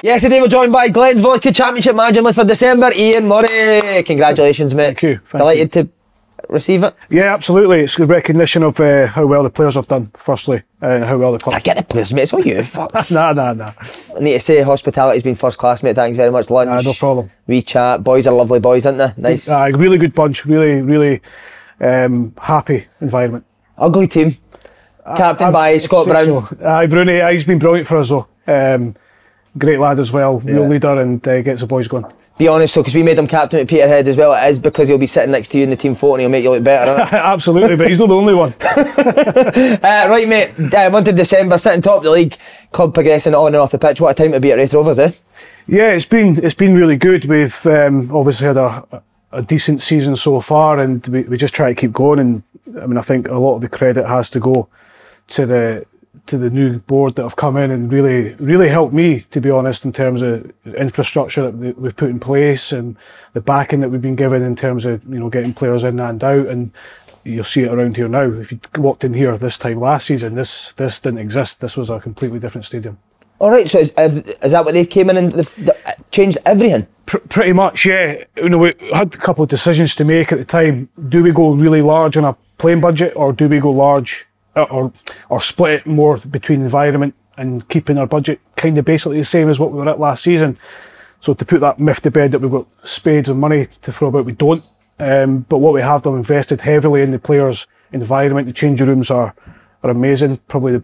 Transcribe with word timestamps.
Yes, 0.00 0.22
today 0.22 0.40
we're 0.40 0.48
joined 0.48 0.72
by 0.72 0.88
Glen's 0.88 1.20
Vodka 1.20 1.52
Championship 1.52 1.94
Manager 1.94 2.22
List 2.22 2.38
for 2.38 2.44
December, 2.44 2.92
Ian 2.94 3.26
Murray. 3.28 4.02
Congratulations, 4.04 4.72
mate. 4.72 4.86
Thank 4.86 5.02
you, 5.02 5.16
thank 5.24 5.40
Delighted 5.40 5.72
to 5.72 5.88
receive 6.48 6.82
it. 6.84 6.94
Yeah, 7.10 7.34
absolutely. 7.34 7.80
It's 7.80 7.98
a 7.98 8.06
recognition 8.06 8.62
of 8.62 8.78
uh, 8.80 9.08
how 9.08 9.26
well 9.26 9.42
the 9.42 9.50
players 9.50 9.74
have 9.74 9.88
done, 9.88 10.10
firstly, 10.14 10.62
and 10.80 11.04
how 11.04 11.18
well 11.18 11.32
the 11.32 11.38
club. 11.38 11.56
I 11.56 11.60
get 11.60 11.76
the 11.76 11.82
players, 11.82 12.12
mate. 12.12 12.22
It's 12.22 12.32
all 12.32 12.40
you. 12.40 12.62
Fuck. 12.64 13.10
Nah, 13.10 13.32
nah, 13.32 13.52
nah. 13.52 13.72
I 14.16 14.20
need 14.20 14.32
to 14.32 14.40
say 14.40 14.62
hospitality's 14.62 15.24
been 15.24 15.34
first 15.34 15.58
class, 15.58 15.82
mate. 15.82 15.96
Thanks 15.96 16.16
very 16.16 16.30
much. 16.30 16.48
Lunch. 16.48 16.68
Nah, 16.68 16.80
no 16.80 16.94
problem. 16.94 17.30
We 17.46 17.60
chat. 17.60 18.02
Boys 18.02 18.26
are 18.26 18.34
lovely 18.34 18.60
boys, 18.60 18.86
aren't 18.86 18.98
they? 18.98 19.12
Nice. 19.16 19.48
Uh, 19.48 19.70
really 19.74 19.98
good 19.98 20.14
bunch. 20.14 20.46
Really, 20.46 20.80
really 20.80 21.20
um, 21.80 22.34
happy 22.40 22.86
environment. 23.00 23.44
Ugly 23.76 24.08
team. 24.08 24.36
Captain 25.16 25.52
by 25.52 25.78
Scott 25.78 26.06
Brown. 26.06 26.46
So. 26.46 26.66
Aye, 26.66 26.86
Bruni, 26.86 27.20
he's 27.32 27.44
been 27.44 27.58
brilliant 27.58 27.88
for 27.88 27.96
us 27.98 28.10
though. 28.10 28.26
Um, 28.46 28.94
great 29.56 29.78
lad 29.78 29.98
as 29.98 30.12
well, 30.12 30.38
real 30.40 30.62
Yeah. 30.62 30.68
leader, 30.68 30.98
and 30.98 31.26
uh, 31.26 31.42
gets 31.42 31.62
the 31.62 31.66
boys 31.66 31.88
going. 31.88 32.04
Be 32.36 32.46
honest, 32.46 32.74
though, 32.74 32.82
because 32.82 32.94
we 32.94 33.02
made 33.02 33.18
him 33.18 33.26
captain 33.26 33.58
at 33.58 33.66
Peterhead 33.66 34.06
as 34.06 34.16
well. 34.16 34.32
It 34.32 34.48
is 34.48 34.60
because 34.60 34.86
he'll 34.86 34.96
be 34.96 35.08
sitting 35.08 35.32
next 35.32 35.48
to 35.48 35.58
you 35.58 35.64
in 35.64 35.70
the 35.70 35.76
team 35.76 35.96
photo 35.96 36.14
and 36.14 36.20
he'll 36.20 36.30
make 36.30 36.44
you 36.44 36.50
look 36.52 36.62
better. 36.62 36.92
Absolutely, 37.16 37.74
but 37.74 37.88
he's 37.88 37.98
not 37.98 38.08
the 38.08 38.14
only 38.14 38.34
one. 38.34 38.52
uh, 38.60 40.06
right, 40.08 40.28
mate. 40.28 40.72
Uh, 40.72 40.88
month 40.90 41.08
of 41.08 41.16
December, 41.16 41.58
sitting 41.58 41.82
top 41.82 41.98
of 41.98 42.04
the 42.04 42.12
league. 42.12 42.36
Club 42.70 42.94
progressing 42.94 43.34
on 43.34 43.48
and 43.48 43.56
off 43.56 43.72
the 43.72 43.78
pitch. 43.78 44.00
What 44.00 44.10
a 44.10 44.14
time 44.22 44.30
to 44.32 44.40
be 44.40 44.52
at 44.52 44.58
Raith 44.58 44.72
Rovers, 44.72 45.00
eh? 45.00 45.10
Yeah, 45.66 45.90
it's 45.90 46.04
been 46.04 46.38
it's 46.44 46.54
been 46.54 46.74
really 46.74 46.96
good. 46.96 47.24
We've 47.24 47.66
um, 47.66 48.14
obviously 48.14 48.46
had 48.46 48.56
a, 48.56 49.02
a 49.32 49.42
decent 49.42 49.82
season 49.82 50.16
so 50.16 50.40
far, 50.40 50.78
and 50.78 51.06
we, 51.08 51.22
we 51.24 51.36
just 51.36 51.54
try 51.54 51.68
to 51.68 51.74
keep 51.80 51.92
going. 51.92 52.18
And 52.18 52.42
I 52.80 52.86
mean, 52.86 52.98
I 52.98 53.02
think 53.02 53.28
a 53.28 53.38
lot 53.38 53.56
of 53.56 53.60
the 53.60 53.68
credit 53.68 54.06
has 54.06 54.30
to 54.30 54.40
go 54.40 54.68
to 55.28 55.46
the 55.46 55.86
to 56.26 56.36
the 56.36 56.50
new 56.50 56.78
board 56.80 57.14
that 57.16 57.22
have 57.22 57.36
come 57.36 57.56
in 57.56 57.70
and 57.70 57.90
really 57.90 58.34
really 58.34 58.68
helped 58.68 58.92
me, 58.92 59.20
to 59.30 59.40
be 59.40 59.50
honest, 59.50 59.84
in 59.84 59.92
terms 59.92 60.22
of 60.22 60.50
infrastructure 60.66 61.42
that 61.42 61.54
we- 61.56 61.72
we've 61.72 61.96
put 61.96 62.10
in 62.10 62.20
place 62.20 62.70
and 62.72 62.96
the 63.32 63.40
backing 63.40 63.80
that 63.80 63.88
we've 63.90 64.02
been 64.02 64.16
given 64.16 64.42
in 64.42 64.54
terms 64.54 64.84
of 64.84 65.02
you 65.04 65.18
know 65.18 65.30
getting 65.30 65.54
players 65.54 65.84
in 65.84 66.00
and 66.00 66.22
out 66.24 66.46
and. 66.46 66.70
You'll 67.24 67.44
see 67.44 67.64
it 67.64 67.72
around 67.72 67.96
here 67.96 68.08
now. 68.08 68.22
If 68.22 68.52
you 68.52 68.60
walked 68.78 69.04
in 69.04 69.12
here 69.12 69.36
this 69.36 69.58
time 69.58 69.80
last 69.80 70.06
season, 70.06 70.34
this 70.34 70.72
this 70.74 70.98
didn't 70.98 71.18
exist. 71.18 71.60
This 71.60 71.76
was 71.76 71.90
a 71.90 72.00
completely 72.00 72.38
different 72.38 72.64
stadium. 72.64 72.96
All 73.40 73.50
right, 73.50 73.70
so 73.70 73.78
is, 73.78 73.90
is 73.96 74.52
that 74.52 74.64
what 74.64 74.74
they've 74.74 74.88
came 74.88 75.10
in 75.10 75.16
and 75.16 75.32
they've, 75.32 75.70
changed 76.10 76.38
everything? 76.44 76.86
Pr- 77.06 77.18
pretty 77.18 77.52
much, 77.52 77.86
yeah. 77.86 78.24
You 78.36 78.48
know, 78.48 78.58
we 78.58 78.74
had 78.92 79.14
a 79.14 79.18
couple 79.18 79.44
of 79.44 79.50
decisions 79.50 79.94
to 79.96 80.04
make 80.04 80.32
at 80.32 80.38
the 80.38 80.44
time. 80.44 80.88
Do 81.08 81.22
we 81.22 81.30
go 81.30 81.50
really 81.50 81.82
large 81.82 82.16
on 82.16 82.24
a 82.24 82.36
playing 82.58 82.80
budget, 82.80 83.14
or 83.14 83.32
do 83.32 83.48
we 83.48 83.60
go 83.60 83.70
large, 83.70 84.26
uh, 84.56 84.62
or 84.64 84.92
or 85.28 85.40
split 85.40 85.80
it 85.80 85.86
more 85.86 86.18
between 86.18 86.62
environment 86.62 87.14
and 87.36 87.68
keeping 87.68 87.98
our 87.98 88.06
budget 88.06 88.40
kind 88.56 88.76
of 88.76 88.84
basically 88.84 89.18
the 89.18 89.24
same 89.24 89.48
as 89.48 89.60
what 89.60 89.70
we 89.70 89.78
were 89.78 89.88
at 89.88 90.00
last 90.00 90.24
season? 90.24 90.58
So 91.20 91.34
to 91.34 91.44
put 91.44 91.60
that 91.60 91.78
myth 91.78 92.02
to 92.02 92.10
bed 92.10 92.32
that 92.32 92.40
we've 92.40 92.50
got 92.50 92.66
spades 92.84 93.28
of 93.28 93.36
money 93.36 93.66
to 93.82 93.92
throw 93.92 94.08
about, 94.08 94.24
we 94.24 94.32
don't. 94.32 94.64
Um, 94.98 95.40
but 95.48 95.58
what 95.58 95.74
we 95.74 95.80
have 95.80 96.02
done, 96.02 96.16
invested 96.16 96.60
heavily 96.60 97.02
in 97.02 97.10
the 97.10 97.18
players' 97.18 97.66
environment. 97.92 98.46
The 98.46 98.52
changing 98.52 98.88
rooms 98.88 99.10
are 99.10 99.34
are 99.84 99.90
amazing. 99.90 100.38
Probably 100.48 100.72
the, 100.72 100.82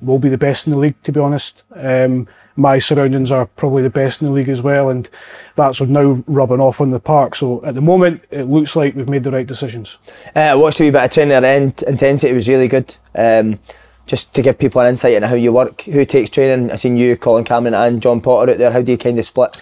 will 0.00 0.18
be 0.18 0.28
the 0.28 0.38
best 0.38 0.66
in 0.66 0.72
the 0.72 0.78
league, 0.78 1.00
to 1.02 1.12
be 1.12 1.20
honest. 1.20 1.62
Um, 1.74 2.28
my 2.56 2.78
surroundings 2.78 3.32
are 3.32 3.46
probably 3.46 3.82
the 3.82 3.90
best 3.90 4.20
in 4.20 4.28
the 4.28 4.32
league 4.32 4.48
as 4.48 4.62
well, 4.62 4.90
and 4.90 5.08
that's 5.56 5.80
now 5.80 6.22
rubbing 6.26 6.60
off 6.60 6.80
on 6.80 6.90
the 6.90 7.00
park. 7.00 7.34
So 7.34 7.64
at 7.64 7.74
the 7.74 7.80
moment, 7.80 8.22
it 8.30 8.44
looks 8.44 8.76
like 8.76 8.94
we've 8.94 9.08
made 9.08 9.24
the 9.24 9.32
right 9.32 9.46
decisions. 9.46 9.98
Uh, 10.36 10.40
I 10.40 10.54
watched 10.54 10.80
a 10.80 10.84
wee 10.84 10.90
bit 10.90 11.04
of 11.04 11.10
training 11.10 11.32
at 11.32 11.44
end. 11.44 11.82
Intensity 11.86 12.32
was 12.32 12.48
really 12.48 12.68
good. 12.68 12.94
Um, 13.14 13.58
just 14.06 14.34
to 14.34 14.42
give 14.42 14.58
people 14.58 14.80
an 14.82 14.88
insight 14.88 15.14
into 15.14 15.28
how 15.28 15.34
you 15.34 15.52
work, 15.52 15.80
who 15.82 16.04
takes 16.04 16.30
training. 16.30 16.70
I've 16.70 16.80
seen 16.80 16.96
you, 16.96 17.16
Colin 17.16 17.44
Cameron, 17.44 17.74
and 17.74 18.02
John 18.02 18.20
Potter 18.20 18.52
out 18.52 18.58
there. 18.58 18.70
How 18.70 18.82
do 18.82 18.92
you 18.92 18.98
kind 18.98 19.18
of 19.18 19.24
split? 19.24 19.60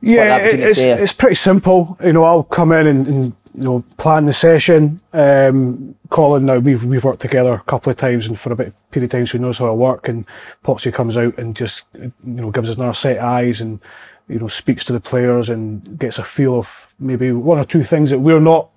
Yeah, 0.00 0.38
that 0.38 0.54
it's, 0.60 0.78
it's 0.78 1.12
pretty 1.12 1.34
simple. 1.34 1.96
You 2.02 2.12
know, 2.12 2.24
I'll 2.24 2.42
come 2.42 2.72
in 2.72 2.86
and, 2.86 3.06
and 3.06 3.32
you 3.56 3.64
know 3.64 3.84
plan 3.96 4.26
the 4.26 4.32
session. 4.32 5.00
Um, 5.12 5.94
Colin, 6.10 6.46
now 6.46 6.58
we've 6.58 6.84
we've 6.84 7.04
worked 7.04 7.22
together 7.22 7.54
a 7.54 7.60
couple 7.60 7.90
of 7.90 7.96
times, 7.96 8.26
and 8.26 8.38
for 8.38 8.52
a 8.52 8.56
bit 8.56 8.68
of 8.68 8.90
period 8.90 9.12
of 9.12 9.18
time, 9.18 9.26
so 9.26 9.38
he 9.38 9.42
knows 9.42 9.58
how 9.58 9.68
I 9.68 9.74
work. 9.74 10.08
And 10.08 10.26
Potsy 10.62 10.92
comes 10.92 11.16
out 11.16 11.38
and 11.38 11.56
just 11.56 11.86
you 11.94 12.12
know 12.22 12.50
gives 12.50 12.70
us 12.70 12.76
another 12.76 12.92
set 12.92 13.18
of 13.18 13.24
eyes 13.24 13.60
and 13.60 13.80
you 14.28 14.38
know 14.38 14.48
speaks 14.48 14.84
to 14.84 14.92
the 14.92 15.00
players 15.00 15.48
and 15.48 15.98
gets 15.98 16.18
a 16.18 16.24
feel 16.24 16.58
of 16.58 16.94
maybe 16.98 17.32
one 17.32 17.58
or 17.58 17.64
two 17.64 17.82
things 17.82 18.10
that 18.10 18.18
we're 18.18 18.40
not 18.40 18.68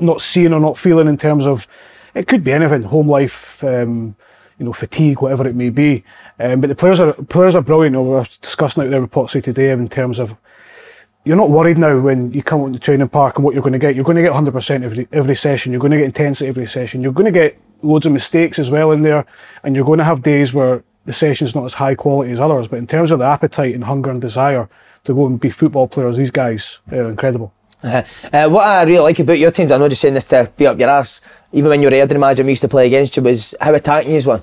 not 0.00 0.20
seeing 0.20 0.52
or 0.52 0.60
not 0.60 0.78
feeling 0.78 1.08
in 1.08 1.16
terms 1.16 1.46
of 1.46 1.68
it 2.14 2.26
could 2.26 2.42
be 2.42 2.52
anything, 2.52 2.82
home 2.82 3.08
life, 3.08 3.62
um, 3.62 4.16
you 4.58 4.64
know, 4.64 4.72
fatigue, 4.72 5.20
whatever 5.20 5.46
it 5.46 5.54
may 5.54 5.68
be. 5.68 6.02
Um, 6.40 6.62
but 6.62 6.68
the 6.68 6.74
players 6.74 6.98
are 6.98 7.12
players 7.12 7.54
are 7.54 7.62
brilliant. 7.62 7.92
You 7.92 7.98
know, 7.98 8.02
we 8.02 8.10
were 8.10 8.26
discussing 8.40 8.84
out 8.84 8.90
there 8.90 9.02
with 9.02 9.10
Potsy 9.10 9.42
today 9.42 9.70
in 9.70 9.86
terms 9.88 10.18
of 10.18 10.34
you're 11.26 11.36
not 11.36 11.50
worried 11.50 11.76
now 11.76 11.98
when 11.98 12.32
you 12.32 12.40
come 12.40 12.60
out 12.60 12.72
the 12.72 12.78
training 12.78 13.08
park 13.08 13.34
and 13.34 13.44
what 13.44 13.52
you're 13.52 13.62
going 13.62 13.72
to 13.72 13.80
get. 13.80 13.96
You're 13.96 14.04
going 14.04 14.16
to 14.16 14.22
get 14.22 14.32
100% 14.32 14.84
every 14.84 15.08
every 15.10 15.34
session. 15.34 15.72
You're 15.72 15.80
going 15.80 15.90
to 15.90 15.96
get 15.96 16.06
intensity 16.06 16.48
every 16.48 16.66
session. 16.66 17.02
You're 17.02 17.12
going 17.12 17.32
to 17.32 17.32
get 17.32 17.60
loads 17.82 18.06
of 18.06 18.12
mistakes 18.12 18.60
as 18.60 18.70
well 18.70 18.92
in 18.92 19.02
there, 19.02 19.26
and 19.64 19.74
you're 19.74 19.84
going 19.84 19.98
to 19.98 20.04
have 20.04 20.22
days 20.22 20.54
where 20.54 20.84
the 21.04 21.12
session's 21.12 21.52
not 21.56 21.64
as 21.64 21.74
high 21.74 21.96
quality 21.96 22.30
as 22.30 22.38
others. 22.38 22.68
But 22.68 22.78
in 22.78 22.86
terms 22.86 23.10
of 23.10 23.18
the 23.18 23.24
appetite 23.24 23.74
and 23.74 23.82
hunger 23.82 24.10
and 24.10 24.20
desire 24.20 24.68
to 25.02 25.14
go 25.14 25.26
and 25.26 25.40
be 25.40 25.50
football 25.50 25.88
players, 25.88 26.16
these 26.16 26.30
guys 26.30 26.78
are 26.92 27.10
incredible. 27.10 27.52
Uh, 27.82 28.04
uh, 28.32 28.48
what 28.48 28.64
I 28.64 28.84
really 28.84 29.00
like 29.00 29.18
about 29.18 29.40
your 29.40 29.50
team, 29.50 29.72
I'm 29.72 29.80
not 29.80 29.88
just 29.90 30.02
saying 30.02 30.14
this 30.14 30.26
to 30.26 30.50
be 30.56 30.68
up 30.68 30.78
your 30.78 30.90
arse, 30.90 31.20
even 31.52 31.70
when 31.70 31.82
you 31.82 31.88
were 31.88 31.92
Airdrie 31.92 32.20
manager 32.20 32.44
we 32.44 32.50
used 32.50 32.62
to 32.62 32.68
play 32.68 32.86
against 32.86 33.16
you, 33.16 33.22
was 33.24 33.52
how 33.60 33.74
attacking 33.74 34.14
you 34.14 34.22
were. 34.22 34.42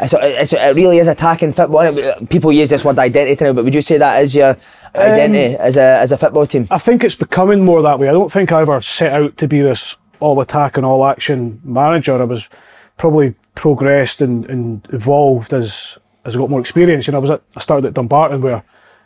It's, 0.00 0.52
it 0.52 0.76
really 0.76 0.98
is 0.98 1.08
attacking 1.08 1.52
football. 1.52 1.90
People 2.28 2.52
use 2.52 2.70
this 2.70 2.84
word 2.84 2.98
identity 2.98 3.44
now, 3.44 3.52
but 3.52 3.64
would 3.64 3.74
you 3.74 3.82
say 3.82 3.98
that 3.98 4.22
is 4.22 4.34
your 4.34 4.56
identity 4.98 5.54
um, 5.56 5.60
eh, 5.60 5.64
as, 5.64 5.76
a, 5.76 5.98
as 5.98 6.12
a 6.12 6.18
football 6.18 6.46
team? 6.46 6.68
I 6.70 6.78
think 6.78 7.04
it's 7.04 7.14
becoming 7.14 7.64
more 7.64 7.82
that 7.82 7.98
way. 7.98 8.08
I 8.08 8.12
don't 8.12 8.32
think 8.32 8.52
I 8.52 8.60
ever 8.60 8.80
set 8.80 9.12
out 9.12 9.36
to 9.38 9.48
be 9.48 9.60
this 9.60 9.96
all 10.20 10.40
attack 10.40 10.76
and 10.76 10.86
all 10.86 11.06
action 11.06 11.60
manager. 11.64 12.20
I 12.20 12.24
was 12.24 12.48
probably 12.96 13.34
progressed 13.54 14.20
and, 14.20 14.44
and 14.46 14.86
evolved 14.92 15.52
as 15.52 15.98
as 16.24 16.34
I 16.34 16.40
got 16.40 16.50
more 16.50 16.60
experience. 16.60 17.06
You 17.06 17.12
know, 17.12 17.18
I 17.18 17.20
was 17.20 17.30
at, 17.30 17.42
I 17.56 17.60
started 17.60 17.86
at 17.86 17.94
Dumbarton 17.94 18.40
where 18.40 18.64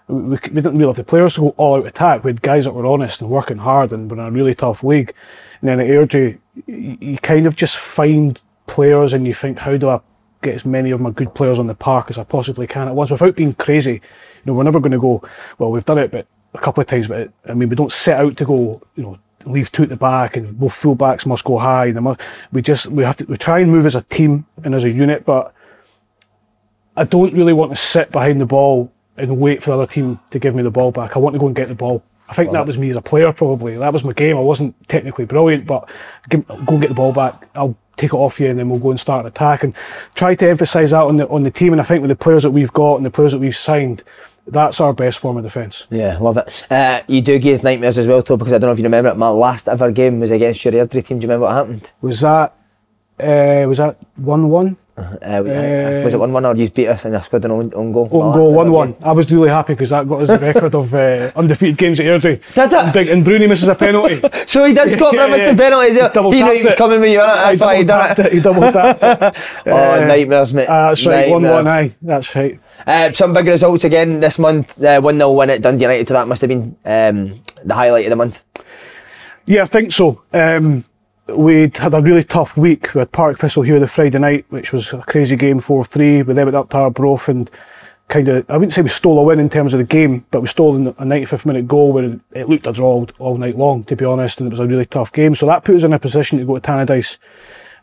we, 0.08 0.30
we 0.30 0.36
didn't 0.38 0.78
really 0.78 0.86
have 0.86 0.96
the 0.96 1.04
players 1.04 1.34
to 1.34 1.40
go 1.40 1.48
all 1.56 1.76
out 1.76 1.86
attack. 1.86 2.24
We 2.24 2.30
had 2.30 2.42
guys 2.42 2.64
that 2.64 2.72
were 2.72 2.86
honest 2.86 3.20
and 3.20 3.30
working 3.30 3.58
hard 3.58 3.92
and 3.92 4.10
were 4.10 4.18
in 4.18 4.26
a 4.26 4.30
really 4.30 4.54
tough 4.54 4.82
league. 4.82 5.12
And 5.60 5.68
then 5.68 5.80
at 5.80 5.86
Airdrie, 5.86 6.38
you, 6.66 6.98
you 7.00 7.18
kind 7.18 7.46
of 7.46 7.56
just 7.56 7.76
find 7.76 8.40
players 8.66 9.12
and 9.12 9.26
you 9.26 9.34
think, 9.34 9.58
how 9.58 9.76
do 9.76 9.90
I 9.90 10.00
get 10.42 10.54
as 10.54 10.64
many 10.64 10.90
of 10.90 11.00
my 11.00 11.10
good 11.10 11.34
players 11.34 11.58
on 11.58 11.66
the 11.66 11.74
park 11.74 12.10
as 12.10 12.18
I 12.18 12.24
possibly 12.24 12.66
can 12.66 12.88
at 12.88 12.94
once 12.94 13.10
without 13.10 13.36
being 13.36 13.54
crazy. 13.54 13.94
You 13.94 14.00
know, 14.46 14.54
we're 14.54 14.64
never 14.64 14.80
going 14.80 14.92
to 14.92 14.98
go, 14.98 15.22
well, 15.58 15.70
we've 15.70 15.84
done 15.84 15.98
it 15.98 16.10
but 16.10 16.26
a 16.54 16.58
couple 16.58 16.80
of 16.80 16.86
times, 16.86 17.08
but 17.08 17.20
it, 17.20 17.32
I 17.48 17.54
mean, 17.54 17.68
we 17.68 17.76
don't 17.76 17.92
set 17.92 18.20
out 18.20 18.36
to 18.38 18.44
go, 18.44 18.80
you 18.96 19.02
know, 19.02 19.18
leave 19.44 19.72
two 19.72 19.84
at 19.84 19.88
the 19.88 19.96
back 19.96 20.36
and 20.36 20.58
both 20.58 20.74
full 20.74 20.94
backs 20.94 21.26
must 21.26 21.44
go 21.44 21.58
high. 21.58 21.86
And 21.86 21.96
they 21.96 22.00
must, 22.00 22.20
we 22.52 22.62
just, 22.62 22.86
we 22.86 23.04
have 23.04 23.16
to, 23.16 23.24
we 23.24 23.36
try 23.36 23.60
and 23.60 23.70
move 23.70 23.86
as 23.86 23.96
a 23.96 24.02
team 24.02 24.46
and 24.64 24.74
as 24.74 24.84
a 24.84 24.90
unit, 24.90 25.24
but 25.24 25.54
I 26.96 27.04
don't 27.04 27.32
really 27.34 27.52
want 27.52 27.70
to 27.72 27.76
sit 27.76 28.10
behind 28.10 28.40
the 28.40 28.46
ball 28.46 28.92
and 29.16 29.38
wait 29.38 29.62
for 29.62 29.70
the 29.70 29.76
other 29.76 29.86
team 29.86 30.18
to 30.30 30.38
give 30.38 30.54
me 30.54 30.62
the 30.62 30.70
ball 30.70 30.90
back. 30.90 31.16
I 31.16 31.18
want 31.18 31.34
to 31.34 31.40
go 31.40 31.46
and 31.46 31.56
get 31.56 31.68
the 31.68 31.74
ball. 31.74 32.02
I 32.28 32.32
think 32.32 32.52
that 32.52 32.64
was 32.64 32.78
me 32.78 32.88
as 32.90 32.96
a 32.96 33.02
player, 33.02 33.32
probably. 33.32 33.76
That 33.76 33.92
was 33.92 34.04
my 34.04 34.12
game. 34.12 34.36
I 34.36 34.40
wasn't 34.40 34.76
technically 34.88 35.24
brilliant, 35.24 35.66
but 35.66 35.90
give, 36.28 36.46
go 36.46 36.56
and 36.56 36.80
get 36.80 36.88
the 36.88 36.94
ball 36.94 37.12
back. 37.12 37.48
I'll 37.56 37.76
take 38.00 38.12
it 38.12 38.16
off 38.16 38.40
you, 38.40 38.48
and 38.48 38.58
then 38.58 38.68
we'll 38.68 38.78
go 38.78 38.90
and 38.90 39.00
start 39.00 39.24
an 39.24 39.26
attack. 39.26 39.62
And 39.62 39.74
try 40.14 40.34
to 40.34 40.48
emphasise 40.48 40.90
that 40.90 41.02
on 41.02 41.16
the 41.16 41.28
on 41.28 41.42
the 41.42 41.50
team. 41.50 41.72
And 41.72 41.80
I 41.80 41.84
think 41.84 42.00
with 42.02 42.10
the 42.10 42.16
players 42.16 42.42
that 42.42 42.50
we've 42.50 42.72
got 42.72 42.96
and 42.96 43.06
the 43.06 43.10
players 43.10 43.32
that 43.32 43.38
we've 43.38 43.56
signed, 43.56 44.02
that's 44.46 44.80
our 44.80 44.92
best 44.92 45.18
form 45.18 45.36
of 45.36 45.44
defence. 45.44 45.86
Yeah, 45.90 46.18
love 46.18 46.36
it. 46.36 46.66
Uh, 46.70 47.02
you 47.06 47.20
do 47.20 47.38
give 47.38 47.58
us 47.58 47.62
nightmares 47.62 47.98
as 47.98 48.06
well, 48.06 48.22
though, 48.22 48.36
because 48.36 48.52
I 48.52 48.58
don't 48.58 48.68
know 48.68 48.72
if 48.72 48.78
you 48.78 48.84
remember 48.84 49.10
it. 49.10 49.16
My 49.16 49.28
last 49.28 49.68
ever 49.68 49.92
game 49.92 50.20
was 50.20 50.30
against 50.30 50.64
your 50.64 50.74
Airdrie 50.74 51.04
team. 51.04 51.18
Do 51.18 51.24
you 51.24 51.28
remember 51.28 51.46
what 51.46 51.54
happened? 51.54 51.90
Was 52.00 52.20
that 52.20 52.54
uh, 53.18 53.64
was 53.68 53.78
that 53.78 53.96
one 54.16 54.48
one? 54.48 54.76
Uh, 55.00 56.02
was 56.04 56.14
it 56.14 56.18
one 56.20 56.32
one 56.32 56.44
or 56.46 56.54
you 56.56 56.68
beat 56.70 56.88
us 56.88 57.04
and 57.04 57.14
you 57.14 57.20
scored 57.22 57.44
an 57.44 57.50
own, 57.50 57.72
own 57.74 57.92
goal? 57.92 58.08
Own 58.12 58.32
goal, 58.34 58.52
one 58.54 58.70
one. 58.72 58.96
I 59.02 59.12
was 59.12 59.30
really 59.32 59.48
happy 59.48 59.72
because 59.74 59.90
that 59.90 60.08
got 60.08 60.22
us 60.22 60.28
the 60.28 60.38
record 60.38 60.74
of 60.74 60.92
uh, 60.94 61.30
undefeated 61.36 61.78
games 61.78 62.00
at 62.00 62.06
Airdrie. 62.06 62.40
Did 62.54 62.72
it? 62.72 62.72
And, 62.72 62.92
big, 62.92 63.08
and 63.08 63.24
Bruni 63.24 63.46
misses 63.46 63.68
a 63.68 63.74
penalty. 63.74 64.20
So 64.46 64.64
he 64.64 64.74
did 64.74 64.90
score 64.96 65.14
Yeah, 65.14 65.28
from 65.28 65.38
yeah. 65.38 65.50
the 65.52 65.56
penalties. 65.56 65.94
He 65.94 66.36
He 66.38 66.42
knew 66.42 66.52
he 66.52 66.64
was 66.64 66.74
it. 66.74 66.76
coming 66.78 67.00
with 67.00 67.10
you. 67.10 67.18
That's 67.18 67.60
why 67.60 67.76
he 67.76 67.84
done 67.84 68.06
tapped 68.08 68.18
it. 68.20 68.32
He 68.32 68.40
double 68.40 68.62
tapped 68.72 69.04
it. 69.04 69.36
Oh, 69.66 69.72
Uh, 69.94 70.04
nightmares, 70.06 70.52
mate. 70.54 70.66
uh, 70.68 70.88
that's 70.88 71.06
right, 71.06 71.30
one 71.30 71.42
one. 71.44 71.66
Aye, 71.66 71.94
that's 72.02 72.34
right. 72.34 72.58
Uh, 72.86 73.12
some 73.12 73.32
big 73.32 73.46
results 73.46 73.84
again 73.84 74.20
this 74.20 74.38
month. 74.38 74.82
Uh, 74.82 75.00
1 75.00 75.16
0 75.18 75.32
win 75.32 75.50
at 75.50 75.62
Dundee 75.62 75.84
United. 75.84 76.08
So 76.08 76.14
that 76.14 76.26
must 76.28 76.40
have 76.40 76.48
been 76.48 76.74
um, 76.84 77.32
the 77.64 77.74
highlight 77.74 78.06
of 78.06 78.10
the 78.10 78.16
month. 78.16 78.42
Yeah, 79.46 79.62
I 79.62 79.66
think 79.66 79.92
so. 79.92 80.22
Um, 80.32 80.84
we'd 81.36 81.76
had 81.76 81.94
a 81.94 82.00
really 82.00 82.24
tough 82.24 82.56
week. 82.56 82.94
We 82.94 83.00
had 83.00 83.12
Partick 83.12 83.38
Thistle 83.38 83.62
here 83.62 83.78
the 83.80 83.86
Friday 83.86 84.18
night, 84.18 84.46
which 84.48 84.72
was 84.72 84.92
a 84.92 84.98
crazy 84.98 85.36
game, 85.36 85.60
4 85.60 85.84
3. 85.84 86.22
We 86.22 86.34
then 86.34 86.46
went 86.46 86.56
up 86.56 86.68
to 86.70 86.78
Arbroath 86.78 87.28
and 87.28 87.50
kind 88.08 88.28
of, 88.28 88.50
I 88.50 88.54
wouldn't 88.56 88.72
say 88.72 88.82
we 88.82 88.88
stole 88.88 89.18
a 89.18 89.22
win 89.22 89.38
in 89.38 89.48
terms 89.48 89.72
of 89.72 89.78
the 89.78 89.84
game, 89.84 90.24
but 90.30 90.40
we 90.40 90.48
stole 90.48 90.76
a 90.76 90.92
95th 90.92 91.46
minute 91.46 91.68
goal 91.68 91.92
where 91.92 92.20
it 92.32 92.48
looked 92.48 92.66
a 92.66 92.72
draw 92.72 93.06
all, 93.18 93.36
night 93.36 93.56
long, 93.56 93.84
to 93.84 93.96
be 93.96 94.04
honest, 94.04 94.40
and 94.40 94.48
it 94.48 94.50
was 94.50 94.60
a 94.60 94.66
really 94.66 94.84
tough 94.84 95.12
game. 95.12 95.34
So 95.34 95.46
that 95.46 95.64
put 95.64 95.76
us 95.76 95.84
in 95.84 95.92
a 95.92 95.98
position 95.98 96.38
to 96.38 96.44
go 96.44 96.58
to 96.58 96.60
Tannadice. 96.60 97.18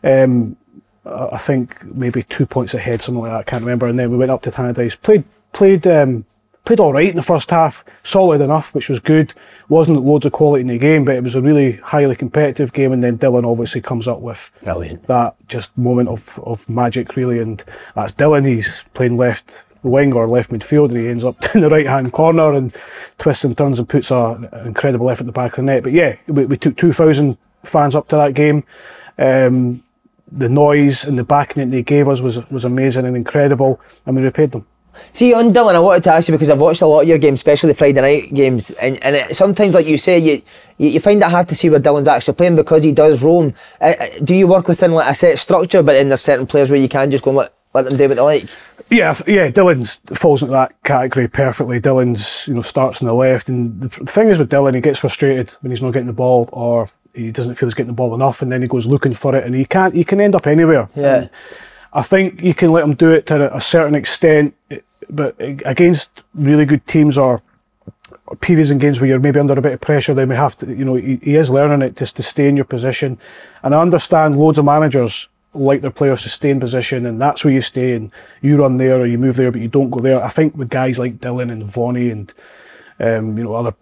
Um, 0.02 0.56
I 1.04 1.38
think 1.38 1.82
maybe 1.84 2.22
two 2.22 2.46
points 2.46 2.74
ahead, 2.74 3.00
something 3.00 3.22
like 3.22 3.32
that. 3.32 3.40
I 3.40 3.42
can't 3.42 3.62
remember. 3.62 3.86
And 3.86 3.98
then 3.98 4.10
we 4.10 4.18
went 4.18 4.30
up 4.30 4.42
to 4.42 4.50
Tannadice, 4.50 5.00
played 5.00 5.24
played 5.52 5.86
um, 5.86 6.26
played 6.68 6.80
all 6.80 6.92
right 6.92 7.08
in 7.08 7.16
the 7.16 7.22
first 7.22 7.50
half, 7.50 7.82
solid 8.02 8.42
enough, 8.42 8.74
which 8.74 8.90
was 8.90 9.00
good. 9.00 9.32
wasn't 9.70 10.04
loads 10.04 10.26
of 10.26 10.32
quality 10.32 10.60
in 10.60 10.66
the 10.66 10.76
game, 10.76 11.02
but 11.02 11.14
it 11.14 11.22
was 11.22 11.34
a 11.34 11.40
really 11.40 11.76
highly 11.76 12.14
competitive 12.14 12.74
game. 12.74 12.92
And 12.92 13.02
then 13.02 13.16
Dylan 13.16 13.50
obviously 13.50 13.80
comes 13.80 14.06
up 14.06 14.20
with 14.20 14.50
Brilliant. 14.62 15.04
that 15.04 15.34
just 15.48 15.76
moment 15.78 16.10
of, 16.10 16.38
of 16.40 16.68
magic, 16.68 17.16
really. 17.16 17.38
And 17.38 17.64
that's 17.94 18.12
Dylan. 18.12 18.46
He's 18.46 18.84
playing 18.92 19.16
left 19.16 19.62
wing 19.82 20.12
or 20.12 20.28
left 20.28 20.50
midfield, 20.50 20.90
and 20.90 20.98
he 20.98 21.08
ends 21.08 21.24
up 21.24 21.42
in 21.54 21.62
the 21.62 21.70
right 21.70 21.86
hand 21.86 22.12
corner 22.12 22.52
and 22.52 22.76
twists 23.16 23.44
and 23.44 23.56
turns 23.56 23.78
and 23.78 23.88
puts 23.88 24.10
a, 24.10 24.48
an 24.52 24.66
incredible 24.66 25.08
effort 25.08 25.22
at 25.22 25.26
the 25.26 25.32
back 25.32 25.52
of 25.52 25.56
the 25.56 25.62
net. 25.62 25.82
But 25.82 25.92
yeah, 25.92 26.16
we, 26.26 26.44
we 26.44 26.58
took 26.58 26.76
2,000 26.76 27.38
fans 27.64 27.96
up 27.96 28.08
to 28.08 28.16
that 28.16 28.34
game. 28.34 28.62
Um, 29.16 29.82
the 30.30 30.50
noise 30.50 31.04
and 31.04 31.18
the 31.18 31.24
backing 31.24 31.62
that 31.62 31.72
they 31.72 31.82
gave 31.82 32.10
us 32.10 32.20
was 32.20 32.46
was 32.50 32.66
amazing 32.66 33.06
and 33.06 33.16
incredible, 33.16 33.80
and 34.04 34.14
we 34.14 34.22
repaid 34.22 34.52
them. 34.52 34.66
See, 35.12 35.34
on 35.34 35.52
Dylan, 35.52 35.74
I 35.74 35.78
wanted 35.78 36.04
to 36.04 36.12
ask 36.12 36.28
you 36.28 36.32
because 36.32 36.50
I've 36.50 36.60
watched 36.60 36.82
a 36.82 36.86
lot 36.86 37.02
of 37.02 37.08
your 37.08 37.18
games, 37.18 37.38
especially 37.40 37.72
the 37.72 37.78
Friday 37.78 38.00
night 38.00 38.34
games, 38.34 38.70
and, 38.72 39.02
and 39.02 39.16
it, 39.16 39.36
sometimes, 39.36 39.74
like 39.74 39.86
you 39.86 39.98
say, 39.98 40.18
you, 40.18 40.42
you 40.78 40.88
you 40.90 41.00
find 41.00 41.22
it 41.22 41.28
hard 41.28 41.48
to 41.48 41.54
see 41.54 41.70
where 41.70 41.80
Dylan's 41.80 42.08
actually 42.08 42.34
playing 42.34 42.56
because 42.56 42.82
he 42.82 42.92
does 42.92 43.22
roam. 43.22 43.54
Uh, 43.80 43.94
uh, 43.98 44.06
do 44.24 44.34
you 44.34 44.46
work 44.46 44.68
within 44.68 44.92
like 44.92 45.10
a 45.10 45.14
set 45.14 45.38
structure, 45.38 45.82
but 45.82 45.92
then 45.92 46.08
there's 46.08 46.20
certain 46.20 46.46
players 46.46 46.70
where 46.70 46.80
you 46.80 46.88
can 46.88 47.10
just 47.10 47.24
go 47.24 47.30
and 47.30 47.38
let, 47.38 47.54
let 47.74 47.88
them 47.88 47.98
do 47.98 48.08
what 48.08 48.14
they 48.14 48.20
like? 48.20 48.50
Yeah, 48.90 49.14
yeah, 49.26 49.50
Dylan 49.50 49.86
falls 50.16 50.42
into 50.42 50.52
that 50.52 50.82
category 50.82 51.28
perfectly. 51.28 51.78
Dylan's, 51.80 52.48
you 52.48 52.54
know, 52.54 52.62
starts 52.62 53.02
on 53.02 53.06
the 53.06 53.14
left, 53.14 53.48
and 53.48 53.80
the, 53.80 53.88
the 53.88 54.10
thing 54.10 54.28
is 54.28 54.38
with 54.38 54.50
Dylan, 54.50 54.74
he 54.74 54.80
gets 54.80 54.98
frustrated 54.98 55.50
when 55.60 55.70
he's 55.70 55.82
not 55.82 55.92
getting 55.92 56.06
the 56.06 56.12
ball, 56.12 56.48
or 56.52 56.88
he 57.14 57.30
doesn't 57.30 57.56
feel 57.56 57.66
he's 57.66 57.74
getting 57.74 57.88
the 57.88 57.92
ball 57.92 58.14
enough, 58.14 58.40
and 58.40 58.50
then 58.50 58.62
he 58.62 58.68
goes 58.68 58.86
looking 58.86 59.12
for 59.12 59.34
it, 59.34 59.44
and 59.44 59.54
he 59.54 59.64
can't. 59.64 59.94
He 59.94 60.04
can 60.04 60.20
end 60.20 60.34
up 60.34 60.46
anywhere. 60.46 60.88
Yeah. 60.94 61.16
And 61.16 61.30
I 61.92 62.02
think 62.02 62.42
you 62.42 62.54
can 62.54 62.70
let 62.70 62.84
him 62.84 62.94
do 62.94 63.10
it 63.10 63.26
to 63.26 63.54
a 63.54 63.60
certain 63.60 63.94
extent, 63.94 64.54
eh, 64.70 64.78
but 65.10 65.34
against 65.38 66.22
really 66.34 66.64
good 66.64 66.86
teams 66.86 67.16
or 67.16 67.42
periods 68.40 68.70
in 68.70 68.78
games 68.78 69.00
where 69.00 69.08
you're 69.08 69.18
maybe 69.18 69.40
under 69.40 69.54
a 69.54 69.62
bit 69.62 69.72
of 69.72 69.80
pressure, 69.80 70.14
then 70.14 70.28
we 70.28 70.34
have 70.36 70.56
to, 70.56 70.66
you 70.66 70.84
know, 70.84 70.94
he, 70.94 71.16
he 71.22 71.34
is 71.36 71.50
learning 71.50 71.82
it 71.82 71.96
just 71.96 72.16
to 72.16 72.22
stay 72.22 72.48
in 72.48 72.56
your 72.56 72.64
position. 72.64 73.18
And 73.62 73.74
I 73.74 73.80
understand 73.80 74.38
loads 74.38 74.58
of 74.58 74.64
managers 74.64 75.28
like 75.54 75.80
their 75.80 75.90
players 75.90 76.22
to 76.22 76.28
stay 76.28 76.50
in 76.50 76.60
position, 76.60 77.06
and 77.06 77.20
that's 77.20 77.44
where 77.44 77.54
you 77.54 77.60
stay, 77.60 77.94
and 77.94 78.12
you 78.42 78.58
run 78.58 78.76
there 78.76 79.00
or 79.00 79.06
you 79.06 79.18
move 79.18 79.36
there, 79.36 79.50
but 79.50 79.60
you 79.60 79.68
don't 79.68 79.90
go 79.90 80.00
there. 80.00 80.22
I 80.22 80.28
think 80.28 80.56
with 80.56 80.68
guys 80.68 80.98
like 80.98 81.18
Dylan 81.18 81.50
and 81.50 81.64
Vonnie 81.64 82.10
and 82.10 82.32
um, 83.00 83.38
you 83.38 83.44
know, 83.44 83.54
other 83.54 83.74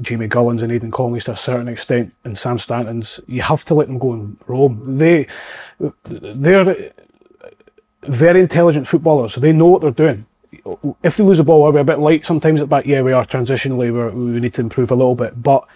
Jamie 0.00 0.28
Gullans 0.28 0.62
and 0.62 0.72
Aidan 0.72 0.92
Connollys 0.92 1.24
to 1.24 1.32
a 1.32 1.36
certain 1.36 1.68
extent, 1.68 2.14
and 2.24 2.38
Sam 2.38 2.58
Stanton's, 2.58 3.20
you 3.26 3.42
have 3.42 3.64
to 3.66 3.74
let 3.74 3.88
them 3.88 3.98
go 3.98 4.12
and 4.12 4.36
roam. 4.46 4.96
They, 4.96 5.26
they're 6.04 6.92
very 8.02 8.40
intelligent 8.40 8.86
footballers, 8.86 9.34
so 9.34 9.40
they 9.40 9.52
know 9.52 9.66
what 9.66 9.82
they're 9.82 9.90
doing. 9.90 10.26
If 11.02 11.16
they 11.16 11.24
lose 11.24 11.38
a 11.38 11.44
ball, 11.44 11.62
we're 11.62 11.72
we 11.72 11.80
a 11.80 11.84
bit 11.84 11.98
light 11.98 12.24
sometimes 12.24 12.60
at 12.60 12.68
back? 12.68 12.86
Yeah, 12.86 13.02
we 13.02 13.12
are 13.12 13.24
transitionally. 13.24 13.92
We 14.12 14.40
need 14.40 14.54
to 14.54 14.60
improve 14.60 14.90
a 14.90 14.94
little 14.94 15.14
bit, 15.14 15.42
but 15.42 15.66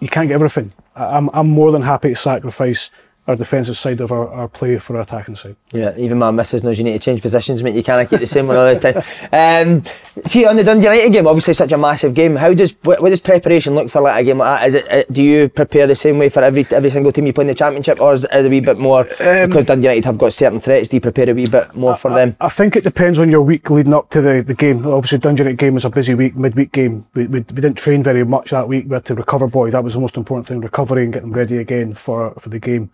you 0.00 0.08
can't 0.08 0.28
get 0.28 0.34
everything. 0.34 0.72
I'm, 0.96 1.28
I'm 1.32 1.48
more 1.48 1.72
than 1.72 1.82
happy 1.82 2.10
to 2.10 2.16
sacrifice 2.16 2.90
our 3.26 3.36
defensive 3.36 3.76
side 3.76 4.00
of 4.00 4.12
our, 4.12 4.28
our 4.28 4.48
play 4.48 4.78
for 4.78 4.96
our 4.96 5.02
attacking 5.02 5.34
side. 5.34 5.56
Yeah, 5.72 5.94
even 5.96 6.18
my 6.18 6.30
missus 6.30 6.62
knows 6.62 6.76
you 6.78 6.84
need 6.84 6.92
to 6.92 6.98
change 6.98 7.22
positions, 7.22 7.62
mate. 7.62 7.74
You 7.74 7.82
can't 7.82 8.08
keep 8.08 8.20
the 8.20 8.26
same 8.26 8.46
one 8.46 8.56
all 8.56 8.74
the 8.74 8.92
time. 8.92 9.02
Um, 9.32 9.82
see, 10.26 10.46
on 10.46 10.56
the 10.56 10.64
Dundee 10.64 10.86
United 10.86 11.12
game, 11.12 11.26
obviously 11.26 11.54
such 11.54 11.72
a 11.72 11.78
massive 11.78 12.14
game. 12.14 12.36
How 12.36 12.52
does 12.54 12.72
what, 12.82 13.00
what 13.02 13.10
does 13.10 13.20
preparation 13.20 13.74
look 13.74 13.88
for 13.88 14.00
like 14.00 14.22
a 14.22 14.24
game 14.24 14.38
like 14.38 14.60
that? 14.60 14.66
Is 14.66 14.74
it 14.74 14.90
uh, 14.90 15.04
do 15.12 15.22
you 15.22 15.48
prepare 15.48 15.86
the 15.86 15.94
same 15.96 16.18
way 16.18 16.28
for 16.28 16.42
every 16.42 16.66
every 16.70 16.90
single 16.90 17.12
team 17.12 17.26
you 17.26 17.32
play 17.32 17.42
in 17.42 17.48
the 17.48 17.54
championship, 17.54 18.00
or 18.00 18.12
is, 18.12 18.24
is 18.24 18.30
it 18.32 18.46
a 18.46 18.48
wee 18.48 18.60
bit 18.60 18.78
more 18.78 19.04
because 19.04 19.64
Dundee 19.64 19.88
United 19.88 20.04
have 20.04 20.18
got 20.18 20.32
certain 20.32 20.60
threats? 20.60 20.88
Do 20.88 20.96
you 20.96 21.00
prepare 21.00 21.30
a 21.30 21.34
wee 21.34 21.46
bit 21.46 21.74
more 21.74 21.94
for 21.94 22.12
them? 22.12 22.36
I 22.40 22.48
think 22.48 22.76
it 22.76 22.84
depends 22.84 23.18
on 23.18 23.30
your 23.30 23.42
week 23.42 23.70
leading 23.70 23.94
up 23.94 24.10
to 24.10 24.20
the, 24.20 24.42
the 24.42 24.54
game. 24.54 24.86
Obviously, 24.86 25.18
Dundee 25.18 25.42
United 25.42 25.58
game 25.58 25.74
was 25.74 25.84
a 25.84 25.90
busy 25.90 26.14
week, 26.14 26.36
midweek 26.36 26.72
game. 26.72 27.06
We, 27.14 27.26
we, 27.26 27.40
we 27.40 27.42
didn't 27.42 27.74
train 27.74 28.02
very 28.02 28.24
much 28.24 28.50
that 28.50 28.68
week. 28.68 28.86
We 28.88 28.94
had 28.94 29.04
to 29.06 29.14
recover 29.14 29.46
boys. 29.46 29.72
That 29.72 29.84
was 29.84 29.94
the 29.94 30.00
most 30.00 30.16
important 30.16 30.46
thing, 30.46 30.60
recovery 30.60 31.04
and 31.04 31.12
getting 31.12 31.32
ready 31.32 31.58
again 31.58 31.94
for, 31.94 32.34
for 32.34 32.48
the 32.48 32.58
game 32.58 32.90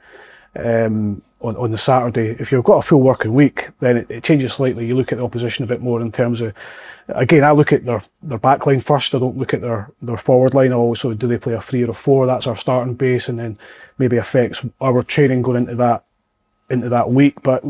um, 0.57 1.23
on, 1.41 1.57
on 1.57 1.71
the 1.71 1.79
Saturday. 1.79 2.31
If 2.39 2.53
you've 2.53 2.65
got 2.65 2.79
a 2.79 2.83
full 2.83 3.01
working 3.01 3.33
week, 3.33 3.69
then 3.81 3.97
it, 3.99 4.11
it 4.11 4.25
changes 4.25 4.53
slightly. 4.53 4.87
You 4.87 4.97
look 4.97 5.13
at 5.13 5.19
the 5.19 5.25
opposition 5.25 5.65
a 5.65 5.67
bit 5.67 5.81
more 5.81 6.01
in 6.01 6.13
terms 6.13 6.41
of, 6.41 6.55
again, 7.09 7.45
I 7.45 7.53
look 7.53 7.73
at 7.73 7.85
their, 7.85 8.03
their 8.23 8.39
back 8.39 8.67
line 8.67 8.81
first. 8.81 9.15
I 9.15 9.19
don't 9.19 9.39
look 9.39 9.55
at 9.55 9.61
their, 9.61 9.91
their 10.03 10.17
forward 10.17 10.55
line. 10.55 10.73
Also, 10.73 11.15
do 11.15 11.27
they 11.27 11.39
play 11.39 11.55
a 11.55 11.61
three 11.61 11.85
or 11.85 11.91
a 11.91 11.95
four? 11.95 12.27
That's 12.27 12.47
our 12.47 12.57
starting 12.57 12.95
base 12.95 13.29
and 13.29 13.39
then 13.39 13.57
maybe 13.99 14.17
affects 14.17 14.65
our 14.81 15.03
training 15.03 15.43
going 15.43 15.63
into 15.63 15.75
that 15.77 16.05
into 16.69 16.89
that 16.89 17.11
week. 17.11 17.43
But 17.43 17.65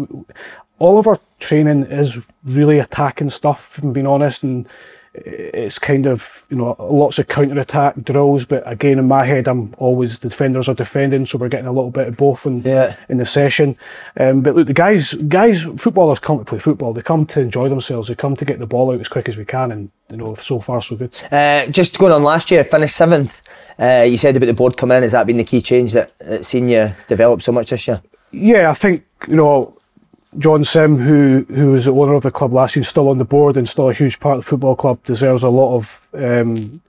all 0.79 0.99
of 0.99 1.07
our 1.07 1.19
training 1.39 1.85
is 1.85 2.19
really 2.45 2.79
attacking 2.79 3.31
stuff, 3.31 3.79
if 3.79 3.85
I'm 3.85 3.93
being 3.93 4.07
honest, 4.07 4.43
and 4.43 4.69
it's 5.27 5.79
kind 5.79 6.07
of 6.07 6.47
you 6.51 6.57
know 6.57 6.77
lots 6.79 7.19
of 7.19 7.29
counter 7.29 7.59
attack 7.59 7.95
drills. 8.03 8.45
But 8.45 8.63
again, 8.71 8.99
in 8.99 9.07
my 9.09 9.25
head, 9.25 9.49
I'm 9.49 9.75
always 9.79 10.19
the 10.19 10.29
defenders 10.29 10.69
are 10.69 10.75
defending, 10.75 11.27
so 11.27 11.39
we're 11.39 11.49
getting 11.49 11.67
a 11.67 11.73
little 11.73 11.91
bit 11.91 12.09
of 12.09 12.17
both 12.17 12.47
in, 12.47 12.63
Yeah. 12.63 12.97
in 13.09 13.17
the 13.19 13.27
session. 13.27 13.77
Um, 14.19 14.41
but 14.43 14.55
look, 14.55 14.67
the 14.67 14.73
guys, 14.73 15.15
guys, 15.15 15.63
footballers 15.77 16.19
come 16.19 16.39
to 16.39 16.45
play 16.45 16.59
football. 16.59 16.93
They 16.93 17.03
come 17.03 17.27
to 17.27 17.41
enjoy 17.41 17.69
themselves. 17.69 18.09
They 18.09 18.15
come 18.15 18.35
to 18.37 18.45
get 18.45 18.59
the 18.59 18.67
ball 18.67 18.93
out 18.93 19.01
as 19.01 19.09
quick 19.09 19.29
as 19.29 19.37
we 19.37 19.45
can, 19.45 19.73
and 19.73 19.91
you 20.11 20.17
know, 20.17 20.35
so 20.35 20.61
far 20.61 20.81
so 20.81 20.97
good. 20.97 21.15
Uh, 21.31 21.67
just 21.67 21.99
going 21.99 22.13
on 22.13 22.23
last 22.23 22.51
year, 22.51 22.65
finished 22.65 22.97
seventh. 22.97 23.43
Uh, 23.79 24.03
you 24.09 24.17
said 24.19 24.37
about 24.37 24.47
the 24.47 24.53
board 24.55 24.77
coming 24.77 24.97
in. 24.97 25.03
Has 25.05 25.13
that 25.13 25.27
been 25.27 25.37
the 25.39 25.45
key 25.45 25.63
change 25.63 25.93
that 25.93 26.13
that's 26.19 26.49
seen 26.49 26.69
you 26.69 26.93
develop 27.09 27.43
so 27.43 27.53
much 27.53 27.71
this 27.71 27.87
year? 27.87 28.03
Yeah, 28.33 28.71
I 28.71 28.75
think 28.75 29.05
you 29.29 29.37
know 29.37 29.77
John 30.39 30.63
Sim, 30.65 30.97
who 30.97 31.45
who 31.49 31.73
was 31.73 31.85
the 31.87 31.93
owner 31.93 32.15
of 32.15 32.23
the 32.23 32.31
club 32.31 32.53
last 32.53 32.77
year, 32.77 32.85
still 32.85 33.09
on 33.09 33.19
the 33.19 33.25
board 33.25 33.57
and 33.57 33.69
still 33.69 33.89
a 33.91 33.93
huge 33.93 34.21
part 34.21 34.39
of 34.39 34.45
the 34.45 34.49
football 34.49 34.77
club, 34.77 35.03
deserves 35.05 35.43
a 35.43 35.49
lot 35.49 35.75
of 35.77 36.09
um, 36.15 36.81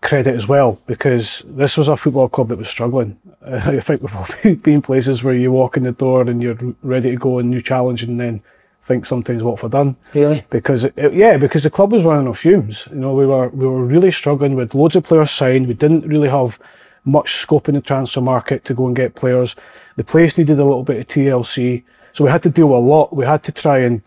credit 0.00 0.34
as 0.34 0.46
well 0.46 0.78
because 0.86 1.44
this 1.48 1.76
was 1.78 1.88
a 1.88 1.96
football 1.96 2.28
club 2.28 2.48
that 2.48 2.58
was 2.58 2.68
struggling. 2.68 3.16
Uh, 3.44 3.56
I 3.64 3.80
think 3.80 4.02
we've 4.02 4.14
all 4.16 4.54
been 4.56 4.82
places 4.82 5.24
where 5.24 5.34
you 5.34 5.50
walk 5.50 5.76
in 5.76 5.82
the 5.82 5.92
door 5.92 6.22
and 6.22 6.42
you're 6.42 6.58
ready 6.82 7.10
to 7.10 7.16
go 7.16 7.38
and 7.38 7.50
new 7.50 7.60
challenge, 7.62 8.02
and 8.02 8.18
then 8.18 8.40
think 8.82 9.04
sometimes 9.06 9.42
what 9.42 9.60
have 9.60 9.74
I 9.74 9.78
done? 9.78 9.96
Really? 10.14 10.44
because 10.50 10.84
it, 10.84 10.94
it- 10.96 11.12
yeah, 11.14 11.36
because 11.36 11.62
the 11.64 11.70
club 11.70 11.92
was 11.92 12.04
running 12.04 12.26
on 12.28 12.34
fumes. 12.34 12.86
You 12.90 12.96
know, 12.98 13.14
we 13.14 13.26
were 13.26 13.48
we 13.48 13.66
were 13.66 13.84
really 13.84 14.10
struggling 14.10 14.54
with 14.56 14.74
loads 14.74 14.94
of 14.96 15.04
players 15.04 15.30
signed. 15.30 15.66
We 15.66 15.74
didn't 15.74 16.06
really 16.06 16.28
have 16.28 16.58
much 17.04 17.34
scope 17.36 17.68
in 17.68 17.74
the 17.74 17.80
transfer 17.80 18.20
market 18.20 18.64
to 18.66 18.74
go 18.74 18.86
and 18.86 18.94
get 18.96 19.14
players. 19.14 19.56
The 19.96 20.04
place 20.04 20.36
needed 20.36 20.58
a 20.58 20.64
little 20.64 20.82
bit 20.82 20.98
of 20.98 21.06
TLC, 21.06 21.82
so 22.12 22.24
we 22.24 22.30
had 22.30 22.42
to 22.42 22.50
deal 22.50 22.68
with 22.68 22.78
a 22.78 22.80
lot. 22.80 23.14
We 23.14 23.24
had 23.24 23.42
to 23.44 23.52
try 23.52 23.78
and, 23.78 24.00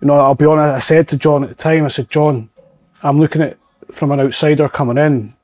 you 0.00 0.08
know, 0.08 0.14
I'll 0.18 0.34
be 0.34 0.46
honest. 0.46 0.74
I 0.74 0.78
said 0.78 1.08
to 1.08 1.16
John 1.16 1.42
at 1.44 1.48
the 1.48 1.54
time, 1.54 1.84
I 1.84 1.88
said, 1.88 2.10
John, 2.10 2.50
I'm 3.02 3.18
looking 3.18 3.42
at 3.42 3.58
from 3.90 4.12
an 4.12 4.20
outsider 4.20 4.68
coming 4.68 4.98
in. 4.98 5.34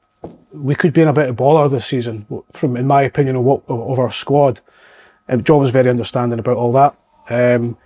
We 0.53 0.75
could 0.75 0.93
be 0.93 1.03
in 1.03 1.09
a 1.09 1.13
bit 1.13 1.29
of 1.29 1.37
bother 1.37 1.69
this 1.69 1.87
season, 1.87 2.27
from 2.53 2.77
in 2.77 2.87
my 2.87 3.03
opinion, 3.03 3.37
of 3.37 3.45
what 3.45 3.63
of 3.69 3.99
our 3.99 4.11
squad. 4.11 4.61
And 5.29 5.45
John 5.45 5.61
was 5.61 5.71
very 5.71 5.91
understanding 5.91 6.39
about 6.39 6.57
all 6.57 6.73
that. 6.73 6.97
Um, 7.29 7.77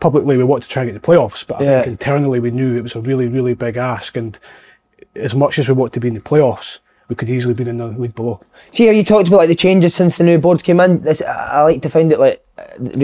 publicly, 0.00 0.36
we 0.36 0.44
wanted 0.44 0.64
to 0.64 0.68
try 0.68 0.82
and 0.82 0.92
get 0.92 1.00
the 1.02 1.06
playoffs, 1.06 1.46
but 1.46 1.60
I 1.60 1.64
Yeah. 1.64 1.82
think 1.82 1.92
internally 1.92 2.40
we 2.40 2.50
knew 2.50 2.76
it 2.76 2.82
was 2.82 2.94
a 2.94 3.00
really, 3.00 3.28
really 3.28 3.54
big 3.54 3.76
ask. 3.76 4.16
And 4.16 4.38
as 5.16 5.34
much 5.34 5.58
as 5.58 5.68
we 5.68 5.74
want 5.74 5.92
to 5.94 6.00
be 6.00 6.08
in 6.08 6.14
the 6.14 6.20
playoffs, 6.20 6.80
we 7.10 7.16
could 7.16 7.28
easily 7.28 7.52
be 7.52 7.68
in 7.68 7.76
the 7.76 7.88
league 7.88 8.14
below. 8.14 8.40
See, 8.70 8.86
have 8.86 8.94
you 8.94 9.02
talked 9.02 9.26
about 9.26 9.38
like 9.38 9.48
the 9.48 9.56
changes 9.56 9.94
since 9.96 10.16
the 10.16 10.22
new 10.22 10.38
board 10.38 10.62
came 10.62 10.78
in? 10.78 11.02
This, 11.02 11.20
I 11.20 11.60
like 11.62 11.82
to 11.82 11.90
find 11.90 12.12
it 12.12 12.20
like 12.20 12.42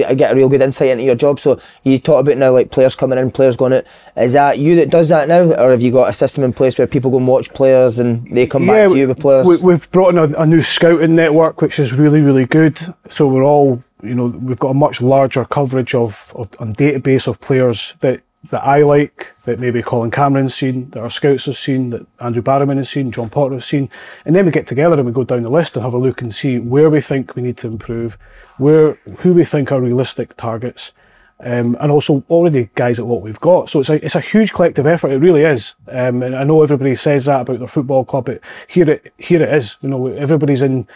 I 0.07 0.15
get 0.15 0.31
a 0.31 0.37
real 0.37 0.49
good 0.49 0.63
insight 0.63 0.91
into 0.91 1.03
your 1.03 1.17
job. 1.17 1.41
So 1.41 1.61
you 1.83 1.99
talk 1.99 2.21
about 2.21 2.39
now 2.39 2.53
like 2.53 2.71
players 2.71 2.95
coming 2.95 3.19
in, 3.19 3.33
players 3.33 3.57
going 3.57 3.73
out. 3.73 3.85
Is 4.17 4.35
that 4.35 4.61
you 4.61 4.77
that 4.77 4.91
does 4.91 5.09
that 5.09 5.27
now, 5.27 5.53
or 5.55 5.73
have 5.73 5.83
you 5.83 5.91
got 5.91 6.09
a 6.09 6.13
system 6.13 6.45
in 6.45 6.53
place 6.53 6.79
where 6.79 6.87
people 6.87 7.11
go 7.11 7.17
and 7.17 7.27
watch 7.27 7.53
players 7.53 7.99
and 7.99 8.25
they 8.29 8.47
come 8.47 8.69
back 8.69 8.91
to 8.91 8.97
you 8.97 9.09
with 9.09 9.19
players? 9.19 9.45
We, 9.45 9.57
we've 9.57 9.91
brought 9.91 10.11
in 10.11 10.19
a, 10.19 10.39
a 10.39 10.47
new 10.47 10.63
scouting 10.63 11.17
network, 11.17 11.61
which 11.61 11.81
is 11.81 11.93
really 11.93 12.21
really 12.21 12.47
good. 12.47 12.79
So 13.09 13.27
we're 13.27 13.45
all 13.45 13.83
you 14.05 14.15
know 14.15 14.27
we've 14.27 14.61
got 14.61 14.71
a 14.71 14.75
much 14.75 15.03
larger 15.03 15.45
coverage 15.45 15.97
of, 15.97 16.33
of 16.37 16.49
on 16.61 16.75
database 16.75 17.27
of 17.27 17.41
players 17.41 17.97
that 18.01 18.23
that 18.51 18.65
I 18.65 18.83
like, 18.83 19.35
that 19.45 19.59
maybe 19.59 19.83
Colin 19.83 20.11
Cameron's 20.11 20.55
seen, 20.55 20.91
that 20.91 21.03
our 21.03 21.11
scouts 21.11 21.47
have 21.47 21.57
seen, 21.57 21.91
that 21.91 22.07
Andrew 22.21 22.43
Barrowman 22.43 22.77
has 22.77 22.89
seen, 22.89 23.13
John 23.13 23.31
Potter 23.31 23.55
has 23.55 23.65
seen, 23.65 23.91
and 24.25 24.35
then 24.35 24.45
we 24.45 24.51
get 24.51 24.67
together 24.67 24.97
and 24.97 25.07
we 25.07 25.13
go 25.13 25.25
down 25.25 25.43
the 25.43 25.51
list 25.51 25.77
and 25.77 25.85
have 25.85 25.95
a 25.95 25.99
look 25.99 26.23
and 26.23 26.35
see 26.35 26.59
where 26.59 26.91
we 26.91 27.01
think 27.01 27.35
we 27.35 27.43
need 27.43 27.57
to 27.59 27.67
improve, 27.67 28.19
where 28.59 28.95
who 29.19 29.35
we 29.35 29.45
think 29.45 29.73
are 29.73 29.81
realistic 29.81 30.37
targets, 30.37 30.93
um, 31.41 31.77
and 31.81 31.93
also 31.93 32.25
already 32.31 32.71
guys 32.75 32.99
at 32.99 33.07
what 33.07 33.23
we've 33.23 33.41
got. 33.41 33.69
So 33.69 33.81
it's 33.81 33.91
a 33.91 34.05
it's 34.05 34.15
a 34.15 34.21
huge 34.21 34.53
collective 34.53 34.87
effort. 34.87 35.11
It 35.11 35.19
really 35.19 35.43
is. 35.43 35.75
Um, 35.89 36.23
and 36.23 36.35
I 36.35 36.45
know 36.45 36.63
everybody 36.63 36.95
says 36.95 37.27
that 37.27 37.43
about 37.43 37.59
their 37.59 37.69
football 37.69 38.05
club, 38.05 38.27
but 38.27 38.41
here 38.69 38.89
it 38.89 39.13
here 39.19 39.43
it 39.43 39.53
is. 39.53 39.77
You 39.83 39.91
know, 39.91 40.07
everybody's 40.07 40.63
in. 40.63 40.87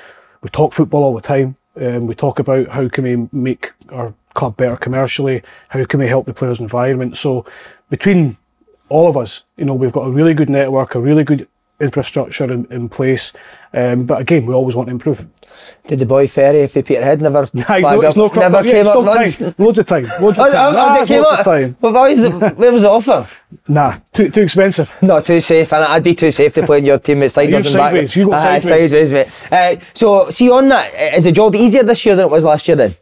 We 0.42 0.49
talk 0.49 0.73
football 0.73 1.04
all 1.04 1.14
the 1.14 1.21
time. 1.21 1.57
Um, 1.76 2.07
we 2.07 2.14
talk 2.14 2.38
about 2.38 2.69
how 2.69 2.88
can 2.88 3.04
we 3.04 3.28
make 3.33 3.73
our 3.90 4.14
club 4.34 4.56
better 4.56 4.76
commercially? 4.76 5.42
How 5.68 5.84
can 5.84 6.00
we 6.00 6.06
help 6.08 6.26
the 6.26 6.34
players' 6.34 6.60
environment? 6.60 7.16
So 7.16 7.44
between 7.88 8.37
all 8.88 9.08
of 9.08 9.16
us, 9.16 9.44
you 9.56 9.64
know, 9.64 9.75
we've 9.75 9.92
got 9.92 10.02
a 10.06 10.10
really 10.10 10.34
good 10.34 10.50
network, 10.50 10.94
a 10.94 11.00
really 11.00 11.25
good 11.25 11.46
infrastructure 11.80 12.44
in, 12.52 12.66
in 12.70 12.88
place. 12.90 13.32
Um, 13.72 14.04
but 14.04 14.20
again, 14.20 14.44
we 14.44 14.52
always 14.52 14.76
want 14.76 14.88
to 14.88 14.92
improve. 14.92 15.26
Did 15.87 15.99
the 16.00 16.06
boy 16.06 16.28
Ferry 16.28 16.66
for 16.68 16.82
Peterhead 16.82 17.22
never 17.22 17.49
Nah, 17.54 17.64
flag 17.64 17.82
no, 17.82 17.88
up? 17.99 18.04
it's 18.04 18.16
no 18.16 18.28
crop 18.28 18.42
never 18.42 18.56
up. 18.58 18.64
Yeah, 18.66 18.72
came 18.72 18.87
up 18.87 19.04
once? 19.04 19.38
time. 19.38 19.54
Loads 19.56 19.78
of 19.78 19.87
time. 19.87 20.04
Loads 20.20 20.38
Oh, 20.38 20.46
of 20.46 20.52
time. 20.52 20.66
oh, 20.66 20.72
Nah, 20.72 20.96
oh, 20.99 21.02
it 21.02 21.08
came 21.08 21.22
loads 21.22 21.38
of 21.38 21.44
time. 21.46 21.76
Well, 21.80 21.92
why 21.94 22.10
was 22.10 22.20
the, 22.20 22.30
where 22.30 22.72
was 22.72 22.82
the 22.82 22.90
offer? 22.90 23.26
Nah, 23.68 23.99
too 24.12 24.28
too 24.30 24.42
expensive. 24.42 24.94
Not 25.02 25.25
too 25.25 25.40
safe, 25.40 25.72
and 25.72 25.84
I'd 25.84 26.04
be 26.04 26.14
too 26.14 26.30
safe 26.30 26.52
to 26.54 26.66
play 26.66 26.78
in 26.78 26.84
your 26.87 26.99
team 26.99 27.22
at 27.22 27.30
sideways 27.32 27.72
You're 27.72 27.80
back. 27.82 27.90
sideways, 27.92 28.16
you 28.16 28.26
go 28.26 28.32
Aye, 28.32 28.60
sideways. 28.60 29.12
mate. 29.12 29.28
Uh, 29.50 29.76
so, 29.94 30.28
see 30.30 30.50
on 30.50 30.68
that, 30.68 30.92
is 31.16 31.25
the 31.25 31.32
job 31.32 31.54
easier 31.54 31.82
this 31.82 32.04
year 32.04 32.14
than 32.14 32.26
it 32.26 32.30
was 32.30 32.44
last 32.44 32.68
year 32.68 32.76
then, 32.76 32.94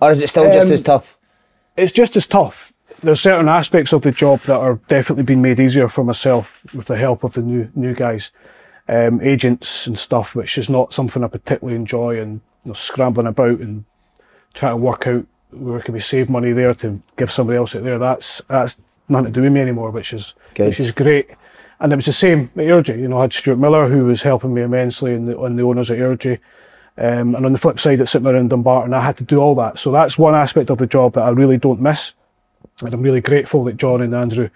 or 0.00 0.10
is 0.10 0.22
it 0.22 0.28
still 0.28 0.52
just 0.52 0.68
Um, 0.68 0.72
as 0.74 0.82
tough? 0.82 1.18
It's 1.76 1.92
just 1.92 2.16
as 2.16 2.26
tough. 2.26 2.72
There's 3.02 3.20
certain 3.20 3.48
aspects 3.48 3.92
of 3.92 4.02
the 4.02 4.10
job 4.10 4.40
that 4.42 4.56
are 4.56 4.78
definitely 4.88 5.24
being 5.24 5.42
made 5.42 5.60
easier 5.60 5.88
for 5.88 6.04
myself 6.04 6.62
with 6.74 6.86
the 6.86 6.96
help 6.96 7.24
of 7.24 7.34
the 7.34 7.42
new 7.42 7.68
new 7.74 7.94
guys, 7.94 8.30
um, 8.88 9.20
agents 9.20 9.86
and 9.86 9.98
stuff, 9.98 10.34
which 10.34 10.56
is 10.56 10.70
not 10.70 10.92
something 10.94 11.22
I 11.22 11.28
particularly 11.28 11.76
enjoy 11.76 12.20
and 12.20 12.40
you 12.64 12.70
know, 12.70 12.72
scrambling 12.72 13.26
about 13.26 13.60
and 13.60 13.84
trying 14.54 14.72
to 14.72 14.76
work 14.78 15.06
out 15.06 15.26
where 15.50 15.80
can 15.80 15.94
we 15.94 16.00
save 16.00 16.28
money 16.30 16.52
there 16.52 16.74
to 16.74 17.00
give 17.16 17.30
somebody 17.30 17.56
else 17.58 17.74
it 17.74 17.84
there. 17.84 17.98
That's 17.98 18.40
that's 18.48 18.76
nothing 19.08 19.26
to 19.26 19.32
do 19.32 19.42
with 19.42 19.52
me 19.52 19.60
anymore, 19.60 19.90
which 19.90 20.12
is 20.12 20.34
Good. 20.54 20.68
which 20.68 20.80
is 20.80 20.92
great. 20.92 21.30
And 21.78 21.92
it 21.92 21.96
was 21.96 22.06
the 22.06 22.12
same 22.12 22.50
at 22.56 22.64
Irgy. 22.64 22.98
You 22.98 23.08
know, 23.08 23.18
I 23.18 23.22
had 23.22 23.32
Stuart 23.34 23.58
Miller 23.58 23.88
who 23.88 24.06
was 24.06 24.22
helping 24.22 24.54
me 24.54 24.62
immensely 24.62 25.14
and 25.14 25.28
the, 25.28 25.38
and 25.42 25.58
the 25.58 25.62
owners 25.62 25.90
at 25.90 25.98
Irgy. 25.98 26.38
Um, 26.98 27.34
and 27.34 27.44
on 27.44 27.52
the 27.52 27.58
flip 27.58 27.78
side, 27.78 28.00
at 28.00 28.08
St 28.08 28.24
Mirren 28.24 28.40
and 28.40 28.50
Dumbarton, 28.50 28.94
I 28.94 29.00
had 29.00 29.18
to 29.18 29.24
do 29.24 29.38
all 29.38 29.54
that. 29.56 29.78
So 29.78 29.92
that's 29.92 30.18
one 30.18 30.34
aspect 30.34 30.70
of 30.70 30.78
the 30.78 30.86
job 30.86 31.12
that 31.14 31.24
I 31.24 31.30
really 31.30 31.58
don't 31.58 31.80
miss. 31.80 32.14
And 32.82 32.92
I'm 32.92 33.02
really 33.02 33.20
grateful 33.20 33.64
that 33.64 33.76
John 33.76 34.00
and 34.00 34.14
Andrew 34.14 34.48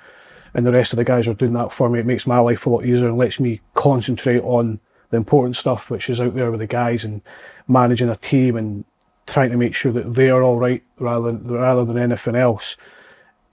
and 0.55 0.67
the 0.67 0.73
rest 0.73 0.93
of 0.93 0.97
the 0.97 1.05
guys 1.05 1.29
are 1.29 1.35
doing 1.35 1.53
that 1.53 1.73
for 1.73 1.89
me. 1.89 2.01
It 2.01 2.07
makes 2.07 2.27
my 2.27 2.39
life 2.39 2.67
a 2.67 2.71
lot 2.71 2.85
easier 2.85 3.09
and 3.09 3.19
lets 3.19 3.39
me 3.39 3.61
concentrate 3.75 4.41
on 4.41 4.81
the 5.11 5.17
important 5.17 5.57
stuff, 5.57 5.91
which 5.91 6.09
is 6.09 6.21
out 6.21 6.35
there 6.35 6.51
with 6.51 6.61
the 6.61 6.67
guys 6.67 7.05
and 7.05 7.21
managing 7.69 8.09
a 8.09 8.17
team 8.17 8.57
and 8.57 8.85
trying 9.27 9.51
to 9.51 9.57
make 9.57 9.75
sure 9.75 9.93
that 9.93 10.15
they 10.15 10.31
are 10.31 10.43
all 10.43 10.59
right 10.59 10.83
rather 10.99 11.31
than, 11.31 11.47
rather 11.47 11.85
than 11.85 11.99
anything 11.99 12.37
else. 12.37 12.77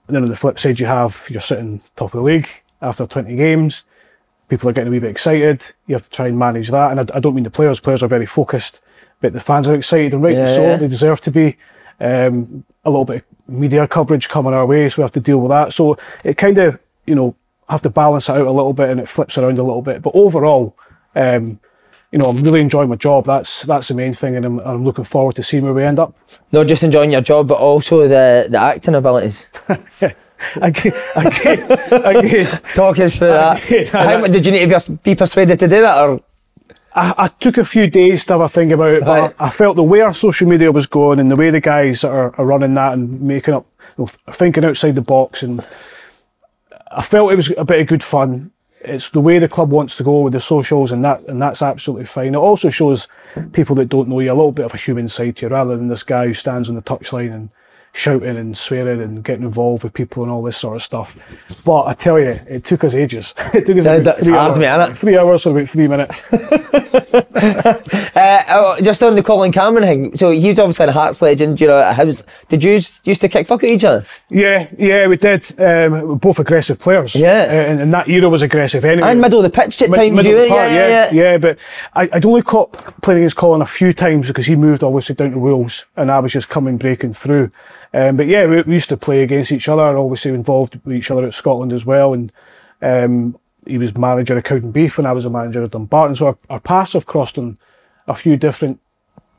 And 0.06 0.16
then 0.16 0.22
on 0.22 0.30
the 0.30 0.36
flip 0.36 0.58
side, 0.58 0.80
you 0.80 0.86
have 0.86 1.26
you're 1.30 1.40
sitting 1.40 1.82
top 1.94 2.14
of 2.14 2.18
the 2.18 2.22
league 2.22 2.48
after 2.80 3.06
20 3.06 3.36
games. 3.36 3.84
People 4.48 4.68
are 4.68 4.72
getting 4.72 4.88
a 4.88 4.90
wee 4.92 4.98
bit 4.98 5.10
excited. 5.10 5.72
You 5.86 5.94
have 5.94 6.02
to 6.04 6.10
try 6.10 6.28
and 6.28 6.38
manage 6.38 6.68
that. 6.70 6.90
And 6.90 7.00
I, 7.00 7.16
I 7.16 7.20
don't 7.20 7.34
mean 7.34 7.44
the 7.44 7.50
players. 7.50 7.80
Players 7.80 8.02
are 8.02 8.08
very 8.08 8.26
focused, 8.26 8.80
but 9.20 9.32
the 9.32 9.40
fans 9.40 9.68
are 9.68 9.74
excited 9.74 10.14
and 10.14 10.22
rightly 10.22 10.40
Yeah, 10.42 10.54
so. 10.54 10.62
yeah. 10.62 10.76
They 10.76 10.88
deserve 10.88 11.20
to 11.22 11.30
be. 11.30 11.56
Um, 12.00 12.64
a 12.84 12.90
little 12.90 13.04
bit 13.04 13.16
of 13.48 13.48
media 13.54 13.86
coverage 13.88 14.28
coming 14.28 14.54
our 14.54 14.64
way, 14.64 14.88
so 14.88 14.98
we 14.98 15.02
have 15.02 15.10
to 15.12 15.20
deal 15.20 15.38
with 15.40 15.50
that. 15.50 15.72
So 15.72 15.98
it 16.22 16.36
kind 16.38 16.56
of, 16.58 16.78
you 17.06 17.14
know, 17.16 17.34
have 17.68 17.82
to 17.82 17.90
balance 17.90 18.28
it 18.28 18.32
out 18.36 18.46
a 18.46 18.50
little 18.52 18.72
bit, 18.72 18.88
and 18.88 19.00
it 19.00 19.08
flips 19.08 19.36
around 19.36 19.58
a 19.58 19.64
little 19.64 19.82
bit. 19.82 20.00
But 20.00 20.14
overall, 20.14 20.76
um, 21.16 21.58
you 22.12 22.18
know, 22.20 22.26
I'm 22.30 22.36
really 22.38 22.60
enjoying 22.60 22.88
my 22.88 22.94
job. 22.94 23.24
That's 23.26 23.64
that's 23.64 23.88
the 23.88 23.94
main 23.94 24.14
thing, 24.14 24.36
and 24.36 24.46
I'm, 24.46 24.58
I'm 24.60 24.84
looking 24.84 25.02
forward 25.04 25.34
to 25.36 25.42
seeing 25.42 25.64
where 25.64 25.74
we 25.74 25.82
end 25.82 25.98
up. 25.98 26.14
Not 26.52 26.68
just 26.68 26.84
enjoying 26.84 27.10
your 27.10 27.20
job, 27.20 27.48
but 27.48 27.58
also 27.58 28.02
the, 28.06 28.46
the 28.48 28.58
acting 28.58 28.94
abilities. 28.94 29.50
Again, 30.56 30.92
again, 31.16 31.72
again. 31.90 32.60
Talk 32.74 32.98
us 32.98 33.18
through 33.18 33.28
that. 33.28 33.88
How, 33.88 34.26
did 34.26 34.46
you 34.46 34.52
need 34.52 34.68
to 34.70 34.92
be, 34.92 34.98
be 35.02 35.14
persuaded 35.16 35.58
to 35.58 35.68
do 35.68 35.80
that, 35.80 35.98
or 35.98 36.20
I, 36.94 37.14
I 37.18 37.28
took 37.28 37.58
a 37.58 37.64
few 37.64 37.88
days 37.88 38.24
to 38.26 38.34
have 38.34 38.40
a 38.40 38.48
think 38.48 38.72
about 38.72 38.92
it, 38.92 39.04
but 39.04 39.20
Right. 39.20 39.34
I 39.38 39.50
felt 39.50 39.76
the 39.76 39.82
way 39.82 40.00
our 40.00 40.12
social 40.12 40.48
media 40.48 40.72
was 40.72 40.86
going 40.86 41.18
and 41.20 41.30
the 41.30 41.36
way 41.36 41.50
the 41.50 41.60
guys 41.60 42.04
are, 42.04 42.34
are 42.38 42.46
running 42.46 42.74
that 42.74 42.92
and 42.94 43.20
making 43.20 43.54
up, 43.54 43.66
you 43.96 44.04
know, 44.04 44.32
thinking 44.32 44.64
outside 44.64 44.94
the 44.94 45.00
box, 45.02 45.42
and 45.42 45.60
I 46.90 47.02
felt 47.02 47.32
it 47.32 47.36
was 47.36 47.52
a 47.56 47.64
bit 47.64 47.80
of 47.80 47.86
good 47.86 48.04
fun. 48.04 48.50
It's 48.80 49.10
the 49.10 49.20
way 49.20 49.40
the 49.40 49.48
club 49.48 49.70
wants 49.70 49.96
to 49.96 50.04
go 50.04 50.20
with 50.20 50.32
the 50.32 50.40
socials, 50.40 50.92
and 50.92 51.04
that 51.04 51.22
and 51.26 51.42
that's 51.42 51.62
absolutely 51.62 52.06
fine. 52.06 52.34
It 52.34 52.38
also 52.38 52.68
shows 52.68 53.08
people 53.52 53.74
that 53.76 53.88
don't 53.88 54.08
know 54.08 54.20
you 54.20 54.32
a 54.32 54.34
little 54.34 54.52
bit 54.52 54.66
of 54.66 54.72
a 54.74 54.78
human 54.78 55.08
side 55.08 55.36
to 55.36 55.46
you, 55.46 55.52
rather 55.52 55.76
than 55.76 55.88
this 55.88 56.04
guy 56.04 56.28
who 56.28 56.34
stands 56.34 56.68
on 56.68 56.76
the 56.76 56.82
touchline 56.82 57.34
and 57.34 57.50
shouting 57.98 58.36
and 58.36 58.56
swearing 58.56 59.02
and 59.02 59.24
getting 59.24 59.42
involved 59.42 59.82
with 59.82 59.92
people 59.92 60.22
and 60.22 60.30
all 60.30 60.42
this 60.42 60.56
sort 60.56 60.76
of 60.76 60.82
stuff. 60.82 61.18
But 61.64 61.86
I 61.86 61.94
tell 61.94 62.18
you, 62.18 62.38
it 62.48 62.64
took 62.64 62.84
us 62.84 62.94
ages. 62.94 63.34
it 63.52 63.66
took 63.66 63.76
us 63.76 63.84
Yeah, 63.86 63.94
about 63.94 64.18
three 64.18 64.34
hours. 64.34 64.56
innit? 64.56 64.96
Three 64.96 65.18
hours 65.18 65.46
or 65.46 65.56
about 65.56 65.68
three 65.68 65.88
minutes. 65.88 66.32
uh, 67.34 68.42
oh, 68.50 68.76
just 68.82 69.02
on 69.02 69.16
the 69.16 69.22
Colin 69.22 69.50
Cameron 69.50 69.84
thing? 69.84 70.16
So 70.16 70.30
he's 70.30 70.58
obviously 70.60 70.86
a 70.86 70.92
Hearts 70.92 71.20
legend. 71.20 71.60
You 71.60 71.66
know, 71.66 71.92
how's 71.92 72.24
did 72.48 72.62
you 72.62 72.72
used 72.72 73.20
to 73.20 73.28
kick 73.28 73.48
fuck 73.48 73.64
at 73.64 73.70
each 73.70 73.84
other? 73.84 74.06
Yeah, 74.30 74.68
yeah, 74.78 75.08
we 75.08 75.16
did. 75.16 75.50
Um, 75.60 75.92
we're 76.08 76.14
both 76.14 76.38
aggressive 76.38 76.78
players. 76.78 77.16
Yeah. 77.16 77.46
Uh, 77.48 77.52
and, 77.52 77.80
and 77.80 77.94
that 77.94 78.08
era 78.08 78.28
was 78.28 78.42
aggressive 78.42 78.84
anyway. 78.84 79.10
And 79.10 79.20
middle 79.20 79.40
of 79.40 79.44
the 79.44 79.50
pitch 79.50 79.82
at 79.82 79.92
times. 79.92 80.14
middle 80.14 80.32
you 80.32 80.42
the 80.42 80.48
park, 80.48 80.70
yeah, 80.70 81.10
yeah, 81.10 81.12
yeah, 81.12 81.38
But 81.38 81.58
I, 81.94 82.08
I'd 82.12 82.24
only 82.24 82.42
caught 82.42 82.72
playing 83.02 83.22
against 83.22 83.36
Colin 83.36 83.60
a 83.60 83.66
few 83.66 83.92
times 83.92 84.28
because 84.28 84.46
he 84.46 84.54
moved 84.54 84.84
obviously 84.84 85.16
down 85.16 85.32
to 85.32 85.38
Wales 85.38 85.86
and 85.96 86.10
I 86.10 86.20
was 86.20 86.32
just 86.32 86.48
coming 86.48 86.76
breaking 86.76 87.12
through. 87.12 87.50
Um, 87.92 88.16
but 88.16 88.26
yeah, 88.26 88.46
we, 88.46 88.62
we 88.62 88.74
used 88.74 88.88
to 88.90 88.96
play 88.96 89.22
against 89.22 89.52
each 89.52 89.68
other, 89.68 89.96
obviously 89.96 90.32
involved 90.32 90.78
with 90.84 90.94
each 90.94 91.10
other 91.10 91.26
at 91.26 91.34
Scotland 91.34 91.72
as 91.72 91.86
well. 91.86 92.14
And 92.14 92.32
um, 92.82 93.38
he 93.66 93.78
was 93.78 93.96
manager 93.96 94.36
of 94.36 94.44
Cowdenbeath 94.44 94.96
when 94.96 95.06
I 95.06 95.12
was 95.12 95.24
a 95.24 95.30
manager 95.30 95.64
at 95.64 95.70
Dumbarton. 95.70 96.16
So 96.16 96.26
our, 96.28 96.38
our 96.50 96.60
paths 96.60 96.92
have 96.92 97.06
crossed 97.06 97.38
on 97.38 97.58
a 98.06 98.14
few 98.14 98.36
different 98.36 98.80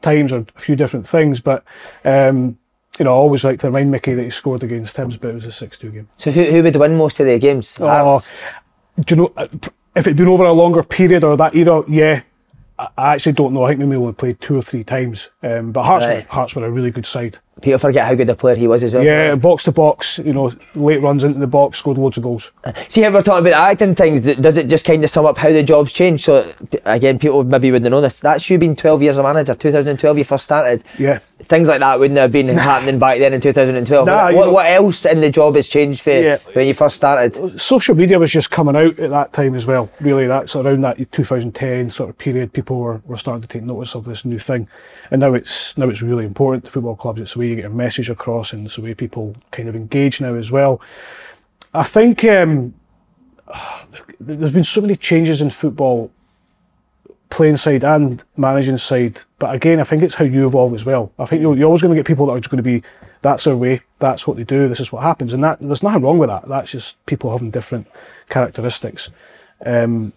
times 0.01 0.31
or 0.33 0.45
a 0.55 0.59
few 0.59 0.75
different 0.75 1.07
things. 1.07 1.39
But 1.41 1.63
um, 2.03 2.57
you 2.97 3.05
know, 3.05 3.11
I 3.11 3.15
always 3.15 3.43
like 3.43 3.59
to 3.59 3.67
remind 3.67 3.91
Mickey 3.91 4.13
that 4.13 4.23
he 4.23 4.29
scored 4.29 4.63
against 4.63 4.97
Hibs, 4.97 5.19
but 5.19 5.29
it 5.29 5.35
was 5.35 5.45
a 5.45 5.49
6-2 5.67 5.93
game. 5.93 6.09
So 6.17 6.31
who, 6.31 6.43
who 6.45 6.63
would 6.63 6.75
win 6.75 6.97
most 6.97 7.19
of 7.19 7.27
the 7.27 7.39
games? 7.39 7.77
Oh, 7.79 8.21
do 8.99 9.15
you 9.15 9.21
know 9.21 9.33
uh, 9.37 9.47
if 9.95 10.05
it'd 10.05 10.17
been 10.17 10.27
over 10.27 10.43
a 10.43 10.53
longer 10.53 10.83
period 10.83 11.23
or 11.23 11.37
that 11.37 11.55
era? 11.55 11.83
Yeah, 11.87 12.23
I, 12.77 13.13
actually 13.13 13.33
don't 13.33 13.53
know. 13.53 13.63
I 13.63 13.69
think 13.69 13.79
we 13.79 13.85
may 13.85 13.95
only 13.95 14.13
played 14.13 14.41
two 14.41 14.57
or 14.57 14.61
three 14.61 14.83
times. 14.83 15.29
Um, 15.41 15.71
but 15.71 15.83
Hearts, 15.83 16.07
Right. 16.07 16.27
were, 16.27 16.33
Hearts 16.33 16.55
were 16.55 16.65
a 16.65 16.71
really 16.71 16.91
good 16.91 17.05
side. 17.05 17.37
People 17.61 17.79
forget 17.79 18.05
how 18.07 18.15
good 18.15 18.29
a 18.29 18.35
player 18.35 18.55
he 18.55 18.67
was 18.67 18.83
as 18.83 18.93
well. 18.93 19.03
Yeah, 19.03 19.35
box 19.35 19.63
to 19.65 19.71
box. 19.71 20.19
You 20.19 20.33
know, 20.33 20.51
late 20.75 21.01
runs 21.01 21.23
into 21.23 21.39
the 21.39 21.47
box, 21.47 21.77
scored 21.79 21.97
loads 21.97 22.17
of 22.17 22.23
goals. 22.23 22.51
Uh, 22.63 22.71
see 22.87 23.01
how 23.01 23.11
we're 23.11 23.21
talking 23.21 23.47
about 23.47 23.49
the 23.49 23.55
acting 23.71 23.95
things. 23.95 24.21
Does 24.21 24.57
it 24.57 24.67
just 24.67 24.85
kind 24.85 25.03
of 25.03 25.09
sum 25.09 25.25
up 25.25 25.37
how 25.37 25.49
the 25.51 25.63
job's 25.63 25.91
changed? 25.91 26.23
So 26.23 26.51
again, 26.85 27.19
people 27.19 27.43
maybe 27.43 27.71
wouldn't 27.71 27.89
know 27.91 28.01
this. 28.01 28.19
That's 28.19 28.49
you 28.49 28.57
been 28.57 28.75
12 28.75 29.01
years 29.03 29.17
a 29.17 29.23
manager. 29.23 29.55
2012, 29.55 30.17
you 30.17 30.23
first 30.23 30.43
started. 30.45 30.83
Yeah. 30.97 31.19
Things 31.41 31.69
like 31.69 31.79
that 31.79 31.99
wouldn't 31.99 32.17
have 32.17 32.31
been 32.33 32.49
happening 32.49 32.99
back 32.99 33.19
then 33.19 33.33
in 33.33 33.39
2012. 33.41 34.05
Nah, 34.05 34.25
what, 34.25 34.35
what, 34.35 34.51
what 34.51 34.65
else 34.65 35.05
in 35.05 35.21
the 35.21 35.29
job 35.29 35.55
has 35.55 35.69
changed 35.69 36.01
for 36.01 36.11
Yeah. 36.11 36.37
when 36.53 36.67
you 36.67 36.73
first 36.73 36.97
started? 36.97 37.37
Uh, 37.37 37.57
social 37.57 37.95
media 37.95 38.19
was 38.19 38.29
just 38.31 38.51
coming 38.51 38.75
out 38.75 38.99
at 38.99 39.09
that 39.09 39.31
time 39.31 39.55
as 39.55 39.65
well. 39.65 39.89
Really, 40.01 40.27
that's 40.27 40.55
around 40.55 40.81
that 40.81 40.97
2010 41.11 41.89
sort 41.89 42.09
of 42.09 42.17
period. 42.17 42.51
People 42.51 42.79
were, 42.79 43.01
were 43.05 43.15
starting 43.17 43.41
to 43.41 43.47
take 43.47 43.63
notice 43.63 43.95
of 43.95 44.03
this 44.05 44.25
new 44.25 44.37
thing, 44.39 44.67
and 45.11 45.21
now 45.21 45.33
it's 45.33 45.77
now 45.77 45.87
it's 45.87 46.01
really 46.01 46.25
important 46.25 46.65
to 46.65 46.71
football 46.71 46.95
clubs. 46.95 47.21
It's 47.21 47.37
way 47.37 47.48
you 47.49 47.55
get 47.55 47.63
your 47.63 47.71
message 47.71 48.09
across, 48.09 48.53
and 48.53 48.67
the 48.67 48.81
way 48.81 48.93
people 48.93 49.35
kind 49.51 49.69
of 49.69 49.75
engage 49.75 50.21
now 50.21 50.35
as 50.35 50.51
well. 50.51 50.81
I 51.73 51.83
think 51.83 52.23
um, 52.25 52.73
there's 54.19 54.53
been 54.53 54.63
so 54.63 54.81
many 54.81 54.95
changes 54.95 55.41
in 55.41 55.49
football, 55.49 56.11
playing 57.29 57.57
side 57.57 57.83
and 57.83 58.23
managing 58.37 58.77
side. 58.77 59.21
But 59.37 59.55
again, 59.55 59.79
I 59.79 59.83
think 59.83 60.03
it's 60.03 60.15
how 60.15 60.25
you 60.25 60.47
evolve 60.47 60.73
as 60.73 60.85
well. 60.85 61.11
I 61.19 61.25
think 61.25 61.41
you're, 61.41 61.55
you're 61.55 61.67
always 61.67 61.81
going 61.81 61.93
to 61.93 61.99
get 61.99 62.07
people 62.07 62.25
that 62.27 62.33
are 62.33 62.39
just 62.39 62.49
going 62.49 62.57
to 62.57 62.63
be, 62.63 62.83
that's 63.21 63.43
their 63.43 63.55
way, 63.55 63.81
that's 63.99 64.25
what 64.25 64.37
they 64.37 64.43
do, 64.43 64.67
this 64.67 64.79
is 64.79 64.91
what 64.91 65.03
happens, 65.03 65.33
and 65.33 65.43
that 65.43 65.59
there's 65.59 65.83
nothing 65.83 66.01
wrong 66.01 66.17
with 66.17 66.29
that. 66.29 66.47
That's 66.47 66.71
just 66.71 67.03
people 67.05 67.31
having 67.31 67.51
different 67.51 67.87
characteristics. 68.29 69.11
Um, 69.65 70.13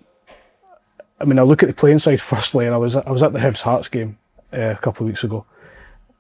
I 1.21 1.25
mean, 1.25 1.39
I 1.39 1.43
look 1.43 1.63
at 1.63 1.69
the 1.69 1.75
playing 1.75 1.99
side 1.99 2.21
firstly, 2.21 2.67
and 2.67 2.75
I 2.75 2.79
was 2.79 2.97
I 2.97 3.11
was 3.11 3.23
at 3.23 3.33
the 3.33 3.39
Hibs 3.39 3.61
Hearts 3.61 3.89
game 3.89 4.19
uh, 4.53 4.71
a 4.71 4.77
couple 4.77 5.05
of 5.05 5.09
weeks 5.09 5.25
ago, 5.25 5.45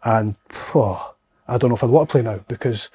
and 0.04 0.34
oh, 0.74 1.14
I 1.48 1.58
don't 1.58 1.70
know 1.70 1.76
if 1.76 1.84
I'd 1.84 1.90
want 1.90 2.08
to 2.08 2.12
play 2.12 2.22
now 2.22 2.40
because 2.48 2.90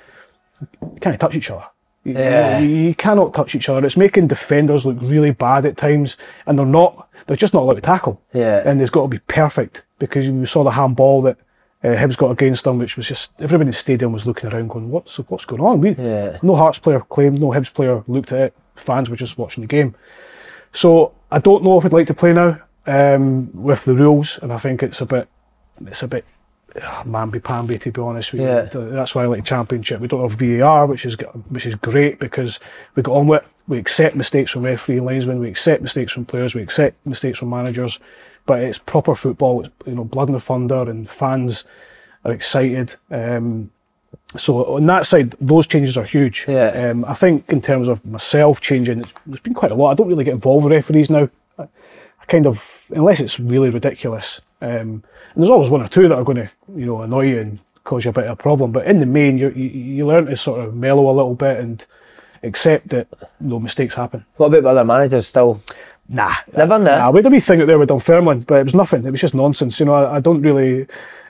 you 0.81 0.97
can't 1.01 1.19
touch 1.19 1.35
each 1.35 1.51
other. 1.51 1.65
You- 2.03 2.13
Yeah. 2.13 2.59
You, 2.59 2.67
you 2.69 2.95
cannot 2.95 3.33
touch 3.33 3.55
each 3.55 3.69
other. 3.69 3.85
It's 3.85 3.97
making 3.97 4.27
defenders 4.27 4.85
look 4.85 4.97
really 5.01 5.31
bad 5.31 5.65
at 5.65 5.77
times, 5.77 6.17
and 6.45 6.57
they're 6.57 6.65
not. 6.65 7.09
They're 7.25 7.35
just 7.35 7.53
not 7.53 7.63
allowed 7.63 7.75
to 7.75 7.81
tackle. 7.81 8.21
Yeah. 8.33 8.61
And 8.65 8.81
it's 8.81 8.91
got 8.91 9.01
to 9.03 9.07
be 9.07 9.19
perfect 9.27 9.83
because 9.99 10.27
you 10.27 10.45
saw 10.45 10.63
the 10.63 10.71
handball 10.71 11.21
that 11.23 11.37
uh, 11.83 11.89
Hibs 11.89 12.17
got 12.17 12.31
against 12.31 12.63
them, 12.63 12.77
which 12.79 12.95
was 12.97 13.07
just 13.07 13.33
everybody 13.41 13.67
in 13.67 13.71
the 13.71 13.77
stadium 13.77 14.11
was 14.13 14.25
looking 14.25 14.51
around, 14.51 14.69
going, 14.69 14.89
"What's 14.89 15.17
what's 15.29 15.45
going 15.45 15.61
on?" 15.61 15.81
We, 15.81 15.91
Yeah. 15.91 16.37
No 16.41 16.55
Hearts 16.55 16.79
player 16.79 17.01
claimed, 17.01 17.39
no 17.39 17.47
Hibs 17.51 17.73
player 17.73 18.03
looked 18.07 18.31
at 18.31 18.39
it. 18.39 18.53
Fans 18.75 19.09
were 19.09 19.15
just 19.15 19.37
watching 19.37 19.61
the 19.61 19.67
game. 19.67 19.95
So 20.71 21.13
I 21.31 21.39
don't 21.39 21.63
know 21.63 21.77
if 21.77 21.85
I'd 21.85 21.93
like 21.93 22.07
to 22.07 22.13
play 22.13 22.33
now 22.33 22.59
um, 22.85 23.49
with 23.53 23.85
the 23.85 23.93
rules, 23.95 24.39
and 24.41 24.53
I 24.53 24.57
think 24.57 24.81
it's 24.83 25.01
a 25.01 25.05
bit, 25.05 25.27
it's 25.85 26.03
a 26.03 26.07
bit 26.07 26.25
mamby 26.75 27.43
pamby 27.43 27.77
to 27.79 27.91
be 27.91 28.01
honest 28.01 28.33
with 28.33 28.41
Yeah. 28.41 28.67
you. 28.73 28.91
That's 28.91 29.15
why 29.15 29.23
I 29.23 29.27
like 29.27 29.43
Championship. 29.45 29.99
We 29.99 30.07
don't 30.07 30.21
have 30.21 30.37
VAR, 30.39 30.85
which 30.85 31.05
is 31.05 31.15
which 31.49 31.65
is 31.65 31.75
great 31.75 32.19
because 32.19 32.59
we 32.95 33.03
got 33.03 33.15
on 33.15 33.27
with. 33.27 33.43
We 33.67 33.77
accept 33.77 34.15
mistakes 34.15 34.51
from 34.51 34.63
referee 34.63 34.97
and 34.97 35.05
linesmen. 35.05 35.39
We 35.39 35.49
accept 35.49 35.81
mistakes 35.81 36.13
from 36.13 36.25
players. 36.25 36.55
We 36.55 36.61
accept 36.61 37.05
mistakes 37.05 37.39
from 37.39 37.49
managers. 37.49 37.99
But 38.45 38.61
it's 38.61 38.77
proper 38.77 39.13
football. 39.13 39.61
It's 39.61 39.69
you 39.85 39.95
know 39.95 40.03
blood 40.05 40.29
and 40.29 40.41
thunder, 40.41 40.89
and 40.89 41.09
fans 41.09 41.65
are 42.23 42.31
excited. 42.31 42.95
Um, 43.11 43.71
so 44.35 44.75
on 44.75 44.85
that 44.85 45.05
side, 45.05 45.31
those 45.41 45.67
changes 45.67 45.97
are 45.97 46.03
huge. 46.03 46.45
Yeah. 46.47 46.89
Um, 46.91 47.05
I 47.05 47.13
think 47.13 47.51
in 47.51 47.61
terms 47.61 47.87
of 47.87 48.05
myself 48.05 48.61
changing, 48.61 48.99
it's, 49.01 49.13
there's 49.25 49.39
been 49.41 49.53
quite 49.53 49.71
a 49.71 49.75
lot. 49.75 49.91
I 49.91 49.93
don't 49.95 50.07
really 50.07 50.23
get 50.23 50.33
involved 50.33 50.63
with 50.65 50.73
referees 50.73 51.09
now. 51.09 51.29
I, 51.57 51.63
I 51.63 52.25
kind 52.27 52.45
of, 52.47 52.85
unless 52.95 53.19
it's 53.19 53.39
really 53.39 53.69
ridiculous. 53.69 54.41
Um, 54.61 54.69
and 54.69 55.03
there's 55.35 55.49
always 55.49 55.69
one 55.69 55.81
or 55.81 55.87
two 55.87 56.07
that 56.07 56.15
are 56.17 56.23
going 56.23 56.37
to, 56.37 56.49
you 56.75 56.85
know, 56.85 57.01
annoy 57.01 57.27
you 57.27 57.39
and 57.39 57.59
cause 57.83 58.05
you 58.05 58.09
a 58.09 58.13
bit 58.13 58.25
of 58.25 58.31
a 58.31 58.35
problem. 58.35 58.71
But 58.71 58.85
in 58.85 58.99
the 58.99 59.05
main, 59.05 59.37
you 59.37 59.49
you, 59.49 59.69
you 59.69 60.05
learn 60.05 60.25
to 60.25 60.35
sort 60.35 60.61
of 60.61 60.75
mellow 60.75 61.09
a 61.09 61.13
little 61.13 61.35
bit 61.35 61.57
and 61.57 61.85
accept 62.43 62.89
that 62.89 63.07
no 63.39 63.59
mistakes 63.59 63.95
happen. 63.95 64.25
What 64.35 64.47
about 64.47 64.65
other 64.65 64.85
managers 64.85 65.27
still? 65.27 65.61
Nah, 66.09 66.35
Never, 66.55 66.79
nah. 66.79 66.97
Nah, 66.97 67.11
we 67.11 67.19
had 67.19 67.25
a 67.25 67.29
wee 67.29 67.39
thing 67.41 67.61
out 67.61 67.67
there 67.67 67.77
with 67.77 67.89
Dunfermline, 67.89 68.41
but 68.41 68.59
it 68.59 68.63
was 68.63 68.75
nothing. 68.75 69.03
It 69.05 69.11
was 69.11 69.19
just 69.19 69.35
nonsense. 69.35 69.79
You 69.79 69.87
know, 69.87 69.93
I, 69.93 70.15
I 70.15 70.19
don't 70.19 70.41
really. 70.41 70.87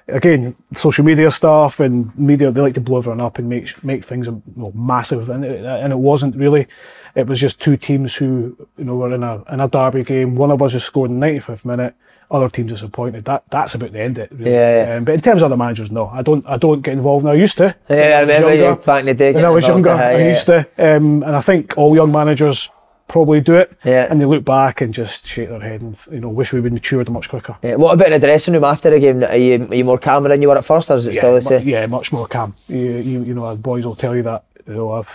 Again, 0.10 0.56
social 0.74 1.04
media 1.04 1.30
stuff 1.32 1.82
and 1.82 2.18
media, 2.18 2.50
they 2.50 2.62
like 2.62 2.76
to 2.76 2.80
blow 2.80 3.00
everyone 3.00 3.20
up 3.20 3.40
and 3.40 3.50
make 3.50 3.84
make 3.84 4.06
things 4.06 4.28
you 4.28 4.42
know, 4.56 4.72
massive, 4.74 5.30
and 5.30 5.44
it, 5.44 5.66
and 5.66 5.92
it 5.92 5.98
wasn't 5.98 6.34
really. 6.38 6.68
It 7.14 7.28
was 7.28 7.42
just 7.42 7.60
two 7.60 7.76
teams 7.76 8.16
who 8.16 8.56
you 8.78 8.86
know 8.86 8.96
were 8.96 9.14
in 9.14 9.24
a 9.24 9.44
in 9.52 9.60
a 9.60 9.68
derby 9.68 10.06
game. 10.06 10.36
One 10.36 10.52
of 10.52 10.62
us 10.62 10.74
has 10.74 10.86
scored 10.86 11.12
in 11.12 11.20
the 11.20 11.28
95th 11.28 11.66
minute. 11.66 11.94
Other 12.30 12.50
teams 12.50 12.72
disappointed. 12.72 13.24
That 13.26 13.44
that's 13.50 13.74
about 13.76 13.94
the 13.94 14.02
end 14.02 14.18
of 14.18 14.26
it. 14.26 14.38
Really. 14.38 14.52
Yeah, 14.52 14.86
yeah. 14.86 14.96
Um, 14.96 15.06
but 15.06 15.16
in 15.16 15.22
terms 15.22 15.42
of 15.42 15.46
other 15.46 15.58
managers, 15.58 15.92
no, 15.92 16.08
I 16.08 16.22
don't. 16.22 16.46
I 16.46 16.58
don't 16.58 16.82
get 16.82 16.94
involved 16.94 17.24
now. 17.24 17.32
I 17.32 17.36
used 17.36 17.58
to. 17.60 17.76
Yeah, 17.90 17.96
I 17.96 18.24
was 18.24 18.28
remember 18.28 18.54
you 18.54 18.64
younger. 18.64 18.82
back 18.82 19.00
in 19.00 19.06
the 19.06 19.14
day. 19.14 19.32
When 19.32 19.46
I 19.46 19.50
was 19.50 19.68
younger, 19.68 19.92
involved, 19.92 20.16
I 20.16 20.28
used 20.28 20.46
to, 20.48 20.68
um, 20.78 21.24
and 21.24 21.36
I 21.36 21.40
think 21.40 21.78
all 21.78 21.96
young 21.96 22.12
managers 22.12 22.70
probably 23.08 23.42
do 23.42 23.56
it. 23.56 23.78
Yeah. 23.84 24.08
And 24.10 24.20
they 24.20 24.26
look 24.26 24.44
back 24.44 24.82
and 24.82 24.94
just 24.94 25.26
shake 25.26 25.50
their 25.50 25.60
head 25.60 25.82
and 25.82 25.98
you 26.12 26.20
know 26.20 26.30
wish 26.30 26.54
we 26.54 26.60
would 26.60 26.74
matured 26.74 27.10
much 27.10 27.30
quicker. 27.30 27.58
Yeah. 27.64 27.76
What 27.76 27.94
about 27.94 28.08
in 28.08 28.20
the 28.20 28.28
dressing 28.28 28.54
room 28.54 28.64
after 28.64 28.90
the 28.90 29.00
game? 29.00 29.24
Are 29.24 29.36
you, 29.36 29.66
are 29.66 29.76
you 29.76 29.86
more 29.86 29.98
calmer 29.98 30.30
than 30.30 30.42
you 30.42 30.50
were 30.50 30.58
at 30.58 30.66
first, 30.66 30.92
or 30.92 30.96
is 30.98 31.08
it 31.08 31.16
still 31.16 31.36
the 31.36 31.42
same? 31.42 31.68
yeah, 31.68 31.86
much 31.88 32.12
more 32.12 32.28
calm. 32.28 32.54
You, 32.68 32.78
you, 32.78 33.24
you 33.24 33.34
know, 33.34 33.56
boys 33.56 33.86
will 33.86 33.96
tell 33.96 34.16
you 34.16 34.24
that. 34.24 34.44
You 34.68 34.74
know, 34.74 34.92
I've, 34.92 35.10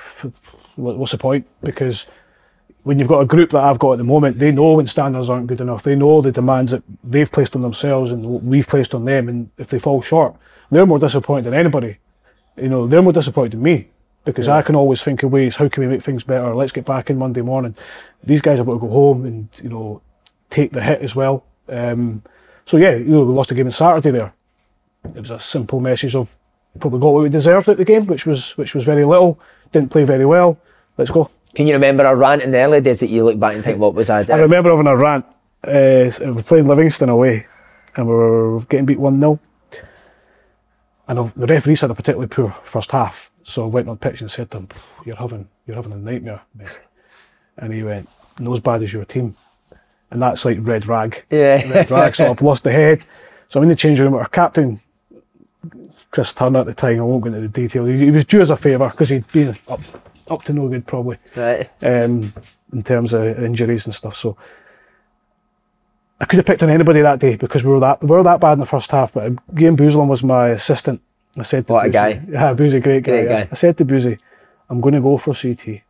what's 0.77 1.13
the 1.13 1.19
point? 1.19 1.47
Because 1.63 2.07
when 2.83 2.99
you've 2.99 3.09
got 3.09 3.21
a 3.21 3.27
group 3.27 3.51
that 3.51 3.63
I've 3.63 3.79
got 3.79 3.93
at 3.93 3.99
the 3.99 4.05
moment, 4.05 4.39
they 4.39 4.53
know 4.53 4.75
when 4.75 4.87
standards 4.87 5.31
aren't 5.31 5.47
good 5.47 5.61
enough. 5.61 5.83
They 5.83 5.95
know 5.95 6.21
the 6.21 6.33
demands 6.33 6.73
that 6.73 6.83
they've 7.05 7.31
placed 7.31 7.55
on 7.55 7.63
themselves 7.63 8.11
and 8.11 8.27
what 8.27 8.43
we've 8.43 8.67
placed 8.67 8.95
on 8.95 9.05
them. 9.05 9.29
And 9.29 9.51
if 9.59 9.69
they 9.69 9.79
fall 9.79 10.03
short, 10.03 10.35
they're 10.71 10.87
more 10.87 10.99
disappointed 10.99 11.45
than 11.45 11.55
anybody. 11.55 11.99
You 12.57 12.69
know, 12.69 12.87
they're 12.87 13.03
more 13.03 13.13
disappointed 13.13 13.53
than 13.53 13.63
me 13.63 13.89
because 14.25 14.49
I 14.49 14.63
can 14.63 14.77
always 14.77 15.03
think 15.03 15.23
of 15.23 15.33
ways. 15.33 15.57
How 15.57 15.69
can 15.69 15.83
we 15.83 15.89
make 15.89 16.03
things 16.03 16.25
better? 16.25 16.55
Let's 16.55 16.73
get 16.73 16.85
back 16.85 17.11
in 17.11 17.19
Monday 17.19 17.43
morning. 17.43 17.77
These 18.23 18.41
guys 18.41 18.59
have 18.59 18.67
got 18.67 18.75
to 18.75 18.79
go 18.79 18.89
home 18.89 19.25
and 19.25 19.49
you 19.63 19.69
know 19.69 20.03
take 20.51 20.73
the 20.73 20.83
hit 20.83 21.01
as 21.01 21.15
well. 21.15 21.45
Um, 21.69 22.23
so 22.65 22.77
yeah, 22.77 22.95
you 22.95 23.05
know, 23.05 23.25
we 23.25 23.33
lost 23.33 23.51
a 23.53 23.55
game 23.55 23.67
on 23.67 23.73
Saturday 23.73 24.11
there 24.11 24.33
it 25.05 25.19
was 25.19 25.31
a 25.31 25.39
simple 25.39 25.81
message 25.81 26.15
of 26.15 26.35
probably 26.79 27.01
got 27.01 27.13
what 27.13 27.23
we 27.23 27.29
deserved 27.29 27.69
at 27.69 27.77
the 27.77 27.85
game, 27.85 28.07
which 28.07 28.27
was 28.27 28.57
which 28.57 28.75
was 28.75 28.85
very 28.85 29.05
little. 29.05 29.39
Didn't 29.73 29.91
play 29.91 30.05
very 30.05 30.27
well. 30.27 30.59
Let's 30.97 31.11
go. 31.11 31.31
Can 31.55 31.67
you 31.67 31.75
remember 31.75 32.05
a 32.05 32.15
rant 32.15 32.43
in 32.43 32.51
the 32.51 32.59
early 32.59 32.81
days 32.81 33.01
that 33.01 33.09
you 33.09 33.25
look 33.25 33.39
back 33.39 33.55
and 33.55 33.63
think, 33.65 33.79
what 33.79 33.95
was 33.95 34.09
I 34.09 34.21
I 34.21 34.37
remember 34.37 34.71
having 34.71 34.87
a 34.87 34.97
rant. 34.97 35.27
Uh, 35.65 36.11
we 36.21 36.33
were 36.33 36.43
playing 36.43 36.67
Livingston 36.67 37.09
away, 37.09 37.47
and 37.95 38.09
we 38.09 38.15
were 38.15 38.61
getting 38.63 38.87
beat 38.87 38.99
one 38.99 39.21
0 39.21 39.39
And 41.07 41.19
the 41.37 41.47
referees 41.47 41.83
had 41.83 41.91
a 41.91 41.95
particularly 41.95 42.29
poor 42.29 42.51
first 42.63 42.91
half, 42.91 43.31
so 43.43 43.65
I 43.65 43.69
went 43.69 43.89
on 43.89 43.99
pitch 43.99 44.21
and 44.23 44.31
said 44.31 44.51
to 44.53 44.59
him, 44.59 44.69
"You're 45.05 45.17
having 45.17 45.49
you're 45.67 45.77
having 45.77 45.93
a 45.93 45.99
nightmare." 45.99 46.41
Mate. 46.55 46.81
And 47.59 47.73
he 47.73 47.83
went, 47.83 48.09
"Not 48.39 48.53
as 48.53 48.61
bad 48.61 48.83
as 48.83 48.93
your 48.93 49.05
team," 49.05 49.37
and 50.11 50.21
that's 50.21 50.45
like 50.45 50.59
red 50.63 50.87
rag. 50.87 51.25
Yeah. 51.31 51.71
red 51.71 51.91
rag. 51.91 52.15
So 52.17 52.31
I've 52.31 52.43
lost 52.43 52.65
the 52.65 52.73
head. 52.73 53.05
So 53.49 53.61
I'm 53.61 53.65
in 53.65 53.69
the 53.69 53.77
changing 53.77 54.05
room 54.05 54.15
with 54.15 54.23
our 54.23 54.29
captain, 54.29 54.81
Chris 56.11 56.33
Turner 56.33 56.61
at 56.61 56.67
the 56.67 56.75
time. 56.75 56.99
I 56.99 57.03
won't 57.03 57.23
go 57.23 57.29
into 57.29 57.41
the 57.41 57.49
details. 57.49 57.89
He, 57.89 58.07
he 58.07 58.11
was 58.11 58.25
due 58.25 58.41
as 58.41 58.51
a 58.51 58.57
favour 58.57 58.89
because 58.89 59.11
he'd 59.11 59.31
been 59.31 59.55
up, 59.69 59.81
up 60.31 60.43
to 60.45 60.53
no 60.53 60.69
good 60.69 60.87
probably 60.87 61.19
Right. 61.37 61.69
um, 61.83 62.33
in 62.73 62.83
terms 62.83 63.13
of 63.13 63.23
injuries 63.43 63.87
and 63.87 63.95
stuff. 63.95 64.17
So 64.17 64.37
I 66.21 66.25
could 66.25 66.37
have 66.39 66.47
picked 66.47 66.63
on 66.63 66.71
anybody 66.71 67.01
that 67.03 67.19
day 67.19 67.37
because 67.37 67.65
we 67.65 67.73
were 67.73 67.81
that 67.81 68.01
we 68.03 68.09
were 68.09 68.23
that 68.23 68.41
bad 68.41 68.53
in 68.55 68.59
the 68.61 68.67
first 68.67 68.91
half. 68.93 69.13
But 69.15 69.35
Graham 69.55 69.77
Boozlin 69.77 70.07
was 70.07 70.23
my 70.23 70.49
assistant. 70.51 71.01
I 71.37 71.43
said 71.43 71.67
to 71.67 71.73
What 71.73 71.87
a 71.87 71.91
guy. 71.91 72.23
Yeah, 72.31 72.53
Boozy, 72.53 72.81
great 72.81 73.03
guy. 73.05 73.23
Great 73.25 73.31
I- 73.31 73.43
guy. 73.45 73.49
I 73.51 73.55
said 73.55 73.77
to 73.79 73.85
Boozy, 73.85 74.19
I'm 74.71 74.81
going 74.81 74.95
to 74.95 75.01
go 75.01 75.17
for 75.19 75.35
CT. 75.35 75.69
I 75.69 75.83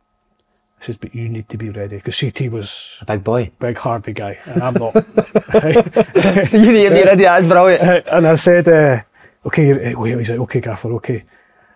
says, 0.85 0.97
but 0.97 1.13
you 1.15 1.29
need 1.29 1.47
to 1.49 1.57
be 1.57 1.69
ready 1.69 1.95
because 1.97 2.19
CT 2.19 2.51
was 2.51 2.97
A 3.01 3.05
big 3.05 3.23
boy. 3.23 3.51
big 3.59 3.77
hardy 3.77 4.11
guy 4.11 4.37
and 4.45 4.61
I'm 4.61 4.73
not. 4.73 4.95
you 4.95 6.71
need 6.71 6.89
to 6.89 6.95
be 6.95 7.03
ready, 7.03 7.23
that's 7.23 7.47
brilliant. 7.47 8.05
and 8.11 8.27
I 8.27 8.35
said, 8.35 8.67
uh, 8.67 9.01
okay, 9.45 9.93
he's 10.17 10.29
like, 10.31 10.39
okay, 10.39 10.59
Gaffer, 10.59 10.91
okay. 10.95 11.23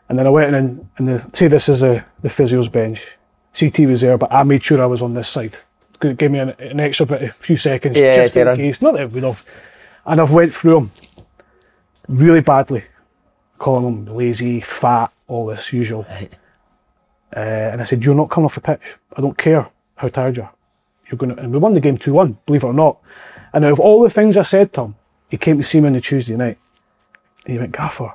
And 0.10 0.18
then 0.18 0.26
I 0.28 0.30
went 0.30 0.48
in 0.50 0.56
and, 0.56 0.90
and 0.98 1.08
the, 1.08 1.30
say 1.34 1.48
this 1.48 1.68
is 1.70 1.84
uh, 1.84 2.02
the 2.22 2.30
physio's 2.30 2.70
bench. 2.70 3.18
CT 3.58 3.80
was 3.80 4.02
there, 4.02 4.18
but 4.18 4.32
I 4.32 4.44
made 4.44 4.64
sure 4.64 4.82
I 4.82 4.86
was 4.86 5.02
on 5.02 5.14
this 5.14 5.28
side. 5.28 5.58
G- 6.02 6.14
Give 6.14 6.32
me 6.32 6.40
an, 6.40 6.50
an 6.60 6.80
extra 6.80 7.06
bit, 7.06 7.22
a 7.24 7.34
few 7.34 7.58
seconds, 7.58 8.00
Yeah, 8.00 8.14
just 8.16 8.34
in 8.38 8.48
case. 8.58 8.82
Not 8.82 8.94
that 8.94 9.02
it 9.04 9.12
would 9.12 9.24
have. 9.24 9.44
And 10.06 10.22
I've 10.22 10.32
went 10.32 10.54
through 10.54 10.76
them 10.76 10.92
really 12.08 12.40
badly, 12.42 12.84
calling 13.58 13.84
them 14.06 14.16
lazy, 14.16 14.62
fat, 14.62 15.12
all 15.28 15.48
this 15.48 15.74
usual. 15.74 16.06
Uh, 17.36 17.40
and 17.40 17.82
I 17.82 17.84
said, 17.84 18.06
you're 18.06 18.16
not 18.16 18.30
coming 18.30 18.46
off 18.46 18.56
the 18.56 18.62
pitch. 18.62 18.96
I 19.16 19.22
don't 19.22 19.38
care 19.38 19.68
how 19.96 20.08
tired 20.08 20.38
you 20.38 20.44
are. 20.44 20.54
You're 21.12 21.18
going 21.18 21.36
to, 21.36 21.42
and 21.42 21.52
we 21.52 21.58
won 21.60 21.74
the 21.74 21.82
game 21.82 21.98
2-1, 21.98 22.38
believe 22.46 22.64
it 22.64 22.68
or 22.68 22.74
not. 22.74 22.98
And 23.54 23.66
out 23.66 23.72
of 23.74 23.80
all 23.80 24.02
the 24.04 24.10
things 24.10 24.38
I 24.38 24.42
said 24.44 24.72
to 24.74 24.82
him, 24.84 24.96
he 25.30 25.38
came 25.38 25.58
to 25.58 25.64
see 25.64 25.80
me 25.82 25.88
on 25.88 25.94
the 25.94 26.02
Tuesday 26.02 26.36
night. 26.36 26.58
And 27.46 27.54
he 27.54 27.60
went, 27.60 27.74
Gaffer, 27.74 28.14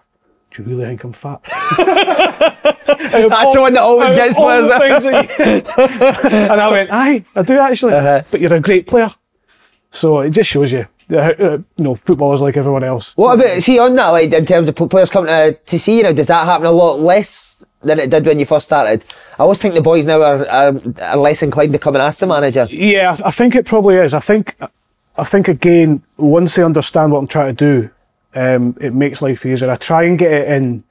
do 0.52 0.62
you 0.62 0.68
really 0.68 0.84
think 0.84 1.04
I'm 1.04 1.12
fat? 1.12 1.40
That's 1.44 3.54
the 3.54 3.60
one 3.60 3.74
that 3.74 3.80
always 3.80 4.14
gets 4.14 4.36
All 4.36 4.44
players. 4.44 5.04
the 5.04 5.22
things 5.22 5.66
and 6.24 6.60
I 6.60 6.68
went, 6.68 6.90
aye, 6.90 7.24
I 7.34 7.42
do 7.42 7.58
actually. 7.58 7.94
Uh-huh. 7.94 8.22
But 8.30 8.40
you're 8.40 8.54
a 8.54 8.60
great 8.60 8.86
player. 8.86 9.10
So 9.90 10.20
it 10.20 10.30
just 10.30 10.50
shows 10.50 10.72
you, 10.72 10.86
that, 11.08 11.40
uh, 11.40 11.58
you 11.76 11.84
know, 11.84 11.94
footballers 11.94 12.40
like 12.40 12.56
everyone 12.56 12.84
else. 12.84 13.14
What 13.16 13.38
about, 13.38 13.62
see, 13.62 13.78
on 13.78 13.94
that, 13.96 14.08
like, 14.08 14.32
in 14.32 14.46
terms 14.46 14.68
of 14.68 14.76
players 14.76 15.10
coming 15.10 15.28
to, 15.28 15.54
to 15.54 15.78
see 15.78 15.98
you 15.98 16.02
now, 16.02 16.12
does 16.12 16.28
that 16.28 16.46
happen 16.46 16.66
a 16.66 16.70
lot 16.70 17.00
less 17.00 17.56
than 17.82 17.98
it 17.98 18.10
did 18.10 18.24
when 18.24 18.38
you 18.38 18.46
first 18.46 18.66
started? 18.66 19.04
I 19.38 19.42
always 19.42 19.60
think 19.60 19.74
the 19.74 19.82
boys 19.82 20.06
now 20.06 20.22
are, 20.22 20.48
are, 20.48 20.80
are 21.02 21.16
less 21.16 21.42
inclined 21.42 21.72
to 21.74 21.78
come 21.78 21.94
and 21.94 22.02
ask 22.02 22.20
the 22.20 22.26
manager. 22.26 22.66
Yeah, 22.70 23.16
I 23.22 23.28
I 23.28 23.30
think 23.30 23.54
it 23.54 23.66
probably 23.66 23.96
is. 23.96 24.14
I 24.14 24.20
think, 24.20 24.56
I 25.16 25.24
think 25.24 25.48
again, 25.48 26.02
once 26.16 26.54
they 26.54 26.62
understand 26.62 27.12
what 27.12 27.18
I'm 27.18 27.26
trying 27.26 27.54
to 27.54 27.82
do, 27.82 27.90
um, 28.34 28.76
it 28.80 28.94
makes 28.94 29.22
life 29.22 29.44
easier. 29.44 29.70
I 29.70 29.76
try 29.76 30.04
and 30.04 30.18
get 30.18 30.32
it 30.32 30.48
in, 30.48 30.84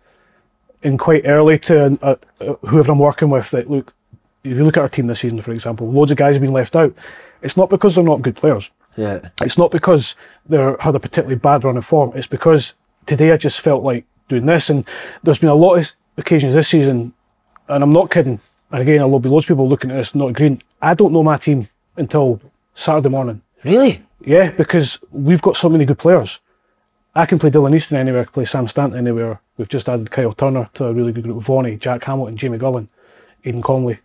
in 0.84 0.98
quite 0.98 1.24
early 1.26 1.60
to 1.60 1.98
uh, 2.02 2.16
uh, 2.40 2.54
whoever 2.68 2.92
I'm 2.92 3.00
working 3.00 3.30
with. 3.30 3.52
That 3.52 3.70
look, 3.70 3.94
if 4.44 4.58
you 4.58 4.66
look 4.66 4.78
at 4.78 4.82
our 4.82 4.90
team 4.90 5.08
this 5.08 5.20
season, 5.20 5.42
for 5.42 5.52
example, 5.52 5.92
loads 5.92 6.12
of 6.12 6.18
guys 6.18 6.36
have 6.36 6.42
been 6.42 6.54
left 6.54 6.76
out. 6.76 6.94
It's 7.42 7.58
not 7.58 7.70
because 7.70 7.96
they're 7.96 8.04
not 8.04 8.22
good 8.22 8.36
players. 8.36 8.72
Yeah. 8.96 9.30
It's 9.42 9.58
not 9.58 9.72
because 9.72 10.16
they 10.48 10.58
had 10.80 10.96
a 10.96 11.00
particularly 11.00 11.36
bad 11.36 11.64
run 11.64 11.78
of 11.78 11.86
form. 11.86 12.12
It's 12.16 12.28
because 12.28 12.76
today 13.06 13.32
I 13.32 13.38
just 13.38 13.62
felt 13.62 13.84
like 13.84 14.06
doing 14.28 14.46
this, 14.46 14.70
and 14.70 14.88
there's 15.24 15.40
been 15.40 15.50
a 15.50 15.56
lot 15.56 15.76
of 15.76 15.92
occasions 16.18 16.54
this 16.54 16.68
season, 16.68 17.14
and 17.68 17.84
I'm 17.84 17.92
not 17.92 18.12
kidding. 18.12 18.40
And 18.72 18.82
again, 18.82 18.98
there'll 18.98 19.20
be 19.20 19.30
loads 19.30 19.46
of 19.46 19.50
people 19.50 19.68
looking 19.68 19.92
at 19.92 19.98
this 19.98 20.16
not 20.16 20.30
agreeing. 20.30 20.62
I 20.82 20.94
don't 20.94 21.12
know 21.12 21.24
my 21.24 21.38
team 21.38 21.68
until 21.98 22.40
Saturday 22.74 23.10
morning. 23.10 23.42
Really? 23.64 24.04
Yeah, 24.22 24.52
because 24.52 25.00
we've 25.12 25.42
got 25.42 25.58
so 25.58 25.68
many 25.70 25.86
good 25.86 25.98
players. 25.98 26.40
I 27.14 27.26
can 27.26 27.40
play 27.40 27.50
Dylan 27.50 27.76
Easton 27.76 27.98
anywhere, 27.98 28.22
I 28.22 28.24
can 28.24 28.34
play 28.34 28.46
Sam 28.46 28.68
Stanton 28.68 28.98
anywhere. 28.98 29.42
We've 29.58 29.68
just 29.70 29.90
added 29.90 30.10
Kyle 30.12 30.32
Turner 30.32 30.70
to 30.76 30.86
a 30.86 30.94
really 30.94 31.12
good 31.12 31.24
group. 31.26 31.42
Vonnie, 31.44 31.78
Jack 31.78 32.04
Hamilton, 32.06 32.38
Jamie 32.38 32.58
Gullan, 32.58 32.88
Aidan 33.44 33.62
Connolly, 33.62 34.00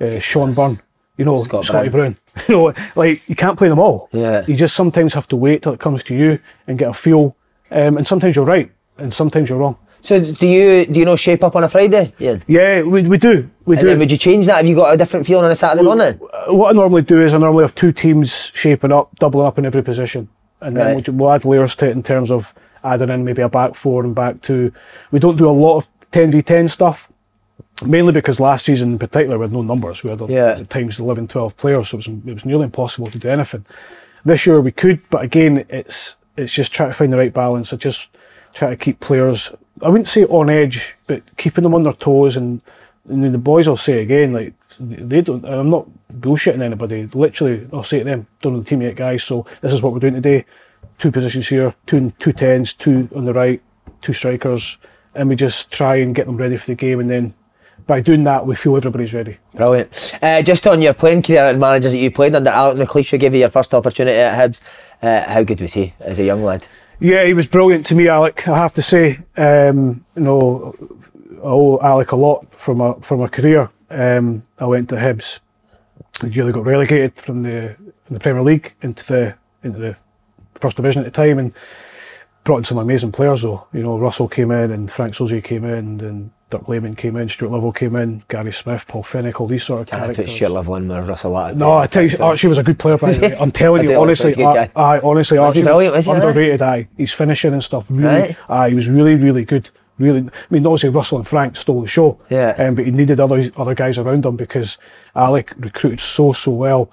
uh, 0.00 0.18
Sean 0.18 0.52
Byrne, 0.52 0.80
you 1.16 1.24
know, 1.24 1.42
Scott 1.44 1.64
Scotty 1.64 1.90
Brown. 1.90 2.16
you 2.48 2.54
know, 2.56 2.74
like 2.96 3.28
you 3.28 3.36
can't 3.36 3.56
play 3.58 3.68
them 3.68 3.78
all. 3.78 4.08
Yeah. 4.12 4.44
You 4.48 4.56
just 4.56 4.74
sometimes 4.74 5.14
have 5.14 5.28
to 5.28 5.36
wait 5.36 5.62
till 5.62 5.72
it 5.72 5.80
comes 5.80 6.02
to 6.04 6.14
you 6.14 6.38
and 6.66 6.78
get 6.78 6.88
a 6.88 6.92
feel. 6.92 7.36
Um, 7.70 7.98
and 7.98 8.06
sometimes 8.06 8.34
you're 8.36 8.44
right. 8.44 8.70
and 8.98 9.14
sometimes 9.14 9.48
you're 9.48 9.58
wrong. 9.58 9.76
So 10.02 10.18
do 10.18 10.46
you 10.46 10.86
do 10.86 10.98
you 10.98 11.04
know 11.04 11.14
shape 11.14 11.44
up 11.44 11.54
on 11.54 11.62
a 11.62 11.68
Friday? 11.68 12.14
Yeah. 12.18 12.38
Yeah, 12.46 12.82
we, 12.82 13.02
we 13.04 13.18
do. 13.18 13.48
We 13.66 13.76
And 13.76 13.84
do. 13.86 13.98
would 13.98 14.10
you 14.10 14.16
change 14.16 14.46
that? 14.46 14.56
Have 14.56 14.66
you 14.66 14.74
got 14.74 14.94
a 14.94 14.96
different 14.96 15.26
feeling 15.26 15.44
on 15.44 15.50
a 15.50 15.54
Saturday 15.56 15.84
morning? 15.84 16.18
Uh, 16.32 16.54
what 16.54 16.70
I 16.70 16.72
normally 16.72 17.02
do 17.02 17.20
is 17.22 17.34
I 17.34 17.38
normally 17.38 17.64
have 17.64 17.74
two 17.74 17.92
teams 17.92 18.50
shaping 18.54 18.92
up, 18.92 19.14
doubling 19.16 19.46
up 19.46 19.58
in 19.58 19.66
every 19.66 19.82
position, 19.82 20.28
and 20.60 20.76
then 20.76 21.02
we'll, 21.06 21.14
we'll 21.16 21.32
add 21.32 21.44
layers 21.44 21.74
to 21.76 21.86
it 21.88 21.92
in 21.92 22.02
terms 22.02 22.30
of 22.30 22.52
adding 22.84 23.10
in 23.10 23.24
maybe 23.24 23.42
a 23.42 23.48
back 23.48 23.74
four 23.74 24.04
and 24.04 24.14
back 24.14 24.40
two. 24.40 24.72
We 25.10 25.18
don't 25.18 25.36
do 25.36 25.48
a 25.48 25.52
lot 25.52 25.76
of 25.78 25.88
ten 26.10 26.30
v 26.30 26.42
ten 26.42 26.68
stuff, 26.68 27.10
mainly 27.84 28.12
because 28.12 28.40
last 28.40 28.64
season 28.64 28.90
in 28.92 28.98
particular 28.98 29.38
we 29.38 29.44
had 29.44 29.52
no 29.52 29.62
numbers. 29.62 30.02
We 30.04 30.10
had 30.10 30.20
Yeah. 30.28 30.56
at 30.58 30.70
times 30.70 30.98
11, 31.00 31.28
12 31.28 31.56
players, 31.56 31.88
so 31.88 31.96
it 31.96 31.98
was 31.98 32.06
it 32.08 32.32
was 32.34 32.44
nearly 32.44 32.64
impossible 32.64 33.10
to 33.10 33.18
do 33.18 33.28
anything. 33.28 33.64
This 34.24 34.46
year 34.46 34.60
we 34.60 34.72
could, 34.72 35.00
but 35.10 35.22
again, 35.24 35.64
it's 35.68 36.16
it's 36.36 36.52
just 36.52 36.72
trying 36.72 36.90
to 36.90 36.94
find 36.94 37.12
the 37.12 37.18
right 37.18 37.32
balance. 37.32 37.72
I 37.72 37.76
just 37.76 38.10
try 38.54 38.70
to 38.70 38.76
keep 38.76 39.00
players. 39.00 39.52
I 39.82 39.88
wouldn't 39.88 40.08
say 40.08 40.24
on 40.24 40.50
edge, 40.50 40.94
but 41.06 41.22
keeping 41.36 41.62
them 41.62 41.74
on 41.74 41.82
their 41.82 41.92
toes. 41.94 42.36
And, 42.36 42.60
and 43.08 43.34
the 43.34 43.38
boys 43.38 43.68
will 43.68 43.76
say 43.76 44.02
again, 44.02 44.32
like 44.32 44.54
they 44.78 45.20
don't. 45.22 45.44
and 45.44 45.54
I'm 45.54 45.70
not 45.70 45.86
bullshitting 46.12 46.62
anybody. 46.62 47.06
Literally, 47.06 47.68
I'll 47.72 47.82
say 47.82 47.98
to 48.00 48.04
them, 48.04 48.26
"Don't 48.40 48.54
know 48.54 48.60
the 48.60 48.64
team 48.66 48.82
yet, 48.82 48.96
guys. 48.96 49.22
So 49.24 49.46
this 49.60 49.72
is 49.72 49.82
what 49.82 49.92
we're 49.92 49.98
doing 50.00 50.14
today. 50.14 50.44
Two 50.98 51.10
positions 51.10 51.48
here, 51.48 51.74
two 51.86 52.10
two 52.18 52.32
tens, 52.32 52.74
two 52.74 53.08
on 53.14 53.24
the 53.24 53.32
right, 53.32 53.60
two 54.02 54.12
strikers, 54.12 54.76
and 55.14 55.28
we 55.28 55.36
just 55.36 55.70
try 55.70 55.96
and 55.96 56.14
get 56.14 56.26
them 56.26 56.36
ready 56.36 56.56
for 56.56 56.66
the 56.66 56.74
game. 56.74 57.00
And 57.00 57.08
then 57.08 57.34
by 57.86 58.00
doing 58.00 58.22
that, 58.24 58.46
we 58.46 58.54
feel 58.54 58.76
everybody's 58.76 59.14
ready. 59.14 59.38
Brilliant. 59.54 60.18
Uh, 60.22 60.42
just 60.42 60.66
on 60.66 60.82
your 60.82 60.94
playing 60.94 61.22
career 61.22 61.46
and 61.46 61.58
managers 61.58 61.92
that 61.92 61.98
you 61.98 62.10
played 62.10 62.34
under, 62.36 62.50
Alec 62.50 62.86
McLeish, 62.86 63.10
who 63.10 63.18
gave 63.18 63.32
you 63.34 63.40
your 63.40 63.48
first 63.48 63.74
opportunity 63.74 64.16
at 64.16 64.38
Hibs. 64.38 64.60
Uh, 65.02 65.22
how 65.28 65.42
good 65.42 65.60
was 65.60 65.72
he 65.72 65.94
as 66.00 66.18
a 66.18 66.24
young 66.24 66.44
lad? 66.44 66.66
Yeah, 67.00 67.24
he 67.24 67.32
was 67.32 67.46
brilliant 67.46 67.86
to 67.86 67.94
me, 67.94 68.08
Alec. 68.08 68.46
I 68.46 68.58
have 68.58 68.74
to 68.74 68.82
say, 68.82 69.20
um, 69.38 70.04
you 70.14 70.22
know, 70.22 70.74
I 70.78 71.19
owe 71.42 71.78
Alec 71.80 72.12
a 72.12 72.16
lot 72.16 72.50
from 72.52 72.80
a 72.80 72.94
from 73.00 73.20
a 73.22 73.28
career. 73.28 73.70
Um, 73.90 74.42
I 74.58 74.66
went 74.66 74.88
to 74.90 74.96
Hibs. 74.96 75.40
The 76.20 76.28
year 76.32 76.44
they 76.44 76.52
got 76.52 76.64
relegated 76.66 77.16
from 77.16 77.42
the 77.42 77.76
from 78.04 78.14
the 78.14 78.20
Premier 78.20 78.42
League 78.42 78.74
into 78.82 79.06
the 79.06 79.34
into 79.62 79.78
the 79.78 79.96
first 80.54 80.76
division 80.76 81.02
at 81.02 81.04
the 81.04 81.10
time, 81.10 81.38
and 81.38 81.54
brought 82.44 82.58
in 82.58 82.64
some 82.64 82.78
amazing 82.78 83.12
players. 83.12 83.42
Though 83.42 83.66
you 83.72 83.82
know, 83.82 83.98
Russell 83.98 84.28
came 84.28 84.50
in, 84.50 84.70
and 84.70 84.90
Frank 84.90 85.14
Sauzée 85.14 85.42
came 85.42 85.64
in, 85.64 86.00
and 86.00 86.30
Dirk 86.50 86.68
Lehmann 86.68 86.96
came 86.96 87.16
in, 87.16 87.28
Stuart 87.28 87.52
Lovell 87.52 87.72
came 87.72 87.94
in, 87.96 88.22
Gary 88.28 88.52
Smith, 88.52 88.86
Paul 88.88 89.02
Fenwick, 89.04 89.40
all 89.40 89.46
these 89.46 89.62
sort 89.62 89.82
of 89.82 89.94
I 89.94 90.06
put 90.08 90.14
characters. 90.16 90.34
Stuart 90.34 90.50
Lovell 90.50 90.74
in 90.76 90.88
with 90.88 91.08
Russell. 91.08 91.54
No, 91.54 91.72
I 91.74 91.86
tell 91.86 92.02
you, 92.02 92.10
Archie 92.20 92.48
was 92.48 92.58
a 92.58 92.62
good 92.64 92.78
player. 92.78 92.98
By 92.98 93.12
the 93.12 93.20
way. 93.20 93.36
I'm 93.40 93.50
telling 93.52 93.88
you, 93.88 93.94
honestly, 93.94 94.34
I, 94.44 94.70
I 94.74 95.00
honestly, 95.00 95.38
Was 95.38 95.56
Archie 95.56 95.62
was 95.90 96.06
he, 96.06 96.10
underrated. 96.12 96.60
Aye, 96.62 96.88
he's 96.96 97.12
finishing 97.12 97.52
and 97.52 97.62
stuff. 97.62 97.86
Really, 97.90 98.04
Right. 98.04 98.36
aye, 98.48 98.68
he 98.70 98.74
was 98.74 98.88
really, 98.88 99.14
really 99.14 99.44
good. 99.44 99.70
Really, 100.00 100.20
I 100.20 100.30
mean, 100.50 100.66
obviously 100.66 100.88
Russell 100.88 101.18
and 101.18 101.28
Frank 101.28 101.56
stole 101.56 101.82
the 101.82 101.86
show. 101.86 102.18
Yeah. 102.30 102.54
Um, 102.58 102.74
but 102.74 102.86
he 102.86 102.90
needed 102.90 103.20
other 103.20 103.42
other 103.56 103.74
guys 103.74 103.98
around 103.98 104.24
him 104.24 104.36
because 104.36 104.78
Alec 105.14 105.52
recruited 105.58 106.00
so 106.00 106.32
so 106.32 106.50
well, 106.52 106.90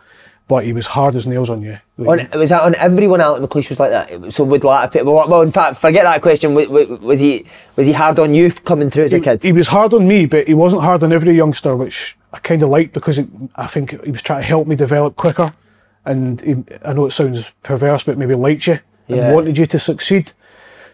but 0.48 0.66
he 0.66 0.74
was 0.74 0.88
hard 0.88 1.16
as 1.16 1.26
nails 1.26 1.50
on 1.50 1.62
you. 1.62 1.78
Like, 1.98 2.34
On, 2.34 2.40
was 2.40 2.50
that 2.50 2.62
on 2.64 2.76
everyone? 2.76 3.22
Alec 3.22 3.42
McLeish 3.50 3.70
was 3.70 3.80
like 3.80 3.92
that. 3.92 4.34
So 4.34 4.44
would 4.44 4.62
people? 4.62 5.14
Well, 5.14 5.28
well, 5.28 5.42
in 5.42 5.52
fact, 5.52 5.78
forget 5.78 6.04
that 6.04 6.22
question. 6.22 6.54
Was, 6.54 6.68
was 6.68 7.20
he 7.20 7.46
was 7.78 7.88
he 7.88 7.94
hard 7.94 8.20
on 8.20 8.36
you 8.36 8.52
coming 8.52 8.90
through 8.92 9.06
as 9.06 9.14
a 9.14 9.20
kid? 9.22 9.42
He 9.42 9.54
was 9.54 9.70
hard 9.70 9.94
on 9.94 10.08
me, 10.08 10.26
but 10.26 10.48
he 10.48 10.54
wasn't 10.54 10.84
hard 10.84 11.02
on 11.04 11.12
every 11.14 11.34
youngster, 11.36 11.76
which 11.76 12.18
I 12.34 12.40
kind 12.40 12.62
of 12.62 12.70
liked 12.70 12.94
because 12.94 13.18
it, 13.20 13.28
I 13.56 13.68
think 13.68 14.04
he 14.04 14.12
was 14.12 14.22
trying 14.22 14.42
to 14.42 14.48
help 14.48 14.68
me 14.68 14.76
develop 14.76 15.16
quicker. 15.16 15.54
And 16.06 16.40
he, 16.42 16.56
I 16.86 16.94
know 16.94 17.06
it 17.06 17.12
sounds 17.12 17.54
perverse, 17.64 18.04
but 18.04 18.18
maybe 18.18 18.36
liked 18.36 18.68
you 18.68 18.80
and 19.08 19.18
Yeah. 19.18 19.34
wanted 19.34 19.58
you 19.58 19.66
to 19.66 19.80
succeed. 19.80 20.32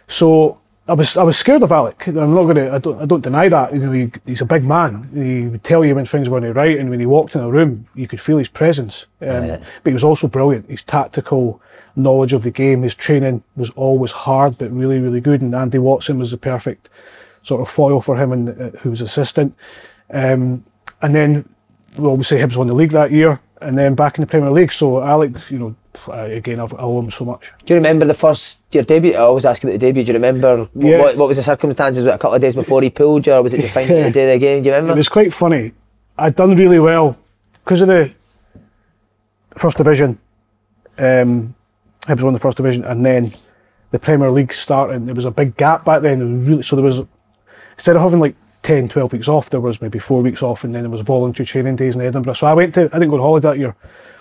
So 0.07 0.59
I 0.85 0.93
was 0.93 1.15
I 1.15 1.23
was 1.23 1.37
scared 1.37 1.63
of 1.63 1.71
Alec. 1.71 2.07
I'm 2.07 2.33
not 2.33 2.43
gonna 2.43 2.73
I 2.75 2.77
don't 2.77 3.01
I 3.01 3.05
don't 3.05 3.23
deny 3.23 3.47
that. 3.47 3.73
You 3.73 3.79
know, 3.79 3.91
he, 3.91 4.11
he's 4.25 4.41
a 4.41 4.45
big 4.45 4.65
man. 4.65 5.09
He 5.13 5.47
would 5.47 5.63
tell 5.63 5.85
you 5.85 5.95
when 5.95 6.05
things 6.05 6.29
weren't 6.29 6.55
right, 6.55 6.77
and 6.77 6.89
when 6.89 6.99
he 6.99 7.05
walked 7.05 7.35
in 7.35 7.41
a 7.41 7.49
room, 7.49 7.87
you 7.95 8.05
could 8.05 8.19
feel 8.19 8.37
his 8.37 8.49
presence. 8.49 9.07
Um, 9.21 9.45
Yeah. 9.45 9.57
But 9.57 9.89
he 9.91 9.93
was 9.93 10.03
also 10.03 10.27
brilliant. 10.27 10.67
His 10.69 10.83
tactical 10.83 11.61
knowledge 11.95 12.33
of 12.33 12.43
the 12.43 12.51
game, 12.51 12.81
his 12.81 12.95
training 12.95 13.43
was 13.55 13.69
always 13.71 14.11
hard, 14.11 14.57
but 14.57 14.71
really 14.71 14.99
really 14.99 15.21
good. 15.21 15.41
And 15.41 15.55
Andy 15.55 15.77
Watson 15.77 16.19
was 16.19 16.31
the 16.31 16.37
perfect 16.37 16.89
sort 17.43 17.61
of 17.61 17.69
foil 17.69 18.01
for 18.01 18.17
him, 18.17 18.33
and 18.33 18.49
uh, 18.49 18.77
who 18.79 18.89
was 18.89 19.01
assistant. 19.01 19.55
Um, 20.09 20.65
and 21.01 21.15
then, 21.15 21.47
well, 21.97 22.11
obviously, 22.11 22.39
Hibs 22.39 22.57
won 22.57 22.67
the 22.67 22.75
league 22.75 22.91
that 22.91 23.11
year, 23.11 23.39
and 23.63 23.77
then 23.77 23.95
back 23.95 24.17
in 24.17 24.21
the 24.21 24.27
Premier 24.27 24.51
League. 24.51 24.71
So 24.71 25.01
Alec, 25.01 25.31
you 25.49 25.59
know, 25.59 25.75
again, 26.11 26.59
I've, 26.59 26.73
I 26.73 26.77
owe 26.79 26.99
him 26.99 27.11
so 27.11 27.25
much. 27.25 27.51
Do 27.65 27.73
you 27.73 27.77
remember 27.77 28.05
the 28.05 28.13
first 28.13 28.61
your 28.71 28.83
debut? 28.83 29.13
I 29.13 29.17
always 29.17 29.45
ask 29.45 29.63
about 29.63 29.73
the 29.73 29.77
debut. 29.79 30.03
Do 30.03 30.11
you 30.11 30.17
remember 30.17 30.69
Yeah. 30.75 30.99
what, 30.99 31.17
what 31.17 31.27
was 31.27 31.37
the 31.37 31.43
circumstances? 31.43 32.03
Was 32.03 32.11
it 32.13 32.15
a 32.15 32.17
couple 32.19 32.35
of 32.35 32.41
days 32.41 32.55
before 32.55 32.81
he 32.81 32.89
pulled 32.89 33.25
you, 33.27 33.33
or 33.33 33.41
was 33.43 33.53
it 33.53 33.61
just 33.61 33.73
finding 33.73 34.03
the 34.03 34.11
day 34.11 34.33
of 34.33 34.39
the 34.41 34.45
game? 34.45 34.61
Do 34.63 34.69
you 34.69 34.75
remember? 34.75 34.93
It 34.97 34.97
was 34.97 35.09
quite 35.09 35.33
funny. 35.33 35.71
I'd 36.17 36.35
done 36.35 36.55
really 36.55 36.79
well 36.79 37.17
because 37.63 37.81
of 37.81 37.87
the 37.87 38.13
first 39.55 39.77
division. 39.77 40.17
Um, 40.97 41.55
was 42.07 42.23
won 42.23 42.33
the 42.33 42.39
first 42.39 42.57
division, 42.57 42.83
and 42.83 43.05
then 43.05 43.33
the 43.91 43.99
Premier 43.99 44.29
League 44.31 44.53
started. 44.53 45.05
There 45.05 45.15
was 45.15 45.25
a 45.25 45.31
big 45.31 45.55
gap 45.57 45.85
back 45.85 46.01
then. 46.01 46.45
Really, 46.45 46.61
so 46.61 46.75
there 46.75 46.85
was 46.85 47.01
instead 47.73 47.95
of 47.95 48.01
having 48.01 48.19
like 48.19 48.35
10, 48.63 48.89
12 48.89 49.11
weeks 49.11 49.27
off, 49.27 49.49
there 49.49 49.59
was 49.59 49.81
maybe 49.81 49.99
four 49.99 50.21
weeks 50.21 50.41
off, 50.41 50.63
and 50.63 50.73
then 50.73 50.83
there 50.83 50.89
was 50.89 51.01
voluntary 51.01 51.45
training 51.45 51.75
days 51.75 51.95
in 51.95 52.01
Edinburgh. 52.01 52.33
So 52.33 52.47
I 52.47 52.53
went 52.53 52.73
to. 52.75 52.85
I 52.93 52.99
didn't 52.99 53.09
go 53.09 53.15
on 53.15 53.21
holiday 53.21 53.47
that 53.49 53.57
year, 53.57 53.75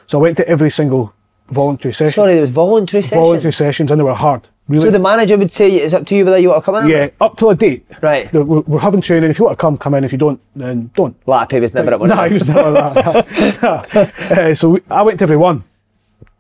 so 0.07 0.19
I 0.19 0.23
went 0.23 0.37
to 0.39 0.49
every 0.49 0.71
single 0.71 1.15
voluntary 1.49 1.95
session. 1.95 2.13
Sorry, 2.13 2.35
there 2.35 2.41
was 2.43 2.51
voluntary 2.51 3.03
sessions. 3.03 3.21
voluntary 3.21 3.53
sessions, 3.53 3.91
and 3.91 4.01
they 4.01 4.05
were 4.05 4.15
hard. 4.15 4.49
Really. 4.69 4.85
So 4.85 4.91
the 4.91 4.99
manager 4.99 5.37
would 5.37 5.51
say 5.51 5.71
it's 5.73 5.93
up 5.93 6.07
to 6.07 6.15
you 6.15 6.25
whether 6.25 6.39
you 6.39 6.49
want 6.51 6.63
to 6.63 6.65
come 6.65 6.85
in. 6.85 6.91
yeah, 6.91 7.09
up 7.21 7.37
to 7.39 7.51
a 7.51 7.55
date. 7.55 7.85
Right. 8.01 8.33
We're, 8.33 8.61
we're 8.61 8.81
having 8.81 9.01
training. 9.01 9.31
If 9.31 9.39
you 9.39 9.45
want 9.45 9.59
to 9.59 9.61
come, 9.61 9.77
come 9.77 9.95
in. 9.95 10.05
If 10.05 10.13
you 10.13 10.19
don't, 10.19 10.41
then 10.55 10.91
don't. 10.95 11.17
Latte 11.27 11.61
was 11.61 11.75
never 11.75 11.93
at 11.93 12.01
one. 12.01 12.09
No, 12.09 12.25
he 12.25 12.33
was 12.33 12.47
never 12.47 12.73
that. 12.73 14.15
uh, 14.39 14.55
so 14.55 14.71
we, 14.71 14.81
I 14.91 15.03
went 15.03 15.19
to 15.19 15.25
every 15.25 15.37
one. 15.37 15.65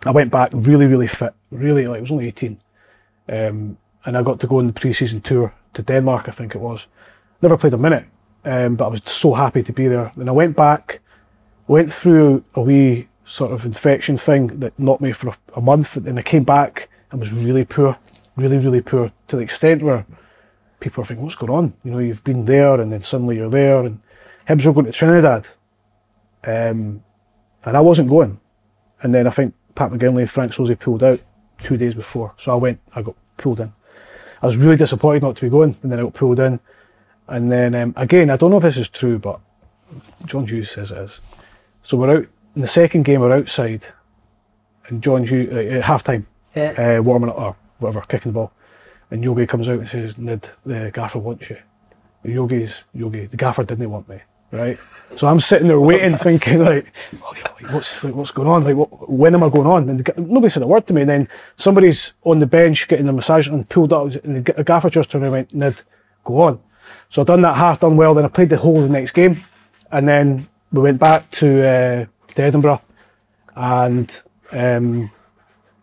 I 0.06 0.10
went 0.10 0.30
back 0.32 0.50
really, 0.52 0.86
really 0.86 1.06
fit. 1.06 1.34
Really, 1.50 1.86
like 1.86 1.98
I 1.98 2.00
was 2.00 2.10
only 2.10 2.26
18. 2.28 2.58
Um, 3.28 3.78
and 4.04 4.16
I 4.16 4.22
got 4.22 4.40
to 4.40 4.46
go 4.46 4.58
on 4.58 4.66
the 4.66 4.72
pre-season 4.72 5.20
tour 5.20 5.54
to 5.74 5.82
Denmark, 5.82 6.28
I 6.28 6.32
think 6.32 6.54
it 6.54 6.60
was. 6.60 6.86
Never 7.42 7.56
played 7.56 7.74
a 7.74 7.78
minute, 7.78 8.06
um, 8.44 8.76
but 8.76 8.86
I 8.86 8.88
was 8.88 9.02
so 9.04 9.34
happy 9.34 9.62
to 9.62 9.72
be 9.72 9.88
there. 9.88 10.12
Then 10.16 10.28
I 10.28 10.32
went 10.32 10.56
back, 10.56 11.00
went 11.66 11.92
through 11.92 12.44
a 12.54 12.62
wee 12.62 13.08
sort 13.24 13.52
of 13.52 13.66
infection 13.66 14.16
thing 14.16 14.60
that 14.60 14.78
knocked 14.78 15.02
me 15.02 15.12
for 15.12 15.28
a, 15.28 15.36
a 15.56 15.60
month, 15.60 15.96
and 15.96 16.18
I 16.18 16.22
came 16.22 16.44
back 16.44 16.88
and 17.10 17.20
was 17.20 17.32
really 17.32 17.64
poor, 17.64 17.98
really, 18.36 18.58
really 18.58 18.80
poor, 18.80 19.12
to 19.28 19.36
the 19.36 19.42
extent 19.42 19.82
where 19.82 20.06
people 20.82 21.02
are 21.02 21.06
thinking, 21.06 21.24
what's 21.24 21.36
going 21.36 21.52
on? 21.52 21.72
You 21.84 21.92
know, 21.92 21.98
you've 21.98 22.24
been 22.24 22.44
there 22.44 22.80
and 22.80 22.92
then 22.92 23.02
suddenly 23.02 23.36
you're 23.36 23.48
there. 23.48 23.84
And 23.84 24.00
Hibs 24.48 24.66
were 24.66 24.72
going 24.72 24.86
to 24.86 24.92
Trinidad. 24.92 25.48
Um, 26.44 27.02
and 27.64 27.76
I 27.76 27.80
wasn't 27.80 28.10
going. 28.10 28.40
And 29.02 29.14
then 29.14 29.26
I 29.26 29.30
think 29.30 29.54
Pat 29.74 29.90
McGinlay 29.90 30.20
and 30.20 30.30
Frank 30.30 30.52
Sauzée 30.52 30.78
pulled 30.78 31.02
out 31.02 31.20
two 31.62 31.76
days 31.76 31.94
before. 31.94 32.34
So 32.36 32.52
I 32.52 32.56
went, 32.56 32.80
I 32.94 33.02
got 33.02 33.14
pulled 33.36 33.60
in. 33.60 33.72
I 34.42 34.46
was 34.46 34.56
really 34.56 34.76
disappointed 34.76 35.22
not 35.22 35.36
to 35.36 35.42
be 35.42 35.48
going, 35.48 35.76
and 35.82 35.92
then 35.92 36.00
I 36.00 36.02
got 36.02 36.14
pulled 36.14 36.40
in. 36.40 36.60
And 37.28 37.50
then, 37.50 37.74
um, 37.74 37.94
again, 37.96 38.30
I 38.30 38.36
don't 38.36 38.50
know 38.50 38.56
if 38.58 38.62
this 38.62 38.76
is 38.76 38.88
true, 38.88 39.18
but 39.18 39.40
John 40.26 40.46
Hughes 40.46 40.70
says 40.70 40.90
it 40.90 40.98
is. 40.98 41.20
So 41.82 41.96
we're 41.96 42.18
out, 42.18 42.26
in 42.54 42.62
the 42.62 42.66
second 42.68 43.04
game, 43.04 43.20
we're 43.20 43.32
outside, 43.36 43.86
and 44.88 45.02
John 45.02 45.24
Hughes, 45.24 45.50
uh, 45.52 45.76
at 45.78 45.84
half 45.84 46.02
time, 46.02 46.26
Yeah. 46.54 46.98
uh, 46.98 47.02
warming 47.02 47.30
up 47.30 47.38
or 47.38 47.56
whatever, 47.78 48.00
kicking 48.02 48.32
the 48.32 48.36
ball. 48.36 48.52
And 49.10 49.22
Yogi 49.22 49.46
comes 49.46 49.68
out 49.68 49.78
and 49.78 49.88
says, 49.88 50.18
Nid, 50.18 50.48
the 50.64 50.90
gaffer 50.92 51.18
wants 51.18 51.50
you. 51.50 51.58
Yogi's, 52.24 52.84
Yogi, 52.94 53.26
the 53.26 53.36
gaffer 53.36 53.64
didn't 53.64 53.90
want 53.90 54.08
me, 54.08 54.18
right? 54.52 54.78
So 55.16 55.28
I'm 55.28 55.40
sitting 55.40 55.68
there 55.68 55.80
waiting, 55.80 56.16
thinking 56.18 56.60
like, 56.64 56.92
oh, 57.22 57.34
what's 57.70 58.02
like, 58.04 58.14
what's 58.14 58.30
going 58.30 58.48
on? 58.48 58.64
Like, 58.64 58.76
what, 58.76 59.10
when 59.10 59.34
am 59.34 59.42
I 59.42 59.48
going 59.48 59.66
on? 59.66 59.88
And 59.88 60.00
the, 60.00 60.20
nobody 60.20 60.48
said 60.48 60.62
a 60.62 60.66
word 60.66 60.86
to 60.86 60.94
me. 60.94 61.02
And 61.02 61.10
then 61.10 61.28
somebody's 61.56 62.14
on 62.24 62.38
the 62.38 62.46
bench 62.46 62.86
getting 62.88 63.08
a 63.08 63.12
massage 63.12 63.48
and 63.48 63.68
pulled 63.68 63.92
up, 63.92 64.14
and 64.24 64.44
the, 64.44 64.64
gaffer 64.64 64.88
just 64.88 65.10
turned 65.10 65.24
around 65.24 65.34
and 65.34 65.52
went, 65.52 65.54
Nid, 65.54 65.82
go 66.24 66.40
on. 66.42 66.60
So 67.08 67.22
I 67.22 67.24
done 67.24 67.42
that 67.42 67.56
half, 67.56 67.80
done 67.80 67.96
well. 67.96 68.14
Then 68.14 68.24
I 68.24 68.28
played 68.28 68.48
the 68.48 68.56
whole 68.56 68.82
of 68.82 68.88
the 68.88 68.92
next 68.92 69.12
game, 69.12 69.44
and 69.90 70.06
then 70.08 70.48
we 70.72 70.80
went 70.80 70.98
back 70.98 71.30
to 71.32 71.68
uh, 71.68 72.06
to 72.34 72.42
Edinburgh, 72.42 72.82
and 73.56 74.22
um, 74.52 75.10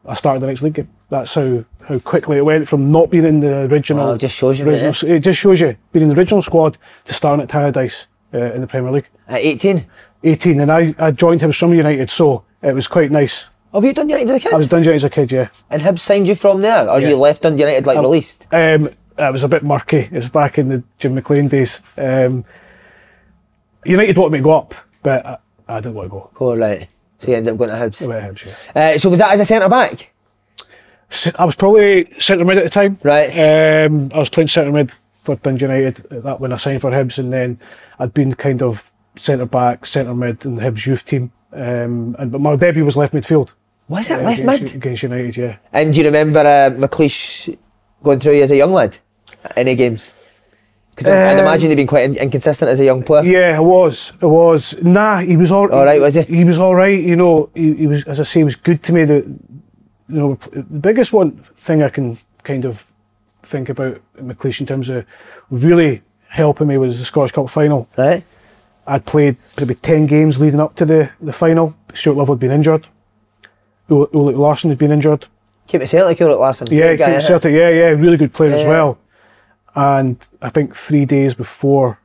I 0.06 0.14
started 0.14 0.42
the 0.42 0.48
next 0.48 0.62
league 0.62 0.74
game. 0.74 0.90
That's 1.10 1.34
how, 1.34 1.66
how 1.84 1.98
quickly 2.00 2.38
it 2.38 2.46
went 2.46 2.68
from 2.68 2.92
not 2.92 3.10
being 3.10 3.26
in 3.26 3.40
the 3.40 3.62
original. 3.72 4.08
Wow, 4.08 4.14
it 4.14 4.20
just 4.20 4.36
shows 4.36 4.60
you, 4.60 4.66
original, 4.66 4.94
It 5.12 5.22
just 5.22 5.40
shows 5.40 5.60
you 5.60 5.76
being 5.92 6.04
in 6.04 6.10
the 6.10 6.16
original 6.16 6.42
squad 6.42 6.78
to 7.06 7.14
starting 7.14 7.44
at 7.44 7.50
Tannadice 7.50 8.06
uh, 8.34 8.54
in 8.54 8.62
the 8.62 8.68
Premier 8.68 8.92
League. 8.92 9.10
At 9.28 9.42
18. 9.42 9.86
18, 10.24 10.60
and 10.60 10.72
I, 10.72 10.94
I 11.00 11.12
joined 11.12 11.42
him 11.42 11.52
from 11.52 11.74
United, 11.74 12.10
so 12.12 12.44
it 12.62 12.74
was 12.76 12.88
quite 12.88 13.10
nice. 13.10 13.46
Oh, 13.74 13.82
you 13.82 13.94
done 13.94 14.10
United 14.10 14.30
as 14.30 14.36
a 14.36 14.40
kid? 14.40 14.54
I 14.54 14.58
was 14.58 14.68
Dundee 14.68 14.90
United 14.90 14.96
as 14.98 15.04
a 15.06 15.10
kid, 15.10 15.32
yeah. 15.32 15.48
and 15.70 15.82
Hibs 15.82 16.00
signed 16.00 16.28
you 16.28 16.36
from 16.36 16.62
there, 16.62 16.90
or 16.90 17.00
Yeah. 17.00 17.10
you 17.10 17.18
left 17.18 17.44
Dundee 17.44 17.62
United 17.64 17.86
like 17.86 17.98
released? 18.00 18.46
Um, 18.52 18.90
it 19.20 19.32
was 19.32 19.44
a 19.44 19.48
bit 19.48 19.64
murky. 19.64 19.98
It 19.98 20.12
was 20.12 20.30
back 20.30 20.58
in 20.58 20.68
the 20.68 20.84
Jim 20.98 21.16
McLean 21.16 21.48
days. 21.48 21.82
Um, 21.98 22.46
United 23.86 24.18
wanted 24.18 24.32
me 24.34 24.40
to 24.40 24.44
go 24.44 24.58
up, 24.58 24.74
but 25.04 25.26
I, 25.26 25.38
I 25.68 25.80
didn't 25.80 25.96
want 25.96 26.08
to 26.08 26.12
go. 26.12 26.30
Oh, 26.40 26.58
right. 26.58 26.88
So 27.20 27.32
you 27.32 27.38
ended 27.38 27.54
up 27.54 27.58
going 27.58 27.70
to 27.70 27.76
Hibs. 27.76 28.04
I 28.04 28.08
went 28.08 28.38
to 28.38 28.46
Hibs, 28.48 28.56
yeah. 28.76 28.94
Uh, 28.94 28.98
so 28.98 29.10
was 29.10 29.20
that 29.20 29.32
as 29.32 29.40
a 29.40 29.46
centre 29.46 29.70
back? 29.70 30.14
I 31.38 31.46
was 31.46 31.56
probably 31.56 32.06
centre 32.20 32.46
mid 32.46 32.58
at 32.58 32.64
the 32.64 32.70
time. 32.70 33.00
Right. 33.04 33.30
Um, 33.30 34.12
I 34.14 34.20
was 34.20 34.30
playing 34.30 34.48
centre 34.48 34.72
mid 34.72 34.94
for 35.24 35.36
Dundee 35.36 35.66
United 35.66 35.96
that 36.12 36.40
when 36.40 36.54
I 36.54 36.56
signed 36.58 36.82
for 36.82 36.92
Hibs, 36.92 37.18
and 37.20 37.32
then 37.34 37.60
I'd 37.98 38.14
been 38.14 38.34
kind 38.34 38.62
of 38.62 38.92
centre 39.16 39.46
back, 39.46 39.86
centre 39.86 40.14
mid 40.14 40.46
in 40.46 40.56
the 40.56 40.62
Hibs 40.62 40.86
youth 40.86 41.06
team. 41.06 41.32
Um, 41.52 42.16
and 42.20 42.32
but 42.32 42.42
my 42.42 42.56
debut 42.56 42.86
was 42.86 42.96
left 42.96 43.14
midfield. 43.14 43.52
Was 43.88 44.10
it 44.10 44.20
uh, 44.20 44.24
left 44.24 44.40
against, 44.42 44.62
mid? 44.62 44.76
against 44.76 45.04
United? 45.04 45.38
Yeah. 45.38 45.58
And 45.74 45.94
do 45.94 46.00
you 46.00 46.06
remember 46.06 46.40
uh, 46.40 46.70
McLeish 46.70 47.58
going 48.04 48.20
through 48.20 48.36
you 48.36 48.44
as 48.44 48.52
a 48.52 48.58
young 48.58 48.72
lad? 48.72 49.00
Any 49.56 49.76
games? 49.76 50.14
Because 50.96 51.08
I'd 51.14 51.34
Um, 51.34 51.40
imagine 51.40 51.70
you've 51.70 51.78
been 51.78 51.88
quite 51.88 52.06
in- 52.06 52.18
inconsistent 52.18 52.70
as 52.70 52.80
a 52.80 52.86
young 52.86 53.04
player. 53.04 53.24
Yeah, 53.24 53.58
it 53.58 53.64
was. 53.64 54.14
It 54.22 54.26
was. 54.26 54.78
Nah, 54.82 55.20
he 55.20 55.38
was 55.38 55.52
all. 55.52 55.72
All 55.72 55.86
right, 55.86 56.02
was 56.02 56.16
he? 56.16 56.22
He 56.24 56.44
was 56.44 56.60
all 56.60 56.76
right. 56.76 57.00
You 57.00 57.16
know, 57.16 57.50
he, 57.54 57.74
he 57.76 57.88
was, 57.88 58.04
as 58.06 58.20
I 58.20 58.24
say, 58.24 58.42
he 58.42 58.44
was 58.44 58.56
good 58.58 58.84
to 58.84 58.94
me. 58.94 59.06
The, 59.06 59.16
you 59.16 60.20
know, 60.20 60.36
the 60.52 60.62
biggest 60.64 61.14
one 61.14 61.32
thing 61.38 61.84
I 61.84 61.90
can 61.90 62.18
kind 62.44 62.66
of 62.66 62.86
think 63.44 63.70
about 63.70 64.00
McLeish 64.22 64.60
in 64.60 64.66
terms 64.68 64.90
of 64.90 65.06
really 65.50 66.02
helping 66.28 66.68
me 66.68 66.78
was 66.78 67.00
the 67.00 67.06
Scottish 67.06 67.32
Cup 67.32 67.50
final. 67.50 67.88
Right? 67.98 68.24
I'd 68.86 69.06
played 69.06 69.38
probably 69.56 69.76
10 69.76 70.08
games 70.08 70.40
leading 70.42 70.60
up 70.60 70.76
to 70.76 70.86
the, 70.86 71.12
the 71.22 71.32
final. 71.32 71.76
Stuart 71.94 72.16
Love 72.18 72.28
had 72.30 72.40
been 72.40 72.52
injured. 72.52 72.88
Ul- 73.90 74.08
Ulrik 74.08 74.36
Laursen 74.36 74.70
had 74.70 74.78
been 74.80 74.92
injured. 74.92 75.28
Keep 75.68 75.82
it 75.82 75.88
Celtic, 75.88 76.18
Ulrik 76.18 76.38
Laursen. 76.40 76.72
Yeah, 76.72 76.96
guy, 76.96 77.12
it? 77.12 77.22
Celtic, 77.22 77.54
yeah, 77.54 77.70
yeah, 77.70 77.86
really 77.90 78.18
good 78.18 78.34
player 78.34 78.54
as 78.54 78.64
Yeah. 78.64 78.70
And 79.76 80.28
I 80.42 80.50
think 80.50 80.76
three 80.76 81.06
days 81.06 81.34
before 81.34 82.00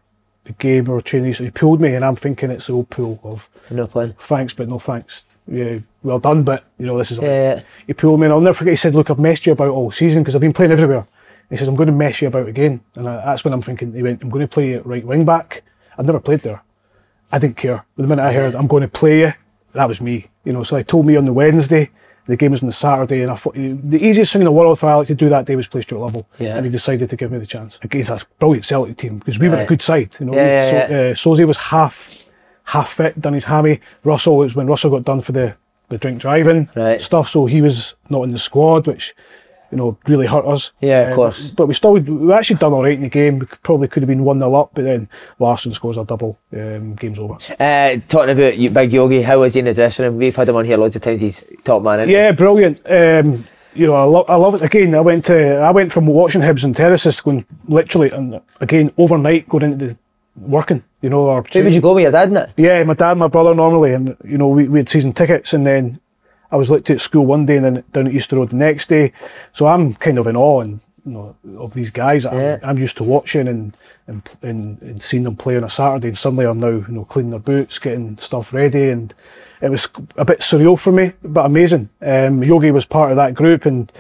the 0.45 0.53
game 0.53 0.89
or 0.89 1.01
training, 1.01 1.33
he 1.33 1.51
pulled 1.51 1.81
me, 1.81 1.95
and 1.95 2.05
I'm 2.05 2.17
thinking 2.17 2.51
it's 2.51 2.67
the 2.67 2.75
old 2.75 2.91
pull 2.91 3.19
of 3.23 3.49
No 3.71 3.87
playing. 3.87 4.15
thanks, 4.19 4.53
but 4.53 4.69
no 4.69 4.79
thanks. 4.79 5.25
Yeah, 5.47 5.79
well 6.03 6.19
done, 6.19 6.43
but 6.43 6.65
you 6.79 6.87
know 6.87 6.97
this 6.99 7.11
is. 7.11 7.19
Yeah, 7.19 7.55
yeah. 7.57 7.63
He 7.87 7.93
pulled 7.93 8.21
me, 8.21 8.27
and 8.27 8.33
I'll 8.33 8.41
never 8.41 8.55
forget. 8.55 8.73
He 8.73 8.77
said, 8.77 8.95
"Look, 8.95 9.11
I've 9.11 9.19
messed 9.19 9.47
you 9.47 9.53
about 9.53 9.69
all 9.69 9.91
season 9.91 10.23
because 10.23 10.35
I've 10.35 10.41
been 10.41 10.53
playing 10.53 10.73
everywhere." 10.73 11.07
He 11.51 11.57
says, 11.57 11.69
"I'm 11.69 11.77
going 11.77 11.89
to 11.89 11.93
mess 11.93 12.21
you 12.23 12.29
about 12.29 12.49
again," 12.49 12.81
and 12.97 13.09
I, 13.09 13.17
that's 13.25 13.45
when 13.45 13.53
I'm 13.53 13.61
thinking. 13.63 13.93
He 13.93 14.03
went, 14.03 14.23
"I'm 14.23 14.31
going 14.31 14.47
to 14.47 14.53
play 14.53 14.71
you 14.71 14.83
right 14.85 15.05
wing 15.05 15.25
back." 15.25 15.63
I've 15.99 16.07
never 16.07 16.21
played 16.21 16.41
there. 16.41 16.63
I 17.31 17.39
didn't 17.39 17.57
care. 17.57 17.85
But 17.97 18.03
the 18.03 18.09
minute 18.09 18.25
I 18.25 18.33
heard 18.33 18.55
I'm 18.55 18.67
going 18.67 18.83
to 18.83 18.89
play 18.89 19.21
you, 19.21 19.33
that 19.75 19.87
was 19.89 20.01
me. 20.01 20.29
You 20.45 20.53
know, 20.53 20.63
so 20.63 20.77
they 20.77 20.83
told 20.83 21.07
me 21.07 21.17
on 21.17 21.25
the 21.25 21.33
Wednesday. 21.33 21.91
The 22.27 22.37
game 22.37 22.53
was 22.53 22.63
on 22.63 22.67
the 22.69 22.73
Saturday, 22.73 23.21
and 23.23 23.31
I 23.31 23.35
thought 23.35 23.55
the 23.55 23.99
easiest 24.03 24.33
thing 24.33 24.41
in 24.41 24.47
the 24.47 24.53
world 24.53 24.79
for 24.79 24.89
Alex 24.89 25.09
to 25.09 25.15
do 25.15 25.29
that 25.29 25.45
day 25.45 25.57
was 25.57 25.69
play 25.69 25.83
Stuart 25.83 25.99
Lovell. 25.99 26.27
Yeah. 26.39 26.57
And 26.57 26.65
he 26.65 26.71
decided 26.71 27.11
to 27.11 27.17
give 27.17 27.31
me 27.31 27.37
the 27.39 27.45
chance 27.47 27.79
against 27.83 28.09
that 28.09 28.25
brilliant 28.39 28.65
Celtic 28.65 28.97
team 28.97 29.19
because 29.19 29.39
we 29.39 29.49
were 29.51 29.57
a 29.61 29.67
good 29.67 29.83
side. 29.83 30.17
You 30.19 30.27
know, 30.27 30.35
Yeah, 30.35 30.71
so, 30.71 30.77
yeah, 30.77 30.85
Uh, 30.85 31.15
Sozie 31.15 31.47
was 31.47 31.57
half 31.59 32.25
half 32.65 32.89
fit, 32.95 33.21
done 33.21 33.35
his 33.35 33.45
hammy. 33.45 33.81
Russell 34.05 34.35
it 34.41 34.45
was 34.45 34.57
when 34.57 34.67
Russell 34.67 34.91
got 34.91 35.05
done 35.05 35.21
for 35.21 35.33
the, 35.33 35.55
the 35.91 35.99
drink 35.99 36.19
driving 36.19 36.71
Right. 36.75 36.99
stuff, 37.01 37.29
so 37.29 37.45
he 37.45 37.61
was 37.61 37.95
not 38.09 38.23
in 38.23 38.31
the 38.31 38.39
squad, 38.39 38.87
which 38.87 39.15
you 39.75 39.79
know 39.81 39.99
really 40.07 40.27
hurt 40.27 40.47
us. 40.47 40.73
Yeah, 40.81 41.01
of 41.03 41.09
Um, 41.09 41.15
course. 41.17 41.51
But 41.51 41.67
we 41.67 41.75
still 41.75 41.93
we 41.95 42.33
actually 42.33 42.57
done 42.57 42.73
all 42.73 42.83
right 42.85 42.95
in 42.95 43.03
the 43.03 43.09
game. 43.09 43.41
We 43.41 43.47
probably 43.63 43.89
could 43.89 44.03
have 44.03 44.09
been 44.09 44.23
one 44.25 44.39
0 44.39 44.55
up, 44.55 44.71
but 44.75 44.85
then 44.85 45.09
Larsson 45.41 45.73
scores 45.75 45.97
a 45.97 46.05
double. 46.05 46.39
Um, 46.53 46.95
game's 46.95 47.19
over. 47.19 47.35
Uh, 47.59 47.97
talking 48.09 48.31
about 48.31 48.57
you, 48.57 48.71
Big 48.71 48.93
Yogi, 48.93 49.23
how 49.23 49.41
was 49.41 49.55
he 49.55 49.59
in 49.61 49.67
the 49.67 49.75
dressing 49.75 50.05
room? 50.05 50.17
We've 50.17 50.37
had 50.37 50.49
him 50.49 50.57
on 50.57 50.65
here 50.65 50.77
loads 50.77 50.95
of 50.97 51.03
times. 51.03 51.21
He's 51.21 51.57
top 51.65 51.83
man. 51.83 51.99
isn't 52.01 52.09
he? 52.11 52.15
Yeah, 52.15 52.31
brilliant. 52.33 52.81
Um, 52.89 53.45
you 53.75 53.89
know, 53.89 53.95
I, 53.95 54.05
lo- 54.05 54.25
I 54.29 54.37
love 54.37 54.55
it. 54.55 54.63
Again, 54.63 54.95
I 54.95 55.01
went 55.01 55.25
to 55.25 55.57
I 55.57 55.73
went 55.73 55.91
from 55.91 56.07
watching 56.07 56.41
Hibs 56.43 56.63
and 56.65 56.77
Terraces 56.77 57.21
going 57.21 57.45
literally 57.67 58.11
and 58.11 58.41
again 58.61 58.93
overnight 58.97 59.49
going 59.49 59.65
into 59.65 59.89
the 59.89 59.99
working. 60.37 60.85
You 61.01 61.11
know, 61.11 61.23
or 61.27 61.45
Who 61.53 61.65
would 61.65 61.75
you 61.75 61.81
go 61.83 61.93
with 61.95 62.03
your 62.03 62.13
dad 62.13 62.29
in 62.31 62.37
it? 62.37 62.51
Yeah, 62.57 62.83
my 62.85 62.95
dad, 62.95 63.19
my 63.19 63.27
brother 63.29 63.53
normally, 63.55 63.93
and 63.93 64.17
you 64.25 64.39
know, 64.39 64.49
we, 64.49 64.69
we 64.69 64.79
had 64.79 64.89
season 64.89 65.13
tickets, 65.13 65.53
and 65.53 65.67
then 65.67 66.01
I 66.55 66.57
was 66.57 66.71
looked 66.71 66.89
at 66.89 67.01
school 67.01 67.27
one 67.27 67.47
day, 67.47 67.57
and 67.57 67.65
then 67.65 67.85
down 67.93 68.07
at 68.07 68.13
Easter 68.13 68.37
Road 68.37 68.51
the 68.51 68.57
next 68.57 68.89
day. 68.89 69.13
So 69.51 69.67
I'm 69.67 69.93
kind 69.95 70.21
of 70.21 70.29
in 70.29 70.37
awe, 70.37 70.61
and 70.61 70.81
you 71.05 71.11
know, 71.11 71.37
of 71.59 71.75
these 71.75 71.91
guys. 71.91 72.27
Yeah. 72.27 72.61
I'm, 72.63 72.71
I'm 72.71 72.79
used 72.79 72.97
to 72.99 73.03
watching 73.03 73.49
and 73.49 73.77
and, 74.07 74.23
and 74.41 74.81
and 74.81 75.03
seeing 75.03 75.25
them 75.25 75.35
play 75.35 75.57
on 75.57 75.65
a 75.65 75.69
Saturday, 75.69 76.07
and 76.07 76.17
suddenly 76.17 76.47
I'm 76.47 76.59
now 76.59 76.69
you 76.69 76.87
know 76.89 77.07
cleaning 77.07 77.33
their 77.33 77.41
boots, 77.41 77.81
getting 77.81 78.17
stuff 78.17 78.53
ready, 78.53 78.91
and 78.91 79.13
it 79.61 79.69
was 79.69 79.89
a 80.17 80.25
bit 80.25 80.41
surreal 80.41 80.79
for 80.79 80.93
me, 80.93 81.15
but 81.25 81.45
amazing. 81.45 81.89
Um, 82.01 82.45
Yogi 82.45 82.71
was 82.71 82.87
part 82.87 83.11
of 83.11 83.17
that 83.17 83.35
group, 83.35 83.67
and 83.67 83.91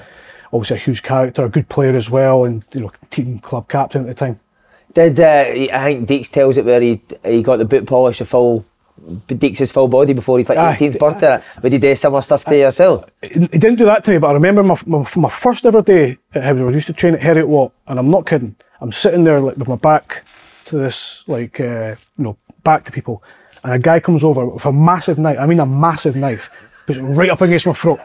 obviously 0.52 0.76
a 0.76 0.80
huge 0.80 1.02
character, 1.02 1.44
a 1.44 1.48
good 1.48 1.68
player 1.68 1.96
as 1.96 2.08
well, 2.08 2.44
and 2.44 2.64
you 2.72 2.82
know, 2.82 2.92
team 3.10 3.40
club 3.40 3.68
captain 3.68 4.02
at 4.02 4.06
the 4.06 4.14
time. 4.14 4.38
Did 4.92 5.18
uh, 5.18 5.74
I 5.76 5.92
think 5.92 6.08
Deeks 6.08 6.30
tells 6.30 6.56
it 6.56 6.64
where 6.64 6.80
he 6.80 7.02
he 7.24 7.42
got 7.42 7.56
the 7.56 7.64
boot 7.64 7.84
polish 7.84 8.20
a 8.20 8.24
full 8.24 8.64
Deeks' 9.02 9.72
full 9.72 9.88
body 9.88 10.12
before 10.12 10.38
his 10.38 10.48
like 10.48 10.58
Aye. 10.58 10.76
18th 10.76 10.98
birthday. 10.98 11.42
Would 11.62 11.72
he 11.72 11.78
do 11.78 11.94
similar 11.94 12.22
stuff 12.22 12.44
to 12.44 12.56
yourself? 12.56 13.04
he 13.22 13.40
he 13.40 13.58
didn't 13.58 13.76
do 13.76 13.84
that 13.84 14.04
to 14.04 14.10
me, 14.12 14.18
but 14.18 14.28
I 14.28 14.32
remember 14.32 14.62
my, 14.62 14.76
my, 14.86 15.04
my 15.16 15.28
first 15.28 15.66
ever 15.66 15.82
day 15.82 16.16
at 16.34 16.42
Hibs, 16.42 16.60
I 16.60 16.64
was 16.64 16.74
used 16.74 16.86
to 16.86 16.92
train 16.92 17.14
at 17.14 17.20
Heriot 17.20 17.46
Watt, 17.48 17.72
and 17.86 17.98
I'm 17.98 18.08
not 18.08 18.26
kidding. 18.26 18.56
I'm 18.80 18.92
sitting 18.92 19.24
there 19.24 19.40
like 19.40 19.56
with 19.56 19.68
my 19.68 19.76
back 19.76 20.24
to 20.66 20.78
this, 20.78 21.28
like, 21.28 21.60
uh, 21.60 21.96
you 22.16 22.24
know, 22.24 22.36
back 22.62 22.84
to 22.84 22.92
people, 22.92 23.22
and 23.62 23.72
a 23.72 23.78
guy 23.78 24.00
comes 24.00 24.24
over 24.24 24.46
with 24.46 24.64
a 24.64 24.72
massive 24.72 25.18
knife, 25.18 25.38
I 25.38 25.46
mean 25.46 25.60
a 25.60 25.66
massive 25.66 26.16
knife, 26.16 26.50
puts 26.86 26.98
it 26.98 27.02
right 27.02 27.30
up 27.30 27.40
against 27.40 27.66
my 27.66 27.72
throat. 27.72 28.00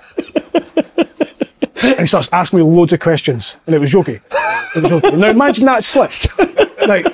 And 1.81 1.99
he 1.99 2.05
starts 2.05 2.29
asking 2.31 2.59
me 2.59 2.63
loads 2.63 2.93
of 2.93 2.99
questions, 2.99 3.57
and 3.65 3.75
it 3.75 3.79
was 3.79 3.93
Yogi. 3.93 4.19
It 4.75 4.83
was 4.83 4.91
Yogi. 4.91 5.11
Now 5.15 5.29
imagine 5.29 5.65
that 5.65 5.83
slipped. 5.83 6.27
like, 6.87 7.05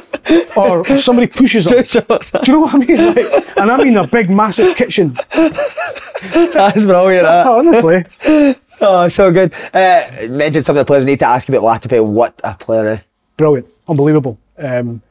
or 0.57 0.85
somebody 0.97 1.27
pushes 1.27 1.69
him. 1.69 1.83
Do 1.83 2.19
you 2.47 2.53
know 2.53 2.59
what 2.61 2.73
I 2.73 2.77
mean? 2.77 2.97
Like, 3.15 3.57
and 3.57 3.71
I 3.71 3.77
mean 3.83 3.97
a 3.97 4.07
big, 4.07 4.29
massive 4.29 4.75
kitchen. 4.75 5.17
That's 5.33 6.83
brilliant. 6.83 7.25
That. 7.25 7.47
Honestly. 7.47 8.55
Oh, 8.81 9.07
so 9.07 9.31
good. 9.31 9.53
Uh, 9.73 10.03
mention 10.29 10.63
some 10.63 10.75
of 10.75 10.81
the 10.81 10.85
players. 10.85 11.05
I 11.05 11.07
need 11.07 11.19
to 11.19 11.27
ask 11.27 11.47
you 11.47 11.55
about 11.57 11.81
Latapy. 11.81 12.03
What 12.03 12.39
a 12.43 12.55
player! 12.55 12.87
eh? 12.87 12.99
brilliant, 13.37 13.67
unbelievable. 13.87 14.37
Um, 14.57 15.01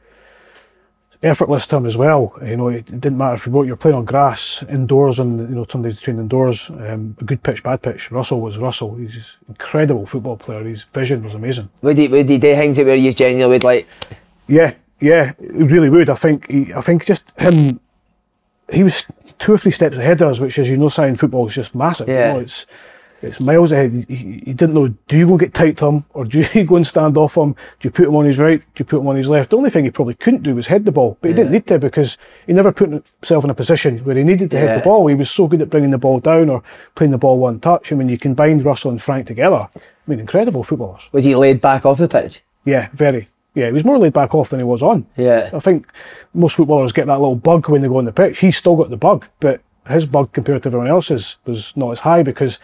effortless 1.25 1.65
to 1.67 1.77
him 1.77 1.85
as 1.85 1.97
well. 1.97 2.33
You 2.41 2.55
know, 2.55 2.67
it 2.69 2.85
didn't 2.85 3.17
matter 3.17 3.33
if 3.33 3.45
you 3.45 3.63
you're 3.63 3.75
playing 3.75 3.97
on 3.97 4.05
grass, 4.05 4.63
indoors, 4.69 5.19
and 5.19 5.39
you 5.49 5.55
know 5.55 5.65
some 5.67 5.81
days 5.81 5.99
train 5.99 6.19
indoors. 6.19 6.69
Um, 6.69 7.17
a 7.19 7.23
good 7.23 7.41
pitch, 7.41 7.63
bad 7.63 7.81
pitch. 7.81 8.11
Russell 8.11 8.41
was 8.41 8.57
Russell. 8.57 8.95
He's 8.95 9.15
just 9.15 9.37
incredible 9.49 10.05
football 10.05 10.37
player. 10.37 10.63
His 10.63 10.83
vision 10.83 11.23
was 11.23 11.33
amazing. 11.33 11.69
Would 11.81 11.97
he 11.97 12.07
would 12.07 12.29
he 12.29 12.37
do 12.37 12.55
things 12.55 12.77
that 12.77 12.85
where 12.85 12.95
you 12.95 13.11
genuinely 13.11 13.55
would 13.55 13.63
like? 13.63 13.87
Yeah, 14.47 14.75
yeah, 15.01 15.33
he 15.39 15.63
really 15.63 15.89
would. 15.89 16.09
I 16.09 16.15
think. 16.15 16.49
He, 16.49 16.73
I 16.73 16.81
think 16.81 17.05
just 17.05 17.23
him. 17.37 17.79
He 18.71 18.83
was 18.83 19.05
two 19.37 19.53
or 19.53 19.57
three 19.57 19.71
steps 19.71 19.97
ahead 19.97 20.21
of 20.21 20.29
us, 20.29 20.39
which, 20.39 20.57
as 20.57 20.69
you 20.69 20.77
know, 20.77 20.87
sign 20.87 21.15
football 21.15 21.45
is 21.47 21.53
just 21.53 21.75
massive. 21.75 22.07
Yeah. 22.07 22.29
You 22.29 22.33
know, 22.33 22.39
it's 22.39 22.65
it's 23.21 23.39
miles 23.39 23.71
ahead. 23.71 23.91
He, 24.07 24.15
he, 24.15 24.33
he 24.45 24.53
didn't 24.53 24.73
know. 24.73 24.87
Do 25.07 25.17
you 25.17 25.25
go 25.25 25.31
and 25.33 25.39
get 25.39 25.53
tight 25.53 25.77
to 25.77 25.87
him, 25.87 26.05
or 26.13 26.25
do 26.25 26.45
you 26.53 26.63
go 26.65 26.75
and 26.75 26.85
stand 26.85 27.17
off 27.17 27.35
him? 27.37 27.53
Do 27.53 27.87
you 27.87 27.91
put 27.91 28.07
him 28.07 28.15
on 28.15 28.25
his 28.25 28.37
right? 28.37 28.59
Do 28.59 28.65
you 28.81 28.85
put 28.85 28.99
him 28.99 29.07
on 29.07 29.15
his 29.15 29.29
left? 29.29 29.49
The 29.49 29.57
only 29.57 29.69
thing 29.69 29.85
he 29.85 29.91
probably 29.91 30.13
couldn't 30.15 30.43
do 30.43 30.55
was 30.55 30.67
head 30.67 30.85
the 30.85 30.91
ball, 30.91 31.17
but 31.21 31.29
he 31.29 31.33
didn't 31.33 31.51
need 31.51 31.65
to 31.67 31.79
because 31.79 32.17
he 32.45 32.53
never 32.53 32.71
put 32.71 32.89
himself 32.89 33.43
in 33.43 33.49
a 33.49 33.55
position 33.55 33.99
where 33.99 34.15
he 34.15 34.23
needed 34.23 34.51
to 34.51 34.57
Yeah. 34.57 34.65
head 34.67 34.79
the 34.79 34.83
ball. 34.83 35.07
He 35.07 35.15
was 35.15 35.29
so 35.31 35.47
good 35.47 35.61
at 35.61 35.69
bringing 35.69 35.89
the 35.91 35.97
ball 35.97 36.19
down 36.19 36.49
or 36.49 36.61
playing 36.95 37.11
the 37.11 37.17
ball 37.17 37.39
one 37.39 37.59
touch. 37.59 37.91
I 37.91 37.95
mean, 37.95 38.09
you 38.09 38.17
combined 38.17 38.63
Russell 38.65 38.91
and 38.91 39.01
Frank 39.01 39.27
together. 39.27 39.67
I 39.75 39.79
mean, 40.07 40.19
incredible 40.19 40.63
footballers. 40.63 41.09
Was 41.11 41.23
he 41.25 41.35
laid 41.35 41.61
back 41.61 41.85
off 41.85 41.97
the 41.97 42.07
pitch? 42.07 42.43
Yeah, 42.65 42.89
very. 42.93 43.29
Yeah, 43.55 43.67
he 43.67 43.71
was 43.71 43.85
more 43.85 43.97
laid 43.97 44.11
back 44.13 44.35
off 44.35 44.49
than 44.49 44.59
he 44.59 44.65
was 44.65 44.83
on. 44.83 45.05
Yeah. 45.15 45.49
I 45.53 45.59
think 45.59 45.87
most 46.33 46.57
footballers 46.57 46.91
get 46.91 47.07
that 47.07 47.19
little 47.21 47.37
bug 47.37 47.69
when 47.69 47.79
they 47.81 47.87
go 47.87 47.97
on 47.97 48.05
the 48.05 48.11
pitch. 48.11 48.39
He's 48.39 48.57
still 48.57 48.75
got 48.75 48.89
the 48.89 48.97
bug, 48.97 49.25
but 49.39 49.61
his 49.87 50.05
bug 50.05 50.33
compared 50.33 50.63
to 50.63 50.67
everyone 50.69 50.89
else's 50.89 51.37
was 51.45 51.75
not 51.77 51.91
as 51.91 51.99
high 52.01 52.21
because 52.21 52.59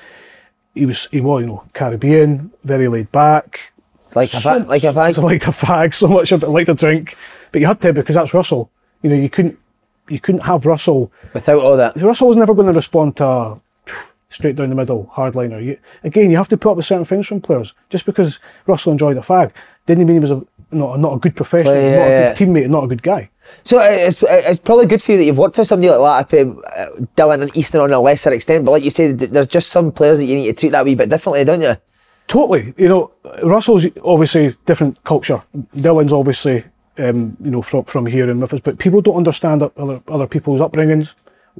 he 0.73 0.85
was 0.85 1.07
he 1.11 1.21
was 1.21 1.41
you 1.41 1.47
know 1.47 1.63
Caribbean, 1.73 2.51
very 2.63 2.87
laid 2.87 3.11
back, 3.11 3.71
Like 4.15 4.33
a 4.33 4.39
fa- 4.39 4.65
like 4.67 4.83
a 4.83 4.87
fag? 4.93 5.15
so 5.15 5.21
like 5.21 5.47
a 5.47 5.51
fag 5.51 5.93
so 5.93 6.07
much, 6.07 6.29
but 6.31 6.49
like 6.49 6.65
to 6.67 6.73
drink. 6.73 7.15
But 7.51 7.61
you 7.61 7.67
had 7.67 7.81
to 7.81 7.93
because 7.93 8.15
that's 8.15 8.33
Russell. 8.33 8.69
You 9.01 9.09
know, 9.09 9.15
you 9.15 9.29
couldn't 9.29 9.57
you 10.09 10.19
couldn't 10.19 10.41
have 10.41 10.65
Russell. 10.65 11.11
Without 11.33 11.59
all 11.59 11.77
that. 11.77 11.95
Russell 12.01 12.27
was 12.27 12.37
never 12.37 12.53
going 12.53 12.67
to 12.67 12.73
respond 12.73 13.15
to 13.17 13.25
a 13.25 13.59
straight 14.29 14.55
down 14.55 14.69
the 14.69 14.75
middle 14.75 15.09
hardliner. 15.13 15.61
You, 15.63 15.77
again, 16.03 16.31
you 16.31 16.37
have 16.37 16.47
to 16.49 16.57
put 16.57 16.71
up 16.71 16.75
with 16.77 16.85
certain 16.85 17.03
things 17.05 17.27
from 17.27 17.41
players. 17.41 17.73
Just 17.89 18.05
because 18.05 18.39
Russell 18.67 18.91
enjoyed 18.93 19.17
a 19.17 19.21
fag 19.21 19.51
didn't 19.85 20.05
mean 20.05 20.15
he 20.15 20.19
was 20.19 20.31
a 20.31 20.41
not, 20.71 20.99
not 20.99 21.13
a 21.15 21.19
good 21.19 21.35
professional, 21.35 21.73
Well, 21.73 21.83
yeah, 21.83 21.97
not 21.97 22.05
a 22.07 22.09
yeah. 22.09 22.33
good 22.33 22.37
teammate, 22.47 22.69
not 22.69 22.83
a 22.85 22.87
good 22.87 23.03
guy. 23.03 23.29
So 23.63 23.77
uh, 23.79 23.83
it's, 23.87 24.23
it's 24.27 24.59
probably 24.59 24.85
good 24.87 25.01
for 25.03 25.11
you 25.11 25.17
that 25.19 25.25
you've 25.25 25.37
worked 25.37 25.57
with 25.57 25.67
somebody 25.67 25.89
like 25.89 26.27
Latapy, 26.29 26.57
uh, 26.77 26.89
Dylan 27.15 27.41
and 27.43 27.55
Easton 27.55 27.81
on 27.81 27.91
a 27.93 27.99
lesser 27.99 28.31
extent. 28.31 28.65
But 28.65 28.71
like 28.71 28.83
you 28.83 28.89
said, 28.89 29.19
there's 29.19 29.47
just 29.47 29.69
some 29.69 29.91
players 29.91 30.17
that 30.19 30.25
you 30.25 30.35
need 30.35 30.47
to 30.47 30.53
treat 30.53 30.69
that 30.71 30.85
wee 30.85 30.95
bit 30.95 31.09
differently, 31.09 31.43
don't 31.43 31.61
you? 31.61 31.75
Totally. 32.27 32.73
You 32.77 32.87
know, 32.87 33.11
Russell's 33.43 33.85
obviously 34.03 34.55
different 34.65 35.03
culture. 35.03 35.41
Dylan's 35.75 36.13
obviously, 36.13 36.63
um, 36.97 37.35
you 37.43 37.51
know, 37.51 37.61
from, 37.61 37.83
from 37.85 38.05
here 38.05 38.29
in 38.29 38.39
Memphis, 38.39 38.61
but 38.61 38.79
people 38.79 39.01
don't 39.01 39.17
understand 39.17 39.61
other, 39.63 40.01
other 40.07 40.27
people's 40.27 40.61
upbringings. 40.61 41.13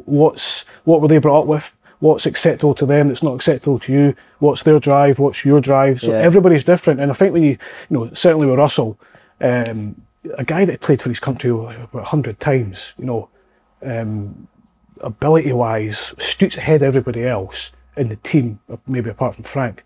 What's 0.06 0.64
what 0.86 1.02
were 1.02 1.08
they 1.10 1.18
brought 1.18 1.42
up 1.42 1.48
with? 1.48 1.76
What's 2.00 2.26
acceptable 2.26 2.74
to 2.76 2.86
them? 2.86 3.10
That's 3.10 3.22
not 3.22 3.36
acceptable 3.36 3.78
to 3.80 3.94
you. 3.94 4.16
What's 4.40 4.64
their 4.64 4.80
drive? 4.80 5.20
What's 5.20 5.44
your 5.46 5.60
drive? 5.62 6.00
So 6.00 6.12
Yeah. 6.12 6.20
everybody's 6.20 6.64
different. 6.64 7.00
And 7.00 7.12
I 7.12 7.14
think 7.14 7.34
when 7.34 7.44
you, 7.44 7.58
you 7.90 7.98
know, 7.98 8.10
certainly 8.14 8.48
with 8.48 8.58
Russell, 8.58 8.98
um, 9.42 10.02
a 10.38 10.44
guy 10.44 10.66
that 10.66 10.82
played 10.82 11.02
for 11.02 11.10
his 11.10 11.20
country 11.20 11.50
about 11.50 11.90
a 11.94 12.04
hundred 12.04 12.40
times, 12.40 12.94
you 12.98 13.06
know, 13.06 13.30
um, 13.84 14.48
ability 15.02 15.52
wise, 15.54 16.14
shoots 16.20 16.58
ahead 16.58 16.82
of 16.82 16.88
everybody 16.88 17.26
else 17.26 17.72
in 17.98 18.08
the 18.08 18.16
team, 18.18 18.60
maybe 18.88 19.10
apart 19.10 19.36
from 19.36 19.44
Frank 19.44 19.84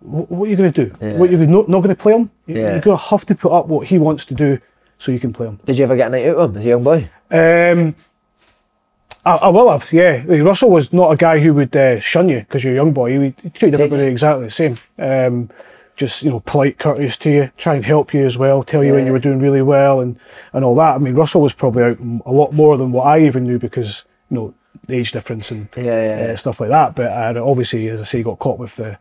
What, 0.00 0.30
what 0.30 0.46
are 0.46 0.50
you 0.50 0.56
going 0.56 0.72
to 0.72 0.84
do? 0.86 1.18
What 1.18 1.30
you 1.30 1.38
not, 1.46 1.68
not 1.68 1.80
going 1.82 1.94
to 1.94 2.00
play 2.02 2.14
him? 2.14 2.30
You- 2.46 2.56
Yeah. 2.56 2.72
You're 2.72 2.80
going 2.80 2.96
to 2.96 3.02
have 3.04 3.24
to 3.26 3.34
put 3.34 3.52
up 3.52 3.66
what 3.66 3.86
he 3.86 3.98
wants 3.98 4.24
to 4.26 4.34
do 4.34 4.58
so 4.98 5.10
you 5.12 5.18
can 5.18 5.32
play 5.32 5.46
him. 5.48 5.58
Did 5.64 5.76
you 5.78 5.84
ever 5.84 5.96
get 5.96 6.06
a 6.08 6.10
night 6.10 6.26
out 6.28 6.36
with 6.36 6.50
him 6.50 6.56
as 6.58 6.64
a 6.66 6.68
young 6.68 6.84
boy? 6.84 7.10
Um, 7.30 7.94
I, 9.26 9.36
I 9.36 9.48
will 9.48 9.70
have, 9.70 9.90
yeah. 9.92 10.22
Russell 10.42 10.70
was 10.70 10.92
not 10.92 11.10
a 11.10 11.16
guy 11.16 11.38
who 11.40 11.52
would 11.54 11.74
uh, 11.74 11.98
shun 11.98 12.28
you 12.28 12.40
because 12.40 12.62
you're 12.62 12.74
a 12.74 12.76
young 12.76 12.92
boy. 12.92 13.10
He 13.12 13.18
would 13.18 13.40
he 13.40 13.50
treated 13.50 13.80
everybody 13.80 14.04
exactly 14.08 14.44
the 14.44 14.50
same. 14.50 14.76
Um, 14.98 15.50
just 15.96 16.22
you 16.22 16.30
know, 16.30 16.40
polite, 16.40 16.78
courteous 16.78 17.16
to 17.18 17.30
you, 17.30 17.50
try 17.56 17.74
and 17.74 17.84
help 17.84 18.12
you 18.12 18.24
as 18.26 18.36
well, 18.36 18.62
tell 18.62 18.82
you 18.84 18.94
when 18.94 19.06
you 19.06 19.12
were 19.12 19.18
doing 19.18 19.40
really 19.40 19.62
well 19.62 20.00
and 20.00 20.18
and 20.52 20.64
all 20.64 20.74
that. 20.76 20.94
I 20.94 20.98
mean, 20.98 21.14
Russell 21.14 21.40
was 21.40 21.52
probably 21.54 21.82
out 21.84 21.98
a 22.26 22.32
lot 22.32 22.52
more 22.52 22.76
than 22.76 22.92
what 22.92 23.04
I 23.06 23.20
even 23.20 23.44
knew 23.44 23.58
because 23.58 24.04
you 24.30 24.36
know 24.36 24.54
the 24.88 24.96
age 24.96 25.12
difference 25.12 25.50
and 25.50 25.68
Yeah, 25.76 25.84
yeah, 25.84 26.24
uh, 26.24 26.26
yeah. 26.28 26.34
stuff 26.34 26.60
like 26.60 26.70
that. 26.70 26.94
But 26.96 27.36
uh, 27.36 27.44
obviously, 27.44 27.88
as 27.88 28.00
I 28.00 28.04
say, 28.04 28.22
got 28.22 28.38
caught 28.38 28.58
with 28.58 28.76
the 28.76 28.98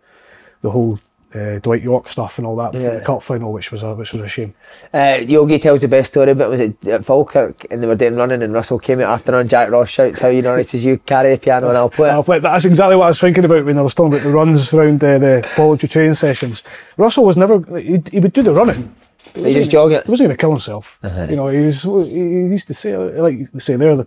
the 0.62 0.71
whole. 0.71 0.99
Uh, 1.35 1.57
Dwight 1.59 1.81
Yorke 1.81 2.07
stuff 2.07 2.37
and 2.37 2.45
all 2.45 2.55
that 2.57 2.75
Yeah. 2.75 2.91
the 2.95 3.01
cup 3.01 3.23
final, 3.23 3.51
which 3.51 3.71
was 3.71 3.81
a 3.81 3.95
which 3.95 4.13
was 4.13 4.21
a 4.21 4.27
shame. 4.27 4.53
Uh, 4.93 5.17
Yogi 5.25 5.57
tells 5.57 5.81
the 5.81 5.87
best 5.87 6.11
story, 6.11 6.33
but 6.35 6.43
it 6.45 6.49
was 6.49 6.59
it 6.59 6.87
at 6.87 7.05
Falkirk 7.05 7.65
and 7.71 7.81
they 7.81 7.87
were 7.87 7.95
doing 7.95 8.15
running 8.15 8.43
and 8.43 8.53
Russell 8.53 8.77
came 8.77 8.99
out 9.01 9.09
after 9.09 9.33
on. 9.35 9.47
Jack 9.47 9.71
Ross 9.71 9.89
shouts, 9.89 10.19
"How 10.19 10.27
you 10.27 10.43
know?" 10.43 10.55
He 10.57 10.63
says, 10.63 10.85
"You 10.85 10.99
carry 10.99 11.31
the 11.31 11.39
piano 11.39 11.69
and 11.69 11.77
I'll 11.77 11.89
play 11.89 12.09
it." 12.09 12.13
Uh, 12.13 12.21
but 12.21 12.43
that's 12.43 12.65
exactly 12.65 12.95
what 12.95 13.05
I 13.05 13.07
was 13.07 13.19
thinking 13.19 13.45
about 13.45 13.65
when 13.65 13.79
I 13.79 13.81
was 13.81 13.95
talking 13.95 14.13
about 14.13 14.23
the 14.23 14.31
runs 14.31 14.71
around 14.73 15.03
uh, 15.03 15.17
the 15.17 15.49
voluntary 15.55 15.89
training 15.89 16.13
sessions. 16.13 16.63
Russell 16.97 17.25
was 17.25 17.35
never, 17.37 17.59
he, 17.79 17.97
he 18.11 18.19
would 18.19 18.33
do 18.33 18.43
the 18.43 18.53
running. 18.53 18.93
He 19.33 19.53
just 19.53 19.71
jog 19.71 19.91
it. 19.91 20.05
He 20.05 20.11
wasn't 20.11 20.27
going 20.27 20.37
to 20.37 20.41
kill 20.41 20.51
himself. 20.51 20.99
You 21.29 21.35
know, 21.35 21.47
he 21.47 21.61
was, 21.61 21.81
he 21.81 22.19
used 22.53 22.67
to 22.67 22.75
say, 22.75 22.95
like 22.95 23.51
they 23.51 23.59
say 23.59 23.75
there, 23.75 23.95
the, 23.95 24.05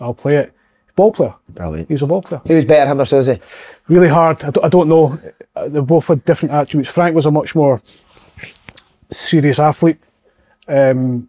uh, 0.00 0.04
I'll 0.04 0.12
play 0.12 0.36
it. 0.36 0.52
Ball 1.00 1.12
player. 1.12 1.34
Brilliant. 1.48 1.88
He 1.88 1.94
was 1.94 2.02
a 2.02 2.06
ball 2.06 2.20
player. 2.20 2.42
Who 2.46 2.54
was 2.56 2.64
better, 2.66 2.90
him 2.90 3.00
or 3.00 3.04
Sauzée? 3.04 3.40
Really 3.88 4.08
hard. 4.08 4.44
I 4.44 4.50
don't, 4.50 4.64
I 4.64 4.68
don't 4.68 4.88
know. 4.88 5.18
Uh, 5.56 5.68
They 5.68 5.80
both 5.80 6.08
had 6.08 6.22
different 6.26 6.52
attributes. 6.54 6.90
Frank 6.90 7.14
was 7.14 7.24
a 7.24 7.30
much 7.30 7.54
more 7.54 7.80
serious 9.10 9.58
athlete. 9.58 9.96
Um, 10.68 11.28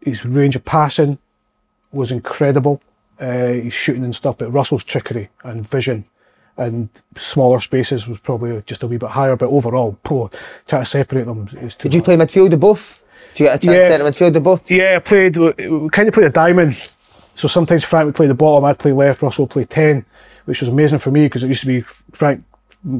his 0.00 0.24
range 0.24 0.56
of 0.56 0.64
passing 0.64 1.18
was 1.92 2.10
incredible. 2.10 2.80
Uh, 3.20 3.60
his 3.66 3.74
shooting 3.74 4.04
and 4.04 4.14
stuff, 4.16 4.38
but 4.38 4.50
Russell's 4.50 4.84
trickery 4.84 5.28
and 5.44 5.68
vision 5.68 6.04
and 6.56 6.88
smaller 7.14 7.60
spaces 7.60 8.08
was 8.08 8.18
probably 8.20 8.62
just 8.66 8.82
a 8.82 8.86
wee 8.86 8.96
bit 8.96 9.10
higher. 9.10 9.36
But 9.36 9.50
overall, 9.50 9.98
poor, 10.02 10.30
trying 10.66 10.82
to 10.82 10.86
separate 10.88 11.26
them 11.26 11.46
is 11.60 11.76
too 11.76 11.88
Did 11.90 11.94
you 11.94 12.02
play 12.02 12.16
midfield 12.16 12.52
of 12.54 12.60
both? 12.60 13.00
Did 13.34 13.40
you 13.40 13.46
get 13.46 13.56
a 13.56 13.58
chance 13.66 13.76
Yeah. 13.76 13.88
to 13.88 13.98
centre 13.98 14.10
midfield 14.10 14.36
of 14.36 14.42
both? 14.42 14.70
Yeah, 14.70 14.96
I 14.96 14.98
played. 15.00 15.34
Kind 15.92 16.08
of 16.08 16.14
played 16.14 16.26
a 16.26 16.30
diamond. 16.30 16.91
So 17.34 17.48
sometimes 17.48 17.84
Frank 17.84 18.06
would 18.06 18.14
play 18.14 18.26
the 18.26 18.34
bottom, 18.34 18.64
I'd 18.64 18.78
play 18.78 18.92
left, 18.92 19.22
Russell 19.22 19.44
would 19.44 19.50
play 19.50 19.64
ten, 19.64 20.04
which 20.44 20.60
was 20.60 20.68
amazing 20.68 20.98
for 20.98 21.10
me 21.10 21.26
because 21.26 21.42
it 21.44 21.48
used 21.48 21.60
to 21.62 21.66
be 21.66 21.80
Frank. 22.12 22.44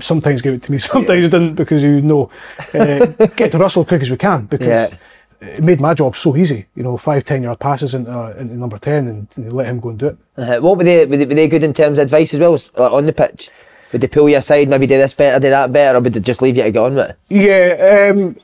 Sometimes 0.01 0.43
gave 0.43 0.55
it 0.55 0.63
to 0.63 0.73
me, 0.73 0.79
sometimes 0.95 1.29
didn't 1.29 1.55
because 1.57 1.83
he 1.83 1.89
would 1.95 2.05
know 2.05 2.31
uh, 2.75 3.07
get 3.37 3.51
to 3.53 3.59
Russell 3.59 3.85
quick 3.85 4.03
as 4.03 4.11
we 4.11 4.17
can 4.17 4.47
because 4.47 4.69
Yeah. 4.69 4.95
it 5.41 5.63
made 5.63 5.81
my 5.81 5.93
job 5.93 6.15
so 6.17 6.37
easy. 6.37 6.67
You 6.77 6.85
know, 6.85 6.97
five 6.97 7.25
ten 7.25 7.43
yard 7.43 7.59
passes 7.59 7.95
into, 7.95 8.11
uh, 8.17 8.31
into 8.39 8.57
number 8.57 8.79
ten 8.79 9.09
and 9.09 9.27
you 9.37 9.51
let 9.51 9.67
him 9.67 9.81
go 9.81 9.89
and 9.91 9.99
do 9.99 10.07
it. 10.07 10.17
Uh, 10.37 10.61
what 10.61 10.79
were 10.79 10.85
they, 10.85 11.05
were 11.05 11.17
they? 11.17 11.27
Were 11.27 11.35
they 11.35 11.49
good 11.49 11.65
in 11.65 11.75
terms 11.75 11.99
of 11.99 12.05
advice 12.05 12.33
as 12.33 12.39
well, 12.41 12.53
like, 12.53 12.93
on 12.93 13.07
the 13.07 13.13
pitch? 13.13 13.51
Would 13.91 14.01
they 14.01 14.09
pull 14.09 14.29
you 14.31 14.37
aside, 14.39 14.69
maybe 14.69 14.87
do 14.87 14.97
this 14.97 15.13
better, 15.15 15.39
do 15.41 15.51
that 15.51 15.71
better, 15.73 15.99
or 15.99 16.01
would 16.01 16.15
they 16.15 16.21
just 16.21 16.41
leave 16.41 16.57
you 16.57 16.63
to 16.63 16.71
get 16.71 16.81
on 16.83 16.95
with 16.95 17.11
it? 17.11 17.17
Yeah, 17.29 18.11
um, 18.13 18.37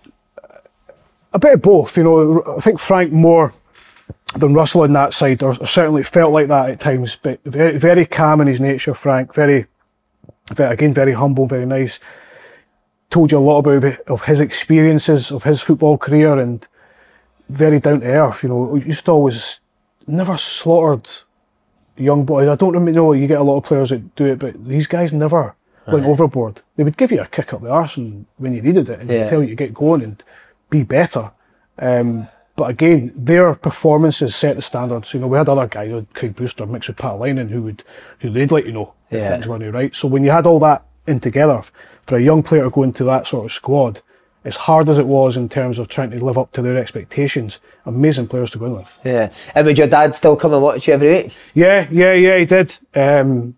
a 1.32 1.38
bit 1.38 1.54
of 1.54 1.62
both. 1.62 1.96
You 1.96 2.02
know, 2.04 2.42
I 2.56 2.60
think 2.60 2.78
Frank 2.80 3.12
more 3.12 3.54
than 4.36 4.54
Russell 4.54 4.82
on 4.82 4.92
that 4.92 5.14
side, 5.14 5.42
or 5.42 5.54
certainly 5.66 6.02
felt 6.02 6.32
like 6.32 6.48
that 6.48 6.70
at 6.70 6.80
times. 6.80 7.16
But 7.20 7.40
very, 7.44 7.78
very 7.78 8.06
calm 8.06 8.40
in 8.40 8.46
his 8.46 8.60
nature, 8.60 8.94
Frank. 8.94 9.34
Very, 9.34 9.66
very 10.52 10.74
again, 10.74 10.92
very 10.92 11.12
humble, 11.12 11.46
very 11.46 11.66
nice. 11.66 11.98
Told 13.10 13.32
you 13.32 13.38
a 13.38 13.40
lot 13.40 13.58
about 13.60 13.84
it- 13.84 14.00
of 14.06 14.22
his 14.22 14.40
experiences 14.40 15.30
of 15.32 15.44
his 15.44 15.62
football 15.62 15.96
career, 15.96 16.38
and 16.38 16.66
very 17.48 17.80
down 17.80 18.00
to 18.00 18.06
earth. 18.06 18.42
You 18.42 18.48
know, 18.50 18.78
to 18.78 19.10
always 19.10 19.60
never 20.06 20.36
slaughtered 20.36 21.08
young 21.96 22.24
boys. 22.24 22.48
I 22.48 22.54
don't 22.54 22.74
know. 22.84 23.12
You 23.12 23.26
get 23.26 23.40
a 23.40 23.42
lot 23.44 23.56
of 23.56 23.64
players 23.64 23.90
that 23.90 24.14
do 24.14 24.26
it, 24.26 24.38
but 24.38 24.62
these 24.66 24.86
guys 24.86 25.12
never 25.12 25.54
went 25.86 26.04
overboard. 26.04 26.60
They 26.76 26.84
would 26.84 26.98
give 26.98 27.10
you 27.12 27.20
a 27.22 27.26
kick 27.26 27.54
up 27.54 27.62
the 27.62 27.70
arse 27.70 27.96
and 27.96 28.26
when 28.36 28.52
you 28.52 28.60
needed 28.60 28.90
it, 28.90 29.00
and 29.00 29.08
Yeah. 29.10 29.26
tell 29.26 29.42
you 29.42 29.48
to 29.50 29.54
get 29.54 29.72
going 29.72 30.02
and 30.02 30.22
be 30.68 30.82
better. 30.82 31.30
Um, 31.78 32.28
but 32.58 32.68
again, 32.70 33.12
their 33.14 33.54
performances 33.54 34.34
set 34.34 34.56
the 34.56 34.62
standards. 34.62 35.14
You 35.14 35.20
know, 35.20 35.28
we 35.28 35.38
had 35.38 35.48
other 35.48 35.68
guys, 35.68 35.92
like 35.92 36.12
Craig 36.12 36.34
Brewster, 36.34 36.66
mixed 36.66 36.88
with 36.88 36.98
Paatelainen, 36.98 37.48
who 37.48 37.62
would 37.62 37.84
who 38.18 38.28
they'd 38.30 38.50
let 38.50 38.66
you 38.66 38.72
know 38.72 38.92
if 39.10 39.18
Yeah. 39.20 39.28
things 39.30 39.48
weren't 39.48 39.72
right. 39.72 39.94
So 39.94 40.08
when 40.08 40.24
you 40.24 40.32
had 40.32 40.44
all 40.46 40.58
that 40.58 40.82
in 41.06 41.20
together, 41.20 41.62
for 42.06 42.16
a 42.16 42.20
young 42.20 42.42
player 42.42 42.64
to 42.64 42.70
go 42.70 42.82
into 42.82 43.04
that 43.04 43.26
sort 43.28 43.44
of 43.46 43.52
squad, 43.52 44.00
as 44.44 44.56
hard 44.56 44.88
as 44.88 44.98
it 44.98 45.06
was 45.06 45.36
in 45.36 45.48
terms 45.48 45.78
of 45.78 45.86
trying 45.88 46.10
to 46.10 46.24
live 46.24 46.36
up 46.36 46.50
to 46.52 46.62
their 46.62 46.76
expectations, 46.76 47.60
amazing 47.86 48.26
players 48.26 48.50
to 48.50 48.58
go 48.58 48.66
in 48.66 48.74
with. 48.76 48.98
Yeah. 49.04 49.30
And 49.54 49.64
would 49.66 49.78
your 49.78 49.86
dad 49.88 50.16
still 50.16 50.34
come 50.36 50.52
and 50.52 50.62
watch 50.62 50.88
you 50.88 50.94
every 50.94 51.08
week? 51.08 51.32
Yeah, 51.54 51.86
yeah, 51.90 52.12
yeah, 52.14 52.38
he 52.38 52.44
did. 52.44 52.76
Um, 52.94 53.56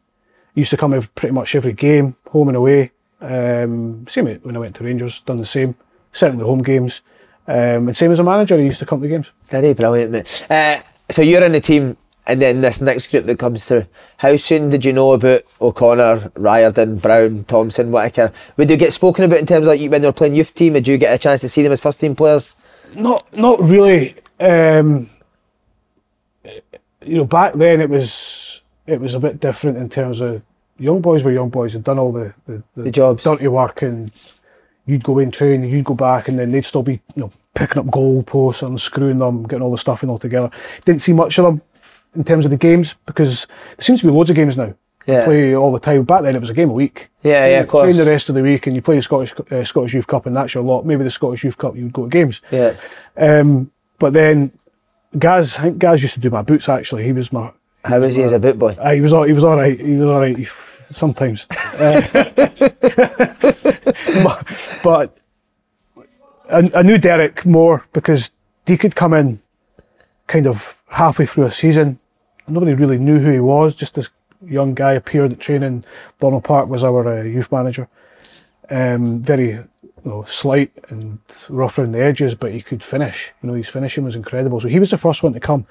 he 0.55 0.61
used 0.63 0.71
to 0.71 0.77
come 0.77 0.93
ev 0.93 1.15
pretty 1.15 1.33
much 1.33 1.55
every 1.55 1.73
game, 1.73 2.17
home 2.29 2.49
and 2.49 2.57
away. 2.57 2.91
Um, 3.21 4.05
same 4.09 4.27
when 4.43 4.57
I 4.57 4.59
went 4.59 4.75
to 4.77 4.85
Rangers, 4.85 5.21
done 5.21 5.39
the 5.39 5.45
same. 5.47 5.75
Certainly 6.13 6.45
home 6.45 6.63
games. 6.63 7.03
Um, 7.47 7.89
and 7.89 7.97
same 7.97 8.13
as 8.13 8.19
a 8.21 8.25
manager, 8.25 8.59
he 8.59 8.65
used 8.65 8.79
to 8.81 8.87
come 8.87 9.01
to 9.03 9.09
games. 9.09 9.33
He? 9.51 9.73
Brilliant, 9.75 10.13
mate. 10.13 10.47
Uh, 10.49 10.81
so 11.11 11.23
you're 11.23 11.45
in 11.45 11.53
the 11.53 11.61
team, 11.61 11.97
and 12.27 12.41
then 12.41 12.61
this 12.61 12.81
next 12.81 13.11
group 13.11 13.27
that 13.27 13.39
comes 13.39 13.67
through. 13.67 13.87
How 14.19 14.37
soon 14.37 14.69
did 14.71 14.85
you 14.85 14.93
know 14.93 15.13
about 15.13 15.43
O'Connor, 15.61 16.31
Riordan, 16.37 16.97
Brown, 16.99 17.45
Thomson, 17.45 17.91
Whittaker? 17.91 18.33
Would 18.57 18.71
you 18.71 18.77
get 18.77 18.93
spoken 18.93 19.25
about 19.25 19.41
in 19.41 19.47
terms 19.47 19.67
of 19.67 19.73
like 19.73 19.91
when 19.91 20.03
they 20.03 20.09
were 20.09 20.13
playing 20.13 20.37
youth 20.37 20.55
team? 20.55 20.75
Did 20.75 20.87
you 20.87 20.97
get 20.99 21.15
a 21.15 21.19
chance 21.19 21.41
to 21.41 21.49
see 21.49 21.63
them 21.63 21.73
as 21.73 21.81
first 21.81 21.99
team 21.99 22.15
players? 22.15 22.55
Not, 22.95 23.27
not 23.37 23.61
really. 23.61 24.17
Um, 24.39 25.11
you 26.45 27.17
know, 27.17 27.25
back 27.25 27.55
then 27.55 27.81
it 27.81 27.89
was 27.91 28.63
it 28.87 29.01
was 29.01 29.15
a 29.15 29.21
bit 29.21 29.41
different 29.41 29.79
in 29.79 29.89
terms 29.89 30.21
of 30.21 30.43
young 30.79 31.01
boys 31.01 31.23
were 31.25 31.33
young 31.33 31.49
boys 31.51 31.73
had 31.73 31.85
done 31.85 31.99
all 31.99 32.13
the 32.13 32.35
the, 32.47 32.63
The 32.77 32.91
jobs. 32.91 33.23
dirty 33.25 33.49
work, 33.49 33.83
and 33.83 34.11
you'd 34.87 35.05
go 35.05 35.19
in 35.19 35.31
train, 35.31 35.63
you'd 35.63 35.85
go 35.85 35.95
back, 35.95 36.29
and 36.29 36.39
then 36.39 36.53
they'd 36.53 36.65
still 36.65 36.83
be 36.83 36.93
you 37.15 37.23
know 37.23 37.33
picking 37.55 37.79
up 37.79 37.91
goal 37.91 38.23
posts 38.23 38.63
and 38.63 38.81
screwing 38.81 39.19
them, 39.19 39.43
getting 39.45 39.63
all 39.63 39.71
the 39.73 39.79
stuff 39.79 40.03
in 40.03 40.09
all 40.11 40.19
together. 40.19 40.51
Didn't 40.85 41.03
see 41.03 41.13
much 41.13 41.39
of 41.39 41.45
them 41.45 41.63
in 42.15 42.25
terms 42.25 42.45
of 42.45 42.51
the 42.51 42.57
games 42.57 42.97
because 43.07 43.47
there 43.77 43.85
seems 43.85 44.01
to 44.01 44.07
be 44.07 44.13
loads 44.13 44.31
of 44.31 44.37
games 44.37 44.57
now. 44.57 44.75
Yeah. 45.07 45.25
Play 45.25 45.57
all 45.57 45.73
the 45.73 45.81
time. 45.81 46.05
Back 46.05 46.23
then 46.23 46.37
it 46.37 46.41
was 46.41 46.51
a 46.51 46.55
game 46.55 46.69
a 46.71 46.75
week. 46.75 47.09
Yeah, 47.23 47.41
train, 47.41 47.51
yeah, 47.53 47.61
of 47.61 47.69
course. 47.69 47.85
Train 47.85 47.97
the 47.97 48.05
rest 48.11 48.29
of 48.29 48.35
the 48.35 48.43
week, 48.43 48.67
and 48.67 48.77
you 48.77 48.83
play 48.83 48.97
the 48.97 49.03
Scottish 49.03 49.33
uh, 49.51 49.65
Scottish 49.65 49.95
Youth 49.95 50.07
Cup, 50.07 50.27
and 50.27 50.37
that's 50.37 50.55
your 50.55 50.63
lot. 50.63 50.85
Maybe 50.85 51.05
the 51.05 51.11
Scottish 51.11 51.43
Youth 51.43 51.57
Cup, 51.59 51.75
you 51.75 51.85
would 51.85 51.93
go 51.93 52.05
to 52.05 52.11
games. 52.11 52.43
Yeah. 52.51 52.77
Um, 53.17 53.71
but 53.99 54.13
then 54.13 54.53
Gaz, 55.19 55.59
I 55.59 55.63
think 55.63 55.79
Gaz 55.79 56.03
used 56.03 56.15
to 56.15 56.21
do 56.21 56.31
my 56.31 56.43
boots. 56.43 56.69
Actually, 56.69 57.05
he 57.05 57.13
was 57.13 57.33
my. 57.33 57.51
How 57.85 57.99
was 57.99 58.15
he 58.15 58.23
as 58.23 58.33
a 58.33 58.39
boot 58.39 58.59
boy? 58.59 58.77
Uh, 58.79 58.93
he 58.93 59.01
was 59.01 59.13
all. 59.15 59.23
He 59.25 59.33
was 59.33 59.43
all 59.43 59.57
right. 59.57 59.81
He 59.81 59.95
was 59.95 60.07
all 60.07 60.21
right. 60.21 60.37
he- 60.37 60.47
Sometimes, 60.91 61.47
Uh, 61.79 62.03
but, 64.83 65.17
I, 66.51 66.71
I 66.75 66.83
knew 66.83 66.99
Derek 66.99 67.47
more 67.47 67.87
because 67.93 68.33
he 68.67 68.77
could 68.77 68.97
come 68.97 69.15
in 69.15 69.41
kind 70.27 70.47
of 70.47 70.83
halfway 70.89 71.27
through 71.27 71.45
a 71.45 71.51
season. 71.51 71.99
Nobody 72.49 72.75
really 72.75 72.99
knew 72.99 73.21
who 73.21 73.31
he 73.31 73.41
was. 73.41 73.77
Just 73.77 73.95
this 73.95 74.11
young 74.45 74.75
guy 74.75 74.93
appeared 74.93 75.33
at 75.33 75.41
training. 75.41 75.85
Donald 76.19 76.45
Park 76.45 76.69
was 76.69 76.83
our 76.83 77.21
uh, 77.21 77.23
youth 77.23 77.53
manager. 77.53 77.89
Um, 78.69 79.23
very 79.23 79.65
you 80.05 80.05
know, 80.05 80.25
slight 80.25 80.73
and 80.89 81.19
rough 81.49 81.79
around 81.79 81.93
the 81.93 82.03
edges, 82.03 82.35
but 82.35 82.53
he 82.53 82.63
could 82.63 82.83
finish. 82.83 83.33
You 83.43 83.49
know, 83.49 83.55
his 83.55 83.69
finishing 83.69 84.05
was 84.05 84.17
incredible. 84.17 84.61
So 84.61 84.69
he 84.69 84.79
was 84.79 84.91
the 84.91 84.99
first 84.99 85.23
one 85.23 85.33
to 85.35 85.41
come, 85.41 85.67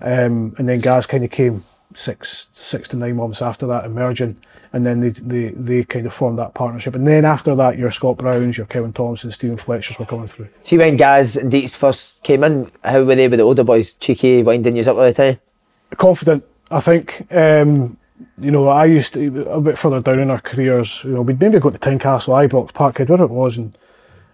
um, 0.00 0.54
and 0.58 0.68
then 0.68 0.80
Gaz 0.80 1.06
kind 1.06 1.24
of 1.24 1.30
came 1.30 1.64
six 1.94 2.48
six 2.52 2.88
to 2.88 2.96
nine 2.96 3.16
months 3.16 3.42
after 3.42 3.66
that, 3.66 3.84
emerging, 3.84 4.36
and 4.74 4.84
then 4.84 4.98
they 4.98 5.10
they 5.10 5.50
they 5.50 5.84
kind 5.84 6.04
of 6.04 6.12
formed 6.12 6.38
that 6.40 6.52
partnership. 6.52 6.96
And 6.96 7.06
then 7.06 7.24
after 7.24 7.54
that, 7.54 7.78
your 7.78 7.92
Scott 7.92 8.18
Browns, 8.18 8.58
your 8.58 8.66
Kevin 8.66 8.92
Thomson, 8.92 9.30
Stephen 9.30 9.56
Fletchers 9.56 10.00
were 10.00 10.04
coming 10.04 10.26
through. 10.26 10.48
See 10.64 10.76
when 10.76 10.96
Gaz 10.96 11.36
and 11.36 11.50
Deeks 11.52 11.76
first 11.76 12.22
came 12.24 12.42
in, 12.42 12.72
how 12.82 13.04
were 13.04 13.14
they 13.14 13.28
with 13.28 13.38
the 13.38 13.44
older 13.44 13.62
boys? 13.62 13.94
Cheeky, 13.94 14.42
winding 14.42 14.74
you 14.76 14.82
up 14.82 14.96
all 14.96 15.04
the 15.04 15.12
time? 15.12 15.38
confident. 15.96 16.44
I 16.72 16.80
think. 16.80 17.26
Um, 17.32 17.96
you 18.38 18.50
know, 18.50 18.68
I 18.68 18.86
used 18.86 19.14
to 19.14 19.44
a 19.50 19.60
bit 19.60 19.78
further 19.78 20.00
down 20.00 20.18
in 20.18 20.30
our 20.30 20.40
careers. 20.40 21.04
You 21.04 21.10
know, 21.12 21.22
we'd 21.22 21.40
maybe 21.40 21.60
go 21.60 21.70
to 21.70 21.78
Tynecastle, 21.78 22.48
Ibrox, 22.48 22.72
Parkhead, 22.72 23.08
whatever 23.10 23.24
it 23.24 23.30
was, 23.30 23.58
and 23.58 23.76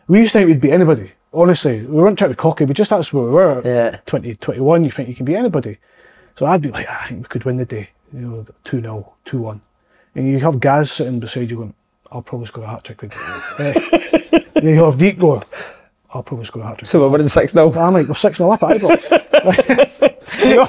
we 0.07 0.21
used 0.21 0.33
to 0.33 0.39
think 0.39 0.49
we'd 0.49 0.61
beat 0.61 0.73
anybody. 0.73 1.13
Honestly, 1.35 1.85
we 1.87 2.01
weren't 2.03 2.19
trying 2.19 2.31
to 2.31 2.37
cocky. 2.37 2.65
We 2.65 2.73
just 2.75 2.91
that's 2.91 3.13
where 3.13 3.25
we 3.25 3.31
were. 3.31 3.63
Yeah. 3.65 3.99
20, 4.07 4.37
21, 4.37 4.85
You 4.85 4.91
think 4.91 5.09
you 5.09 5.15
can 5.15 5.27
beat 5.27 5.37
anybody? 5.37 5.79
So 6.35 6.47
I'd 6.47 6.63
be 6.63 6.71
like, 6.71 6.87
"Ah, 6.89 7.05
I 7.05 7.09
think 7.09 7.23
we 7.23 7.29
could 7.29 7.45
win 7.45 7.57
the 7.57 7.67
day. 7.67 7.91
You 8.13 8.21
know, 8.21 8.47
two 8.65 8.81
0 8.81 9.13
two 9.25 9.39
one, 9.43 9.61
and 10.15 10.27
you 10.29 10.39
have 10.41 10.61
Gaz 10.61 10.91
sitting 10.93 11.21
beside 11.21 11.51
you 11.51 11.57
going, 11.59 11.75
I'll 12.13 12.23
probably 12.23 12.47
score 12.47 12.65
a 12.65 12.69
hat 12.69 12.85
trick. 12.85 12.99
today." 12.99 13.13
Eh. 13.59 14.41
you 14.63 14.85
have 14.85 14.99
Deek 14.99 15.19
going, 15.19 15.43
I'll 16.13 16.23
probably 16.23 16.45
score 16.45 16.63
a 16.63 16.67
hat 16.67 16.79
trick. 16.79 16.89
So 16.89 17.01
we're 17.01 17.09
winning 17.09 17.29
6 17.29 17.53
0. 17.53 17.73
I'm 17.75 17.93
like, 17.95 18.09
we're 18.09 18.15
6 18.15 18.39
0 18.39 18.51
up 18.53 18.63
at 18.63 18.81
Ibrox. 18.81 20.07
You 20.43 20.57
know, 20.57 20.67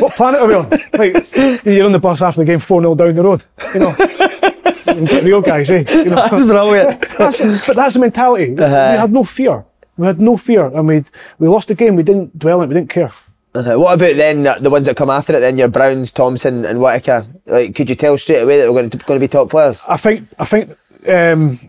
what 0.00 0.12
planet 0.16 0.40
are 0.40 0.46
we 0.46 0.54
on? 0.54 0.68
Like, 0.92 1.34
you're 1.64 1.86
on 1.86 1.92
the 1.92 1.98
bus 2.00 2.20
after 2.20 2.40
the 2.40 2.44
game 2.44 2.58
4 2.58 2.82
0 2.82 2.94
down 2.94 3.14
the 3.14 3.22
road. 3.22 3.44
You 3.72 3.80
know, 3.80 5.20
real 5.22 5.40
guys, 5.40 5.70
eh? 5.70 5.84
You 5.88 6.04
know, 6.06 6.16
That's 6.16 6.30
brilliant. 6.44 7.00
that's, 7.16 7.66
but 7.66 7.76
that's 7.76 7.94
the 7.94 8.00
mentality. 8.00 8.50
We 8.50 8.60
had 8.60 9.12
no 9.12 9.24
fear. 9.24 9.64
We 9.96 10.06
had 10.06 10.20
no 10.20 10.36
fear, 10.36 10.66
and 10.66 10.86
we 10.88 11.04
we 11.38 11.48
lost 11.48 11.68
the 11.68 11.74
game. 11.74 11.96
We 11.96 12.02
didn't 12.02 12.38
dwell 12.38 12.58
on 12.58 12.64
it. 12.64 12.68
We 12.68 12.74
didn't 12.74 12.90
care. 12.90 13.12
Uh-huh. 13.54 13.78
What 13.78 13.94
about 13.94 14.16
then 14.16 14.42
the, 14.62 14.70
ones 14.70 14.86
that 14.86 14.96
come 14.96 15.10
after 15.10 15.34
it? 15.34 15.40
Then 15.40 15.58
your 15.58 15.68
Browns, 15.68 16.10
Thomson, 16.10 16.64
and 16.64 16.80
Whittaker. 16.80 17.26
Like, 17.46 17.74
could 17.74 17.90
you 17.90 17.94
tell 17.94 18.16
straight 18.16 18.40
away 18.40 18.58
that 18.58 18.72
we're 18.72 18.80
going 18.80 18.90
to 18.90 18.98
going 18.98 19.20
to 19.20 19.24
be 19.24 19.28
top 19.28 19.50
players? 19.50 19.84
I 19.88 19.98
think 19.98 20.26
I 20.38 20.46
think 20.46 20.76
um, 21.06 21.60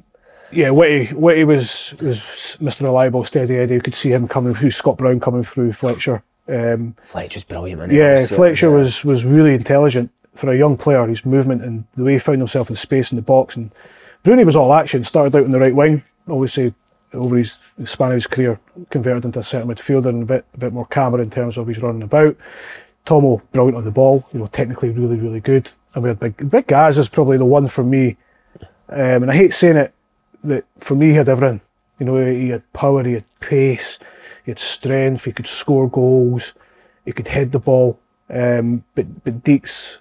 yeah, 0.52 0.70
Whitty 0.70 1.14
Whitty 1.14 1.44
was 1.44 1.96
was 2.00 2.20
Mr. 2.62 2.84
Reliable, 2.84 3.24
steady 3.24 3.58
Eddie. 3.58 3.76
You 3.76 3.82
could 3.82 3.96
see 3.96 4.12
him 4.12 4.28
coming 4.28 4.54
through. 4.54 4.72
Scott 4.72 4.98
Brown 4.98 5.20
coming 5.20 5.44
through. 5.44 5.74
Fletcher. 5.74 6.24
Um, 6.48 6.96
Fletcher's 7.06 7.44
brilliant, 7.44 7.80
man. 7.80 7.92
yeah, 7.92 8.26
Fletcher 8.26 8.70
yeah. 8.70 8.76
was 8.76 9.04
was 9.04 9.26
really 9.26 9.54
intelligent 9.54 10.12
for 10.36 10.52
a 10.52 10.58
young 10.58 10.78
player. 10.78 11.06
His 11.06 11.26
movement 11.26 11.64
and 11.64 11.86
the 11.94 12.04
way 12.04 12.14
he 12.14 12.20
found 12.20 12.40
himself 12.40 12.70
in 12.70 12.76
space 12.76 13.12
in 13.12 13.16
the 13.18 13.22
box. 13.22 13.58
And 13.58 13.72
Bruni 14.24 14.44
was 14.44 14.56
all 14.56 14.74
action. 14.74 15.04
Started 15.04 15.36
out 15.36 15.46
in 15.46 15.52
the 15.52 15.60
right 15.60 15.76
wing. 15.76 16.04
Obviously, 16.30 16.74
over 17.14 17.38
his 17.38 17.74
span 17.84 18.10
of 18.10 18.16
his 18.16 18.28
career, 18.28 18.60
converted 18.90 19.26
into 19.26 19.40
a 19.40 19.44
centre 19.44 19.68
midfielder 19.68 20.08
and 20.08 20.24
a 20.24 20.26
bit 20.26 20.46
a 20.54 20.58
bit 20.58 20.74
more 20.74 20.86
camera 20.88 21.22
in 21.22 21.30
terms 21.30 21.58
of 21.58 21.68
his 21.68 21.82
running 21.82 22.04
about. 22.04 22.36
Tomo 23.06 23.42
brilliant 23.52 23.78
on 23.78 23.84
the 23.84 23.92
ball. 23.92 24.26
You 24.34 24.40
know, 24.40 24.48
technically 24.48 24.90
really 24.90 25.18
really 25.18 25.42
good. 25.42 25.70
And 25.94 26.04
we 26.04 26.10
had 26.10 26.20
big 26.20 26.50
big 26.50 26.68
Gaz 26.68 26.98
is 26.98 27.10
probably 27.10 27.38
the 27.38 27.46
one 27.46 27.68
for 27.68 27.84
me. 27.84 28.18
Um, 28.90 29.24
and 29.24 29.32
I 29.32 29.36
hate 29.36 29.54
saying 29.54 29.78
it 29.78 29.94
that 30.44 30.66
for 30.78 30.96
me 30.96 31.10
he 31.10 31.14
had 31.14 31.30
everything. 31.30 31.62
You 32.00 32.06
know, 32.06 32.26
he 32.26 32.50
had 32.50 32.72
power, 32.74 33.04
he 33.04 33.14
had 33.14 33.40
pace, 33.40 34.00
he 34.44 34.52
had 34.52 34.60
strength, 34.60 35.26
he 35.26 35.32
could 35.32 35.48
score 35.48 35.90
goals, 35.90 36.54
he 37.06 37.12
could 37.12 37.28
head 37.28 37.52
the 37.52 37.60
ball. 37.60 38.00
Um, 38.30 38.84
but 38.96 39.24
but 39.24 39.44
Deeks, 39.44 40.00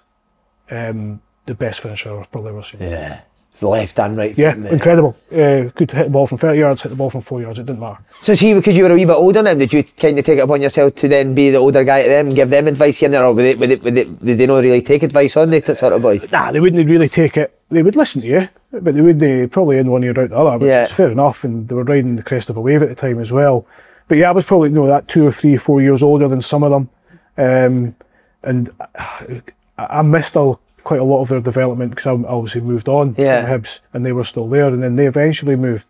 um, 0.71 1.21
the 1.45 1.55
best 1.55 1.81
finisher 1.81 2.17
I've 2.17 2.31
probably 2.31 2.51
ever 2.51 2.61
seen. 2.61 2.81
Yeah, 2.81 3.21
the 3.59 3.67
left 3.67 3.99
and 3.99 4.17
right. 4.17 4.37
Yeah, 4.37 4.53
foot, 4.55 4.71
incredible. 4.73 5.15
Uh, 5.31 5.69
could 5.75 5.91
hit 5.91 6.05
the 6.05 6.09
ball 6.09 6.27
from 6.27 6.37
30 6.37 6.59
yards, 6.59 6.81
hit 6.83 6.89
the 6.89 6.95
ball 6.95 7.09
from 7.09 7.21
4 7.21 7.41
yards, 7.41 7.59
it 7.59 7.65
didn't 7.65 7.79
matter. 7.79 7.99
So 8.21 8.33
see, 8.33 8.53
because 8.53 8.75
you 8.75 8.83
were 8.83 8.91
a 8.91 8.95
wee 8.95 9.05
bit 9.05 9.13
older 9.13 9.41
now, 9.43 9.53
did 9.53 9.71
you 9.73 9.83
kind 9.83 10.17
of 10.19 10.25
take 10.25 10.39
it 10.39 10.41
upon 10.41 10.61
yourself 10.61 10.95
to 10.95 11.07
then 11.07 11.33
be 11.35 11.49
the 11.51 11.57
older 11.57 11.83
guy 11.83 12.03
to 12.03 12.09
them 12.09 12.27
and 12.27 12.35
give 12.35 12.49
them 12.49 12.67
advice 12.67 12.97
here 12.97 13.07
and 13.07 13.13
there, 13.13 13.25
or 13.25 13.33
would 13.33 13.43
they, 13.43 13.55
would 13.55 13.69
they, 13.69 13.75
would 13.75 13.95
they, 13.95 14.03
did 14.05 14.37
they 14.37 14.47
not 14.47 14.63
really 14.63 14.81
take 14.81 15.03
advice 15.03 15.37
on 15.37 15.49
the 15.51 15.61
sort 15.75 15.93
of 15.93 16.01
boys? 16.01 16.29
Nah, 16.31 16.51
they 16.51 16.59
wouldn't 16.59 16.89
really 16.89 17.09
take 17.09 17.37
it. 17.37 17.57
They 17.69 17.83
would 17.83 17.95
listen 17.95 18.21
to 18.21 18.27
you, 18.27 18.49
but 18.71 18.93
they 18.95 19.01
wouldn't 19.01 19.51
probably 19.51 19.77
in 19.77 19.89
one 19.89 20.03
ear 20.03 20.19
out 20.19 20.29
the 20.29 20.37
other, 20.37 20.57
which 20.57 20.67
Yeah. 20.67 20.83
is 20.83 20.91
fair 20.91 21.11
enough. 21.11 21.43
And 21.43 21.67
they 21.67 21.75
were 21.75 21.83
riding 21.83 22.15
the 22.15 22.23
crest 22.23 22.49
of 22.49 22.57
a 22.57 22.61
wave 22.61 22.83
at 22.83 22.89
the 22.89 22.95
time 22.95 23.19
as 23.19 23.31
well. 23.31 23.65
But 24.07 24.17
yeah, 24.17 24.29
I 24.29 24.31
was 24.31 24.45
probably 24.45 24.69
you 24.69 24.75
know 24.75 24.87
that 24.87 25.07
two 25.07 25.25
or 25.25 25.31
three, 25.31 25.57
four 25.57 25.81
years 25.81 26.03
older 26.03 26.27
than 26.27 26.41
some 26.41 26.61
of 26.63 26.71
them, 26.71 26.89
um, 27.37 27.95
and 28.43 28.69
I, 28.95 29.41
I 29.77 30.01
missed 30.01 30.35
a, 30.35 30.53
quite 30.83 30.99
a 30.99 31.03
lot 31.03 31.21
of 31.21 31.29
their 31.29 31.39
development 31.41 31.91
because 31.91 32.07
I 32.07 32.11
obviously 32.11 32.61
moved 32.61 32.89
on 32.89 33.15
Yeah. 33.17 33.41
from 33.45 33.61
Hibs, 33.61 33.79
and 33.93 34.05
they 34.05 34.11
were 34.11 34.23
still 34.23 34.47
there, 34.47 34.67
and 34.67 34.81
then 34.83 34.95
they 34.95 35.07
eventually 35.07 35.55
moved. 35.55 35.87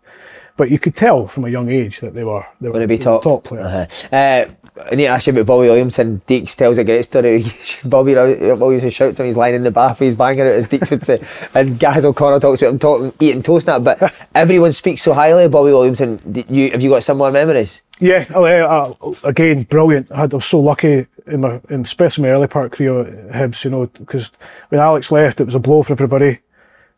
But 0.56 0.70
you 0.70 0.78
could 0.78 0.94
tell 0.94 1.26
from 1.26 1.44
a 1.44 1.48
young 1.48 1.68
age 1.68 1.98
that 2.00 2.14
they 2.14 2.22
were 2.22 2.46
they 2.60 2.68
were 2.68 2.74
Going 2.74 2.88
to 2.88 2.88
be 2.88 2.98
top. 2.98 3.22
top 3.22 3.42
players. 3.42 3.66
Uh-huh. 3.66 4.16
Uh, 4.16 4.46
I 4.90 4.94
need 4.96 5.04
to 5.04 5.08
ask 5.08 5.26
you 5.26 5.32
about 5.32 5.46
Bobby 5.46 5.66
Williamson. 5.68 6.20
Deeks 6.28 6.54
tells 6.56 6.78
a 6.78 6.84
great 6.84 7.04
story. 7.04 7.44
Bobby 7.84 8.16
always 8.16 8.82
would 8.84 8.92
shout 8.92 9.16
to 9.16 9.22
him, 9.22 9.26
he's 9.26 9.36
lying 9.36 9.54
in 9.56 9.62
the 9.64 9.70
bath, 9.72 9.98
he's 10.00 10.14
banging 10.16 10.42
out 10.42 10.46
as 10.48 10.68
Deeks 10.68 10.90
would 10.92 11.04
say. 11.04 11.20
And 11.54 11.78
Gaz 11.78 12.04
O'Connor 12.04 12.38
talks 12.40 12.60
about 12.62 12.72
him 12.74 12.78
talking, 12.78 13.12
eating 13.20 13.42
toast 13.42 13.68
and 13.68 13.84
that. 13.84 13.98
But 14.00 14.12
everyone 14.34 14.72
speaks 14.72 15.02
so 15.02 15.12
highly 15.12 15.44
of 15.44 15.50
Bobby 15.52 15.70
Williamson. 15.72 16.44
You, 16.48 16.70
have 16.70 16.82
you 16.82 16.90
got 16.90 17.02
similar 17.04 17.30
memories? 17.32 17.82
Yeah, 18.00 18.26
uh, 18.34 18.40
uh, 18.40 19.14
again, 19.22 19.62
brilliant. 19.62 20.10
I, 20.10 20.20
had, 20.20 20.34
I 20.34 20.36
was 20.36 20.46
so 20.46 20.58
lucky 20.60 21.06
in 21.26 21.40
my, 21.40 21.60
in, 21.70 21.82
especially 21.82 22.22
my 22.22 22.30
early 22.30 22.48
part 22.48 22.66
of 22.66 22.72
career 22.72 23.00
at 23.00 23.30
Hibs, 23.30 23.64
you 23.64 23.70
know, 23.70 23.86
because 23.86 24.32
when 24.68 24.80
Alex 24.80 25.12
left, 25.12 25.40
it 25.40 25.44
was 25.44 25.54
a 25.54 25.60
blow 25.60 25.82
for 25.82 25.92
everybody. 25.92 26.40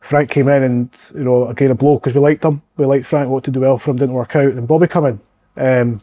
Frank 0.01 0.30
came 0.30 0.49
in 0.49 0.62
and, 0.62 1.11
you 1.14 1.24
know, 1.24 1.49
again, 1.49 1.70
a 1.70 1.74
blow 1.74 1.99
because 1.99 2.14
we 2.14 2.20
liked 2.20 2.44
him. 2.44 2.62
We 2.76 2.86
liked 2.86 3.07
Frank, 3.07 3.28
what 3.28 3.44
to 3.44 3.51
do 3.51 3.61
well 3.61 3.76
for 3.76 3.90
him, 3.90 3.97
didn't 3.97 4.14
work 4.14 4.36
out. 4.36 4.53
And 4.53 4.66
Bobby 4.66 4.86
come 4.86 5.07
in, 5.07 5.20
um, 5.57 6.01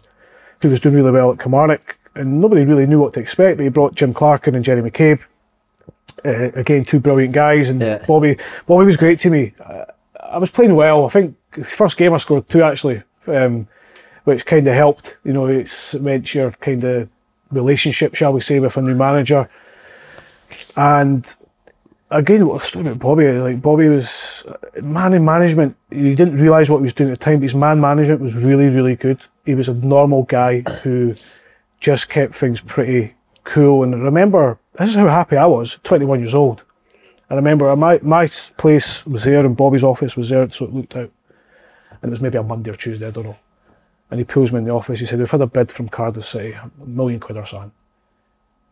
who 0.61 0.69
was 0.69 0.79
doing 0.79 0.95
really 0.95 1.11
well 1.11 1.31
at 1.31 1.39
Kilmarnock, 1.39 1.97
and 2.15 2.39
nobody 2.39 2.63
really 2.63 2.85
knew 2.85 2.99
what 2.99 3.13
to 3.13 3.19
expect, 3.19 3.57
but 3.57 3.63
he 3.63 3.69
brought 3.69 3.95
Jim 3.95 4.13
Clark 4.13 4.47
in 4.47 4.55
and 4.55 4.63
Gerry 4.63 4.81
McCabe. 4.81 5.21
Uh, 6.23 6.51
again, 6.53 6.85
two 6.85 6.99
brilliant 6.99 7.33
guys, 7.33 7.69
and 7.69 7.81
Yeah. 7.81 8.03
Bobby, 8.07 8.37
Bobby 8.67 8.85
was 8.85 8.97
great 8.97 9.19
to 9.19 9.29
me. 9.29 9.53
I, 9.65 9.85
I 10.21 10.37
was 10.37 10.51
playing 10.51 10.75
well. 10.75 11.05
I 11.05 11.09
think 11.09 11.35
his 11.53 11.73
first 11.73 11.97
game 11.97 12.13
I 12.13 12.17
scored 12.17 12.47
two 12.47 12.61
actually. 12.61 13.01
Um, 13.27 13.67
which 14.23 14.45
kind 14.45 14.67
of 14.67 14.73
helped. 14.73 15.17
You 15.23 15.33
know, 15.33 15.45
it 15.47 15.67
cements 15.67 16.33
your 16.33 16.51
kind 16.51 16.83
of 16.83 17.09
relationship, 17.51 18.15
shall 18.15 18.33
we 18.33 18.41
say, 18.41 18.59
with 18.59 18.77
a 18.77 18.81
new 18.81 18.95
manager. 18.95 19.49
And 20.75 21.35
again, 22.09 22.45
what 22.45 22.61
I 22.61 22.65
story 22.65 22.87
about 22.87 22.99
Bobby 22.99 23.25
is 23.25 23.43
like 23.43 23.61
Bobby 23.61 23.87
was 23.89 24.45
uh, 24.47 24.81
man 24.81 25.13
in 25.13 25.25
management. 25.25 25.75
He 25.89 26.15
didn't 26.15 26.37
realise 26.37 26.69
what 26.69 26.77
he 26.77 26.83
was 26.83 26.93
doing 26.93 27.11
at 27.11 27.19
the 27.19 27.23
time, 27.23 27.39
but 27.39 27.43
his 27.43 27.55
man 27.55 27.79
management 27.79 28.21
was 28.21 28.35
really, 28.35 28.69
really 28.69 28.95
good. 28.95 29.25
He 29.45 29.55
was 29.55 29.69
a 29.69 29.73
normal 29.73 30.23
guy 30.23 30.61
who 30.83 31.15
just 31.79 32.09
kept 32.09 32.33
things 32.33 32.61
pretty 32.61 33.13
cool. 33.43 33.83
And 33.83 33.93
I 33.93 33.97
remember 33.97 34.57
this 34.73 34.89
is 34.89 34.95
how 34.95 35.07
happy 35.07 35.37
I 35.37 35.45
was, 35.45 35.79
21 35.83 36.19
years 36.19 36.35
old. 36.35 36.63
I 37.29 37.35
remember 37.35 37.75
my 37.75 37.99
my 38.03 38.27
place 38.57 39.05
was 39.05 39.23
there 39.23 39.45
and 39.45 39.57
Bobby's 39.57 39.83
office 39.83 40.15
was 40.15 40.29
there, 40.29 40.49
so 40.51 40.65
it 40.65 40.73
looked 40.73 40.95
out. 40.95 41.11
And 42.01 42.09
it 42.09 42.11
was 42.11 42.21
maybe 42.21 42.37
a 42.37 42.43
Monday 42.43 42.71
or 42.71 42.75
Tuesday, 42.75 43.07
I 43.07 43.11
don't 43.11 43.25
know. 43.25 43.37
And 44.11 44.19
he 44.19 44.23
pulls 44.25 44.51
me 44.51 44.59
in 44.59 44.65
the 44.65 44.73
office. 44.73 44.99
He 44.99 45.05
said, 45.05 45.19
We've 45.19 45.29
had 45.31 45.41
a 45.41 45.47
bid 45.47 45.71
from 45.71 45.89
Cardiff 45.89 46.25
City, 46.25 46.51
a 46.53 46.69
million 46.85 47.19
quid 47.19 47.37
or 47.37 47.45
something. 47.45 47.71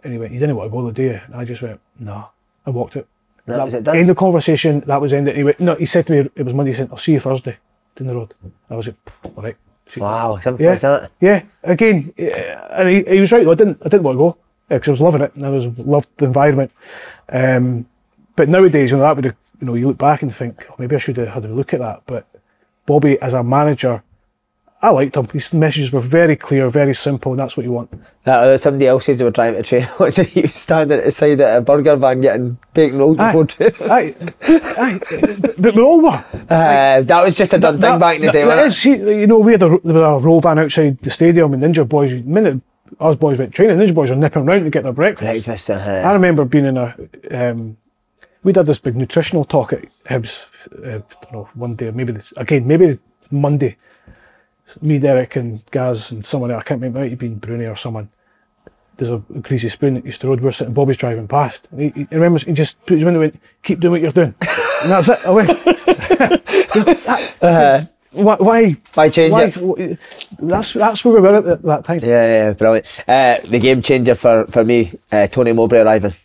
And 0.03 0.13
he 0.13 0.19
went, 0.19 0.33
You 0.33 0.39
didn't 0.39 0.55
want 0.55 0.67
to 0.67 0.71
go, 0.71 0.91
do 0.91 1.03
you? 1.03 1.19
And 1.25 1.35
I 1.35 1.45
just 1.45 1.61
went, 1.61 1.79
No. 1.99 2.27
I 2.65 2.69
walked 2.69 2.95
out. 2.97 3.07
That 3.47 3.63
was 3.65 3.73
it 3.73 3.83
done? 3.83 3.97
End 3.97 4.09
of 4.09 4.17
conversation. 4.17 4.81
That 4.81 5.01
was 5.01 5.13
ended. 5.13 5.35
He 5.35 5.43
went, 5.43 5.59
No, 5.59 5.75
he 5.75 5.85
said 5.87 6.05
to 6.07 6.11
me, 6.11 6.29
It 6.35 6.43
was 6.43 6.53
Monday. 6.53 6.71
He 6.71 6.77
said, 6.77 6.89
I'll 6.91 6.97
see 6.97 7.13
you 7.13 7.19
Thursday 7.19 7.57
down 7.95 8.07
the 8.07 8.15
road. 8.15 8.33
I 8.69 8.75
was 8.75 8.87
like, 8.87 8.95
All 9.35 9.43
right. 9.43 9.57
See- 9.87 9.99
Wow, 9.99 10.37
simple 10.37 10.63
yeah, 10.63 10.75
that. 10.75 11.11
yeah. 11.19 11.43
Again, 11.63 12.13
eh, 12.17 12.53
and 12.71 12.87
he, 12.87 13.03
he 13.03 13.19
was 13.19 13.31
right. 13.31 13.43
Though. 13.43 13.51
I 13.51 13.55
didn't, 13.55 13.77
I 13.81 13.89
didn't 13.89 14.03
want 14.03 14.15
to 14.15 14.19
go 14.19 14.37
because 14.69 14.87
I 14.87 14.91
was 14.91 15.01
loving 15.01 15.21
it 15.21 15.33
and 15.35 15.45
I 15.45 15.49
was 15.49 15.67
loved 15.79 16.07
the 16.17 16.25
environment. 16.25 16.71
Um, 17.29 17.85
but 18.35 18.47
nowadays, 18.47 18.91
you 18.91 18.97
know, 18.97 19.03
that 19.03 19.15
would 19.15 19.25
have, 19.25 19.35
you 19.59 19.67
know, 19.67 19.73
you 19.73 19.87
look 19.87 19.97
back 19.97 20.21
and 20.21 20.33
think, 20.33 20.65
oh, 20.69 20.75
maybe 20.77 20.95
I 20.95 20.99
should 20.99 21.17
have 21.17 21.27
had 21.29 21.45
a 21.45 21.49
look 21.49 21.73
at 21.73 21.79
that. 21.81 22.03
But 22.05 22.25
Bobby, 22.85 23.19
as 23.21 23.33
a 23.33 23.43
manager, 23.43 24.01
I 24.83 24.89
liked 24.89 25.15
him. 25.15 25.27
His 25.27 25.53
messages 25.53 25.91
were 25.93 25.99
very 25.99 26.35
clear, 26.35 26.67
very 26.69 26.95
simple, 26.95 27.33
and 27.33 27.39
that's 27.39 27.55
what 27.55 27.65
you 27.65 27.71
want. 27.71 27.91
That, 28.23 28.43
uh, 28.43 28.57
somebody 28.57 28.87
else 28.87 29.05
says 29.05 29.19
they 29.19 29.23
were 29.23 29.31
trying 29.31 29.53
to 29.53 29.61
train. 29.61 29.83
What's 29.97 30.17
it? 30.17 30.29
He 30.29 30.41
was 30.41 30.55
standing 30.55 30.97
at 30.97 31.05
the 31.05 31.11
side 31.11 31.39
of 31.39 31.57
a 31.57 31.61
burger 31.61 31.95
van 31.95 32.19
getting 32.21 32.57
bacon 32.73 32.97
rolls 32.97 33.17
before 33.17 33.45
training. 33.45 33.75
aye, 33.81 34.15
aye, 34.49 34.99
but, 35.57 35.75
we 35.75 35.81
all 35.81 36.01
were. 36.01 36.25
Uh, 36.49 37.01
that 37.01 37.21
was 37.23 37.35
just 37.35 37.53
a 37.53 37.59
done 37.59 37.79
thing 37.79 37.99
back 37.99 38.15
in 38.15 38.25
the 38.25 38.31
day, 38.31 38.43
that 38.43 38.47
wasn't 38.47 38.65
it? 38.65 38.67
is, 38.67 38.77
see, 38.77 39.19
you 39.21 39.27
know, 39.27 39.37
we 39.37 39.51
had 39.51 39.61
a, 39.61 39.69
there 39.83 39.93
was 39.93 40.01
a 40.01 40.25
roll 40.25 40.39
van 40.39 40.57
outside 40.57 40.97
the 40.99 41.11
stadium, 41.11 41.53
and 41.53 41.61
Ninja 41.61 41.87
boys, 41.87 42.11
the 42.11 42.23
minute 42.23 42.61
us 42.99 43.15
boys 43.15 43.37
went 43.37 43.53
training, 43.53 43.77
Ninja 43.77 43.93
boys 43.93 44.09
were 44.09 44.15
nipping 44.15 44.47
around 44.47 44.63
to 44.63 44.69
get 44.69 44.83
their 44.83 44.93
breakfast. 44.93 45.45
Breakfast, 45.45 45.69
I 45.69 45.75
uh-huh. 45.75 46.13
remember 46.13 46.45
being 46.45 46.65
in 46.65 46.77
a. 46.77 46.95
Um, 47.29 47.77
we 48.43 48.51
did 48.51 48.65
this 48.65 48.79
big 48.79 48.95
nutritional 48.95 49.45
talk 49.45 49.73
at 49.73 49.85
Hibs. 50.05 50.47
Uh, 50.83 50.97
I 50.97 51.23
don't 51.23 51.31
know 51.31 51.49
one 51.53 51.75
day, 51.75 51.91
maybe 51.91 52.13
this, 52.13 52.33
again, 52.37 52.65
maybe 52.65 52.97
Monday. 53.29 53.77
Me, 54.81 54.99
Derek, 54.99 55.35
and 55.35 55.61
Gaz, 55.71 56.11
and 56.11 56.25
someone 56.25 56.51
else, 56.51 56.61
I 56.61 56.67
can't 56.67 56.81
remember. 56.81 56.99
It 56.99 57.03
might 57.03 57.09
have 57.11 57.19
been 57.19 57.35
Bruni 57.35 57.65
or 57.65 57.75
someone. 57.75 58.09
There's 58.97 59.09
a, 59.09 59.23
a 59.35 59.39
greasy 59.39 59.69
spoon 59.69 59.97
at 59.97 60.05
Easter 60.05 60.27
Road. 60.27 60.41
We're 60.41 60.51
sitting. 60.51 60.73
Bobby's 60.73 60.97
driving 60.97 61.27
past. 61.27 61.67
And 61.71 61.81
he, 61.81 61.89
he 61.89 62.07
I 62.11 62.15
remember 62.15 62.39
he 62.39 62.53
just 62.53 62.83
put 62.85 62.95
his 62.95 63.05
window 63.05 63.21
and 63.21 63.31
went, 63.31 63.43
"Keep 63.63 63.79
doing 63.79 63.91
what 63.93 64.01
you're 64.01 64.11
doing," 64.11 64.35
and 64.83 64.91
that's 64.91 65.09
it. 65.09 65.19
Away. 65.25 65.45
why? 68.11 68.35
Why? 68.35 68.75
Why 68.93 69.09
change 69.09 69.57
why- 69.57 69.75
it? 69.77 69.99
That's 70.39 70.73
that's 70.73 71.03
where 71.03 71.15
we 71.15 71.21
were 71.21 71.35
at 71.37 71.43
that, 71.45 71.61
that 71.63 71.83
time. 71.83 71.99
Yeah, 72.01 72.47
yeah, 72.47 72.53
brilliant. 72.53 72.85
Uh, 73.07 73.39
the 73.45 73.59
game 73.59 73.81
changer 73.81 74.15
for, 74.15 74.45
for 74.47 74.63
me, 74.63 74.93
uh, 75.11 75.27
Tony 75.27 75.53
Mowbray 75.53 75.79
arriving. 75.79 76.15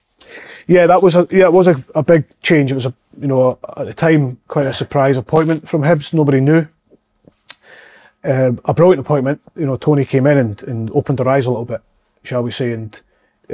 Yeah, 0.66 0.86
that 0.88 1.02
was 1.02 1.16
a 1.16 1.26
yeah, 1.30 1.44
it 1.44 1.52
was 1.52 1.68
a, 1.68 1.82
a 1.94 2.02
big 2.02 2.24
change. 2.42 2.72
It 2.72 2.74
was 2.74 2.86
a 2.86 2.94
you 3.20 3.28
know 3.28 3.58
at 3.76 3.86
the 3.86 3.94
time 3.94 4.38
quite 4.48 4.66
a 4.66 4.72
surprise 4.72 5.16
appointment 5.16 5.68
from 5.68 5.82
Hibs. 5.82 6.12
Nobody 6.12 6.40
knew. 6.40 6.66
Um, 8.26 8.58
a 8.64 8.74
brilliant 8.74 9.00
appointment. 9.00 9.40
You 9.54 9.66
know, 9.66 9.76
Tony 9.76 10.04
came 10.04 10.26
in 10.26 10.36
and, 10.36 10.62
and 10.64 10.90
opened 10.90 11.20
our 11.20 11.28
eyes 11.28 11.46
a 11.46 11.50
little 11.50 11.64
bit, 11.64 11.80
shall 12.24 12.42
we 12.42 12.50
say, 12.50 12.72
and 12.72 13.00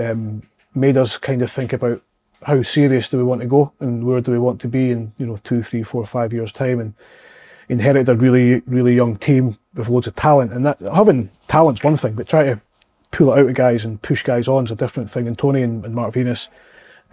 um, 0.00 0.42
made 0.74 0.96
us 0.96 1.18
kind 1.18 1.42
of 1.42 1.50
think 1.50 1.72
about 1.72 2.02
how 2.44 2.62
serious 2.62 3.08
do 3.08 3.18
we 3.18 3.22
want 3.22 3.40
to 3.42 3.46
go 3.46 3.72
and 3.80 4.04
where 4.04 4.20
do 4.20 4.32
we 4.32 4.38
want 4.38 4.60
to 4.62 4.68
be 4.68 4.90
in 4.90 5.12
you 5.18 5.26
know 5.26 5.36
two, 5.36 5.62
three, 5.62 5.82
four, 5.82 6.04
five 6.06 6.32
years 6.32 6.52
time, 6.52 6.80
and 6.80 6.94
inherited 7.68 8.08
a 8.08 8.16
really 8.16 8.62
really 8.66 8.94
young 8.94 9.16
team 9.16 9.58
with 9.74 9.90
loads 9.90 10.06
of 10.06 10.16
talent. 10.16 10.52
And 10.52 10.64
that 10.64 10.80
having 10.80 11.30
talent's 11.48 11.84
one 11.84 11.96
thing, 11.96 12.14
but 12.14 12.28
try 12.28 12.44
to 12.44 12.60
pull 13.10 13.32
it 13.32 13.38
out 13.38 13.48
of 13.48 13.54
guys 13.54 13.84
and 13.84 14.00
push 14.00 14.22
guys 14.22 14.48
on 14.48 14.64
is 14.64 14.70
a 14.70 14.76
different 14.76 15.10
thing. 15.10 15.28
And 15.28 15.38
Tony 15.38 15.62
and, 15.62 15.84
and 15.84 15.94
Mark 15.94 16.14
Venus 16.14 16.48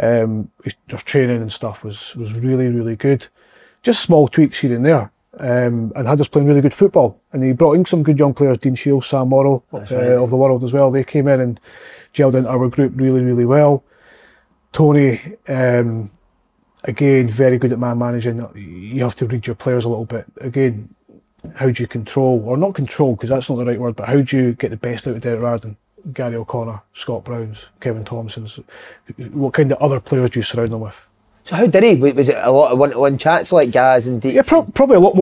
um, 0.01 0.49
their 0.87 0.99
training 0.99 1.41
and 1.41 1.51
stuff 1.51 1.83
was 1.83 2.15
was 2.15 2.33
really 2.33 2.69
really 2.69 2.95
good. 2.95 3.27
Just 3.83 4.01
small 4.01 4.27
tweaks 4.27 4.59
here 4.59 4.75
and 4.75 4.85
there, 4.85 5.11
um, 5.39 5.91
and 5.95 6.07
had 6.07 6.21
us 6.21 6.27
playing 6.27 6.47
really 6.47 6.61
good 6.61 6.73
football. 6.73 7.21
And 7.33 7.41
he 7.43 7.53
brought 7.53 7.73
in 7.73 7.85
some 7.85 8.03
good 8.03 8.19
young 8.19 8.33
players, 8.33 8.57
Dean 8.57 8.75
Shiels, 8.75 9.05
Sam 9.05 9.29
Morrow 9.29 9.63
uh, 9.73 9.79
right. 9.79 9.91
of 9.91 10.29
the 10.29 10.37
world 10.37 10.63
as 10.63 10.73
well. 10.73 10.91
They 10.91 11.03
came 11.03 11.27
in 11.27 11.39
and 11.39 11.59
gelled 12.13 12.35
into 12.35 12.49
our 12.49 12.67
group 12.67 12.93
really 12.95 13.21
really 13.21 13.45
well. 13.45 13.83
Tony 14.71 15.19
um, 15.47 16.11
again, 16.83 17.27
very 17.27 17.57
good 17.57 17.71
at 17.71 17.79
man 17.79 17.97
managing. 17.97 18.45
You 18.55 19.03
have 19.03 19.15
to 19.17 19.25
read 19.25 19.47
your 19.47 19.55
players 19.55 19.85
a 19.85 19.89
little 19.89 20.05
bit. 20.05 20.25
Again, 20.41 20.93
how 21.55 21.69
do 21.69 21.81
you 21.81 21.87
control, 21.87 22.43
or 22.45 22.57
not 22.57 22.75
control, 22.75 23.15
because 23.15 23.29
that's 23.29 23.49
not 23.49 23.57
the 23.57 23.65
right 23.65 23.79
word, 23.79 23.95
but 23.95 24.07
how 24.07 24.21
do 24.21 24.37
you 24.37 24.53
get 24.53 24.71
the 24.71 24.77
best 24.77 25.07
out 25.07 25.15
of 25.15 25.21
Derek 25.21 25.41
Riordan, 25.41 25.77
Gary 26.13 26.35
O'Connor, 26.35 26.81
Scott 26.93 27.23
Browns, 27.23 27.71
Kevin 27.79 28.03
Thomsons? 28.03 28.63
What 29.31 29.53
kind 29.53 29.71
of 29.71 29.77
other 29.79 29.99
players 29.99 30.31
do 30.31 30.39
you 30.39 30.43
surround 30.43 30.71
them 30.71 30.81
with? 30.81 31.05
So 31.45 31.55
how 31.55 31.65
did 31.65 31.83
he? 31.83 31.95
Was 31.95 32.29
it 32.29 32.37
a 32.37 32.51
lot 32.51 32.71
of 32.71 32.77
one-to-one 32.77 33.17
chats 33.17 33.51
like 33.51 33.71
Gaz 33.71 34.05
and 34.07 34.21
Deeks? 34.21 34.33
Yeah, 34.33 34.41
pro- 34.43 34.63
probably 34.63 34.97
a 34.97 34.99
lot 34.99 35.15
more. 35.15 35.21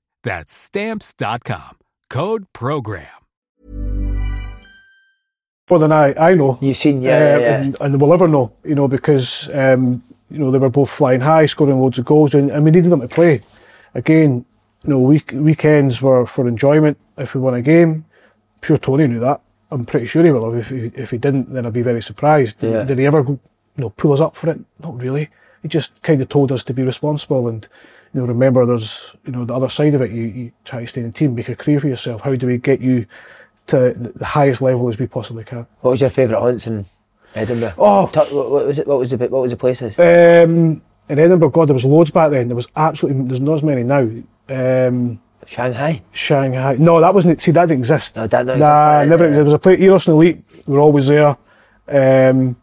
That's 0.23 0.53
stamps.com. 0.53 1.77
Code 2.09 2.45
program. 2.53 3.07
More 5.69 5.79
than 5.79 5.91
I, 5.93 6.13
I 6.31 6.33
know. 6.35 6.57
You've 6.61 6.75
seen, 6.75 7.01
yeah, 7.01 7.11
Uh, 7.11 7.19
yeah, 7.19 7.37
yeah. 7.37 7.61
And, 7.61 7.77
and 7.79 8.01
will 8.01 8.13
ever 8.13 8.27
know, 8.27 8.51
you 8.65 8.75
know, 8.75 8.89
because, 8.89 9.49
um, 9.53 10.03
you 10.29 10.37
know, 10.37 10.51
they 10.51 10.57
were 10.57 10.69
both 10.69 10.89
flying 10.89 11.21
high, 11.21 11.45
scoring 11.45 11.79
loads 11.79 11.97
of 11.97 12.03
goals, 12.05 12.33
and, 12.33 12.51
and 12.51 12.65
we 12.65 12.71
needed 12.71 12.89
them 12.91 12.99
to 12.99 13.07
play. 13.07 13.41
Again, 13.93 14.43
you 14.83 14.89
know, 14.89 14.99
week, 14.99 15.31
weekends 15.33 16.01
were 16.01 16.25
for 16.25 16.45
enjoyment 16.47 16.97
if 17.17 17.33
we 17.33 17.39
won 17.39 17.53
a 17.53 17.61
game. 17.61 18.03
I'm 18.57 18.63
sure 18.63 18.77
Tony 18.77 19.07
knew 19.07 19.19
that. 19.19 19.39
I'm 19.71 19.85
pretty 19.85 20.07
sure 20.07 20.25
he 20.25 20.31
will 20.31 20.51
have. 20.51 20.59
If 20.59 20.69
he, 20.69 20.91
if 21.01 21.11
he 21.11 21.17
didn't, 21.17 21.53
then 21.53 21.65
I'd 21.65 21.71
be 21.71 21.81
very 21.81 22.01
surprised. 22.01 22.61
Yeah. 22.61 22.83
Did 22.83 22.99
he 22.99 23.05
ever, 23.05 23.21
you 23.21 23.39
know, 23.77 23.91
pull 23.91 24.11
us 24.11 24.19
up 24.19 24.35
for 24.35 24.49
it? 24.49 24.59
Not 24.83 25.01
really. 25.01 25.29
He 25.61 25.69
just 25.69 26.01
kind 26.01 26.21
of 26.21 26.27
told 26.27 26.51
us 26.51 26.65
to 26.65 26.73
be 26.73 26.83
responsible 26.83 27.47
and, 27.47 27.65
you 28.13 28.19
know, 28.21 28.25
remember 28.27 28.65
there's, 28.65 29.15
you 29.25 29.31
know, 29.31 29.45
the 29.45 29.55
other 29.55 29.69
side 29.69 29.93
of 29.93 30.01
it. 30.01 30.11
You, 30.11 30.23
you 30.23 30.51
try 30.65 30.81
to 30.81 30.87
stay 30.87 31.01
in 31.01 31.07
the 31.07 31.13
team, 31.13 31.35
make 31.35 31.49
a 31.49 31.55
career 31.55 31.79
for 31.79 31.87
yourself. 31.87 32.21
How 32.21 32.35
do 32.35 32.47
we 32.47 32.57
get 32.57 32.81
you 32.81 33.05
to 33.67 33.93
the 33.93 34.25
highest 34.25 34.61
level 34.61 34.89
as 34.89 34.99
we 34.99 35.07
possibly 35.07 35.43
can? 35.43 35.65
What 35.81 35.91
was 35.91 36.01
your 36.01 36.09
favourite 36.09 36.39
haunts 36.41 36.67
in 36.67 36.85
Edinburgh? 37.35 37.73
Oh. 37.77 38.07
What, 38.07 38.33
what 38.33 38.65
was 38.65 38.79
it? 38.79 38.87
What 38.87 38.99
was 38.99 39.11
the 39.11 39.17
what 39.17 39.41
was 39.41 39.51
the 39.51 39.57
places? 39.57 39.97
Um, 39.99 40.81
in 41.09 41.19
Edinburgh, 41.19 41.49
God, 41.49 41.69
there 41.69 41.73
was 41.73 41.85
loads 41.85 42.11
back 42.11 42.31
then. 42.31 42.47
There 42.47 42.55
was 42.55 42.67
absolutely, 42.75 43.23
there's 43.27 43.41
not 43.41 43.55
as 43.55 43.63
many 43.63 43.83
now. 43.83 44.09
Um, 44.49 45.21
Shanghai. 45.45 46.01
Shanghai. 46.13 46.75
No, 46.79 46.99
that 47.01 47.13
wasn't. 47.13 47.41
See, 47.41 47.51
that 47.51 47.67
didn't 47.67 47.79
exist. 47.79 48.15
No, 48.15 48.27
that 48.27 48.45
didn't 48.45 48.59
Nah, 48.59 48.99
exist. 48.99 49.09
never 49.09 49.23
existed. 49.25 49.37
There 49.37 49.43
was 49.45 49.53
a 49.53 49.59
place. 49.59 49.79
Eros 49.81 50.07
and 50.07 50.15
Elite. 50.15 50.43
We 50.67 50.73
were 50.73 50.81
always 50.81 51.07
there. 51.07 51.37
Um, 51.87 52.55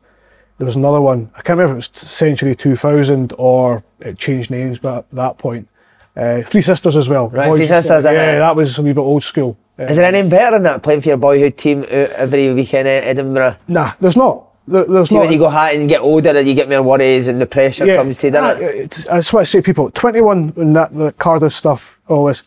there 0.58 0.64
was 0.64 0.76
another 0.76 1.00
one. 1.00 1.30
I 1.34 1.42
can't 1.42 1.58
remember 1.58 1.78
if 1.78 1.84
it 1.84 1.92
was 1.94 2.00
Century 2.08 2.54
2000 2.54 3.32
or 3.38 3.82
it 4.00 4.18
changed 4.18 4.50
names, 4.50 4.78
but 4.78 4.98
at 4.98 5.10
that 5.12 5.38
point, 5.38 5.68
uh, 6.16 6.42
Three 6.42 6.60
Sisters 6.62 6.96
as 6.96 7.08
well. 7.08 7.28
Right, 7.28 7.48
Boys 7.48 7.58
Three 7.58 7.66
Sisters. 7.68 8.04
Yeah, 8.04 8.38
that 8.38 8.56
was 8.56 8.78
a 8.78 8.82
wee 8.82 8.92
bit 8.92 9.00
old 9.00 9.22
school. 9.22 9.56
Is 9.78 9.96
there 9.96 10.06
anything 10.06 10.28
better 10.28 10.56
than 10.56 10.64
that? 10.64 10.82
Playing 10.82 11.02
for 11.02 11.08
your 11.08 11.16
boyhood 11.16 11.56
team 11.56 11.84
every 11.88 12.52
weekend 12.52 12.88
in 12.88 13.04
Edinburgh. 13.04 13.56
Nah, 13.68 13.92
there's 14.00 14.16
not. 14.16 14.44
There, 14.66 14.84
there's 14.84 15.08
See, 15.08 15.14
not. 15.14 15.22
when 15.22 15.32
you 15.32 15.38
go 15.38 15.48
high 15.48 15.72
and 15.72 15.88
get 15.88 16.00
older 16.00 16.36
and 16.36 16.46
you 16.46 16.54
get 16.54 16.68
more 16.68 16.82
worries 16.82 17.28
and 17.28 17.40
the 17.40 17.46
pressure 17.46 17.86
comes 17.86 18.18
to 18.18 18.28
ah, 18.28 18.54
that. 18.54 18.60
it's- 18.60 19.04
That's 19.04 19.32
what 19.32 19.40
I 19.40 19.44
say 19.44 19.60
to 19.60 19.62
people. 19.62 19.90
21 19.90 20.48
when 20.48 20.72
that 20.72 20.92
the 20.92 21.12
Cardiff 21.12 21.52
stuff, 21.52 22.00
all 22.08 22.26
this. 22.26 22.42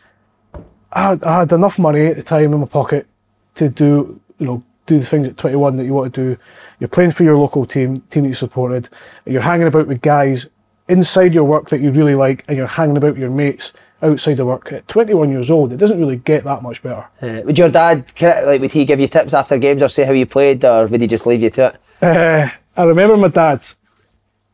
I 0.92 1.02
had, 1.08 1.24
I 1.24 1.38
had 1.40 1.52
enough 1.52 1.78
money 1.78 2.06
at 2.08 2.16
the 2.16 2.22
time 2.22 2.52
in 2.52 2.60
my 2.60 2.66
pocket 2.66 3.06
to 3.54 3.70
do, 3.70 4.20
you 4.38 4.46
know, 4.46 4.62
do 4.86 4.98
the 4.98 5.06
things 5.06 5.28
at 5.28 5.36
21 5.36 5.76
that 5.76 5.84
you 5.84 5.94
want 5.94 6.12
to 6.14 6.34
do. 6.34 6.40
You're 6.80 6.88
playing 6.88 7.12
for 7.12 7.24
your 7.24 7.36
local 7.36 7.64
team, 7.64 8.00
team 8.02 8.24
that 8.24 8.30
you 8.30 8.34
supported. 8.34 8.88
You're 9.24 9.42
hanging 9.42 9.66
about 9.66 9.86
with 9.86 10.00
guys 10.00 10.48
inside 10.88 11.34
your 11.34 11.44
work 11.44 11.68
that 11.70 11.80
you 11.80 11.90
really 11.92 12.14
like, 12.14 12.44
and 12.48 12.56
you're 12.56 12.66
hanging 12.66 12.96
about 12.96 13.12
with 13.12 13.20
your 13.20 13.30
mates 13.30 13.72
outside 14.02 14.34
the 14.34 14.44
work. 14.44 14.72
At 14.72 14.88
21 14.88 15.30
years 15.30 15.50
old, 15.50 15.72
it 15.72 15.76
doesn't 15.76 15.98
really 15.98 16.16
get 16.16 16.44
that 16.44 16.62
much 16.62 16.82
better. 16.82 17.06
Uh, 17.22 17.42
would 17.44 17.58
your 17.58 17.70
dad, 17.70 18.12
like, 18.20 18.60
would 18.60 18.72
he 18.72 18.84
give 18.84 19.00
you 19.00 19.08
tips 19.08 19.34
after 19.34 19.58
games 19.58 19.82
or 19.82 19.88
say 19.88 20.04
how 20.04 20.12
you 20.12 20.26
played, 20.26 20.64
or 20.64 20.86
would 20.86 21.00
he 21.00 21.06
just 21.06 21.26
leave 21.26 21.42
you 21.42 21.50
to 21.50 21.66
it? 21.68 21.76
Uh, 22.02 22.50
I 22.76 22.84
remember 22.84 23.16
my 23.16 23.28
dad. 23.28 23.62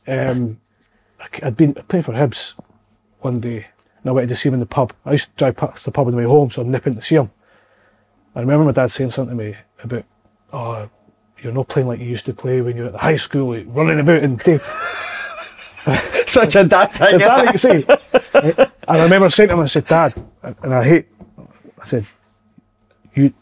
Um, 0.07 0.61
I'd 1.43 1.57
been 1.57 1.75
playing 1.75 2.03
for 2.03 2.13
Hibs 2.13 2.55
one 3.21 3.41
day, 3.41 3.67
and 4.03 4.11
I 4.11 4.13
went 4.13 4.29
to 4.29 4.37
see 4.37 4.49
him 4.49 4.55
in 4.55 4.61
the 4.61 4.67
pub. 4.67 4.93
I 5.05 5.13
used 5.13 5.31
to 5.31 5.37
drive 5.37 5.57
past 5.57 5.85
the 5.85 5.91
pub 5.91 6.07
on 6.07 6.13
the 6.13 6.19
way 6.19 6.25
home, 6.25 6.51
so 6.51 6.63
I'd 6.63 6.69
nip 6.69 6.87
in 6.87 6.95
to 6.95 7.03
see 7.03 7.17
him. 7.17 7.31
I 8.35 8.41
remember 8.41 8.65
my 8.67 8.73
dad 8.73 8.91
saying 8.91 9.11
something 9.11 9.37
to 9.37 9.45
me 9.45 9.57
about, 9.83 10.05
"Oh, 10.53 10.89
you're 11.43 11.53
not 11.53 11.69
playing 11.69 11.89
like 11.89 12.01
you 12.01 12.07
used 12.07 12.27
to 12.27 12.35
play 12.35 12.61
when 12.63 12.77
you 12.77 12.83
were 12.83 12.89
at 12.89 12.93
the 12.93 12.99
high 12.99 13.17
school, 13.17 13.51
like, 13.55 13.67
running 13.69 14.01
about 14.01 14.23
and." 14.23 14.41
Take, 14.41 14.61
Such 16.27 16.57
a 16.57 16.65
dad 16.65 16.89
thing. 16.93 17.19
That 17.19 17.47
what 17.47 17.59
say? 17.61 17.85
and 18.53 18.71
I 18.87 19.03
remember 19.05 19.31
saying 19.31 19.49
to 19.49 19.55
him, 19.55 19.61
I 19.61 19.67
said, 19.67 19.87
Dad, 19.87 20.13
and 20.63 20.75
I 20.75 20.85
hate, 20.85 21.07
I 21.81 21.85
said, 21.85 22.07
you, 23.15 23.33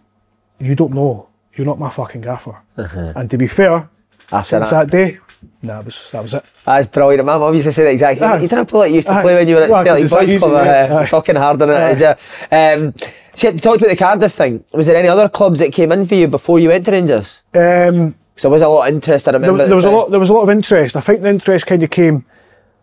you 0.60 0.74
don't 0.76 0.94
know. 0.94 1.28
You're 1.54 1.66
not 1.66 1.78
my 1.80 1.90
fucking 1.90 2.20
gaffer. 2.20 2.56
And 2.76 3.28
to 3.30 3.36
be 3.38 3.48
fair, 3.48 3.88
After 4.30 4.48
since 4.58 4.70
that. 4.70 4.90
that 4.90 4.90
day, 4.90 5.18
nah, 5.62 5.76
that 5.78 5.86
was, 5.86 6.10
that 6.12 6.22
was 6.22 6.34
it. 6.34 6.44
That's 6.64 6.86
brilliant. 6.86 7.24
My 7.24 7.36
mum 7.38 7.52
used 7.54 7.66
to 7.66 7.72
say 7.72 7.82
the 7.84 7.90
exact 7.90 8.18
same. 8.20 8.30
Aye. 8.30 8.42
You 8.42 8.48
didn't 8.48 8.66
play 8.66 8.78
like 8.80 8.90
you 8.90 8.96
used 8.96 9.08
to 9.08 9.20
play 9.22 9.34
when 9.34 9.48
you 9.48 9.56
were 9.56 9.62
at 9.62 9.70
'cause 9.70 9.84
Celtic 9.84 10.08
that 10.10 10.26
Boys 10.28 10.38
Club. 10.40 10.66
yeah. 10.66 10.96
uh, 10.96 11.06
fucking 11.06 11.36
hard 11.36 11.62
on 11.62 11.70
it. 11.70 11.92
Is 11.92 12.00
it? 12.02 12.18
Um, 12.52 12.94
so 13.36 13.50
you 13.50 13.60
talked 13.60 13.78
about 13.82 13.90
the 13.90 13.96
Cardiff 13.96 14.32
thing. 14.32 14.64
Was 14.72 14.86
there 14.86 14.96
any 14.96 15.08
other 15.08 15.28
clubs 15.28 15.60
that 15.60 15.72
came 15.72 15.92
in 15.92 16.06
for 16.06 16.14
you 16.14 16.26
before 16.26 16.58
you 16.58 16.68
went 16.70 16.84
to 16.86 16.90
Rangers? 16.92 17.42
Um, 17.54 18.14
So 18.36 18.48
there 18.48 18.52
was 18.52 18.62
a 18.62 18.68
lot 18.68 18.88
of 18.88 18.94
interest. 18.94 19.28
I 19.28 19.32
remember. 19.32 19.62
at 19.62 19.66
there 19.68 19.76
was 19.76 19.84
the 19.84 19.90
a 19.90 19.96
lot. 19.96 20.10
There 20.10 20.20
was 20.20 20.30
a 20.30 20.34
lot 20.34 20.42
of 20.42 20.50
interest. 20.50 20.96
I 20.96 21.00
think 21.00 21.22
the 21.22 21.28
interest 21.30 21.66
kind 21.66 21.82
of 21.82 21.90
came 21.90 22.24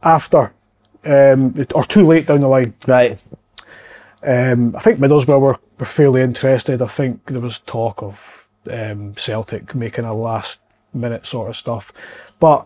after, 0.01 0.51
um, 1.05 1.65
or 1.75 1.83
too 1.83 2.05
late 2.05 2.27
down 2.27 2.41
the 2.41 2.47
line. 2.47 2.73
Right. 2.87 3.19
Um, 4.25 4.75
I 4.75 4.79
think 4.79 4.99
Middlesbrough 4.99 5.41
were, 5.41 5.59
were 5.79 5.85
fairly 5.85 6.21
interested. 6.21 6.81
I 6.81 6.85
think 6.87 7.25
there 7.25 7.41
was 7.41 7.59
talk 7.59 8.01
of 8.01 8.47
um, 8.71 9.13
Celtic 9.17 9.75
making 9.75 10.05
a 10.05 10.13
last 10.13 10.61
minute 10.93 11.25
sort 11.25 11.49
of 11.49 11.55
stuff, 11.55 11.91
but 12.39 12.65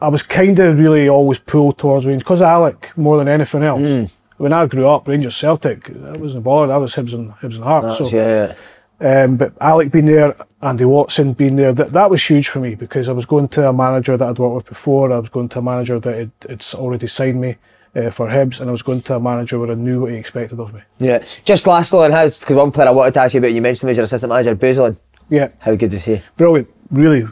I 0.00 0.08
was 0.08 0.22
kind 0.22 0.58
of 0.58 0.78
really 0.78 1.08
always 1.08 1.38
pulled 1.38 1.78
towards 1.78 2.04
Rangers 2.04 2.24
because 2.24 2.42
Alec 2.42 2.92
more 2.96 3.16
than 3.16 3.26
anything 3.28 3.62
else. 3.62 3.88
Hmm. 3.88 4.04
When 4.38 4.52
I 4.52 4.66
grew 4.66 4.86
up, 4.88 5.08
Rangers 5.08 5.36
Celtic, 5.36 5.90
I 5.90 6.12
wasn't 6.12 6.44
bothered. 6.44 6.70
I 6.70 6.76
was 6.76 6.94
Hibs 6.94 7.14
and 7.14 7.30
Hibs 7.32 7.56
and 7.56 7.64
Hearts. 7.64 7.98
That's- 7.98 8.10
so 8.10 8.16
yeah, 8.16 8.54
um, 8.98 9.36
but 9.36 9.52
Alec 9.60 9.92
being 9.92 10.06
there, 10.06 10.34
Andy 10.62 10.84
Watson 10.86 11.32
being 11.34 11.56
there, 11.56 11.72
that, 11.72 11.92
that 11.92 12.08
was 12.10 12.24
huge 12.24 12.48
for 12.48 12.60
me 12.60 12.74
because 12.74 13.08
I 13.08 13.12
was 13.12 13.26
going 13.26 13.48
to 13.48 13.68
a 13.68 13.72
manager 13.72 14.16
that 14.16 14.26
I'd 14.28 14.38
worked 14.38 14.54
with 14.56 14.66
before. 14.66 15.12
I 15.12 15.18
was 15.18 15.28
going 15.28 15.48
to 15.50 15.58
a 15.58 15.62
manager 15.62 15.98
that 16.00 16.14
had, 16.16 16.30
it's 16.48 16.74
already 16.74 17.06
signed 17.06 17.40
me 17.40 17.56
uh, 17.94 18.10
for 18.10 18.28
Hibs, 18.28 18.60
and 18.60 18.68
I 18.68 18.72
was 18.72 18.82
going 18.82 19.02
to 19.02 19.16
a 19.16 19.20
manager 19.20 19.58
where 19.58 19.70
I 19.70 19.74
knew 19.74 20.00
what 20.02 20.12
he 20.12 20.16
expected 20.16 20.58
of 20.60 20.72
me. 20.74 20.80
Yeah. 20.98 21.24
Just 21.44 21.66
lastly 21.66 22.00
on 22.04 22.12
house, 22.12 22.38
because 22.38 22.56
one 22.56 22.72
player 22.72 22.88
I 22.88 22.92
wanted 22.92 23.14
to 23.14 23.20
ask 23.20 23.34
you 23.34 23.38
about, 23.38 23.52
you 23.52 23.60
mentioned 23.62 23.88
him 23.88 23.92
as 23.92 23.96
your 23.98 24.04
assistant 24.04 24.30
manager, 24.30 24.56
Beuzelin. 24.56 24.96
Yeah, 25.28 25.48
How 25.58 25.74
good 25.74 25.92
was 25.92 26.04
he? 26.04 26.22
brilliant, 26.36 26.68
really, 26.90 27.26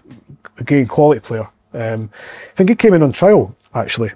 again, 0.59 0.86
quality 0.86 1.20
player. 1.20 1.48
Um, 1.72 2.11
I 2.52 2.57
think 2.57 2.68
he 2.70 2.76
came 2.76 2.92
in 2.94 3.02
on 3.02 3.12
trial 3.12 3.55
actually. 3.74 4.12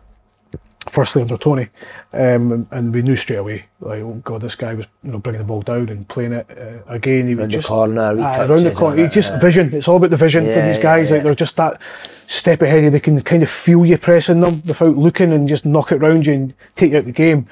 Firstly 0.88 1.22
under 1.22 1.36
Tony, 1.36 1.68
um, 2.12 2.66
and, 2.70 2.94
we 2.94 3.02
knew 3.02 3.16
straight 3.16 3.36
away, 3.36 3.66
like, 3.80 4.00
oh 4.00 4.22
god, 4.24 4.40
this 4.40 4.54
guy 4.54 4.72
was, 4.74 4.86
you 5.02 5.10
know, 5.10 5.18
bringing 5.18 5.40
the 5.40 5.44
ball 5.44 5.60
down 5.60 5.88
and 5.90 6.08
playing 6.08 6.32
it 6.32 6.46
uh, 6.50 6.90
again. 6.90 7.26
He 7.26 7.34
was 7.34 7.48
Round 7.48 7.52
the 7.52 7.62
corner, 7.62 8.14
retouches 8.14 8.48
around 8.48 8.64
the 8.64 8.70
corner. 8.70 9.04
It's 9.04 9.14
just 9.14 9.32
yeah. 9.32 9.38
vision. 9.40 9.74
It's 9.74 9.86
all 9.88 9.96
about 9.96 10.10
the 10.10 10.16
vision 10.16 10.46
for 10.46 10.62
these 10.62 10.78
guys. 10.78 11.10
yeah. 11.10 11.16
Like 11.16 11.24
they're 11.24 11.34
just 11.34 11.56
that 11.56 11.80
step 12.26 12.62
ahead. 12.62 12.92
They 12.92 13.00
can 13.00 13.20
kind 13.22 13.42
of 13.42 13.50
feel 13.50 13.84
you 13.84 13.98
pressing 13.98 14.40
them 14.40 14.62
without 14.64 14.96
looking 14.96 15.32
and 15.32 15.46
just 15.46 15.66
knock 15.66 15.92
it 15.92 15.96
round 15.96 16.26
you 16.26 16.32
and 16.34 16.54
take 16.74 16.92
you 16.92 16.98
out 16.98 17.04
the 17.04 17.12
game. 17.12 17.48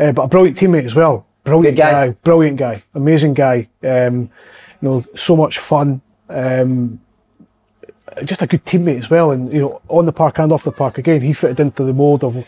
Uh, 0.00 0.12
but 0.12 0.22
a 0.22 0.28
brilliant 0.28 0.58
teammate 0.58 0.84
as 0.84 0.96
well. 0.96 1.26
Brilliant. 1.44 1.76
Good 1.76 1.82
guy. 1.82 2.10
brilliant 2.10 2.56
guy, 2.58 2.82
amazing 2.94 3.34
guy. 3.34 3.68
Um, 3.82 4.30
you 4.80 4.88
know, 4.88 5.04
so 5.14 5.36
much 5.36 5.58
fun. 5.58 6.00
Um, 6.28 7.00
just 8.24 8.42
a 8.42 8.46
good 8.46 8.64
teammate 8.64 8.98
as 8.98 9.10
well. 9.10 9.30
And 9.30 9.52
you 9.52 9.60
know, 9.60 9.82
on 9.88 10.04
the 10.04 10.12
park 10.12 10.38
and 10.38 10.52
off 10.52 10.64
the 10.64 10.72
park, 10.72 10.98
again, 10.98 11.20
he 11.20 11.32
fitted 11.32 11.60
into 11.60 11.84
the 11.84 11.92
mould 11.92 12.24
of 12.24 12.44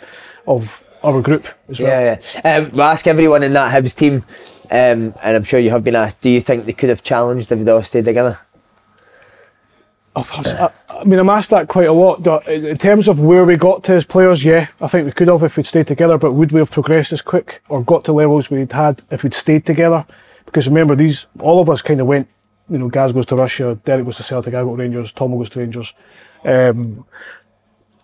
of 0.46 0.86
our 1.02 1.20
group 1.20 1.46
as 1.68 1.80
well. 1.80 1.88
Yeah, 1.88 2.20
yeah. 2.44 2.56
Um, 2.56 2.70
we'll 2.72 2.82
ask 2.82 3.06
everyone 3.06 3.42
in 3.42 3.52
that 3.54 3.72
Hibs 3.72 3.94
team, 3.94 4.24
um, 4.70 5.14
and 5.22 5.36
I'm 5.36 5.44
sure 5.44 5.60
you 5.60 5.70
have 5.70 5.84
been 5.84 5.96
asked, 5.96 6.20
do 6.20 6.30
you 6.30 6.40
think 6.40 6.66
they 6.66 6.72
could 6.72 6.88
have 6.88 7.02
challenged 7.02 7.50
if 7.50 7.64
they 7.64 7.70
all 7.70 7.82
stayed 7.82 8.04
together? 8.04 8.38
I, 10.14 10.70
I 10.90 11.04
mean, 11.04 11.18
I'm 11.18 11.30
asked 11.30 11.50
that 11.50 11.68
quite 11.68 11.88
a 11.88 11.92
lot. 11.92 12.26
In 12.46 12.76
terms 12.76 13.08
of 13.08 13.18
where 13.18 13.44
we 13.44 13.56
got 13.56 13.82
to 13.84 13.94
as 13.94 14.04
players, 14.04 14.44
yeah, 14.44 14.68
I 14.80 14.86
think 14.86 15.06
we 15.06 15.12
could 15.12 15.28
have 15.28 15.42
if 15.42 15.56
we'd 15.56 15.66
stayed 15.66 15.86
together, 15.86 16.18
but 16.18 16.32
would 16.32 16.52
we 16.52 16.60
have 16.60 16.70
progressed 16.70 17.12
as 17.12 17.22
quick 17.22 17.62
or 17.68 17.82
got 17.82 18.04
to 18.04 18.12
levels 18.12 18.50
we'd 18.50 18.72
had 18.72 19.02
if 19.10 19.22
we'd 19.22 19.34
stayed 19.34 19.64
together? 19.64 20.04
Because 20.44 20.68
remember, 20.68 20.94
these 20.94 21.28
all 21.40 21.60
of 21.60 21.70
us 21.70 21.80
kind 21.80 22.00
of 22.00 22.06
went, 22.06 22.28
you 22.68 22.78
know, 22.78 22.88
Gaz 22.88 23.12
goes 23.12 23.26
to 23.26 23.36
Russia, 23.36 23.78
Derek 23.84 24.04
goes 24.04 24.16
to 24.16 24.22
Celtic, 24.22 24.54
I 24.54 24.62
go 24.62 24.76
to 24.76 24.82
Rangers, 24.82 25.12
Tom 25.12 25.36
goes 25.36 25.50
to 25.50 25.60
Rangers. 25.60 25.94
Um, 26.44 27.04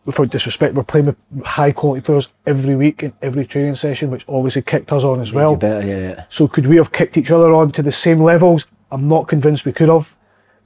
without 0.05 0.31
disrespect, 0.31 0.75
we're 0.75 0.85
playing 0.85 1.07
with 1.07 1.17
high 1.45 1.73
quality 1.73 2.01
players 2.01 2.29
every 2.47 2.75
week 2.75 3.03
in 3.03 3.13
every 3.21 3.45
training 3.45 3.75
session, 3.75 4.11
which 4.11 4.25
obviously 4.29 4.63
kicked 4.63 4.91
us 4.93 5.05
on 5.05 5.21
as 5.21 5.33
well. 5.33 5.57
Better, 5.57 5.87
yeah, 5.87 5.99
yeah. 5.99 6.25
So 6.29 6.49
could 6.49 6.67
we 6.67 6.77
have 6.77 6.93
kicked 6.93 7.17
each 7.17 7.31
other 7.31 7.53
on 7.53 7.71
to 7.73 7.83
the 7.83 7.93
same 7.93 8.23
levels? 8.23 8.67
I'm 8.91 9.07
not 9.09 9.29
convinced 9.29 9.67
we 9.67 9.73
could 9.73 9.89
have. 9.89 10.17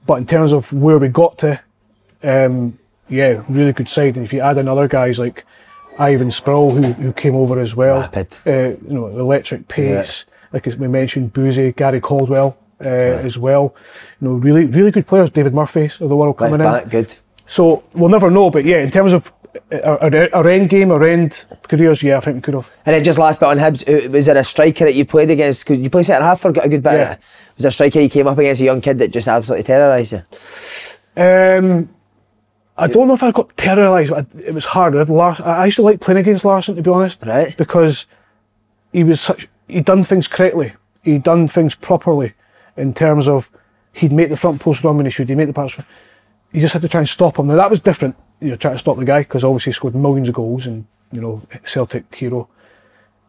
But 0.06 0.14
in 0.18 0.26
terms 0.26 0.52
of 0.52 0.72
where 0.72 0.98
we 0.98 1.08
got 1.08 1.38
to, 1.38 1.60
um, 2.22 2.78
yeah, 3.08 3.42
really 3.48 3.72
good 3.72 3.88
side. 3.88 4.16
And 4.16 4.24
if 4.24 4.32
you 4.32 4.40
add 4.40 4.58
in 4.58 4.68
other 4.68 4.88
guys 4.88 5.18
like 5.18 5.44
Ivan 5.98 6.28
Sproule, 6.28 6.72
who, 6.72 6.92
who 6.92 7.12
came 7.12 7.34
over 7.34 7.58
as 7.60 7.76
well, 7.76 8.00
Rapid. 8.00 8.36
uh, 8.46 8.50
you 8.50 8.94
know, 8.94 9.06
electric 9.08 9.68
pace, 9.68 10.24
like 10.52 10.66
as 10.66 10.76
we 10.76 10.88
mentioned, 10.88 11.32
Boozy, 11.32 11.72
Gary 11.72 12.00
Caldwell 12.00 12.56
uh, 12.82 12.88
as 13.26 13.38
well. 13.38 13.74
You 14.20 14.28
know, 14.28 14.34
really, 14.34 14.66
really 14.66 14.90
good 14.90 15.06
players. 15.06 15.30
David 15.30 15.54
Murphy's 15.54 16.00
of 16.00 16.08
the 16.08 16.16
world 16.16 16.36
coming 16.36 16.54
in. 16.54 16.60
back, 16.60 16.88
good. 16.88 17.14
So 17.46 17.82
we'll 17.94 18.08
never 18.10 18.30
know. 18.30 18.50
But 18.50 18.64
yeah, 18.64 18.78
in 18.78 18.90
terms 18.90 19.12
of 19.12 19.32
our, 19.70 20.02
our, 20.02 20.34
our 20.34 20.48
end 20.48 20.70
game, 20.70 20.90
our 20.90 21.04
end 21.04 21.44
careers, 21.68 22.02
yeah, 22.02 22.16
I 22.16 22.20
think 22.20 22.36
we 22.36 22.40
could 22.42 22.54
have. 22.54 22.70
And 22.86 22.94
then 22.94 23.04
just 23.04 23.18
last 23.18 23.40
bit 23.40 23.48
on 23.48 23.58
Hibs, 23.58 23.82
uh, 23.86 24.10
was 24.10 24.26
there 24.26 24.36
a 24.36 24.44
striker 24.44 24.84
that 24.84 24.94
you 24.94 25.04
played 25.04 25.30
against? 25.30 25.66
Cause 25.66 25.78
you 25.78 25.90
played 25.90 26.06
centre 26.06 26.24
half 26.24 26.40
for 26.40 26.48
a 26.48 26.52
good 26.52 26.82
bit. 26.82 26.92
Yeah. 26.92 27.16
Was 27.56 27.62
there 27.64 27.68
a 27.68 27.72
striker 27.72 28.00
you 28.00 28.08
came 28.08 28.26
up 28.26 28.38
against 28.38 28.60
a 28.60 28.64
young 28.64 28.80
kid 28.80 28.98
that 28.98 29.12
just 29.12 29.28
absolutely 29.28 29.64
terrorised 29.64 30.12
you? 30.12 30.22
Um, 31.16 31.88
I 32.78 32.86
don't 32.86 33.06
know 33.08 33.14
if 33.14 33.22
I 33.22 33.30
got 33.32 33.54
terrorised, 33.56 34.10
but 34.10 34.26
I- 34.34 34.38
it 34.40 34.54
was 34.54 34.64
hard. 34.64 34.94
I 34.96 35.64
used 35.66 35.76
to 35.76 35.82
like 35.82 36.00
playing 36.00 36.18
against 36.20 36.44
Larsson, 36.44 36.74
to 36.76 36.82
be 36.82 36.90
honest. 36.90 37.22
Right. 37.22 37.54
Because 37.56 38.06
he 38.92 39.04
was 39.04 39.20
such, 39.20 39.48
he'd 39.68 39.84
done 39.84 40.02
things 40.04 40.26
correctly. 40.26 40.72
He'd 41.02 41.22
done 41.24 41.48
things 41.48 41.74
properly 41.74 42.32
in 42.76 42.94
terms 42.94 43.28
of 43.28 43.50
he'd 43.92 44.12
make 44.12 44.30
the 44.30 44.36
front 44.36 44.60
post 44.60 44.84
run 44.84 44.96
when 44.96 45.06
he 45.06 45.10
should, 45.10 45.28
he'd 45.28 45.36
make 45.36 45.46
the 45.48 45.52
pass 45.52 45.78
run. 45.78 45.86
You 46.52 46.60
just 46.60 46.72
had 46.72 46.82
to 46.82 46.88
try 46.88 47.00
and 47.00 47.08
stop 47.08 47.38
him. 47.38 47.46
Now 47.46 47.56
that 47.56 47.70
was 47.70 47.80
different, 47.80 48.16
you 48.40 48.50
know, 48.50 48.56
trying 48.56 48.74
to 48.74 48.78
stop 48.78 48.96
the 48.96 49.04
guy 49.04 49.20
because 49.20 49.44
obviously 49.44 49.70
he 49.70 49.74
scored 49.74 49.94
millions 49.94 50.28
of 50.28 50.34
goals 50.34 50.66
and, 50.66 50.86
you 51.12 51.20
know, 51.20 51.42
Celtic 51.64 52.14
hero. 52.14 52.48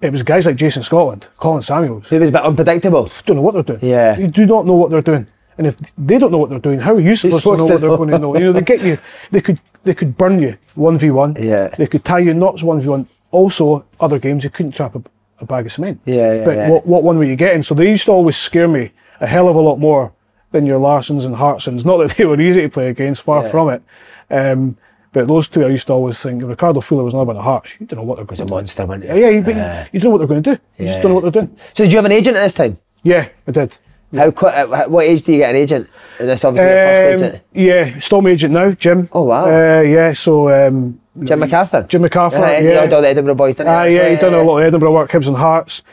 It 0.02 0.12
was 0.12 0.24
guys 0.24 0.46
like 0.46 0.58
Jason 0.58 0.84
Scotland, 0.84 1.30
Colin 1.38 1.62
Samuels 1.62 2.12
It 2.12 2.20
was 2.20 2.30
a 2.30 2.32
bit 2.34 2.41
unpredictable. 2.41 3.10
don't 3.26 3.38
know 3.38 3.41
what 3.41 3.54
they're 3.54 3.64
doing. 3.64 3.80
Yeah. 3.82 4.18
You 4.18 4.28
do 4.28 4.46
not 4.46 4.66
know 4.66 4.74
what 4.74 4.89
they're 4.89 5.02
doing. 5.02 5.28
And 5.58 5.68
if 5.68 5.78
they 5.98 6.18
don't 6.18 6.32
know 6.32 6.39
what 6.39 6.50
they're 6.50 6.60
doing, 6.60 6.80
how 6.80 6.96
are 6.96 7.00
you 7.00 7.16
supposed, 7.16 7.44
to 7.44 7.58
know 7.58 7.58
to 7.58 7.74
what 7.74 7.80
they're 7.80 7.89
know? 7.89 7.98
going 7.98 8.10
to 8.10 8.20
know? 8.20 8.38
You 8.38 8.46
know, 8.46 8.54
they 8.54 8.62
get 8.62 8.82
you. 8.82 8.98
They 9.32 9.41
could. 9.41 9.60
They 9.84 9.94
could 9.94 10.18
burn 10.18 10.39
you 10.39 10.58
one 10.76 10.98
v 10.98 11.12
one. 11.12 11.36
Yeah. 11.38 11.68
They 11.68 11.88
could 11.88 12.04
tie 12.04 12.20
you 12.20 12.34
knots 12.34 12.64
one 12.64 12.80
v 12.80 12.88
one. 12.88 13.08
Also, 13.32 13.86
other 14.00 14.18
games 14.18 14.44
you 14.44 14.50
couldn't 14.50 14.72
trap 14.72 14.96
a, 14.96 15.04
a 15.41 15.46
bag 15.46 15.66
of 15.66 15.72
cement. 15.72 16.02
Yeah, 16.06 16.34
yeah, 16.34 16.46
But 16.46 16.56
yeah. 16.56 16.70
what 16.70 16.88
what 16.88 17.04
one 17.04 17.18
were 17.18 17.26
you 17.26 17.36
getting? 17.36 17.62
So 17.62 17.76
they 17.76 17.89
used 17.89 18.06
to 18.06 18.12
always 18.12 18.36
scare 18.36 18.68
me 18.68 18.91
a 19.20 19.28
hell 19.28 19.47
of 19.47 19.55
a 19.55 19.61
lot 19.61 19.78
more 19.80 20.11
than 20.51 20.66
your 20.66 20.80
Larssons 20.80 21.26
and 21.26 21.36
Hartsons. 21.36 21.86
Not 21.86 21.97
that 21.97 22.16
they 22.18 22.26
were 22.26 22.39
easy 22.39 22.61
to 22.61 22.70
play 22.70 22.89
against, 22.89 23.22
far 23.24 23.43
Yeah. 23.43 23.49
from 23.49 23.70
it. 23.70 23.82
Um, 24.30 24.78
but 25.11 25.28
those 25.28 25.47
two, 25.47 25.64
I 25.64 25.70
used 25.70 25.88
to 25.88 25.93
always 25.93 26.22
think 26.22 26.43
Ricardo 26.43 26.82
Fuller 26.82 27.03
was 27.03 27.14
not 27.14 27.22
about 27.22 27.34
the 27.34 27.41
Hearts. 27.41 27.76
You 27.80 27.86
don't 27.86 27.99
know 27.99 28.03
what 28.03 28.16
they're 28.18 28.26
going 28.26 28.38
to 28.38 28.43
a 28.43 28.45
do. 28.47 28.53
monster, 28.53 28.86
wasn't 28.86 29.05
Yeah, 29.05 29.14
he? 29.16 29.22
yeah, 29.22 29.30
you, 29.30 29.41
but 29.41 29.55
you- 29.93 29.99
don't 29.99 30.03
know 30.05 30.09
what 30.09 30.18
they're 30.20 30.28
going 30.28 30.43
to 30.43 30.55
do. 30.55 30.59
You 30.78 30.86
just 30.88 31.01
don't 31.01 31.09
know 31.11 31.16
what 31.16 31.22
they're 31.32 31.41
doing. 31.43 31.55
So 31.74 31.84
did 31.84 31.91
you 31.93 31.97
have 31.97 32.05
an 32.05 32.11
agent 32.11 32.38
at 32.38 32.43
this 32.43 32.53
time? 32.55 32.78
Yeah, 33.03 33.28
I 33.47 33.51
did. 33.51 33.78
How? 34.16 34.28
At 34.47 34.91
what 34.91 35.05
age 35.05 35.24
do 35.24 35.32
you 35.32 35.39
get 35.39 35.49
an 35.49 35.55
agent? 35.55 35.89
And 36.20 36.30
this 36.30 36.45
obviously 36.45 36.70
your 36.72 36.80
Um, 36.80 36.95
first 36.95 37.24
agent. 37.24 37.41
Yeah, 37.53 37.99
still 37.99 38.22
my 38.22 38.30
agent 38.30 38.53
now, 38.53 38.72
Jim. 38.72 39.09
Oh, 39.11 39.24
wow. 39.24 39.45
Uh, 39.45 39.82
yeah, 39.82 40.14
so 40.14 40.49
um, 40.68 40.99
Jim 41.24 41.39
MacArthur. 41.39 41.84
Jim 41.89 42.01
MacArthur. 42.03 42.38
Yeah, 42.38 42.59
he 42.59 42.68
yeah, 42.68 42.82
did 42.82 42.93
all 42.93 43.01
the 43.01 43.07
Edinburgh 43.07 43.36
boys, 43.36 43.55
didn't 43.57 43.72
he? 43.72 43.76
Ah, 43.76 43.84
yeah, 43.86 44.09
he 44.09 44.16
done 44.18 44.36
a 44.36 44.41
lot 44.43 44.59
of 44.59 44.66
Edinburgh 44.68 44.93
work, 44.93 45.09
Hibs 45.11 45.28
and 45.28 45.38
Hearts. 45.38 45.84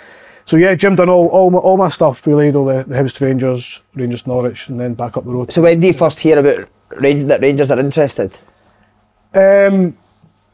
So 0.45 0.57
yeah, 0.57 0.75
Jim 0.75 0.95
done 0.95 1.09
all 1.09 1.29
all 1.29 1.51
my, 1.51 1.59
all 1.59 1.77
my 1.77 1.89
stuff 1.89 2.27
really, 2.27 2.53
all 2.53 2.65
the, 2.65 2.85
the 2.85 2.95
Hibs 2.95 3.17
to 3.19 3.25
Rangers, 3.25 3.83
Rangers 3.95 4.27
Norwich, 4.27 4.69
and 4.69 4.79
then 4.79 4.95
back 4.95 5.17
up 5.17 5.25
the 5.25 5.31
road. 5.31 5.53
So 5.53 5.63
when 5.63 5.81
do 5.81 5.87
you 5.87 5.93
first 5.93 6.19
hear 6.21 6.39
about 6.39 6.69
Rangers, 7.01 7.27
that 7.27 7.41
Rangers 7.41 7.71
are 7.71 7.79
interested? 7.79 8.37
Um, 9.33 9.97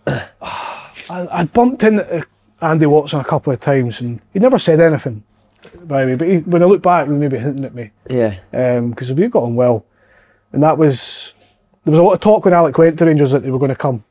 I, 0.07 0.93
I 1.11 1.45
bumped 1.45 1.83
into 1.83 2.27
Andy 2.61 2.87
Watson 2.87 3.21
a 3.21 3.25
couple 3.25 3.53
of 3.53 3.61
times, 3.61 4.01
and 4.01 4.21
he 4.33 4.39
never 4.39 4.59
said 4.59 4.81
anything. 4.81 5.23
By 5.85 6.05
the 6.05 6.13
way, 6.13 6.17
but 6.17 6.29
he, 6.29 6.39
when 6.39 6.63
I 6.63 6.67
look 6.67 6.83
back, 6.83 7.07
he 7.07 7.13
was 7.13 7.21
maybe 7.21 7.39
hinting 7.39 7.65
at 7.65 7.75
me. 7.75 7.91
Yeah. 8.09 8.39
because 8.81 9.13
we 9.13 9.29
got 9.29 9.43
on 9.43 9.55
well, 9.55 9.85
and 10.53 10.63
that 10.63 10.79
was 10.79 11.35
there 11.85 11.93
was 11.93 11.99
a 11.99 12.03
lot 12.03 12.13
of 12.15 12.21
talk 12.21 12.45
when 12.45 12.55
Alec 12.55 12.77
went 12.77 12.99
to 12.99 13.07
Rangers 13.07 13.33
that 13.33 13.43
they 13.43 13.51
were 13.51 13.59
going 13.59 13.71
to 13.71 13.77
come 13.77 14.05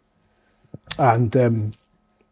and 0.98 1.36
um, 1.36 1.56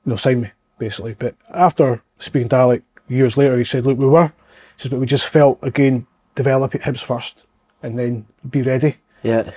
you 0.05 0.09
know 0.09 0.15
sign 0.15 0.41
me 0.41 0.51
basically. 0.77 1.15
But 1.17 1.35
after 1.53 2.01
speaking 2.17 2.49
to 2.49 2.55
Alec 2.55 2.83
years 3.13 3.37
later, 3.37 3.57
he 3.57 3.63
said, 3.63 3.85
"Look, 3.85 3.97
we 3.97 4.07
were," 4.07 4.27
he 4.27 4.31
says, 4.77 4.91
"but 4.91 4.99
we 4.99 5.05
just 5.05 5.27
felt 5.27 5.59
again 5.61 6.07
develop 6.35 6.75
at 6.75 6.81
Hibs 6.81 7.03
first, 7.03 7.45
and 7.81 7.97
then 7.97 8.25
be 8.49 8.61
ready." 8.61 8.97
Yeah. 9.23 9.51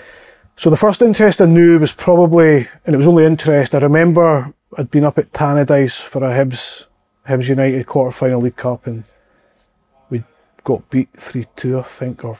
So 0.54 0.70
the 0.70 0.76
first 0.76 1.02
interest 1.02 1.42
I 1.42 1.46
knew 1.46 1.78
was 1.78 1.92
probably, 1.92 2.68
and 2.86 2.94
it 2.94 2.96
was 2.96 3.07
only 3.07 3.24
interest. 3.26 3.74
I 3.74 3.78
remember 3.78 4.54
I'd 4.78 4.90
been 4.90 5.04
up 5.04 5.18
at 5.18 5.32
Tannadice 5.32 6.00
for 6.02 6.24
a 6.24 6.30
Hibs 6.30 6.86
Hibs 7.26 7.48
United 7.48 7.86
quarter 7.86 8.11
final 8.11 8.40
League 8.40 8.57
Cup, 8.57 8.86
and 8.86 9.04
we 10.09 10.22
got 10.64 10.88
beat 10.90 11.09
three 11.14 11.46
two, 11.57 11.78
I 11.78 11.82
think, 11.82 12.24
or 12.24 12.38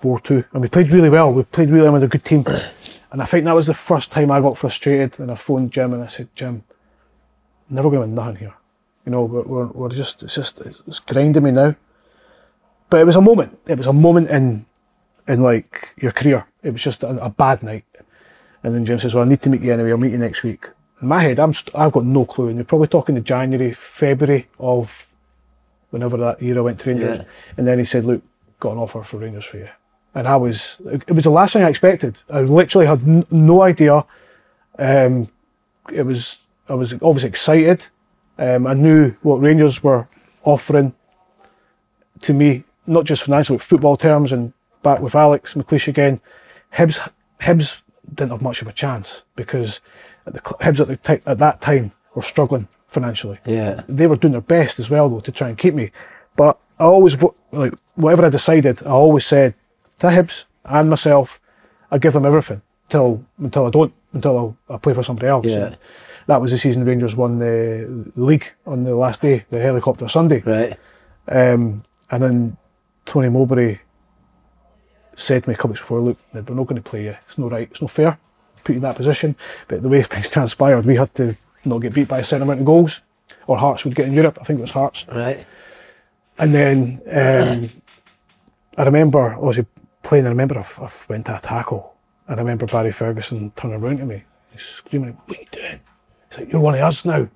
four 0.00 0.18
two, 0.20 0.44
and 0.52 0.62
we 0.62 0.68
played 0.68 0.90
really 0.90 1.10
well. 1.10 1.32
We 1.32 1.42
played 1.42 1.68
really 1.70 1.84
well 1.84 1.92
with 1.94 2.04
a 2.04 2.08
good 2.08 2.24
team, 2.24 2.44
and 3.12 3.20
I 3.20 3.24
think 3.24 3.44
that 3.44 3.54
was 3.54 3.66
the 3.66 3.74
first 3.74 4.10
time 4.12 4.30
I 4.30 4.40
got 4.40 4.56
frustrated. 4.56 5.20
And 5.20 5.30
I 5.30 5.34
phoned 5.34 5.72
Jim 5.72 5.92
and 5.92 6.02
I 6.02 6.06
said, 6.06 6.28
Jim, 6.34 6.64
I'm 7.68 7.76
never 7.76 7.90
going 7.90 8.02
to 8.02 8.06
win 8.06 8.14
nothing 8.14 8.36
here. 8.36 8.54
You 9.06 9.12
know, 9.12 9.24
we're, 9.24 9.42
we're, 9.42 9.66
we're 9.66 9.88
just 9.88 10.22
it's 10.22 10.34
just 10.34 10.60
it's 10.60 10.98
grinding 11.00 11.42
me 11.42 11.50
now. 11.52 11.74
But 12.90 13.00
it 13.00 13.04
was 13.06 13.16
a 13.16 13.20
moment. 13.20 13.58
It 13.66 13.78
was 13.78 13.86
a 13.86 13.92
moment 13.92 14.28
in 14.28 14.66
in 15.26 15.42
like 15.42 15.88
your 15.96 16.12
career. 16.12 16.46
It 16.62 16.72
was 16.72 16.82
just 16.82 17.02
a, 17.02 17.24
a 17.24 17.30
bad 17.30 17.62
night. 17.62 17.84
And 18.62 18.74
then 18.74 18.84
Jim 18.84 18.98
says, 18.98 19.14
"Well, 19.14 19.24
I 19.24 19.28
need 19.28 19.42
to 19.42 19.50
meet 19.50 19.62
you 19.62 19.72
anyway. 19.72 19.90
I'll 19.90 19.96
meet 19.96 20.12
you 20.12 20.18
next 20.18 20.42
week." 20.42 20.66
In 21.00 21.08
my 21.08 21.22
head, 21.22 21.38
I'm 21.38 21.54
st- 21.54 21.74
I've 21.74 21.92
got 21.92 22.04
no 22.04 22.26
clue. 22.26 22.48
And 22.48 22.56
you're 22.56 22.64
probably 22.64 22.88
talking 22.88 23.14
to 23.14 23.22
January, 23.22 23.72
February 23.72 24.48
of 24.58 25.06
whenever 25.90 26.16
that 26.18 26.42
year 26.42 26.58
I 26.58 26.60
went 26.60 26.78
to 26.80 26.90
Rangers. 26.90 27.18
Yeah. 27.18 27.24
And 27.56 27.66
then 27.66 27.78
he 27.78 27.84
said, 27.84 28.04
"Look, 28.04 28.22
got 28.58 28.72
an 28.72 28.78
offer 28.78 29.02
for 29.02 29.16
Rangers 29.18 29.46
for 29.46 29.56
you." 29.58 29.68
And 30.14 30.26
I 30.26 30.36
was, 30.36 30.80
it 30.90 31.12
was 31.12 31.22
the 31.24 31.30
last 31.30 31.52
thing 31.52 31.62
I 31.62 31.68
expected. 31.68 32.18
I 32.28 32.40
literally 32.40 32.86
had 32.86 33.00
n- 33.06 33.26
no 33.30 33.62
idea. 33.62 34.04
Um, 34.76 35.28
it 35.92 36.02
was, 36.02 36.48
I 36.68 36.74
was 36.74 36.92
obviously 36.94 37.28
excited. 37.28 37.86
Um, 38.40 38.66
I 38.66 38.74
knew 38.74 39.14
what 39.22 39.36
Rangers 39.36 39.82
were 39.84 40.08
offering 40.44 40.94
to 42.20 42.32
me, 42.32 42.64
not 42.86 43.04
just 43.04 43.22
financially, 43.22 43.58
but 43.58 43.62
football 43.64 43.96
terms. 43.96 44.32
And 44.32 44.52
back 44.82 45.00
with 45.00 45.14
Alex 45.14 45.54
McLeish 45.54 45.88
again, 45.88 46.18
Hibs, 46.74 47.10
Hibs 47.40 47.82
didn't 48.14 48.32
have 48.32 48.42
much 48.42 48.62
of 48.62 48.68
a 48.68 48.72
chance 48.72 49.24
because 49.36 49.80
at 50.26 50.32
the, 50.32 50.40
Hibs 50.40 50.80
at, 50.80 50.88
the 50.88 50.96
ti- 50.96 51.22
at 51.26 51.38
that 51.38 51.60
time 51.60 51.92
were 52.14 52.22
struggling 52.22 52.66
financially. 52.88 53.38
Yeah. 53.46 53.82
They 53.88 54.06
were 54.06 54.16
doing 54.16 54.32
their 54.32 54.40
best 54.40 54.78
as 54.78 54.90
well, 54.90 55.08
though, 55.08 55.20
to 55.20 55.30
try 55.32 55.48
and 55.50 55.58
keep 55.58 55.74
me. 55.74 55.90
But 56.36 56.58
I 56.78 56.84
always, 56.84 57.14
vo- 57.14 57.34
like, 57.52 57.74
whatever 57.94 58.24
I 58.26 58.30
decided, 58.30 58.82
I 58.84 58.90
always 58.90 59.26
said 59.26 59.54
to 59.98 60.06
Hibs 60.08 60.44
and 60.64 60.88
myself, 60.90 61.40
I 61.90 61.98
give 61.98 62.14
them 62.14 62.24
everything 62.24 62.62
until 62.84 63.24
until 63.38 63.66
I 63.66 63.70
don't, 63.70 63.92
until 64.14 64.56
I, 64.70 64.74
I 64.74 64.76
play 64.78 64.94
for 64.94 65.02
somebody 65.02 65.26
else. 65.28 65.46
Yeah. 65.46 65.74
That 66.30 66.40
was 66.40 66.52
the 66.52 66.58
season 66.58 66.84
Rangers 66.84 67.16
won 67.16 67.38
the 67.38 68.08
league 68.14 68.52
on 68.64 68.84
the 68.84 68.94
last 68.94 69.20
day, 69.20 69.44
the 69.48 69.58
helicopter 69.58 70.06
Sunday. 70.06 70.40
Right. 70.46 70.78
Um, 71.26 71.82
and 72.08 72.22
then 72.22 72.56
Tony 73.04 73.28
Mowbray 73.28 73.80
said 75.16 75.42
to 75.42 75.48
me 75.48 75.54
a 75.54 75.56
couple 75.56 75.70
weeks 75.70 75.80
before, 75.80 76.00
look, 76.00 76.18
we're 76.32 76.54
not 76.54 76.68
going 76.68 76.80
to 76.80 76.88
play 76.88 77.02
you. 77.02 77.16
It's 77.24 77.36
not 77.36 77.50
right. 77.50 77.68
It's 77.68 77.82
not 77.82 77.90
fair. 77.90 78.16
Put 78.62 78.74
you 78.74 78.76
in 78.76 78.82
that 78.82 78.94
position. 78.94 79.34
But 79.66 79.82
the 79.82 79.88
way 79.88 80.02
things 80.04 80.30
transpired, 80.30 80.86
we 80.86 80.94
had 80.94 81.12
to 81.16 81.36
not 81.64 81.78
get 81.78 81.94
beat 81.94 82.06
by 82.06 82.20
a 82.20 82.22
certain 82.22 82.44
amount 82.44 82.60
of 82.60 82.66
goals, 82.66 83.00
or 83.48 83.58
Hearts 83.58 83.84
would 83.84 83.96
get 83.96 84.06
in 84.06 84.14
Europe. 84.14 84.38
I 84.40 84.44
think 84.44 84.60
it 84.60 84.62
was 84.62 84.70
Hearts. 84.70 85.06
Right. 85.08 85.44
And 86.38 86.54
then 86.54 87.02
um, 87.10 87.70
I 88.78 88.84
remember 88.84 89.34
obviously 89.34 89.66
playing. 90.04 90.26
I 90.26 90.28
remember 90.28 90.60
I, 90.60 90.84
I 90.84 90.90
went 91.08 91.26
to 91.26 91.36
a 91.36 91.40
tackle, 91.40 91.96
I 92.28 92.34
remember 92.34 92.66
Barry 92.66 92.92
Ferguson 92.92 93.50
turning 93.56 93.82
around 93.82 93.98
to 93.98 94.06
me, 94.06 94.22
screaming, 94.56 95.18
"What 95.26 95.36
are 95.36 95.40
you 95.40 95.48
doing?" 95.50 95.80
He's 96.30 96.38
like, 96.38 96.52
"You're 96.52 96.60
one 96.62 96.74
of 96.74 96.80
us 96.80 97.04
now." 97.04 97.28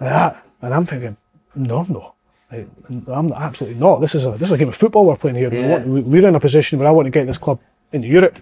Like 0.00 0.36
and 0.62 0.74
I'm 0.74 0.86
thinking, 0.86 1.16
"No. 1.54 2.14
Like, 2.50 2.68
I'm 3.08 3.32
absolutely 3.32 3.78
not. 3.80 4.00
This 4.00 4.14
is 4.14 4.26
a 4.26 4.32
this 4.32 4.48
is 4.48 4.52
a 4.52 4.58
game 4.58 4.68
of 4.68 4.74
football 4.74 5.06
we're 5.06 5.16
playing 5.16 5.36
here. 5.36 5.52
Yeah. 5.52 5.82
we- 5.84 6.00
We're 6.02 6.26
in 6.28 6.34
a 6.34 6.40
position 6.40 6.78
where 6.78 6.88
I 6.88 6.92
want 6.92 7.06
to 7.06 7.10
get 7.10 7.26
this 7.26 7.38
club 7.38 7.60
into 7.92 8.08
Europe." 8.08 8.38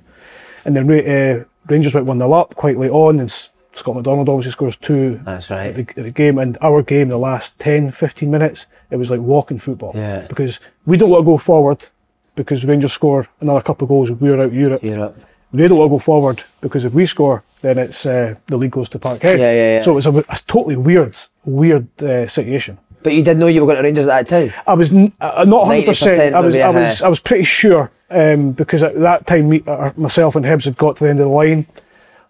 And 0.64 0.76
then 0.76 0.90
uh, 0.90 1.44
Rangers 1.68 1.94
went 1.94 2.06
one 2.06 2.18
0 2.18 2.32
up 2.32 2.54
quite 2.54 2.78
late 2.78 2.90
on, 2.90 3.18
and 3.18 3.30
Scott 3.72 3.94
McDonald 3.94 4.28
obviously 4.28 4.52
scores 4.52 4.76
two 4.76 5.18
That's 5.24 5.48
right. 5.50 5.68
at 5.68 5.74
the, 5.76 5.82
at 6.00 6.04
the 6.04 6.10
game, 6.10 6.38
and 6.38 6.58
our 6.60 6.82
game, 6.82 7.08
the 7.08 7.16
last 7.16 7.58
10, 7.60 7.90
15 7.92 8.30
minutes, 8.30 8.66
it 8.90 8.96
was 8.96 9.10
like 9.10 9.20
walking 9.20 9.58
football. 9.58 9.92
Yeah. 9.94 10.26
Because 10.28 10.60
we 10.84 10.96
don't 10.98 11.08
want 11.08 11.22
to 11.22 11.26
go 11.26 11.38
forward 11.38 11.86
because 12.34 12.64
Rangers 12.66 12.92
score 12.92 13.26
another 13.40 13.62
couple 13.62 13.86
of 13.86 13.88
goals, 13.88 14.10
we're 14.10 14.40
out 14.42 14.52
Europe. 14.52 14.82
Europe. 14.82 15.16
They 15.52 15.66
don't 15.68 15.78
to 15.78 15.88
go 15.88 15.98
forward 15.98 16.42
because 16.60 16.84
if 16.84 16.92
we 16.92 17.06
score, 17.06 17.42
then 17.60 17.78
it's 17.78 18.06
uh, 18.06 18.34
the 18.46 18.56
league 18.56 18.70
goes 18.70 18.88
to 18.90 18.98
Parkhead. 18.98 19.38
Yeah, 19.38 19.52
yeah, 19.52 19.74
yeah. 19.74 19.80
So 19.82 19.92
it 19.92 19.94
was 19.96 20.06
a, 20.06 20.12
a 20.18 20.38
totally 20.46 20.76
weird, 20.76 21.16
weird 21.44 21.88
uh, 22.02 22.26
situation. 22.28 22.78
But 23.02 23.14
you 23.14 23.22
did 23.22 23.38
know 23.38 23.46
you 23.46 23.60
were 23.60 23.66
going 23.66 23.78
to 23.78 23.82
Rangers 23.82 24.06
at 24.06 24.28
that 24.28 24.28
time. 24.28 24.62
I 24.66 24.74
was 24.74 24.92
n- 24.92 25.12
uh, 25.20 25.44
not 25.48 25.66
hundred 25.66 25.86
90% 25.86 26.32
I 26.34 26.40
was, 26.40 26.56
I 26.56 26.68
was, 26.68 27.02
uh, 27.02 27.06
I 27.06 27.08
was 27.08 27.18
pretty 27.20 27.44
sure 27.44 27.90
um, 28.10 28.52
because 28.52 28.82
at 28.82 28.98
that 29.00 29.26
time, 29.26 29.48
me, 29.48 29.62
uh, 29.66 29.90
myself 29.96 30.36
and 30.36 30.44
Hibs 30.44 30.66
had 30.66 30.76
got 30.76 30.96
to 30.96 31.04
the 31.04 31.10
end 31.10 31.18
of 31.18 31.24
the 31.26 31.32
line. 31.32 31.66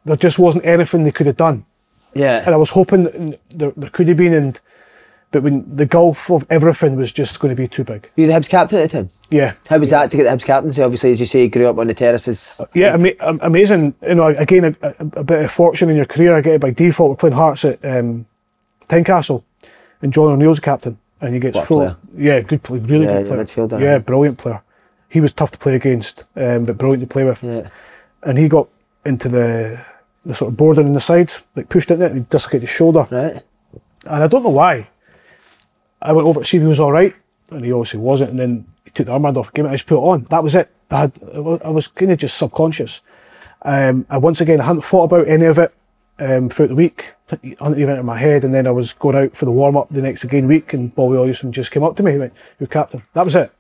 There 0.05 0.17
just 0.17 0.39
wasn't 0.39 0.65
anything 0.65 1.03
they 1.03 1.11
could 1.11 1.27
have 1.27 1.37
done, 1.37 1.67
Yeah. 2.15 2.43
and 2.47 2.55
I 2.55 2.57
was 2.57 2.71
hoping 2.71 3.03
that 3.05 3.39
there, 3.51 3.73
there 3.77 3.91
could 3.91 4.09
have 4.09 4.17
been. 4.17 4.33
And 4.33 4.59
but 5.33 5.43
when 5.43 5.77
the 5.77 5.87
gulf 5.87 6.31
of 6.31 6.45
everything 6.51 6.97
was 6.97 7.13
just 7.13 7.39
going 7.41 7.55
to 7.55 7.61
be 7.61 7.69
too 7.69 7.85
big. 7.85 8.09
You 8.17 8.27
the 8.27 8.33
Hibs 8.33 8.49
captain 8.49 8.79
at 8.79 8.91
the 8.91 8.97
time. 8.97 9.11
Yeah, 9.31 9.55
How 9.69 9.79
was 9.79 9.91
that 9.91 10.11
to 10.11 10.17
get 10.17 10.25
the 10.25 10.31
Hibs 10.31 10.45
captaincy? 10.45 10.83
Obviously, 10.83 11.13
as 11.13 11.21
you 11.21 11.27
say, 11.27 11.43
you 11.43 11.49
grew 11.49 11.69
up 11.69 11.79
on 11.79 11.87
the 11.87 11.95
terraces. 11.95 12.61
yeah, 12.75 12.95
ama- 12.95 13.15
am- 13.21 13.39
amazing. 13.43 13.95
You 14.03 14.17
know, 14.17 14.27
again, 14.27 14.77
a, 14.83 14.95
a, 14.99 15.23
bit 15.25 15.45
of 15.45 15.53
fortune 15.53 15.89
in 15.89 15.97
your 15.97 16.05
career. 16.07 16.35
I 16.35 16.41
get 16.41 16.55
it 16.55 16.61
by 16.61 16.71
default. 16.71 17.11
We're 17.11 17.17
playing 17.17 17.37
Hearts 17.37 17.65
at 17.65 17.79
um, 17.85 18.27
Tynecastle, 18.89 19.45
and 20.03 20.13
John 20.13 20.33
O'Neill's 20.33 20.59
captain, 20.61 20.99
and 21.21 21.33
he 21.35 21.41
gets 21.41 21.57
What 21.59 21.67
full. 21.67 21.79
player. 21.79 21.97
Yeah, 22.17 22.41
good 22.41 22.63
play, 22.63 22.79
really 22.81 23.05
Yeah, 23.07 23.23
good 23.23 23.49
player. 23.49 23.69
yeah, 23.81 23.93
yeah. 23.93 23.99
brilliant 23.99 24.39
player. 24.39 24.63
He 25.09 25.21
was 25.21 25.33
tough 25.33 25.51
to 25.53 25.59
play 25.59 25.77
against, 25.77 26.25
um, 26.37 26.65
but 26.65 26.77
brilliant 26.79 27.03
to 27.03 27.07
play 27.07 27.25
with. 27.25 27.43
Yeah. 27.45 27.69
And 28.23 28.37
he 28.37 28.49
got 28.49 28.69
into 29.05 29.29
the 29.29 29.85
the 30.27 30.35
sort 30.35 30.51
of 30.51 30.57
border 30.57 30.83
in 30.83 30.93
the 30.93 31.01
sides, 31.01 31.41
like 31.57 31.69
pushed 31.69 31.91
into 31.91 32.05
it, 32.05 32.11
and 32.13 32.21
he 32.21 32.27
dislocated 32.29 32.63
his 32.69 32.71
shoulder. 32.71 33.07
Right. 33.11 33.43
And 34.07 34.25
I 34.25 34.27
don't 34.27 34.43
know 34.43 34.51
why. 34.51 34.89
I 36.03 36.13
went 36.13 36.27
over 36.27 36.41
to 36.41 36.45
see 36.47 36.57
if 36.57 36.63
he 36.63 36.67
was 36.69 36.81
all 36.81 36.93
right, 36.93 37.15
and 37.51 37.65
he 37.65 37.73
obviously 37.73 38.01
wasn't. 38.01 38.31
And 38.31 38.39
then 38.39 38.67
he 38.85 38.91
took 38.91 39.07
the 39.07 39.13
armband 39.13 39.37
off, 39.37 39.53
gave 39.53 39.65
it, 39.65 39.69
I 39.69 39.73
just 39.73 39.87
put 39.87 39.99
it 39.99 40.03
on. 40.03 40.25
That 40.31 40.43
was 40.43 40.55
it. 40.55 40.71
I 40.91 41.01
had, 41.01 41.13
I 41.65 41.71
was 41.71 41.87
kind 41.89 42.11
of 42.11 42.19
just 42.19 42.37
subconscious. 42.37 43.01
Um, 43.63 44.07
I 44.09 44.19
once 44.19 44.41
again 44.41 44.61
I 44.61 44.65
hadn't 44.65 44.83
thought 44.83 45.05
about 45.05 45.29
any 45.29 45.47
of 45.47 45.59
it 45.59 45.75
um, 46.19 46.49
throughout 46.49 46.69
the 46.69 46.75
week. 46.75 47.13
Hadn't 47.29 47.79
even 47.79 47.91
entered 47.91 48.03
my 48.03 48.19
head. 48.19 48.45
And 48.45 48.53
then 48.53 48.67
I 48.67 48.71
was 48.71 48.93
going 48.93 49.17
out 49.17 49.37
for 49.37 49.45
the 49.45 49.51
warm 49.53 49.77
up 49.77 49.89
the 49.91 50.03
next 50.03 50.25
again 50.25 50.47
week, 50.47 50.73
and 50.73 50.95
Bobby 50.95 51.17
Olsen 51.17 51.53
just 51.53 51.71
came 51.71 51.85
up 51.85 51.97
to 51.97 52.03
me. 52.03 52.13
He 52.13 52.19
went, 52.19 52.33
"You're 52.59 52.67
captain." 52.67 53.03
That 53.13 53.25
was 53.25 53.37
it, 53.37 53.53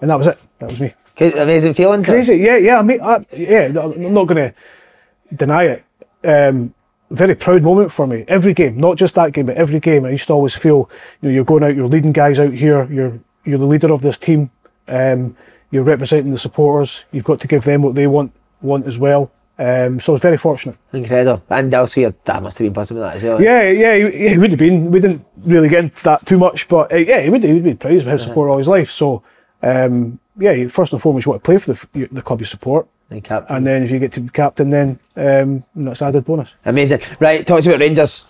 and 0.00 0.10
that 0.10 0.18
was 0.18 0.26
it. 0.26 0.38
That 0.58 0.70
was 0.70 0.80
me. 0.80 0.94
Amazing 1.18 1.74
feeling. 1.74 2.02
Crazy, 2.02 2.36
yeah, 2.36 2.56
yeah. 2.56 2.78
I 2.78 2.82
mean, 2.82 3.00
I, 3.00 3.24
yeah. 3.32 3.72
I'm 3.80 4.12
not 4.12 4.26
going 4.26 4.52
to 4.52 5.34
deny 5.34 5.64
it. 5.64 5.84
Um, 6.24 6.74
very 7.10 7.36
proud 7.36 7.62
moment 7.62 7.92
for 7.92 8.06
me. 8.06 8.24
Every 8.26 8.52
game, 8.52 8.78
not 8.78 8.96
just 8.96 9.14
that 9.14 9.32
game, 9.32 9.46
but 9.46 9.56
every 9.56 9.78
game. 9.78 10.04
I 10.04 10.10
used 10.10 10.26
to 10.26 10.32
always 10.32 10.56
feel, 10.56 10.90
you 11.20 11.28
know, 11.28 11.34
you're 11.34 11.44
going 11.44 11.62
out, 11.62 11.76
you're 11.76 11.86
leading 11.86 12.12
guys 12.12 12.40
out 12.40 12.52
here. 12.52 12.90
You're 12.90 13.20
you're 13.44 13.58
the 13.58 13.66
leader 13.66 13.92
of 13.92 14.00
this 14.02 14.18
team. 14.18 14.50
Um, 14.88 15.36
you're 15.70 15.84
representing 15.84 16.30
the 16.30 16.38
supporters. 16.38 17.04
You've 17.12 17.24
got 17.24 17.40
to 17.40 17.48
give 17.48 17.64
them 17.64 17.82
what 17.82 17.94
they 17.94 18.06
want 18.06 18.32
want 18.60 18.86
as 18.86 18.98
well. 18.98 19.30
Um, 19.58 20.00
so 20.00 20.14
it's 20.14 20.22
very 20.22 20.36
fortunate. 20.36 20.76
Incredible. 20.92 21.42
And 21.48 21.72
elsewhere, 21.72 22.12
that 22.24 22.42
must 22.42 22.58
have 22.58 22.64
been 22.64 22.74
possible 22.74 23.02
that 23.02 23.16
as 23.16 23.22
well. 23.22 23.40
Yeah, 23.40 23.70
yeah, 23.70 24.08
he, 24.10 24.30
he 24.30 24.38
would 24.38 24.50
have 24.50 24.58
been. 24.58 24.90
We 24.90 25.00
didn't 25.00 25.24
really 25.44 25.68
get 25.68 25.84
into 25.84 26.02
that 26.04 26.26
too 26.26 26.38
much, 26.38 26.66
but 26.68 26.92
uh, 26.92 26.96
yeah, 26.96 27.20
he 27.20 27.30
would. 27.30 27.42
He 27.44 27.52
would 27.52 27.62
be 27.64 27.74
praised 27.74 28.04
for 28.04 28.10
his 28.10 28.22
support 28.22 28.50
all 28.50 28.58
his 28.58 28.68
life. 28.68 28.90
So, 28.90 29.22
um, 29.62 30.18
yeah, 30.38 30.66
first 30.66 30.92
and 30.92 31.00
foremost, 31.00 31.26
you 31.26 31.30
want 31.30 31.44
to 31.44 31.46
play 31.46 31.58
for 31.58 31.72
the, 31.72 32.08
the 32.10 32.22
club 32.22 32.40
you 32.40 32.46
support, 32.46 32.88
And 33.10 33.22
captain. 33.22 33.56
and 33.56 33.66
then 33.66 33.84
if 33.84 33.90
you 33.92 34.00
get 34.00 34.10
to 34.12 34.20
be 34.20 34.28
captain, 34.28 34.70
then 34.70 34.98
um, 35.16 35.62
that's 35.76 36.02
added 36.02 36.24
bonus. 36.24 36.54
Amazing. 36.64 37.00
Right, 37.20 37.46
talk 37.46 37.62
to 37.62 37.68
me 37.68 37.74
about 37.74 37.82
Rangers. 37.84 38.26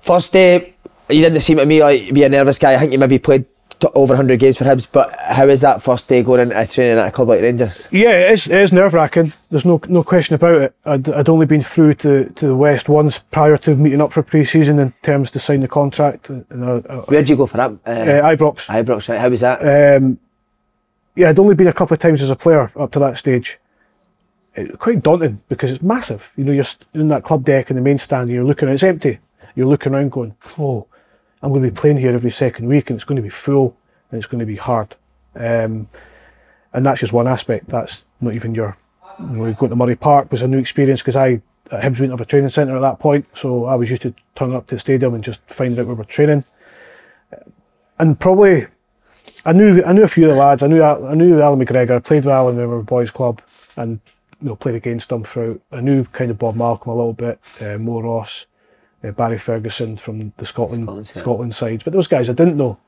First 0.00 0.32
day, 0.32 0.74
you 1.10 1.20
didn't 1.20 1.40
seem 1.40 1.58
to 1.58 1.66
me 1.66 1.82
like 1.82 2.14
be 2.14 2.22
a 2.22 2.28
nervous 2.30 2.58
guy. 2.58 2.74
I 2.74 2.78
think 2.78 2.92
you 2.92 2.98
maybe 2.98 3.18
played 3.18 3.46
over 3.94 4.12
100 4.12 4.38
games 4.38 4.58
for 4.58 4.64
Hibs, 4.64 4.86
but 4.90 5.14
how 5.18 5.48
is 5.48 5.60
that 5.60 5.82
first 5.82 6.08
day 6.08 6.22
going 6.22 6.40
into 6.40 6.66
training 6.66 6.98
at 6.98 7.08
a 7.08 7.10
club 7.10 7.28
like 7.28 7.42
Rangers? 7.42 7.88
Yeah, 7.90 8.10
it 8.10 8.32
is, 8.32 8.48
it 8.48 8.60
is 8.60 8.72
nerve 8.72 8.94
wracking. 8.94 9.32
There's 9.50 9.64
no 9.64 9.80
no 9.88 10.02
question 10.02 10.34
about 10.34 10.60
it. 10.60 10.74
I'd, 10.84 11.08
I'd 11.10 11.28
only 11.28 11.46
been 11.46 11.60
through 11.60 11.94
to, 11.94 12.30
to 12.30 12.46
the 12.46 12.56
West 12.56 12.88
once 12.88 13.18
prior 13.18 13.56
to 13.58 13.74
meeting 13.76 14.00
up 14.00 14.12
for 14.12 14.22
pre 14.22 14.44
season 14.44 14.78
in 14.78 14.92
terms 15.02 15.30
to 15.32 15.38
sign 15.38 15.60
the 15.60 15.68
contract. 15.68 16.30
And, 16.30 16.46
uh, 16.50 16.80
uh, 16.88 17.02
Where'd 17.02 17.28
you 17.28 17.36
go 17.36 17.46
for 17.46 17.56
that? 17.56 17.70
Uh, 17.86 17.90
uh, 17.90 18.36
Ibrox. 18.36 18.66
Ibrox, 18.66 19.08
right? 19.08 19.20
How 19.20 19.28
was 19.28 19.40
that? 19.40 19.96
Um, 19.96 20.18
yeah, 21.14 21.28
I'd 21.28 21.38
only 21.38 21.54
been 21.54 21.68
a 21.68 21.72
couple 21.72 21.94
of 21.94 22.00
times 22.00 22.22
as 22.22 22.30
a 22.30 22.36
player 22.36 22.72
up 22.76 22.90
to 22.92 22.98
that 23.00 23.18
stage. 23.18 23.58
It, 24.54 24.78
quite 24.78 25.02
daunting 25.02 25.42
because 25.48 25.70
it's 25.72 25.82
massive. 25.82 26.32
You 26.36 26.44
know, 26.44 26.52
you're 26.52 26.64
in 26.94 27.08
that 27.08 27.22
club 27.22 27.44
deck 27.44 27.70
in 27.70 27.76
the 27.76 27.82
main 27.82 27.98
stand 27.98 28.28
and 28.28 28.32
you're 28.32 28.44
looking, 28.44 28.68
and 28.68 28.74
it's 28.74 28.82
empty. 28.82 29.18
You're 29.54 29.66
looking 29.66 29.94
around 29.94 30.12
going, 30.12 30.34
oh, 30.58 30.86
I'm 31.42 31.50
going 31.50 31.62
to 31.62 31.70
be 31.70 31.74
playing 31.74 31.96
here 31.96 32.12
every 32.12 32.30
second 32.30 32.68
week 32.68 32.90
and 32.90 32.96
it's 32.96 33.04
going 33.04 33.16
to 33.16 33.22
be 33.22 33.28
full 33.28 33.76
and 34.10 34.18
it's 34.18 34.26
going 34.26 34.40
to 34.40 34.46
be 34.46 34.56
hard. 34.56 34.94
Um, 35.34 35.88
and 36.72 36.86
that's 36.86 37.00
just 37.00 37.12
one 37.12 37.28
aspect. 37.28 37.68
That's 37.68 38.04
not 38.20 38.34
even 38.34 38.54
your, 38.54 38.76
you 39.18 39.26
know, 39.26 39.52
going 39.54 39.70
to 39.70 39.76
Murray 39.76 39.96
Park 39.96 40.30
was 40.30 40.42
a 40.42 40.48
new 40.48 40.58
experience 40.58 41.00
because 41.00 41.16
I, 41.16 41.42
at 41.70 41.82
Hibs, 41.82 41.94
we 41.94 42.06
didn't 42.06 42.10
have 42.10 42.20
a 42.20 42.24
training 42.26 42.50
centre 42.50 42.76
at 42.76 42.80
that 42.80 42.98
point. 42.98 43.26
So 43.34 43.64
I 43.64 43.74
was 43.74 43.90
used 43.90 44.02
to 44.02 44.14
turning 44.34 44.56
up 44.56 44.66
to 44.68 44.76
the 44.76 44.78
stadium 44.78 45.14
and 45.14 45.24
just 45.24 45.40
finding 45.46 45.78
out 45.80 45.86
where 45.86 45.96
we're 45.96 46.04
training. 46.04 46.44
And 47.98 48.18
probably 48.18 48.66
I 49.44 49.52
knew 49.52 49.82
I 49.84 49.92
knew 49.92 50.04
a 50.04 50.08
few 50.08 50.24
of 50.24 50.30
the 50.30 50.36
lads. 50.36 50.62
I 50.62 50.68
knew 50.68 50.82
I 50.82 51.14
knew 51.14 51.40
Allan 51.40 51.64
McGregor. 51.64 51.96
I 51.96 51.98
played 51.98 52.24
with 52.24 52.32
Allan 52.32 52.56
when 52.56 52.68
we 52.68 52.76
were 52.76 52.82
boys' 52.82 53.10
club, 53.10 53.42
and 53.76 54.00
you 54.40 54.48
know 54.48 54.56
played 54.56 54.76
against 54.76 55.10
him 55.10 55.24
throughout. 55.24 55.60
I 55.72 55.80
knew 55.80 56.04
kind 56.04 56.30
of 56.30 56.38
Bob 56.38 56.54
Malcolm 56.54 56.92
a 56.92 56.96
little 56.96 57.12
bit, 57.12 57.40
uh, 57.60 57.78
Mo 57.78 58.00
Ross, 58.00 58.46
uh, 59.04 59.10
Barry 59.12 59.38
Ferguson 59.38 59.96
from 59.96 60.32
the 60.36 60.44
Scotland 60.44 60.84
Scotland 60.84 61.06
side. 61.06 61.20
Scotland 61.20 61.54
sides, 61.54 61.84
but 61.84 61.92
those 61.92 62.08
guys 62.08 62.30
I 62.30 62.32
didn't 62.32 62.56
know. 62.56 62.78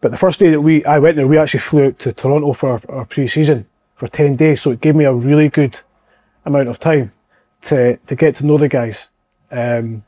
But 0.00 0.10
the 0.10 0.16
first 0.16 0.38
day 0.40 0.50
that 0.50 0.60
we 0.60 0.84
I 0.84 0.98
went 0.98 1.16
there, 1.16 1.26
we 1.26 1.38
actually 1.38 1.60
flew 1.60 1.86
out 1.86 1.98
to 2.00 2.12
Toronto 2.12 2.52
for 2.52 2.72
our, 2.72 2.80
our 2.88 3.04
pre-season 3.04 3.66
for 3.94 4.08
ten 4.08 4.36
days, 4.36 4.62
so 4.62 4.70
it 4.70 4.80
gave 4.80 4.96
me 4.96 5.04
a 5.04 5.12
really 5.12 5.48
good 5.48 5.78
amount 6.44 6.68
of 6.68 6.78
time 6.78 7.12
to 7.62 7.96
to 7.96 8.16
get 8.16 8.34
to 8.36 8.46
know 8.46 8.58
the 8.58 8.68
guys, 8.68 9.08
um, 9.50 10.02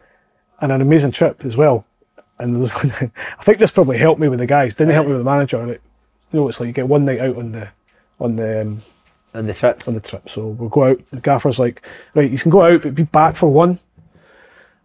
and 0.60 0.72
an 0.72 0.80
amazing 0.80 1.12
trip 1.12 1.44
as 1.44 1.56
well. 1.56 1.84
And 2.38 2.70
I 2.70 3.42
think 3.42 3.58
this 3.58 3.70
probably 3.70 3.98
helped 3.98 4.20
me 4.20 4.28
with 4.28 4.38
the 4.40 4.46
guys. 4.46 4.74
Didn't 4.74 4.94
help 4.94 5.06
me 5.06 5.12
with 5.12 5.20
the 5.20 5.30
manager. 5.30 5.60
And 5.60 5.70
it, 5.70 5.82
you 6.32 6.40
know, 6.40 6.48
it's 6.48 6.58
like 6.58 6.66
you 6.66 6.72
get 6.72 6.88
one 6.88 7.04
night 7.04 7.20
out 7.20 7.36
on 7.36 7.52
the 7.52 7.68
on 8.18 8.36
the 8.36 8.62
um, 8.62 8.82
On 9.34 9.46
the 9.46 9.54
trip? 9.54 9.82
on 9.86 9.94
the 9.94 10.00
trip. 10.00 10.28
So 10.28 10.48
we'll 10.48 10.68
go 10.68 10.84
out. 10.84 11.00
The 11.10 11.20
gaffer's 11.20 11.58
like, 11.58 11.82
right, 12.14 12.30
you 12.30 12.38
can 12.38 12.50
go 12.50 12.62
out, 12.62 12.82
but 12.82 12.94
be 12.94 13.04
back 13.04 13.36
for 13.36 13.48
one. 13.48 13.78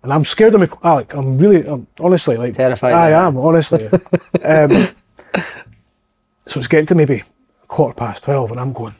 And 0.07 0.13
I'm 0.13 0.23
scared 0.23 0.55
of 0.55 0.61
Mc- 0.61 0.85
Alec. 0.85 1.13
I'm 1.15 1.37
really, 1.37 1.67
I'm 1.67 1.85
honestly 1.99 2.37
like 2.37 2.53
Terrified 2.53 2.93
I 2.93 3.09
that. 3.09 3.25
am 3.25 3.35
honestly. 3.35 3.87
um, 4.41 4.87
so 6.45 6.59
it's 6.59 6.67
getting 6.69 6.85
to 6.85 6.95
maybe 6.95 7.23
quarter 7.67 7.93
past 7.93 8.23
twelve, 8.23 8.51
and 8.51 8.57
I'm 8.61 8.71
going. 8.71 8.95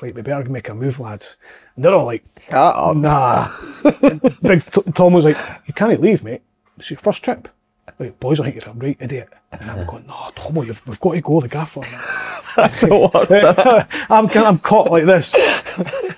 Right, 0.00 0.14
we 0.14 0.22
better 0.22 0.48
make 0.48 0.70
a 0.70 0.74
move, 0.74 0.98
lads. 0.98 1.36
And 1.76 1.84
they're 1.84 1.92
all 1.92 2.06
like, 2.06 2.24
Shut 2.50 2.54
up. 2.54 2.96
Nah. 2.96 3.50
Big 4.40 4.64
T- 4.64 4.82
Tom 4.94 5.12
was 5.12 5.26
like, 5.26 5.36
you 5.66 5.74
can't 5.74 6.00
leave, 6.00 6.24
mate. 6.24 6.40
It's 6.78 6.90
your 6.90 7.00
first 7.00 7.22
trip. 7.22 7.46
Like, 7.98 8.18
boys, 8.18 8.40
I 8.40 8.44
think 8.50 8.64
you're 8.64 8.72
a 8.72 8.78
right 8.78 8.96
idiot. 9.00 9.28
And 9.52 9.70
I'm 9.70 9.84
going, 9.84 10.06
no, 10.06 10.30
Tomo, 10.36 10.62
you've, 10.62 10.80
we've 10.86 11.00
got 11.00 11.16
to 11.16 11.20
go, 11.20 11.40
the 11.40 11.48
gaffer. 11.48 11.82
I'm, 14.10 14.26
I'm 14.30 14.58
caught 14.60 14.90
like 14.90 15.04
this. 15.04 15.34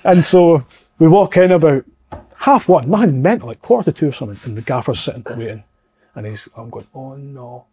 And 0.05 0.25
so 0.25 0.63
we 0.97 1.09
walk 1.09 1.35
in 1.35 1.51
about 1.51 1.83
half 2.41 2.67
one, 2.67 2.89
nothing 2.89 3.21
mental, 3.21 3.47
like 3.47 3.61
quarter 3.61 3.91
to 3.91 3.97
two 3.97 4.07
or 4.09 4.11
something, 4.11 4.39
and 4.43 4.57
the 4.57 4.61
gaffer's 4.61 4.99
sitting 4.99 5.23
waiting. 5.37 5.63
And 6.15 6.25
he's, 6.25 6.49
I'm 6.57 6.69
going, 6.69 6.87
oh 6.93 7.15
no. 7.15 7.65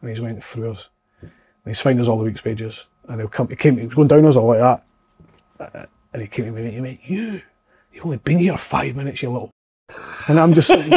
And 0.00 0.08
he's 0.08 0.20
went 0.20 0.42
through 0.42 0.70
us. 0.70 0.90
And 1.20 1.30
he's 1.66 1.80
finding 1.80 2.00
us 2.00 2.08
all 2.08 2.18
the 2.18 2.24
week's 2.24 2.44
wages. 2.44 2.86
And 3.08 3.20
he'll 3.20 3.28
come, 3.28 3.48
he 3.48 3.56
came, 3.56 3.76
he 3.76 3.86
was 3.86 3.94
going 3.94 4.08
down 4.08 4.24
us 4.24 4.36
all 4.36 4.46
like 4.46 4.82
that. 5.58 5.88
And 6.12 6.22
he 6.22 6.28
came 6.28 6.46
to 6.46 6.52
me 6.52 6.64
and 6.64 6.72
he 6.72 6.80
went, 6.80 7.00
you, 7.04 7.40
you've 7.92 8.04
only 8.04 8.18
been 8.18 8.38
here 8.38 8.56
five 8.56 8.94
minutes, 8.96 9.22
you 9.22 9.30
little. 9.30 9.50
And 10.26 10.40
I'm 10.40 10.54
just, 10.54 10.68
sitting, 10.68 10.90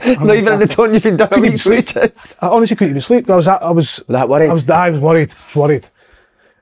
I'm 0.00 0.26
Not 0.26 0.36
even 0.36 0.52
in 0.52 0.58
the 0.60 0.68
tone 0.68 0.94
you've 0.94 1.02
been 1.02 1.16
doing 1.16 1.30
a 1.32 1.38
week's 1.40 1.62
sleep. 1.62 1.94
wages. 1.96 2.36
I 2.40 2.46
honestly 2.46 2.76
couldn't 2.76 2.90
even 2.90 3.00
sleep. 3.00 3.28
I 3.28 3.34
was, 3.34 3.48
I 3.48 3.70
was, 3.70 4.04
that 4.08 4.28
worried? 4.28 4.48
I 4.48 4.52
was, 4.52 4.70
I 4.70 4.90
was 4.90 5.00
worried. 5.00 5.32
I 5.32 5.46
was 5.46 5.56
worried. 5.56 5.88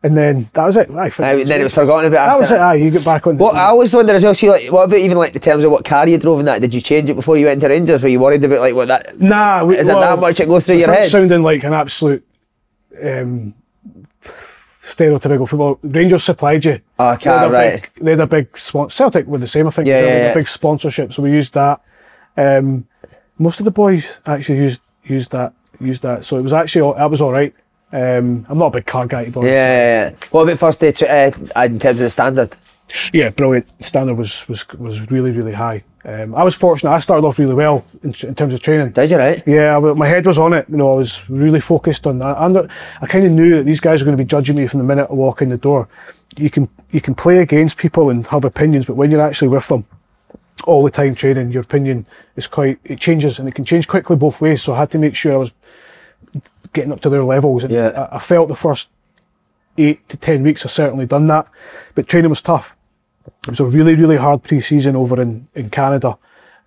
And 0.03 0.17
then 0.17 0.49
that 0.53 0.65
was 0.65 0.77
it. 0.77 0.89
Aye, 0.91 1.11
Aye, 1.19 1.43
then 1.45 1.61
it 1.61 1.65
was 1.65 1.75
forgotten 1.75 2.07
about 2.07 2.27
That 2.27 2.29
after 2.31 2.41
was 2.41 2.53
it. 2.53 2.61
Aye, 2.61 2.75
you 2.77 2.91
get 2.93 3.05
back 3.05 3.27
on. 3.27 3.37
What 3.37 3.57
I 3.57 3.65
always 3.65 3.93
wonder 3.93 4.15
as 4.15 4.23
well, 4.23 4.33
see, 4.35 4.49
like, 4.49 4.71
what 4.71 4.85
about 4.85 5.01
even 5.01 5.19
like 5.19 5.33
the 5.33 5.41
terms 5.41 5.65
of 5.65 5.73
what 5.73 5.85
car 5.85 6.07
you 6.07 6.19
drove 6.19 6.39
and 6.39 6.47
that? 6.47 6.61
Did 6.61 6.73
you 6.73 6.81
change 6.81 7.11
it 7.11 7.15
before 7.15 7.37
you 7.37 7.47
went 7.47 7.61
to 7.63 7.69
Rangers? 7.69 8.03
Were 8.03 8.09
you 8.09 8.21
worried 8.21 8.45
about 8.45 8.61
like 8.61 8.75
what 8.75 8.87
that? 8.89 9.19
Nah, 9.19 9.65
we, 9.65 9.77
Is 9.77 9.89
it 9.89 9.93
that 9.95 10.19
much 10.21 10.39
it 10.39 10.47
goes 10.47 10.67
through 10.67 10.77
your 10.77 10.93
head? 10.93 11.09
Sounding 11.09 11.43
like 11.43 11.65
an 11.65 11.73
absolute 11.75 12.25
um, 13.03 13.55
stereotypical 14.81 15.49
football. 15.49 15.79
Rangers 15.83 16.23
supplied 16.23 16.65
you. 16.65 16.81
Oh, 16.99 17.05
They 17.05 17.11
had 17.11 17.21
car, 17.23 17.47
a 17.47 17.51
right. 17.51 17.83
Big, 17.83 18.05
they 18.05 18.11
had 18.13 18.21
a 18.21 18.27
big 18.29 18.57
sponsor. 18.57 18.95
Celtic 18.95 19.27
were 19.27 19.39
the 19.39 19.49
same, 19.49 19.67
I 19.67 19.71
think. 19.71 19.89
Yeah, 19.89 20.01
They 20.01 20.11
had 20.11 20.23
yeah, 20.23 20.31
a 20.31 20.35
big 20.35 20.49
sponsorship, 20.49 21.13
so 21.13 21.23
we 21.23 21.33
used 21.33 21.55
that. 21.55 21.81
Um, 22.37 22.87
most 23.39 23.59
of 23.61 23.65
the 23.65 23.73
boys 23.73 24.21
actually 24.27 24.59
used 24.59 24.81
used 25.05 25.33
that 25.33 25.55
used 25.81 26.03
that, 26.03 26.25
so 26.25 26.39
it 26.39 26.43
was 26.43 26.53
actually 26.53 26.93
that 26.97 27.11
was 27.11 27.21
all 27.21 27.33
right. 27.33 27.53
Um, 27.93 28.45
I'm 28.49 28.59
not 28.59 28.67
a 28.67 28.71
big 28.71 28.87
car 28.87 29.07
guy, 29.07 29.31
but 29.31 29.45
Yeah, 29.45 29.51
yeah, 29.51 30.11
yeah. 30.11 30.15
What 30.31 30.43
about 30.43 30.59
first 30.59 30.81
day 30.81 30.89
uh, 30.89 31.63
in 31.65 31.79
terms 31.79 32.01
of 32.01 32.05
the 32.05 32.11
standard? 32.11 32.57
Yeah, 33.13 33.31
brilliant. 33.31 33.67
Standard 33.85 34.17
was 34.17 34.47
was 34.49 34.67
was 34.79 35.11
really 35.11 35.31
really 35.31 35.53
high. 35.53 35.85
Um, 36.05 36.35
I 36.35 36.43
was 36.43 36.55
fortunate. 36.55 36.91
I 36.91 36.99
started 36.99 37.27
off 37.27 37.39
really 37.39 37.55
well 37.55 37.85
in, 38.03 38.15
in 38.23 38.35
terms 38.35 38.55
of 38.55 38.61
training. 38.61 38.91
Did 38.93 39.11
you 39.11 39.19
right? 39.19 39.43
Yeah, 39.47 39.77
I- 39.77 39.93
my 39.93 40.07
head 40.07 40.27
was 40.27 40.39
on 40.39 40.53
it. 40.55 40.67
You 40.69 40.77
know, 40.77 40.93
I 40.93 40.97
was 40.97 41.29
really 41.29 41.61
focused 41.61 42.07
on 42.07 42.19
that. 42.19 42.37
And 42.39 42.71
I 43.03 43.07
kind 43.07 43.25
of 43.27 43.33
knew 43.33 43.57
that 43.57 43.65
these 43.65 43.81
guys 43.81 44.01
are 44.01 44.05
going 44.07 44.17
to 44.17 44.23
be 44.23 44.27
judging 44.29 44.57
me 44.57 44.67
from 44.67 44.79
the 44.79 44.85
minute 44.85 45.09
I 45.11 45.15
walk 45.15 45.43
in 45.43 45.49
the 45.51 45.59
door. 45.59 45.89
You 46.37 46.51
can 46.51 46.69
you 46.91 47.01
can 47.01 47.15
play 47.15 47.39
against 47.39 47.77
people 47.79 48.11
and 48.11 48.27
have 48.29 48.45
opinions, 48.45 48.87
but 48.87 48.97
when 48.97 49.11
you're 49.11 49.21
actually 49.27 49.49
with 49.49 49.69
them 49.69 49.85
all 50.65 50.83
the 50.85 50.91
time 50.91 51.15
training, 51.15 51.53
your 51.53 51.63
opinion 51.63 52.07
is 52.37 52.47
quite 52.47 52.79
it 52.85 53.01
changes 53.01 53.39
and 53.39 53.49
it 53.49 53.55
can 53.55 53.65
change 53.65 53.87
quickly 53.89 54.17
both 54.17 54.41
ways. 54.41 54.63
So 54.63 54.75
I 54.75 54.79
had 54.79 54.91
to 54.93 54.99
make 54.99 55.15
sure 55.15 55.35
I 55.35 55.37
was 55.39 55.53
getting 56.73 56.93
up 56.93 57.01
to 57.01 57.09
their 57.11 57.25
levels. 57.25 57.65
And 57.65 57.73
Yeah. 57.73 58.09
I, 58.13 58.17
I 58.17 58.19
felt 58.19 58.49
the 58.49 58.55
first 58.55 58.91
eight 59.77 60.09
to 60.09 60.17
ten 60.17 60.43
weeks 60.43 60.65
I 60.65 60.69
certainly 60.69 61.07
done 61.07 61.27
that, 61.29 61.47
but 61.95 62.07
training 62.09 62.31
was 62.31 62.43
tough. 62.43 62.75
It 63.27 63.51
was 63.51 63.61
a 63.61 63.65
really, 63.65 63.95
really 63.95 64.17
hard 64.17 64.43
pre-season 64.43 64.97
over 64.97 65.21
in, 65.21 65.49
in 65.55 65.69
Canada. 65.71 66.19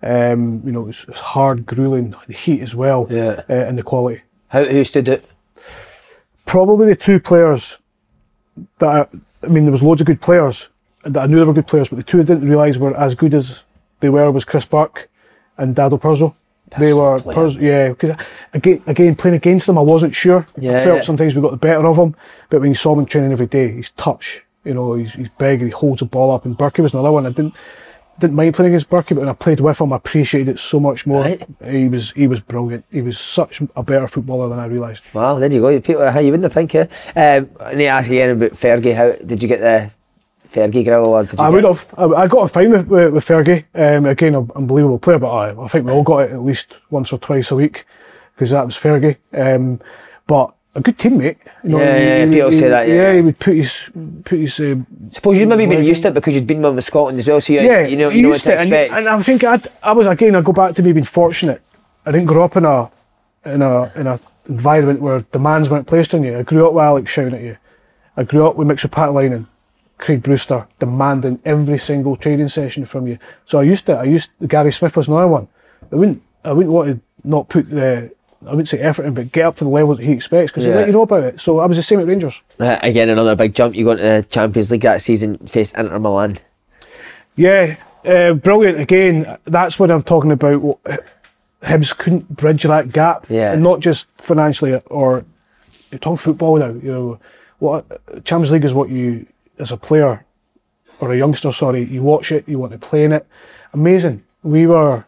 Um, 0.02 0.62
you 0.64 0.72
know, 0.72 0.82
it 0.82 0.86
was, 0.86 1.02
it 1.02 1.08
was 1.10 1.20
hard, 1.20 1.64
grueling, 1.66 2.14
the 2.26 2.32
heat 2.32 2.60
as 2.60 2.74
well, 2.74 3.06
Yeah. 3.10 3.42
uh, 3.48 3.52
and 3.52 3.76
the 3.78 3.82
quality. 3.82 4.22
How 4.48 4.64
who 4.64 4.82
stood 4.84 5.08
it? 5.08 5.24
Probably 6.44 6.86
the 6.88 6.96
two 6.96 7.20
players 7.20 7.78
that 8.78 8.88
I, 8.88 9.06
I 9.44 9.46
mean, 9.48 9.64
there 9.64 9.72
was 9.72 9.82
loads 9.82 10.00
of 10.00 10.06
good 10.06 10.20
players 10.20 10.68
that 11.04 11.22
I 11.22 11.26
knew 11.26 11.38
they 11.38 11.44
were 11.44 11.52
good 11.52 11.66
players, 11.66 11.88
but 11.88 11.96
the 11.96 12.02
two 12.02 12.20
I 12.20 12.24
didn't 12.24 12.48
realise 12.48 12.78
were 12.78 12.96
as 12.96 13.14
good 13.14 13.34
as 13.34 13.64
they 14.00 14.08
were 14.08 14.30
was 14.30 14.44
Chris 14.44 14.64
Burke 14.64 15.08
and 15.58 15.74
Dado 15.74 15.96
Pršo. 15.98 16.34
They 16.78 16.92
were. 16.92 17.18
Pršo, 17.18 17.60
yeah, 17.60 17.88
because 17.88 18.16
again, 18.52 18.82
again, 18.86 19.14
playing 19.14 19.36
against 19.36 19.66
them, 19.66 19.78
I 19.78 19.82
wasn't 19.82 20.14
sure. 20.14 20.46
Yeah, 20.58 20.80
I 20.80 20.84
felt 20.84 20.96
yeah. 20.96 21.02
sometimes 21.02 21.34
we 21.34 21.42
got 21.42 21.50
the 21.50 21.56
better 21.56 21.86
of 21.86 21.96
him, 21.96 22.16
but 22.50 22.60
when 22.60 22.70
you 22.70 22.74
saw 22.74 22.98
him 22.98 23.06
training 23.06 23.32
every 23.32 23.46
day, 23.46 23.68
his 23.68 23.90
touch, 23.90 24.44
you 24.64 24.74
know, 24.74 24.94
he's, 24.94 25.12
he's 25.14 25.28
big 25.30 25.60
and 25.60 25.70
he 25.70 25.74
holds 25.74 26.00
the 26.00 26.06
ball 26.06 26.30
up. 26.30 26.44
And 26.44 26.56
Burke 26.56 26.78
was 26.78 26.92
another 26.92 27.12
one. 27.12 27.26
I 27.26 27.30
didn't 27.30 27.54
didn't 28.18 28.36
mind 28.36 28.54
playing 28.54 28.72
against 28.72 28.90
Burke, 28.90 29.08
but 29.08 29.18
when 29.18 29.28
I 29.28 29.32
played 29.32 29.60
with 29.60 29.80
him, 29.80 29.92
I 29.92 29.96
appreciated 29.96 30.52
it 30.54 30.58
so 30.58 30.78
much 30.78 31.06
more. 31.06 31.22
Right. 31.22 31.42
He 31.64 31.88
was 31.88 32.12
he 32.12 32.26
was 32.26 32.40
brilliant. 32.40 32.84
He 32.90 33.02
was 33.02 33.18
such 33.18 33.62
a 33.74 33.82
better 33.82 34.06
footballer 34.06 34.48
than 34.48 34.58
I 34.58 34.66
realised. 34.66 35.04
Wow, 35.12 35.38
there 35.38 35.50
you 35.50 35.60
go. 35.60 35.80
People, 35.80 36.10
how 36.10 36.20
you 36.20 36.30
wouldn't 36.30 36.52
think, 36.52 36.74
eh? 36.74 36.86
Um, 37.16 37.50
need 37.76 37.84
to 37.84 37.86
ask 37.86 38.10
again 38.10 38.30
about 38.30 38.52
Fergie. 38.52 38.94
How 38.94 39.12
did 39.12 39.42
you 39.42 39.48
get 39.48 39.60
the 39.60 39.90
Fergie 40.52 40.84
grill, 40.84 41.06
or 41.08 41.24
did 41.24 41.38
you 41.38 41.44
I 41.44 41.48
would 41.48 41.64
have. 41.64 41.86
I, 41.96 42.04
I 42.04 42.26
got 42.26 42.40
on 42.42 42.48
fine 42.48 42.70
with, 42.70 42.86
with, 42.88 43.12
with 43.12 43.24
Fergie. 43.26 43.64
Um, 43.74 44.06
again, 44.06 44.34
an 44.34 44.50
unbelievable 44.54 44.98
player, 44.98 45.18
but 45.18 45.30
I, 45.30 45.62
I 45.64 45.66
think 45.68 45.86
we 45.86 45.92
all 45.92 46.02
got 46.02 46.18
it 46.24 46.32
at 46.32 46.42
least 46.42 46.76
once 46.90 47.12
or 47.12 47.18
twice 47.18 47.50
a 47.50 47.56
week 47.56 47.86
because 48.34 48.50
that 48.50 48.64
was 48.66 48.76
Fergie. 48.76 49.16
Um, 49.32 49.80
but 50.26 50.52
a 50.74 50.80
good 50.80 50.96
teammate. 50.98 51.36
You 51.64 51.78
Yeah, 51.78 51.98
he- 51.98 52.04
yeah, 52.26 52.30
people 52.30 52.50
he- 52.50 52.56
say 52.56 52.68
that, 52.68 52.88
yeah. 52.88 53.14
he 53.14 53.20
would 53.22 53.38
put 53.38 53.54
his 53.56 53.90
put 54.24 54.38
his. 54.38 54.60
Um, 54.60 54.86
Suppose 55.10 55.38
you'd 55.38 55.48
maybe 55.48 55.66
been 55.66 55.84
used 55.84 56.02
to 56.02 56.08
it 56.08 56.14
because 56.14 56.34
you'd 56.34 56.46
been 56.46 56.62
with 56.62 56.84
Scotland 56.84 57.18
as 57.18 57.26
well, 57.28 57.40
so 57.40 57.52
you, 57.52 57.60
yeah, 57.60 57.86
you 57.86 57.96
know 57.96 58.08
you 58.08 58.22
know 58.22 58.30
what 58.30 58.40
to 58.40 58.52
it, 58.54 58.60
and, 58.60 58.72
and 58.72 59.08
I 59.08 59.18
think 59.20 59.44
I'd, 59.44 59.66
I 59.82 59.92
was 59.92 60.06
again. 60.06 60.34
I 60.36 60.40
go 60.42 60.52
back 60.52 60.74
to 60.76 60.82
me 60.82 60.92
being 60.92 61.04
fortunate. 61.04 61.62
I 62.06 62.10
didn't 62.10 62.26
grow 62.26 62.44
up 62.44 62.56
in 62.56 62.64
a 62.64 62.90
in 63.44 63.62
a 63.62 63.92
in 63.96 64.06
a 64.06 64.18
environment 64.48 65.00
where 65.00 65.20
demands 65.30 65.70
weren't 65.70 65.86
placed 65.86 66.14
on 66.14 66.22
you. 66.24 66.38
I 66.38 66.42
grew 66.42 66.66
up 66.66 66.72
with 66.74 66.82
Alex 66.82 67.10
shouting 67.10 67.34
at 67.34 67.42
you. 67.42 67.56
I 68.16 68.24
grew 68.24 68.46
up 68.46 68.56
with 68.56 68.66
Mixu 68.68 68.88
Paatelainen 68.90 69.46
Craig 69.98 70.22
Brewster 70.22 70.66
demanding 70.78 71.40
every 71.44 71.78
single 71.78 72.16
training 72.16 72.48
session 72.48 72.84
from 72.84 73.06
you. 73.06 73.18
So 73.44 73.60
I 73.60 73.62
used 73.62 73.86
to. 73.86 73.92
I 73.98 74.04
used 74.04 74.32
Gary 74.48 74.72
Smith 74.72 74.96
was 74.96 75.08
another 75.08 75.28
one. 75.28 75.48
I 75.92 75.96
wouldn't. 75.96 76.22
I 76.44 76.52
wouldn't 76.52 76.72
want 76.74 76.88
to 76.88 77.00
not 77.28 77.48
put 77.48 77.70
the. 77.70 78.10
I 78.44 78.50
wouldn't 78.50 78.68
say 78.68 78.80
effort 78.80 79.04
in, 79.06 79.14
but 79.14 79.30
get 79.30 79.44
up 79.46 79.54
to 79.56 79.64
the 79.64 79.70
level 79.70 79.94
that 79.94 80.02
he 80.02 80.10
expects 80.10 80.50
because 80.50 80.64
Yeah. 80.66 80.72
he 80.72 80.78
let 80.78 80.86
you 80.88 80.92
know 80.94 81.02
about 81.02 81.22
it. 81.22 81.40
So 81.40 81.60
I 81.60 81.66
was 81.66 81.76
the 81.76 81.82
same 81.84 82.00
at 82.00 82.08
Rangers. 82.08 82.42
Uh, 82.58 82.76
again, 82.82 83.08
another 83.08 83.36
big 83.36 83.54
jump. 83.54 83.76
You 83.76 83.84
go 83.84 83.92
into 83.92 84.02
the 84.02 84.26
Champions 84.28 84.72
League 84.72 84.80
that 84.80 85.00
season, 85.00 85.36
face 85.46 85.72
Inter 85.74 86.00
Milan. 86.00 86.40
Yeah, 87.36 87.76
uh, 88.04 88.32
brilliant. 88.34 88.80
Again, 88.80 89.38
that's 89.44 89.78
what 89.78 89.92
I'm 89.92 90.02
talking 90.02 90.32
about. 90.32 90.80
Hibs 91.62 91.96
couldn't 91.96 92.28
bridge 92.34 92.64
that 92.64 92.90
gap, 92.92 93.26
Yeah. 93.28 93.52
and 93.52 93.62
not 93.62 93.78
just 93.78 94.08
financially 94.18 94.80
or 94.86 95.24
you're 95.92 96.00
talking 96.00 96.16
football 96.16 96.58
now. 96.58 96.68
You 96.82 96.92
know, 96.92 97.18
what 97.60 97.86
Champions 98.24 98.50
League 98.50 98.64
is 98.64 98.74
what 98.74 98.88
you 98.88 99.26
as 99.58 99.72
a 99.72 99.76
player 99.76 100.24
or 101.00 101.12
a 101.12 101.18
youngster, 101.18 101.52
sorry, 101.52 101.84
you 101.84 102.02
watch 102.02 102.32
it, 102.32 102.48
you 102.48 102.58
want 102.58 102.72
to 102.72 102.78
play 102.78 103.04
in 103.04 103.12
it. 103.12 103.26
Amazing. 103.72 104.22
We 104.42 104.66
were, 104.66 105.04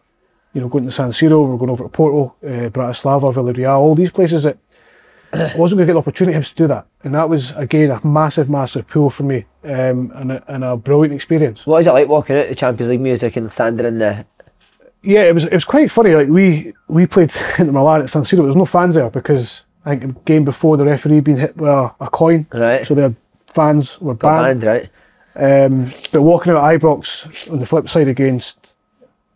you 0.53 0.61
know, 0.61 0.67
going 0.69 0.85
to 0.85 0.91
San 0.91 1.09
Siro, 1.09 1.43
we 1.45 1.51
were 1.51 1.57
going 1.57 1.69
over 1.71 1.83
to 1.83 1.89
Porto, 1.89 2.35
uh, 2.43 2.69
Bratislava, 2.69 3.33
Villarreal, 3.33 3.77
all 3.79 3.95
these 3.95 4.11
places 4.11 4.43
that 4.43 4.57
I 5.33 5.53
wasn't 5.57 5.77
going 5.79 5.79
to 5.79 5.85
get 5.85 5.93
the 5.93 5.99
opportunity 5.99 6.41
to 6.41 6.55
do 6.55 6.67
that, 6.67 6.85
and 7.03 7.13
that 7.15 7.27
was 7.29 7.51
again 7.53 7.91
a 7.91 8.05
massive, 8.07 8.49
massive 8.49 8.87
pull 8.87 9.09
for 9.09 9.23
me, 9.23 9.45
um, 9.65 10.11
and 10.15 10.31
a, 10.31 10.43
and 10.53 10.63
a 10.63 10.77
brilliant 10.77 11.13
experience. 11.13 11.67
What 11.67 11.79
is 11.79 11.87
it 11.87 11.91
like 11.91 12.07
walking 12.07 12.37
out 12.37 12.47
the 12.47 12.55
Champions 12.55 12.89
League 12.89 13.01
music 13.01 13.35
and 13.35 13.51
standing 13.51 13.85
in 13.85 13.97
the? 13.99 14.25
Yeah, 15.01 15.23
it 15.23 15.33
was 15.33 15.45
it 15.45 15.53
was 15.53 15.65
quite 15.65 15.91
funny. 15.91 16.15
Like 16.15 16.29
we 16.29 16.73
we 16.87 17.05
played 17.05 17.33
in 17.59 17.67
the 17.67 17.73
Milan 17.73 18.01
at 18.01 18.09
San 18.09 18.21
Siro. 18.23 18.37
There 18.37 18.43
was 18.43 18.55
no 18.55 18.65
fans 18.65 18.95
there 18.95 19.09
because 19.09 19.65
I 19.85 19.95
think 19.95 20.13
the 20.13 20.19
game 20.21 20.45
before 20.45 20.77
the 20.77 20.85
referee 20.85 21.19
being 21.19 21.37
hit 21.37 21.57
with 21.57 21.69
a, 21.69 21.93
a 21.99 22.09
coin, 22.09 22.47
Right. 22.53 22.85
so 22.85 22.95
the 22.95 23.13
fans 23.55 23.99
were 24.01 24.13
banned. 24.13 24.61
banned, 24.61 24.63
right? 24.63 24.89
Um, 25.37 25.85
but 26.11 26.21
walking 26.21 26.53
out 26.53 26.63
at 26.63 26.79
Ibrox 26.79 27.51
on 27.51 27.59
the 27.59 27.65
flip 27.65 27.89
side 27.89 28.07
against 28.07 28.75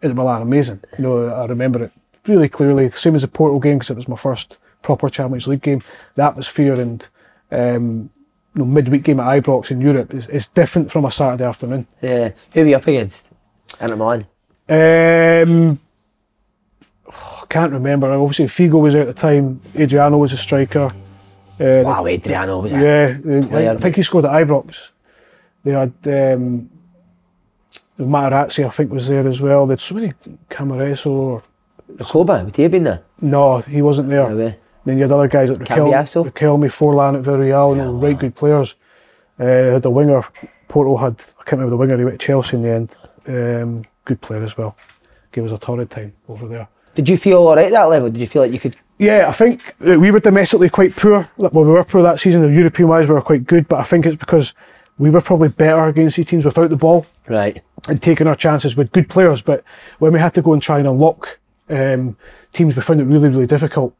Inter 0.02 0.16
Milan, 0.16 0.42
amazing. 0.42 0.82
You 0.98 1.04
know, 1.04 1.26
I 1.28 1.46
remember 1.46 1.84
it 1.84 1.92
really 2.28 2.50
clearly. 2.50 2.90
Same 2.90 3.16
as 3.16 3.22
the 3.22 3.28
Porto 3.28 3.60
game 3.60 3.78
because 3.78 3.90
it 3.90 3.96
was 3.96 4.08
my 4.08 4.16
first 4.16 4.58
proper 4.82 5.10
Champions 5.10 5.48
League 5.48 5.62
game. 5.62 5.82
The 6.16 6.24
atmosphere 6.24 6.74
and 6.74 7.08
um, 7.52 8.10
you 8.54 8.60
know, 8.60 8.66
midweek 8.66 9.04
game 9.04 9.20
at 9.20 9.44
Ibrox 9.44 9.72
in 9.72 9.82
Europe 9.82 10.14
is, 10.14 10.28
is 10.28 10.48
different 10.48 10.92
from 10.92 11.06
a 11.06 11.12
Saturday 11.12 11.46
afternoon. 11.46 11.88
Yeah. 12.02 12.32
Who 12.54 12.62
were 12.62 12.68
you 12.68 12.76
up 12.76 12.88
against? 12.88 13.28
Inter 13.82 13.96
Milan. 13.96 14.28
Um, 14.70 15.80
I 17.08 17.46
can't 17.50 17.74
remember. 17.74 18.12
Obviously, 18.12 18.46
Figo 18.46 18.80
was 18.82 18.96
out 18.96 19.08
at 19.08 19.16
the 19.16 19.22
time. 19.22 19.62
Adriano 19.76 20.18
was 20.18 20.34
a 20.34 20.38
striker. 20.38 20.90
Uh, 21.60 21.84
Wow, 21.84 22.06
Adriano 22.06 22.60
was? 22.60 22.72
Yeah. 22.72 23.18
I 23.74 23.78
think 23.78 23.96
he 23.96 24.02
scored 24.02 24.26
at 24.26 24.32
Ibrox. 24.32 24.92
They 25.64 25.72
had 25.72 25.94
um, 26.08 26.70
Materazzi, 28.00 28.66
I 28.66 28.70
think, 28.70 28.92
was 28.92 29.08
there 29.10 29.28
as 29.28 29.42
well. 29.42 29.66
They 29.66 29.74
had 29.74 29.80
so 29.80 29.96
many 29.96 30.14
Camareso. 30.50 31.08
Or, 31.12 31.44
Koba, 32.00 32.44
would 32.46 32.56
he 32.56 32.64
have 32.64 32.72
been 32.72 32.84
there? 32.84 33.04
no, 33.20 33.60
he 33.60 33.82
wasn't 33.82 34.10
there. 34.10 34.30
No. 34.30 34.54
Then 34.86 34.98
you 34.98 35.04
had 35.04 35.12
other 35.12 35.28
guys 35.28 35.50
like 35.50 35.60
Raquel? 35.60 35.88
Riquelme, 35.88 36.70
Forlan 36.70 37.18
at 37.18 37.24
Villarreal, 37.26 37.76
you 37.76 37.82
know, 37.82 37.94
right 37.94 38.18
good 38.18 38.36
players. 38.36 38.76
Uh, 39.38 39.44
had 39.44 39.86
a 39.86 39.90
winger. 39.90 40.24
Porto 40.70 40.96
had, 40.98 41.22
I 41.40 41.44
can't 41.44 41.60
remember 41.60 41.72
the 41.72 41.78
winger, 41.78 41.98
he 41.98 42.06
went 42.06 42.20
to 42.20 42.26
Chelsea 42.26 42.56
in 42.58 42.64
the 42.64 42.70
end. 42.70 42.96
Um, 43.28 43.84
good 44.06 44.22
player 44.22 44.44
as 44.44 44.58
well. 44.58 44.78
Gave 45.32 45.44
us 45.46 45.52
a 45.52 45.58
torrid 45.58 45.90
time 45.90 46.14
over 46.30 46.48
there. 46.48 46.68
Did 47.00 47.10
you 47.10 47.18
feel 47.18 47.38
all 47.38 47.56
right 47.56 47.68
at 47.68 47.72
that 47.72 47.84
level? 47.84 48.10
Did 48.10 48.20
you 48.20 48.28
feel 48.28 48.42
like 48.42 48.52
you 48.52 48.60
could? 48.60 48.76
Yeah, 48.98 49.30
I 49.30 49.32
think 49.32 49.74
we 49.80 50.12
were 50.12 50.20
domestically 50.20 50.70
quite 50.70 50.96
poor. 50.98 51.30
Well, 51.38 51.64
we 51.64 51.72
were 51.72 51.84
poor 51.86 52.04
that 52.04 52.20
season. 52.20 52.42
The 52.42 52.50
European 52.52 52.90
wise, 52.90 53.08
we 53.08 53.14
were 53.14 53.22
quite 53.22 53.46
good, 53.46 53.68
but 53.70 53.80
I 53.80 53.84
think 53.84 54.06
it's 54.06 54.18
because 54.18 54.54
we 54.98 55.10
were 55.10 55.22
probably 55.22 55.48
better 55.48 55.86
against 55.88 56.18
these 56.18 56.26
teams 56.26 56.44
without 56.44 56.70
the 56.70 56.76
ball 56.76 57.06
Right. 57.30 57.62
and 57.88 58.02
taking 58.02 58.28
our 58.28 58.36
chances 58.36 58.76
with 58.76 58.92
good 58.92 59.08
players. 59.08 59.42
But 59.42 59.64
when 60.00 60.12
we 60.12 60.20
had 60.20 60.34
to 60.34 60.42
go 60.42 60.52
and 60.52 60.62
try 60.62 60.80
and 60.80 60.88
unlock 60.90 61.40
um, 61.70 62.18
teams, 62.52 62.76
we 62.76 62.82
found 62.82 63.00
it 63.00 63.06
really, 63.06 63.30
really 63.30 63.48
difficult. 63.48 63.96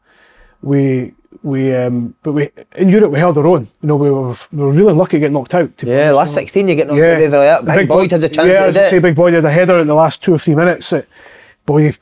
We 0.62 1.14
we 1.42 1.72
um, 1.74 2.14
but 2.22 2.32
we 2.32 2.50
in 2.76 2.90
Europe 2.90 3.12
we 3.12 3.18
held 3.18 3.38
our 3.38 3.46
own. 3.46 3.68
You 3.80 3.86
know, 3.88 3.96
we 3.96 4.10
were 4.10 4.34
we 4.52 4.58
were 4.62 4.72
really 4.72 4.92
lucky 4.92 5.12
to 5.12 5.20
get 5.20 5.32
knocked 5.32 5.54
out. 5.54 5.78
To 5.78 5.86
Yeah, 5.86 6.10
last 6.12 6.34
16 6.34 6.68
you 6.68 6.74
get 6.74 6.88
knocked 6.88 6.98
Yeah. 6.98 7.12
out 7.12 7.32
like 7.32 7.64
that. 7.64 7.76
Big, 7.78 7.88
Boyd 7.88 8.10
has 8.10 8.22
a 8.24 8.28
chance 8.28 8.48
Yeah, 8.48 8.64
I 8.64 8.72
say. 8.90 8.98
Big 8.98 9.14
Boyd 9.14 9.32
had 9.32 9.44
a 9.46 9.50
header 9.50 9.78
in 9.78 9.86
the 9.86 9.94
last 9.94 10.22
two 10.22 10.34
or 10.34 10.38
three 10.38 10.54
minutes. 10.54 10.90
That 10.90 11.06
Boyd 11.64 11.96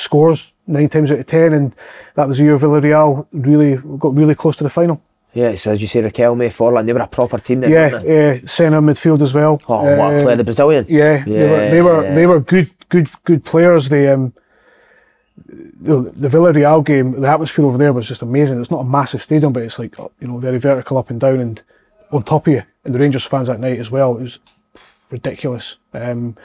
scores 0.00 0.52
nine 0.66 0.88
times 0.88 1.10
out 1.12 1.18
of 1.18 1.26
ten, 1.26 1.52
and 1.52 1.74
that 2.14 2.28
was 2.28 2.38
the 2.38 2.44
year 2.44 2.56
Villarreal 2.58 3.26
really 3.32 3.76
got 3.98 4.16
really 4.16 4.34
close 4.34 4.56
to 4.56 4.64
the 4.64 4.70
final. 4.70 5.00
Yeah, 5.32 5.54
so 5.54 5.70
as 5.70 5.80
you 5.80 5.86
say, 5.86 6.02
Riquelme, 6.02 6.48
Forlan, 6.50 6.86
they 6.86 6.92
were 6.92 6.98
a 7.00 7.06
proper 7.06 7.38
team 7.38 7.60
then, 7.60 7.70
Yeah, 7.70 7.86
uh, 8.42 8.46
centre 8.46 8.80
midfield 8.80 9.22
as 9.22 9.32
well. 9.32 9.60
Oh, 9.68 9.96
what 9.96 10.12
a 10.14 10.18
Uh, 10.18 10.22
player, 10.22 10.36
the 10.36 10.44
Brazilian. 10.44 10.86
Yeah, 10.88 11.22
they 11.24 11.44
were 11.50 11.70
they 11.70 11.82
were 11.82 12.02
Yeah. 12.02 12.14
they 12.14 12.26
were 12.26 12.40
good 12.40 12.70
good 12.88 13.08
good 13.24 13.44
players. 13.44 13.88
They 13.88 14.08
um 14.08 14.32
know, 15.80 16.02
the 16.02 16.28
Villarreal 16.28 16.84
game, 16.84 17.20
the 17.20 17.28
atmosphere 17.28 17.64
over 17.64 17.78
there 17.78 17.92
was 17.92 18.08
just 18.08 18.22
amazing. 18.22 18.60
It's 18.60 18.70
not 18.70 18.80
a 18.80 18.84
massive 18.84 19.22
stadium, 19.22 19.52
but 19.52 19.62
it's 19.62 19.78
like 19.78 19.96
you 19.98 20.28
know 20.28 20.38
very 20.38 20.58
vertical 20.58 20.98
up 20.98 21.10
and 21.10 21.20
down 21.20 21.40
and 21.40 21.62
on 22.12 22.22
top 22.22 22.46
of 22.46 22.52
you. 22.52 22.62
And 22.84 22.94
the 22.94 22.98
Rangers 22.98 23.24
fans 23.24 23.48
that 23.48 23.60
night 23.60 23.78
as 23.78 23.90
well. 23.90 24.16
It 24.16 24.22
was 24.22 24.38
ridiculous. 25.10 25.78
Um, 25.94 26.36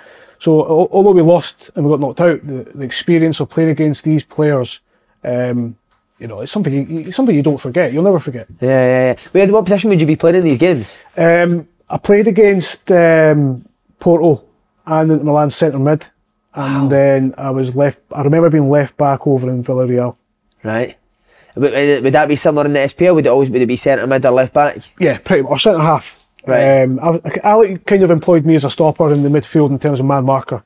so 0.45 0.63
although 0.91 1.09
we 1.09 1.23
lost 1.23 1.71
and 1.73 1.83
we 1.83 1.91
got 1.91 1.99
knocked 1.99 2.21
out, 2.21 2.45
the, 2.45 2.71
the 2.75 2.83
experience 2.83 3.39
of 3.39 3.49
playing 3.49 3.71
against 3.71 4.03
these 4.03 4.23
players, 4.23 4.79
um, 5.23 5.75
you 6.19 6.27
know, 6.27 6.41
it's 6.41 6.51
something 6.51 6.71
you, 6.71 6.99
it's 6.99 7.15
something 7.15 7.35
you 7.35 7.41
don't 7.41 7.59
forget. 7.59 7.91
You'll 7.91 8.03
never 8.03 8.19
forget. 8.19 8.45
Yeah, 8.61 8.69
yeah, 8.69 9.05
yeah. 9.05 9.15
Wait, 9.33 9.49
what 9.49 9.63
position 9.63 9.89
would 9.89 9.99
you 9.99 10.05
be 10.05 10.15
playing 10.15 10.35
in 10.35 10.43
these 10.43 10.59
games? 10.59 11.03
Um, 11.17 11.67
I 11.89 11.97
played 11.97 12.27
against 12.27 12.91
um, 12.91 13.67
Porto 13.99 14.45
and 14.85 15.11
Inter 15.11 15.23
Milan 15.23 15.49
centre 15.49 15.79
mid, 15.79 16.07
and 16.53 16.91
then 16.91 17.33
I 17.39 17.49
was 17.49 17.75
left. 17.75 17.97
I 18.11 18.21
remember 18.21 18.51
being 18.51 18.69
left 18.69 18.97
back 18.97 19.25
over 19.25 19.49
in 19.49 19.63
Villarreal. 19.63 20.15
Right. 20.61 20.95
Would, 21.55 21.73
would 21.73 22.03
would 22.03 22.13
that 22.13 22.27
be 22.27 22.35
similar 22.35 22.67
in 22.67 22.73
the 22.73 22.81
SPL? 22.81 23.15
Would 23.15 23.25
it 23.25 23.29
always 23.29 23.49
would 23.49 23.63
it 23.63 23.65
be 23.65 23.77
centre 23.77 24.05
mid 24.05 24.23
or 24.23 24.31
left 24.31 24.53
back? 24.53 24.77
Yeah, 24.99 25.17
pretty 25.17 25.41
much 25.41 25.51
or 25.53 25.57
centre 25.57 25.81
half. 25.81 26.23
Right. 26.47 26.83
Um, 26.83 26.99
Alec 27.43 27.85
kind 27.85 28.03
of 28.03 28.11
employed 28.11 28.45
me 28.45 28.55
as 28.55 28.65
a 28.65 28.69
stopper 28.69 29.11
in 29.11 29.23
the 29.23 29.29
midfield 29.29 29.69
in 29.71 29.79
terms 29.79 29.99
of 29.99 30.05
man 30.05 30.25
marker. 30.25 30.63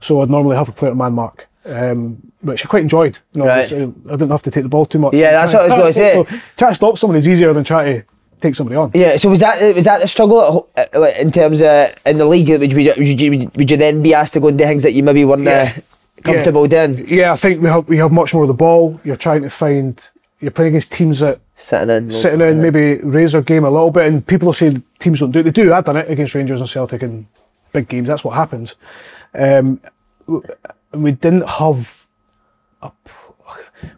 So 0.00 0.20
I'd 0.22 0.30
normally 0.30 0.56
have 0.56 0.68
a 0.68 0.72
player 0.72 0.92
at 0.92 0.96
man 0.96 1.12
mark, 1.12 1.48
um, 1.66 2.18
which 2.40 2.64
I 2.64 2.68
quite 2.68 2.82
enjoyed. 2.82 3.18
You 3.34 3.40
know, 3.42 3.46
Right. 3.48 3.66
I 3.72 3.76
didn't 4.16 4.30
have 4.30 4.42
to 4.42 4.50
take 4.50 4.62
the 4.62 4.68
ball 4.68 4.86
too 4.86 4.98
much. 4.98 5.12
Yeah, 5.14 5.32
that's 5.32 5.52
what 5.52 5.62
I 5.62 5.64
was 5.66 5.96
gonna 5.98 6.24
to 6.24 6.24
stop- 6.26 6.40
so 6.40 6.40
try 6.56 6.68
to 6.68 6.74
stop 6.74 6.98
someone 6.98 7.16
is 7.16 7.26
easier 7.28 7.52
than 7.52 7.64
try 7.64 7.84
to 7.92 8.02
take 8.40 8.54
somebody 8.54 8.76
on. 8.76 8.90
Yeah, 8.94 9.16
so 9.16 9.28
was 9.28 9.40
that 9.40 9.74
was 9.74 9.84
that 9.84 10.00
the 10.00 10.06
struggle 10.06 10.40
at 10.42 10.50
ho- 10.52 10.66
uh, 10.76 11.00
like, 11.00 11.16
in 11.16 11.30
terms 11.32 11.60
of 11.60 11.90
in 12.06 12.18
the 12.18 12.24
league? 12.24 12.48
Would 12.48 12.70
you, 12.72 12.76
would, 12.76 13.20
you, 13.20 13.50
would 13.56 13.70
you 13.70 13.76
then 13.76 14.00
be 14.02 14.14
asked 14.14 14.32
to 14.34 14.40
go 14.40 14.48
and 14.48 14.56
do 14.58 14.64
things 14.64 14.82
that 14.84 14.92
you 14.92 15.02
maybe 15.02 15.24
weren't 15.24 15.42
Yeah. 15.42 15.72
uh, 15.76 15.80
comfortable 16.22 16.66
doing? 16.68 17.04
Yeah, 17.08 17.32
I 17.32 17.36
think 17.36 17.60
we 17.60 17.68
have 17.68 17.88
we 17.88 17.98
have 17.98 18.12
much 18.12 18.32
more 18.32 18.44
of 18.44 18.48
the 18.48 18.54
ball. 18.54 18.98
You're 19.04 19.16
trying 19.16 19.42
to 19.42 19.50
find. 19.50 20.08
You're 20.40 20.52
playing 20.52 20.70
against 20.70 20.92
teams 20.92 21.20
that 21.20 21.40
Sitting 21.60 21.90
in, 21.90 22.10
sitting 22.10 22.40
in 22.40 22.62
maybe 22.62 22.98
raise 22.98 23.32
their 23.32 23.42
game 23.42 23.64
a 23.64 23.70
little 23.70 23.90
bit, 23.90 24.06
and 24.06 24.24
people 24.24 24.46
will 24.46 24.52
say 24.52 24.76
teams 25.00 25.18
don't 25.18 25.32
do 25.32 25.40
it. 25.40 25.42
They 25.42 25.50
do. 25.50 25.72
I've 25.72 25.84
done 25.84 25.96
it 25.96 26.08
against 26.08 26.36
Rangers 26.36 26.60
and 26.60 26.70
Celtic 26.70 27.02
in 27.02 27.26
big 27.72 27.88
games. 27.88 28.06
That's 28.06 28.24
what 28.24 28.36
happens. 28.36 28.76
Um, 29.34 29.80
and 30.28 31.02
we 31.02 31.12
didn't 31.12 31.48
have 31.48 32.06
a, 32.80 32.92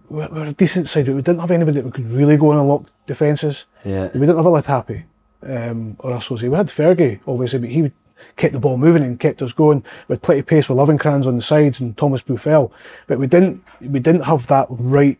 we 0.08 0.26
were 0.26 0.44
a 0.44 0.52
decent 0.52 0.88
side, 0.88 1.04
but 1.04 1.14
we 1.14 1.22
didn't 1.22 1.40
have 1.40 1.50
anybody 1.50 1.76
that 1.76 1.84
we 1.84 1.90
could 1.90 2.08
really 2.10 2.38
go 2.38 2.50
and 2.52 2.60
unlock 2.60 2.84
defences. 3.06 3.66
Yeah. 3.84 4.08
We 4.14 4.20
didn't 4.20 4.36
have 4.36 4.46
a 4.46 4.50
Latapy 4.50 5.04
um, 5.42 5.96
or 5.98 6.12
a 6.12 6.16
Sauzée. 6.16 6.48
We 6.48 6.56
had 6.56 6.68
Fergie, 6.68 7.20
obviously, 7.26 7.58
but 7.58 7.68
he 7.68 7.92
kept 8.36 8.54
the 8.54 8.60
ball 8.60 8.78
moving 8.78 9.02
and 9.02 9.20
kept 9.20 9.42
us 9.42 9.52
going. 9.52 9.84
We 10.08 10.14
had 10.14 10.22
plenty 10.22 10.40
of 10.40 10.46
pace 10.46 10.68
with 10.68 10.78
Løvenkrands 10.78 11.26
on 11.26 11.36
the 11.36 11.42
sides 11.42 11.80
and 11.80 11.96
Thomas 11.96 12.22
Buffel, 12.22 12.72
but 13.06 13.18
we 13.18 13.26
didn't 13.26 13.62
we 13.80 14.00
didn't 14.00 14.22
have 14.22 14.46
that 14.46 14.66
right 14.70 15.18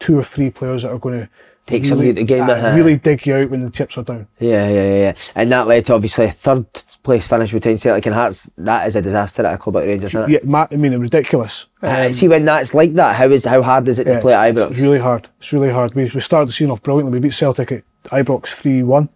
two 0.00 0.18
or 0.18 0.24
three 0.24 0.50
players 0.50 0.82
that 0.82 0.90
are 0.90 0.98
going 0.98 1.20
to 1.20 1.28
Take 1.70 1.84
somebody 1.84 2.10
out 2.10 2.16
the 2.16 2.24
game, 2.24 2.50
uh, 2.50 2.52
uh-huh. 2.52 2.76
really 2.76 2.96
dig 2.96 3.24
you 3.26 3.34
out 3.36 3.50
when 3.50 3.60
the 3.60 3.70
chips 3.70 3.96
are 3.96 4.02
down. 4.02 4.26
Yeah, 4.40 4.68
yeah, 4.68 4.82
yeah, 4.82 4.98
yeah. 4.98 5.14
And 5.36 5.52
that 5.52 5.68
led 5.68 5.86
to 5.86 5.94
obviously 5.94 6.24
a 6.24 6.30
third 6.30 6.66
place 7.04 7.28
finish 7.28 7.52
between 7.52 7.78
Celtic 7.78 8.06
and 8.06 8.14
Hearts. 8.14 8.50
That 8.58 8.88
is 8.88 8.96
a 8.96 9.02
disaster 9.02 9.46
at 9.46 9.54
a 9.54 9.58
club 9.58 9.76
like 9.76 9.84
Rangers, 9.84 10.10
isn't 10.10 10.30
it? 10.30 10.32
Yeah, 10.32 10.50
ma- 10.50 10.66
I 10.68 10.74
mean, 10.74 10.98
ridiculous. 10.98 11.66
Uh, 11.80 12.06
Um, 12.06 12.12
see 12.12 12.26
when 12.26 12.44
that's 12.44 12.74
like 12.74 12.94
that, 12.94 13.14
how 13.14 13.26
is 13.26 13.44
how 13.44 13.62
hard 13.62 13.86
is 13.86 14.00
it 14.00 14.08
yeah, 14.08 14.14
to 14.14 14.20
play 14.20 14.34
at 14.34 14.50
it's, 14.50 14.58
Ibrox? 14.58 14.70
it's 14.72 14.80
really 14.80 14.98
hard. 14.98 15.28
It's 15.38 15.52
really 15.52 15.70
hard. 15.70 15.94
We, 15.94 16.10
we 16.12 16.20
started 16.20 16.48
the 16.48 16.52
season 16.52 16.72
off 16.72 16.82
brilliantly. 16.82 17.12
We 17.12 17.22
beat 17.22 17.34
Celtic 17.34 17.70
at 17.70 17.84
Ibrox 18.04 18.48
3 18.48 18.82
1, 18.82 19.08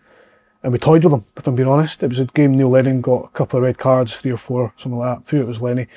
and 0.62 0.72
we 0.72 0.78
toyed 0.78 1.02
with 1.02 1.10
them, 1.10 1.24
if 1.36 1.48
I'm 1.48 1.56
being 1.56 1.68
honest. 1.68 2.04
It 2.04 2.08
was 2.08 2.20
a 2.20 2.26
game 2.26 2.54
Neil 2.54 2.70
Lennon 2.70 3.00
got 3.00 3.24
a 3.24 3.28
couple 3.28 3.56
of 3.56 3.64
red 3.64 3.78
cards, 3.78 4.14
three 4.14 4.30
or 4.30 4.36
four, 4.36 4.72
something 4.76 4.98
like 4.98 5.18
that. 5.18 5.26
Three, 5.26 5.40
it 5.40 5.46
was 5.46 5.60
Lenny. 5.60 5.88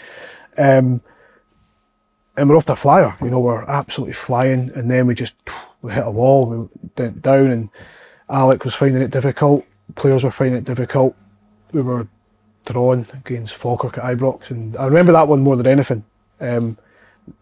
Um, 0.57 1.01
and 2.37 2.47
we're 2.47 2.55
off 2.55 2.69
a 2.69 2.75
flyer, 2.75 3.17
you 3.21 3.31
know, 3.31 3.39
we're 3.39 3.63
absolutely 3.63 4.13
flying, 4.13 4.71
and 4.75 4.89
then 4.89 5.07
we 5.07 5.15
just 5.15 5.35
we 5.81 5.91
hit 5.91 6.05
a 6.05 6.11
wall, 6.11 6.45
we 6.45 6.67
went 6.95 7.21
down, 7.21 7.47
and 7.47 7.69
Alec 8.29 8.63
was 8.63 8.75
finding 8.75 9.01
it 9.01 9.11
difficult, 9.11 9.65
players 9.95 10.23
were 10.23 10.31
finding 10.31 10.57
it 10.57 10.63
difficult. 10.63 11.15
We 11.71 11.81
were 11.81 12.07
drawn 12.65 13.07
against 13.13 13.55
Falkirk 13.55 13.97
at 13.97 14.03
Ibrox, 14.03 14.51
and 14.51 14.77
I 14.77 14.85
remember 14.85 15.11
that 15.13 15.27
one 15.27 15.41
more 15.41 15.55
than 15.55 15.67
anything. 15.67 16.05
Um, 16.39 16.77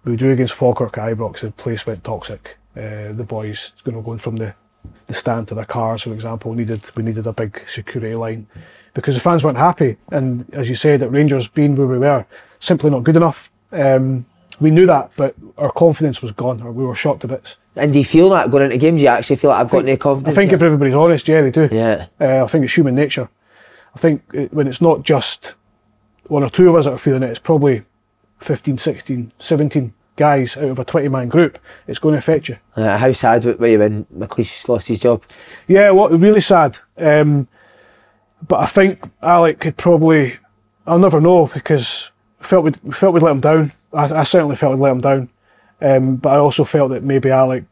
we 0.05 0.15
drew 0.15 0.31
against 0.31 0.53
Falkirk 0.53 0.97
at 0.97 1.09
Ibrox, 1.09 1.41
the 1.41 1.51
place 1.51 1.85
went 1.85 2.03
toxic. 2.03 2.57
Uh, 2.75 3.11
the 3.11 3.25
boys, 3.27 3.73
you 3.85 3.91
know, 3.91 4.01
going 4.01 4.17
from 4.17 4.37
the, 4.37 4.55
the 5.07 5.13
stand 5.13 5.49
to 5.49 5.55
their 5.55 5.65
cars, 5.65 6.03
for 6.03 6.13
example, 6.13 6.53
needed 6.53 6.89
we 6.95 7.03
needed 7.03 7.27
a 7.27 7.33
big 7.33 7.61
security 7.67 8.15
line 8.15 8.47
because 8.93 9.15
the 9.15 9.21
fans 9.21 9.43
weren't 9.43 9.57
happy. 9.57 9.97
And 10.09 10.45
as 10.53 10.69
you 10.69 10.75
said, 10.75 11.03
at 11.03 11.11
Rangers 11.11 11.47
being 11.47 11.75
where 11.75 11.87
we 11.87 11.99
were, 11.99 12.25
simply 12.59 12.89
not 12.89 13.03
good 13.03 13.17
enough. 13.17 13.51
Um, 13.71 14.25
we 14.59 14.71
knew 14.71 14.85
that, 14.85 15.11
but 15.15 15.35
our 15.57 15.71
confidence 15.71 16.21
was 16.21 16.31
gone, 16.31 16.61
or 16.61 16.71
we 16.71 16.85
were 16.85 16.95
shocked 16.95 17.21
to 17.21 17.27
bits. 17.27 17.57
And 17.75 17.91
do 17.93 17.99
you 17.99 18.05
feel 18.05 18.29
that 18.29 18.49
going 18.51 18.63
into 18.65 18.77
games? 18.77 18.99
Do 18.99 19.03
you 19.03 19.09
actually 19.09 19.35
feel 19.35 19.49
like 19.51 19.59
I've 19.59 19.69
got 19.71 19.79
any 19.79 19.97
confidence? 19.97 20.33
I 20.33 20.39
think 20.39 20.51
yet? 20.51 20.57
if 20.57 20.63
everybody's 20.63 20.95
honest, 20.95 21.27
yeah, 21.27 21.41
they 21.41 21.51
do. 21.51 21.67
yeah, 21.71 22.07
Uh, 22.19 22.43
I 22.43 22.47
think 22.47 22.63
it's 22.65 22.73
human 22.75 22.95
nature. 22.95 23.27
I 23.93 23.99
think 23.99 24.23
it, 24.33 24.53
when 24.53 24.67
it's 24.67 24.81
not 24.81 25.03
just 25.03 25.55
one 26.27 26.43
or 26.43 26.49
two 26.49 26.69
of 26.69 26.75
us 26.75 26.85
that 26.85 26.93
are 26.93 26.97
feeling 26.97 27.23
it, 27.23 27.29
it's 27.29 27.39
probably 27.39 27.83
15, 28.39 28.77
16, 28.77 29.31
17 29.37 29.93
guys 30.15 30.55
out 30.55 30.63
of 30.69 30.79
a 30.79 30.85
20 30.85 31.09
man 31.09 31.27
group. 31.27 31.59
It's 31.87 31.99
going 31.99 32.13
to 32.13 32.19
affect 32.19 32.47
you. 32.49 32.57
uh, 32.77 32.97
how 32.97 33.11
sad 33.11 33.43
were 33.43 33.67
you 33.67 33.79
when 33.79 34.05
McLeish 34.05 34.67
lost 34.69 34.87
his 34.87 34.99
job? 35.01 35.21
Yeah, 35.67 35.91
what 35.91 36.11
really 36.11 36.41
sad. 36.41 36.77
Um, 36.97 37.47
but 38.47 38.59
I 38.61 38.65
think 38.67 39.03
Alec 39.21 39.59
could 39.59 39.75
probably. 39.77 40.37
I'll 40.87 40.99
never 40.99 41.19
know 41.19 41.47
because 41.47 42.11
we 42.39 42.45
felt 42.45 42.63
we'd, 42.63 42.79
we 42.83 42.91
felt 42.93 43.13
we'd 43.13 43.23
let 43.23 43.31
him 43.31 43.39
down. 43.39 43.71
I, 43.95 44.19
I 44.19 44.23
certainly 44.23 44.55
felt 44.55 44.73
we'd 44.73 44.81
let 44.81 44.91
him 44.91 44.99
down. 44.99 45.29
Um, 45.81 46.15
but 46.17 46.29
I 46.33 46.37
also 46.37 46.63
felt 46.63 46.91
that 46.91 47.03
maybe 47.03 47.29
Alec, 47.29 47.65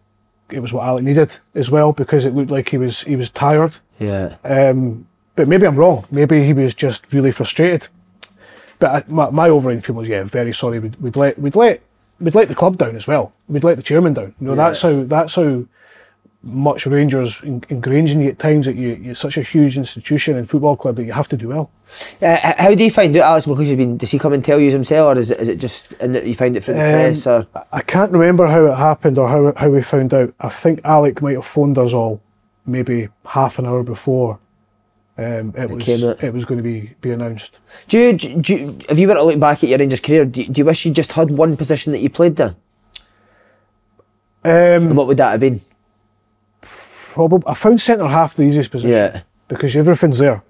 it 0.50 0.60
was 0.60 0.74
what 0.74 0.86
Alec 0.86 1.04
needed 1.04 1.38
as 1.56 1.72
well 1.72 1.94
because 1.94 2.26
it 2.26 2.34
looked 2.36 2.52
like 2.52 2.70
he 2.70 2.78
was 2.78 3.02
he 3.02 3.16
was 3.16 3.30
tired. 3.30 3.76
Yeah, 4.00 4.36
Um, 4.44 5.08
but 5.36 5.48
maybe 5.48 5.66
I'm 5.66 5.76
wrong. 5.78 6.06
Maybe 6.12 6.44
he 6.44 6.54
was 6.54 6.74
just 6.74 7.12
really 7.14 7.32
frustrated. 7.32 7.88
But 8.80 8.90
I, 8.92 9.04
my, 9.08 9.30
my 9.30 9.50
overall 9.50 9.80
feeling 9.80 10.00
was, 10.00 10.10
yeah, 10.10 10.24
very 10.24 10.52
sorry. 10.52 10.80
We'd, 10.80 10.96
we'd 10.98 11.16
let 11.16 11.40
we'd 11.40 11.56
let 11.56 11.82
we'd 12.20 12.36
let 12.36 12.50
the 12.50 12.56
club 12.56 12.78
down 12.78 12.96
as 12.96 13.08
well. 13.08 13.32
We'd 13.48 13.64
let 13.64 13.78
the 13.78 13.84
chairman 13.84 14.14
down. 14.14 14.34
You 14.40 14.48
know, 14.48 14.56
that's 14.56 14.82
how 14.82 15.04
that's 15.04 15.36
how 15.36 15.66
much 16.44 16.86
Rangers 16.86 17.42
in, 17.44 17.64
ingrained 17.70 18.10
in 18.10 18.20
you 18.20 18.30
at 18.30 18.38
times 18.38 18.66
that 18.66 18.76
you 18.76 18.90
you're 19.02 19.16
such 19.16 19.38
a 19.38 19.42
huge 19.42 19.78
institution 19.78 20.36
and 20.38 20.50
football 20.50 20.76
club 20.76 20.98
that 20.98 21.06
you 21.06 21.14
have 21.14 21.30
to 21.30 21.38
do 21.38 21.48
well. 21.48 21.72
uh, 22.22 22.54
how 22.58 22.76
do 22.76 22.84
you 22.84 22.92
find 22.92 23.16
out 23.16 23.24
Alex 23.24 23.46
McLeish 23.46 23.78
been? 23.78 23.98
Does 23.98 24.12
he 24.12 24.20
come 24.20 24.34
and 24.34 24.44
tell 24.44 24.60
you 24.60 24.70
himself, 24.70 25.16
or 25.16 25.20
is 25.20 25.32
it 25.32 25.40
is 25.40 25.48
it 25.48 25.58
just 25.58 25.94
and 26.02 26.16
you 26.16 26.36
find 26.36 26.56
it 26.58 26.64
from 26.64 26.76
the 26.76 26.84
Um, 26.84 26.92
press? 26.92 27.26
Or 27.26 27.48
I 27.72 27.82
can't 27.82 28.12
remember 28.12 28.48
how 28.48 28.66
it 28.66 28.76
happened 28.76 29.18
or 29.18 29.30
how 29.30 29.54
how 29.56 29.70
we 29.70 29.82
found 29.82 30.14
out. 30.14 30.34
I 30.40 30.50
think 30.50 30.82
Alec 30.84 31.22
might 31.22 31.36
have 31.36 31.46
phoned 31.46 31.78
us 31.78 31.94
all 31.94 32.20
maybe 32.66 33.08
half 33.26 33.58
an 33.60 33.66
hour 33.66 33.84
before. 33.84 34.40
Um, 35.18 35.54
it 35.56 35.70
was 35.70 35.86
came 35.86 36.10
it 36.22 36.34
was 36.34 36.44
going 36.44 36.58
to 36.58 36.64
be 36.64 36.94
be 37.00 37.12
announced. 37.12 37.60
do 37.88 38.00
you, 38.00 38.14
do 38.14 38.54
you, 38.54 38.80
if 38.90 38.98
you 38.98 39.08
were 39.08 39.14
to 39.14 39.24
look 39.24 39.40
back 39.40 39.64
at 39.64 39.70
your 39.70 39.78
Rangers 39.78 40.00
career, 40.00 40.26
do 40.26 40.42
you, 40.42 40.50
do 40.50 40.60
you 40.60 40.66
wish 40.66 40.86
you 40.86 40.92
just 40.92 41.12
had 41.12 41.30
one 41.30 41.56
position 41.56 41.94
that 41.94 42.00
you 42.00 42.10
played 42.10 42.36
there? 42.36 42.56
Um, 44.44 44.88
And 44.90 44.98
what 44.98 45.08
would 45.08 45.18
that 45.18 45.32
have 45.32 45.40
been? 45.40 45.62
Probably 47.14 47.44
I 47.48 47.54
found 47.54 47.80
centre 47.80 48.08
half 48.08 48.36
the 48.36 48.44
easiest 48.44 48.72
position. 48.72 48.92
Yeah. 48.92 49.22
because 49.48 49.76
everything's 49.76 50.20
there 50.20 50.42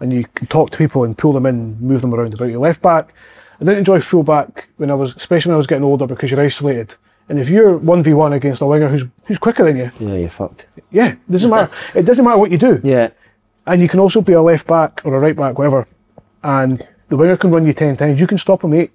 and 0.00 0.12
you 0.12 0.24
can 0.34 0.46
talk 0.46 0.70
to 0.70 0.78
people 0.78 1.04
and 1.04 1.16
pull 1.16 1.32
them 1.32 1.46
in, 1.46 1.78
move 1.80 2.00
them 2.02 2.14
around 2.14 2.34
about 2.34 2.46
your 2.46 2.60
Left 2.60 2.80
back, 2.82 3.12
I 3.60 3.64
didn't 3.64 3.78
enjoy 3.78 4.00
full 4.00 4.22
back 4.22 4.68
when 4.76 4.90
I 4.90 4.94
was, 4.94 5.16
especially 5.16 5.50
when 5.50 5.54
I 5.54 5.62
was 5.64 5.66
getting 5.66 5.84
older 5.84 6.06
because 6.06 6.30
you're 6.30 6.40
isolated. 6.40 6.94
And 7.28 7.38
if 7.38 7.48
you're 7.50 7.76
one 7.76 8.02
v 8.02 8.14
one 8.14 8.32
against 8.32 8.62
a 8.62 8.66
winger 8.66 8.88
who's 8.88 9.04
who's 9.26 9.38
quicker 9.38 9.64
than 9.64 9.76
you, 9.76 9.90
Yeah, 10.00 10.14
you're 10.14 10.30
fucked. 10.30 10.66
yeah, 10.90 11.08
it 11.12 11.30
doesn't 11.30 11.50
matter. 11.50 11.70
it 11.94 12.04
doesn't 12.06 12.24
matter 12.24 12.38
what 12.38 12.50
you 12.50 12.58
do. 12.58 12.80
Yeah, 12.82 13.10
And 13.66 13.82
you 13.82 13.88
can 13.88 14.00
also 14.00 14.20
be 14.22 14.32
a 14.32 14.40
left 14.42 14.66
back 14.66 15.00
or 15.04 15.14
a 15.14 15.20
right 15.20 15.36
back, 15.36 15.58
whatever. 15.58 15.86
And 16.42 16.86
the 17.08 17.16
winger 17.16 17.36
can 17.36 17.50
run 17.50 17.66
you 17.66 17.72
ten 17.74 17.96
times. 17.96 18.20
You 18.20 18.26
can 18.26 18.38
stop 18.38 18.62
him 18.64 18.72
eight, 18.72 18.92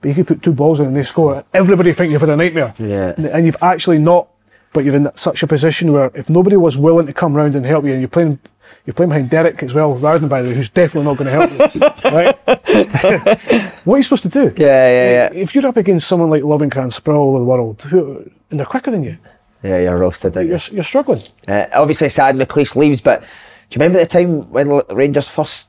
but 0.00 0.08
you 0.08 0.14
can 0.14 0.24
put 0.26 0.42
two 0.42 0.52
balls 0.52 0.80
in 0.80 0.86
and 0.86 0.96
they 0.96 1.02
score. 1.04 1.44
Everybody 1.54 1.92
thinks 1.92 2.12
you've 2.12 2.20
had 2.20 2.30
a 2.30 2.36
nightmare. 2.36 2.74
Yeah. 2.78 3.14
And 3.16 3.46
you've 3.46 3.62
actually 3.62 3.98
not. 3.98 4.28
But 4.72 4.84
you're 4.84 4.96
in 4.96 5.10
such 5.14 5.42
a 5.42 5.46
position 5.46 5.92
where 5.92 6.10
if 6.14 6.30
nobody 6.30 6.56
was 6.56 6.78
willing 6.78 7.06
to 7.06 7.12
come 7.12 7.34
round 7.34 7.54
and 7.54 7.64
help 7.66 7.84
you, 7.84 7.92
and 7.92 8.00
you're 8.00 8.08
playing, 8.08 8.38
you're 8.86 8.94
playing 8.94 9.10
behind 9.10 9.28
Derek 9.30 9.62
as 9.62 9.74
well, 9.74 9.94
rather 9.96 10.18
than 10.18 10.28
by 10.28 10.40
the 10.42 10.48
way, 10.48 10.54
who's 10.54 10.70
definitely 10.70 11.04
not 11.04 11.18
going 11.18 11.30
to 11.30 11.46
help 11.46 11.74
you, 11.74 11.80
right? 12.10 12.38
what 13.84 13.94
are 13.94 13.98
you 13.98 14.02
supposed 14.02 14.22
to 14.24 14.28
do? 14.28 14.52
yeah, 14.56 14.88
yeah, 14.88 15.10
yeah. 15.10 15.30
If 15.32 15.54
you're 15.54 15.66
up 15.66 15.76
against 15.76 16.08
someone 16.08 16.30
like 16.30 16.42
Løvenkrands, 16.42 16.92
Sproule 17.00 17.34
of 17.34 17.40
the 17.40 17.44
world, 17.44 17.82
who, 17.82 18.30
and 18.50 18.58
they're 18.58 18.66
quicker 18.66 18.90
than 18.90 19.02
you, 19.04 19.18
Yeah, 19.62 19.78
you're 19.80 19.98
roasted. 19.98 20.36
aren't 20.36 20.48
you? 20.48 20.54
you're, 20.56 20.74
you're 20.76 20.82
struggling. 20.84 21.22
Uh, 21.46 21.66
obviously, 21.74 22.08
sad 22.08 22.34
McLeish 22.36 22.74
leaves, 22.76 23.00
but 23.00 23.20
do 23.20 23.26
you 23.72 23.80
remember 23.80 23.98
the 23.98 24.06
time 24.06 24.50
when 24.50 24.80
Rangers 24.90 25.28
first 25.28 25.68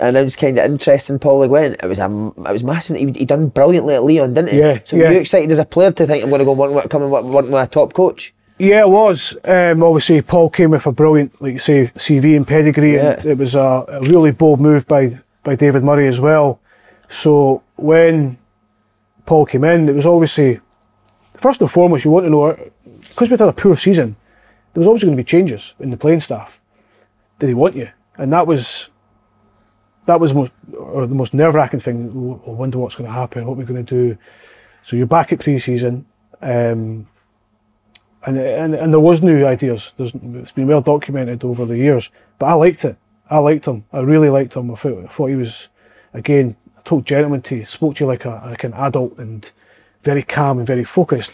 announced 0.00 0.38
kind 0.38 0.58
of 0.58 0.64
interest 0.64 1.10
in 1.10 1.18
Paul 1.18 1.40
Le 1.40 1.48
Guen? 1.48 1.76
It 1.82 1.86
was 1.86 1.98
a, 1.98 2.06
it 2.38 2.52
was 2.52 2.64
massive. 2.64 2.96
He 2.96 3.10
he 3.12 3.24
done 3.24 3.48
brilliantly 3.48 3.94
at 3.94 4.04
Lyon, 4.04 4.34
didn't 4.34 4.52
he? 4.52 4.58
Yeah, 4.58 4.78
So 4.84 4.96
yeah. 4.96 5.08
were 5.08 5.12
you 5.14 5.20
excited 5.20 5.50
as 5.50 5.58
a 5.58 5.64
player 5.64 5.92
to 5.92 6.06
think 6.06 6.22
I'm 6.24 6.30
going 6.30 6.38
to 6.40 6.44
go 6.44 6.52
work, 6.52 6.70
work, 6.72 6.88
come 6.90 7.02
and 7.02 7.10
work, 7.10 7.24
work 7.24 7.44
with 7.44 7.54
a 7.54 7.66
top 7.66 7.92
coach? 7.94 8.32
Yeah, 8.58 8.80
it 8.80 8.88
was. 8.88 9.36
Um, 9.44 9.82
obviously, 9.82 10.20
Paul 10.20 10.50
came 10.50 10.70
with 10.70 10.86
a 10.86 10.92
brilliant, 10.92 11.40
like 11.40 11.52
you 11.52 11.58
say, 11.58 11.86
CV 11.94 12.36
and 12.36 12.46
pedigree, 12.46 12.98
and 12.98 13.24
it 13.24 13.38
was 13.38 13.54
a, 13.54 13.84
a 13.88 14.00
really 14.00 14.32
bold 14.32 14.60
move 14.60 14.86
by 14.86 15.10
by 15.44 15.54
David 15.54 15.84
Murray 15.84 16.08
as 16.08 16.20
well. 16.20 16.60
So 17.08 17.62
when 17.76 18.36
Paul 19.26 19.46
came 19.46 19.64
in, 19.64 19.88
it 19.88 19.94
was 19.94 20.06
obviously 20.06 20.60
first 21.34 21.60
and 21.60 21.70
foremost 21.70 22.04
you 22.04 22.10
want 22.10 22.26
to 22.26 22.30
know 22.30 22.70
because 23.00 23.30
we'd 23.30 23.38
had 23.38 23.48
a 23.48 23.52
poor 23.52 23.76
season. 23.76 24.16
There 24.72 24.80
was 24.80 24.86
always 24.86 25.04
going 25.04 25.16
to 25.16 25.22
be 25.22 25.26
changes 25.26 25.74
in 25.78 25.90
the 25.90 25.96
playing 25.96 26.20
staff. 26.20 26.60
Did 27.38 27.48
he 27.48 27.54
want 27.54 27.76
you? 27.76 27.88
And 28.16 28.32
that 28.32 28.46
was 28.46 28.90
that 30.06 30.18
was 30.18 30.34
most 30.34 30.52
or 30.76 31.06
the 31.06 31.14
most 31.14 31.32
nerve 31.32 31.54
wracking 31.54 31.80
thing. 31.80 32.40
I 32.46 32.50
wonder 32.50 32.78
what's 32.78 32.96
going 32.96 33.08
to 33.08 33.12
happen. 33.12 33.46
What 33.46 33.56
we're 33.56 33.64
going 33.64 33.84
to 33.84 34.12
do. 34.12 34.18
So 34.82 34.96
you're 34.96 35.06
back 35.06 35.32
at 35.32 35.40
pre-season. 35.40 36.06
Um, 36.40 37.06
and, 38.26 38.36
and 38.36 38.74
and 38.74 38.92
there 38.92 39.00
was 39.00 39.22
new 39.22 39.46
ideas. 39.46 39.94
There's, 39.96 40.14
it's 40.14 40.52
been 40.52 40.66
well 40.66 40.80
documented 40.80 41.44
over 41.44 41.64
the 41.64 41.76
years. 41.76 42.10
But 42.38 42.46
I 42.46 42.52
liked 42.54 42.84
it. 42.84 42.96
I 43.30 43.38
liked 43.38 43.66
him. 43.66 43.84
I 43.92 44.00
really 44.00 44.30
liked 44.30 44.54
him. 44.54 44.70
I 44.70 44.74
thought, 44.74 45.04
I 45.04 45.06
thought 45.06 45.26
he 45.26 45.36
was, 45.36 45.68
again, 46.14 46.56
a 46.76 46.80
total 46.80 47.02
gentleman 47.02 47.42
to 47.42 47.56
you. 47.56 47.64
Spoke 47.64 47.96
to 47.96 48.04
you 48.04 48.08
like 48.08 48.24
a 48.24 48.42
like 48.46 48.64
an 48.64 48.74
adult 48.74 49.18
and 49.18 49.50
very 50.02 50.22
calm 50.22 50.58
and 50.58 50.66
very 50.66 50.84
focused. 50.84 51.32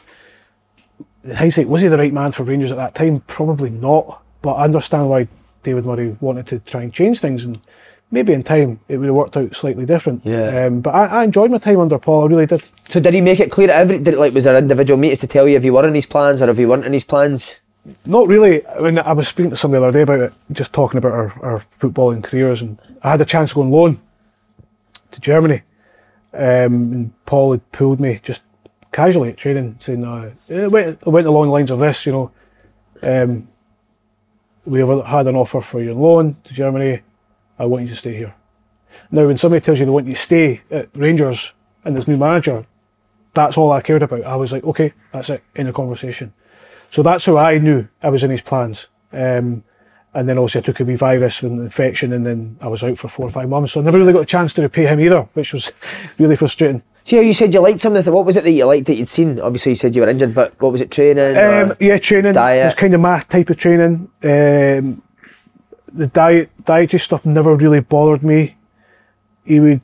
In 1.23 1.31
hindsight, 1.31 1.69
was 1.69 1.83
he 1.83 1.89
the 1.89 1.99
right 1.99 2.13
man 2.13 2.33
for 2.33 2.45
Rangers 2.45 2.73
at 2.73 2.77
that 2.77 2.95
time? 2.95 3.21
Probably 3.21 3.71
not. 3.71 4.23
But 4.43 4.55
I 4.55 4.65
understand 4.65 5.09
why 5.09 5.29
David 5.63 5.87
Murray 5.87 6.17
wanted 6.21 6.47
to 6.49 6.59
try 6.59 6.83
and 6.83 6.93
change 6.93 7.21
things, 7.21 7.45
and 7.45 7.59
maybe 8.11 8.33
in 8.33 8.43
time 8.43 8.81
it 8.89 8.99
would 8.99 9.07
have 9.07 9.15
worked 9.15 9.37
out 9.37 9.55
slightly 9.55 9.85
different. 9.85 10.25
Yeah. 10.25 10.67
Um, 10.67 10.81
but 10.81 10.95
I, 10.95 11.07
I 11.07 11.25
enjoyed 11.25 11.51
my 11.51 11.59
time 11.59 11.81
under 11.81 11.99
Paul. 11.99 12.25
I 12.25 12.27
really 12.27 12.47
did. 12.47 12.69
So 12.89 13.01
did 13.01 13.15
he 13.15 13.21
make 13.21 13.41
it 13.41 13.51
clear 13.51 13.71
at 13.71 13.81
every? 13.81 13.99
Did 13.99 14.15
it, 14.15 14.21
like 14.21 14.35
was 14.35 14.45
there 14.45 14.57
individual 14.57 14.99
meetings 14.99 15.21
to 15.21 15.27
tell 15.27 15.49
you 15.49 15.57
if 15.57 15.65
you 15.65 15.73
were 15.73 15.87
in 15.87 15.95
his 15.95 16.07
plans 16.07 16.43
or 16.43 16.51
if 16.51 16.59
you 16.59 16.69
weren't 16.69 16.85
in 16.85 16.93
his 16.93 17.05
plans? 17.05 17.55
Not 18.07 18.29
really. 18.29 18.67
I 18.67 18.81
mean, 18.81 18.99
I 18.99 19.13
was 19.13 19.29
speaking 19.29 19.51
to 19.51 19.57
somebody 19.57 19.81
the 19.81 19.89
other 19.89 19.99
day 19.99 20.03
about 20.03 20.21
it, 20.21 20.33
just 20.53 20.73
talking 20.73 20.99
about 20.99 21.13
our, 21.13 21.45
our 21.45 21.65
footballing 21.79 22.25
careers, 22.25 22.63
and 22.63 22.81
I 23.03 23.11
had 23.11 23.21
a 23.21 23.27
chance 23.27 23.51
to 23.51 23.57
go 23.57 23.63
on 23.63 23.71
loan 23.71 24.01
to 25.11 25.21
Germany. 25.21 25.63
Um, 26.33 26.93
and 26.93 27.25
Paul 27.27 27.53
had 27.53 27.73
pulled 27.73 28.01
me 28.01 28.21
just 28.23 28.43
casually 28.91 29.31
at 29.31 29.37
training, 29.37 29.77
saying, 29.81 30.05
uh, 30.05 30.33
it, 30.49 30.71
went, 30.71 31.01
it 31.03 31.09
went 31.09 31.27
along 31.27 31.47
the 31.47 31.53
lines 31.53 31.71
of 31.71 31.79
this, 31.79 32.07
you 32.07 32.13
know, 32.13 32.31
um, 33.03 33.49
we 34.65 34.81
have 34.81 35.05
had 35.07 35.27
an 35.27 35.37
offer 35.37 35.61
for 35.61 35.81
your 35.81 35.95
loan 35.95 36.37
to 36.45 36.55
Germany. 36.55 37.03
I 37.59 37.67
want 37.67 37.83
you 37.83 37.89
to 37.89 37.97
stay 37.97 38.17
here. 38.17 38.35
Now, 39.11 39.27
when 39.27 39.37
somebody 39.37 39.61
tells 39.61 39.81
you 39.81 39.87
they 39.87 39.91
want 39.91 40.07
you 40.07 40.15
to 40.15 40.19
stay 40.19 40.63
at 40.71 40.89
Rangers 40.95 41.55
and 41.85 41.95
there's 41.95 42.09
new 42.09 42.17
manager, 42.17 42.67
that's 43.33 43.59
all 43.59 43.73
I 43.73 43.81
cared 43.81 44.03
about. 44.03 44.23
I 44.23 44.37
was 44.37 44.53
like, 44.53 44.65
okay, 44.65 44.93
that's 45.13 45.31
it, 45.31 45.43
in 45.55 45.67
the 45.67 45.73
conversation. 45.73 46.33
So 46.91 47.03
that's 47.03 47.27
how 47.27 47.37
I 47.37 47.59
knew 47.59 47.89
I 48.03 48.09
was 48.09 48.23
in 48.23 48.31
his 48.31 48.41
plans. 48.41 48.87
Um, 49.13 49.65
and 50.15 50.29
then 50.29 50.39
obviously 50.39 50.61
I 50.61 50.63
took 50.63 50.81
a 50.81 50.85
wee 50.85 50.95
virus 50.95 51.43
with 51.43 51.53
an 51.53 51.61
infection 51.61 52.13
and 52.13 52.25
then 52.25 52.57
I 52.61 52.69
was 52.69 52.85
out 52.85 52.97
for 52.99 53.09
four 53.09 53.27
or 53.27 53.31
five 53.31 53.49
months. 53.49 53.73
So 53.73 53.81
I 53.81 53.85
never 53.85 53.99
really 53.99 54.13
got 54.13 54.23
a 54.23 54.27
chance 54.27 54.53
to 54.55 54.63
repay 54.63 54.87
him 54.87 55.01
either, 55.01 55.23
which 55.35 55.53
was 55.53 55.73
really 56.19 56.37
frustrating. 56.37 56.83
See 57.03 57.17
how 57.17 57.23
you 57.23 57.35
said 57.35 57.53
you 57.53 57.61
liked 57.61 57.81
some 57.81 57.97
of 57.97 58.05
the. 58.05 58.13
What 58.13 58.25
was 58.25 58.37
it 58.37 58.45
that 58.45 58.53
you 58.53 58.65
liked 58.65 58.87
that 58.87 58.95
you'd 58.95 59.09
seen? 59.09 59.39
Obviously, 59.39 59.73
you 59.73 59.77
said 59.77 59.95
you 59.95 60.01
were 60.01 60.09
injured, 60.09 60.35
but 60.35 60.59
what 60.59 60.73
was 60.73 60.81
it? 60.81 60.91
Training. 60.91 61.37
Um, 61.37 61.77
yeah, 61.79 61.99
training. 61.99 62.33
diet? 62.33 62.63
It 62.63 62.65
was 62.65 62.75
kind 62.75 62.95
of 62.95 63.01
math 63.03 63.29
type 63.29 63.51
of 63.51 63.59
training. 63.59 64.09
Um, 64.23 65.03
the 65.95 66.09
diet, 66.09 66.51
dietary 66.65 66.99
stuff 67.01 67.25
never 67.25 67.55
really 67.55 67.81
bothered 67.81 68.23
me. 68.23 68.57
He 69.45 69.61
would, 69.61 69.81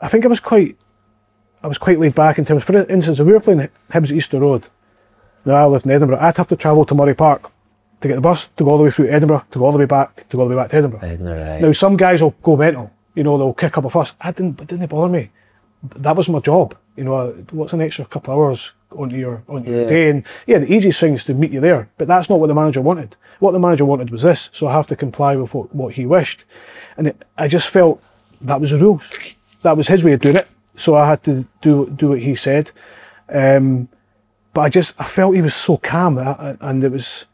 I 0.00 0.08
think 0.08 0.24
I 0.24 0.28
was 0.28 0.40
quite, 0.40 0.76
I 1.62 1.66
was 1.66 1.78
quite 1.78 1.98
laid 1.98 2.14
back 2.14 2.38
in 2.38 2.44
terms. 2.44 2.64
For 2.64 2.76
instance, 2.88 3.18
if 3.18 3.26
we 3.26 3.32
were 3.32 3.40
playing 3.40 3.68
Hibs 3.90 4.10
at 4.10 4.12
Easter 4.12 4.38
Road, 4.38 4.68
now 5.44 5.54
I 5.54 5.66
lived 5.66 5.86
in 5.86 5.92
Edinburgh, 5.92 6.18
I'd 6.20 6.36
have 6.36 6.48
to 6.48 6.56
travel 6.56 6.84
to 6.84 6.94
Murray 6.94 7.14
Park 7.14 7.50
to 8.00 8.08
get 8.08 8.16
the 8.16 8.20
bus 8.20 8.48
to 8.48 8.64
go 8.64 8.70
all 8.70 8.78
the 8.78 8.84
way 8.84 8.90
through 8.90 9.08
Edinburgh, 9.08 9.44
to 9.50 9.58
go 9.58 9.64
all 9.64 9.72
the 9.72 9.78
way 9.78 9.86
back, 9.86 10.28
to 10.28 10.36
go 10.36 10.42
all 10.42 10.48
the 10.48 10.56
way 10.56 10.62
back 10.62 10.70
to 10.70 10.76
Edinburgh. 10.76 11.00
Edinburgh, 11.02 11.40
right. 11.40 11.62
Now 11.62 11.72
some 11.72 11.96
guys 11.96 12.22
will 12.22 12.34
go 12.42 12.56
mental, 12.56 12.90
you 13.14 13.22
know, 13.22 13.38
they'll 13.38 13.54
kick 13.54 13.78
up 13.78 13.84
a 13.84 13.90
fuss. 13.90 14.14
I 14.20 14.32
didn't, 14.32 14.60
it 14.60 14.68
didn't 14.68 14.80
they 14.80 14.86
bother 14.86 15.08
me. 15.08 15.30
That 15.96 16.16
was 16.16 16.28
my 16.28 16.40
job, 16.40 16.76
you 16.96 17.04
know. 17.04 17.30
What's 17.50 17.72
an 17.72 17.80
extra 17.80 18.04
couple 18.04 18.34
of 18.34 18.38
hours 18.38 18.72
onto 18.96 19.16
your 19.16 19.42
onto 19.48 19.70
your 19.70 19.86
day? 19.86 20.10
And 20.10 20.24
yeah, 20.46 20.58
the 20.58 20.72
easiest 20.72 21.00
thing 21.00 21.14
is 21.14 21.24
to 21.24 21.34
meet 21.34 21.50
you 21.50 21.60
there, 21.60 21.88
but 21.98 22.08
that's 22.08 22.28
not 22.30 22.38
what 22.40 22.46
the 22.46 22.54
manager 22.54 22.80
wanted. 22.80 23.16
What 23.40 23.52
the 23.52 23.58
manager 23.58 23.84
wanted 23.84 24.10
was 24.10 24.22
this, 24.22 24.50
so 24.52 24.66
I 24.66 24.72
have 24.72 24.86
to 24.88 24.96
comply 24.96 25.36
with 25.36 25.54
what, 25.54 25.74
what 25.74 25.94
he 25.94 26.06
wished, 26.06 26.44
and 26.96 27.08
it, 27.08 27.24
I 27.36 27.48
just 27.48 27.68
felt 27.68 28.02
that 28.40 28.60
was 28.60 28.70
the 28.70 28.78
rules. 28.78 29.10
That 29.62 29.76
was 29.76 29.88
his 29.88 30.04
way 30.04 30.12
of 30.12 30.20
doing 30.20 30.36
it, 30.36 30.48
so 30.74 30.94
I 30.94 31.06
had 31.06 31.22
to 31.24 31.46
do 31.60 31.90
do 31.90 32.10
what 32.10 32.20
he 32.20 32.34
said. 32.34 32.70
Um, 33.28 33.88
but 34.52 34.62
I 34.62 34.68
just 34.68 35.00
I 35.00 35.04
felt 35.04 35.34
he 35.34 35.42
was 35.42 35.54
so 35.54 35.76
calm, 35.76 36.18
and 36.18 36.84
it 36.84 36.92
was 36.92 37.26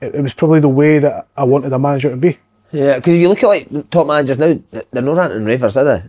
it, 0.00 0.14
it 0.14 0.20
was 0.20 0.34
probably 0.34 0.60
the 0.60 0.68
way 0.68 0.98
that 0.98 1.26
I 1.36 1.44
wanted 1.44 1.72
a 1.72 1.78
manager 1.78 2.10
to 2.10 2.16
be. 2.16 2.38
Yeah, 2.72 2.96
because 2.96 3.14
if 3.14 3.20
you 3.20 3.28
look 3.28 3.42
at 3.42 3.46
like 3.46 3.90
top 3.90 4.06
managers 4.06 4.38
now, 4.38 4.58
they're 4.90 5.02
no 5.02 5.14
ranting 5.14 5.44
ravers, 5.44 5.76
are 5.76 5.84
they? 5.84 6.02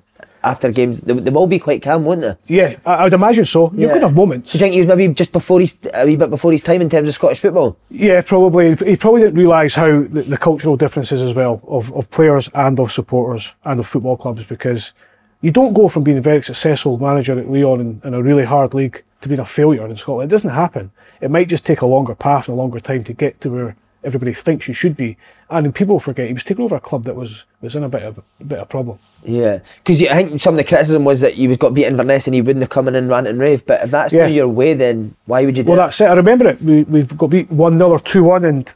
After 0.45 0.71
games, 0.71 1.01
they, 1.01 1.13
they 1.13 1.31
will 1.31 1.47
be 1.47 1.57
quite 1.57 1.81
calm, 1.81 2.05
won't 2.05 2.21
they? 2.21 2.35
Yeah, 2.45 2.75
I, 2.85 2.93
I 2.93 3.03
would 3.05 3.13
imagine 3.13 3.45
so. 3.45 3.71
You're 3.71 3.81
Yeah. 3.81 3.87
going 3.87 4.01
to 4.01 4.07
have 4.07 4.15
moments. 4.15 4.51
Do 4.51 4.57
you 4.57 4.59
think 4.59 4.73
he 4.75 4.79
was 4.81 4.87
maybe 4.87 5.11
just 5.13 5.31
before 5.31 5.59
his 5.59 5.75
a 5.91 6.05
wee 6.05 6.15
bit 6.15 6.29
before 6.29 6.51
his 6.51 6.61
time 6.61 6.81
in 6.81 6.89
terms 6.89 7.09
of 7.09 7.15
Scottish 7.15 7.39
football? 7.39 7.77
Yeah, 7.89 8.21
probably. 8.21 8.75
He 8.75 8.95
probably 8.95 9.21
didn't 9.21 9.39
realise 9.39 9.73
how 9.73 10.03
the, 10.03 10.21
the 10.21 10.37
cultural 10.37 10.77
differences 10.77 11.23
as 11.23 11.33
well 11.33 11.61
of, 11.67 11.91
of 11.93 12.11
players 12.11 12.49
and 12.53 12.79
of 12.79 12.91
supporters 12.91 13.55
and 13.63 13.79
of 13.79 13.87
football 13.87 14.17
clubs 14.17 14.43
because 14.45 14.93
you 15.41 15.49
don't 15.51 15.73
go 15.73 15.87
from 15.87 16.03
being 16.03 16.17
a 16.19 16.21
very 16.21 16.43
successful 16.43 16.99
manager 16.99 17.39
at 17.39 17.49
Lyon 17.49 17.79
in, 17.81 18.01
in 18.03 18.13
a 18.13 18.21
really 18.21 18.43
hard 18.45 18.73
league 18.75 19.03
to 19.21 19.27
being 19.27 19.39
a 19.39 19.45
failure 19.45 19.87
in 19.87 19.95
Scotland. 19.97 20.29
It 20.29 20.35
doesn't 20.35 20.51
happen. 20.51 20.91
It 21.21 21.31
might 21.31 21.49
just 21.49 21.65
take 21.65 21.81
a 21.81 21.87
longer 21.87 22.13
path 22.13 22.47
and 22.47 22.55
a 22.57 22.61
longer 22.61 22.79
time 22.79 23.03
to 23.05 23.13
get 23.13 23.39
to 23.41 23.49
where 23.49 23.75
everybody 24.03 24.33
thinks 24.33 24.67
you 24.67 24.75
should 24.75 24.95
be. 24.95 25.17
And 25.47 25.75
people 25.75 25.99
forget 25.99 26.25
he 26.27 26.33
was 26.33 26.43
taking 26.43 26.63
over 26.65 26.75
a 26.75 26.79
club 26.79 27.03
that 27.03 27.15
was 27.15 27.45
was 27.61 27.75
in 27.75 27.83
a 27.83 27.89
bit 27.89 28.01
of 28.03 28.17
a 28.39 28.43
bit 28.43 28.57
of 28.59 28.67
problem. 28.67 28.97
Yeah, 29.23 29.59
because 29.83 30.01
I 30.03 30.23
think 30.23 30.41
some 30.41 30.55
of 30.55 30.57
the 30.57 30.63
criticism 30.63 31.03
was 31.03 31.21
that 31.21 31.33
he 31.35 31.47
was 31.47 31.57
got 31.57 31.73
beat 31.75 31.85
Inverness 31.85 32.25
and 32.27 32.33
he 32.33 32.41
wouldn't 32.41 32.63
have 32.63 32.69
come 32.71 32.87
in 32.87 32.95
and 32.95 33.09
rant 33.09 33.27
and 33.27 33.39
rave. 33.39 33.63
But 33.65 33.83
if 33.83 33.91
that's 33.91 34.11
Yeah. 34.13 34.23
not 34.23 34.31
your 34.33 34.47
way, 34.47 34.73
then 34.73 35.15
why 35.25 35.45
would 35.45 35.55
you 35.55 35.63
do 35.63 35.69
Well, 35.71 35.77
that's 35.77 36.01
it. 36.01 36.05
I 36.05 36.13
remember 36.13 36.47
it. 36.47 36.61
We 36.61 36.83
we 36.83 37.03
got 37.03 37.29
beat 37.29 37.51
one 37.51 37.77
0 37.77 37.91
or 37.91 37.99
two 37.99 38.23
one, 38.23 38.43
and 38.43 38.73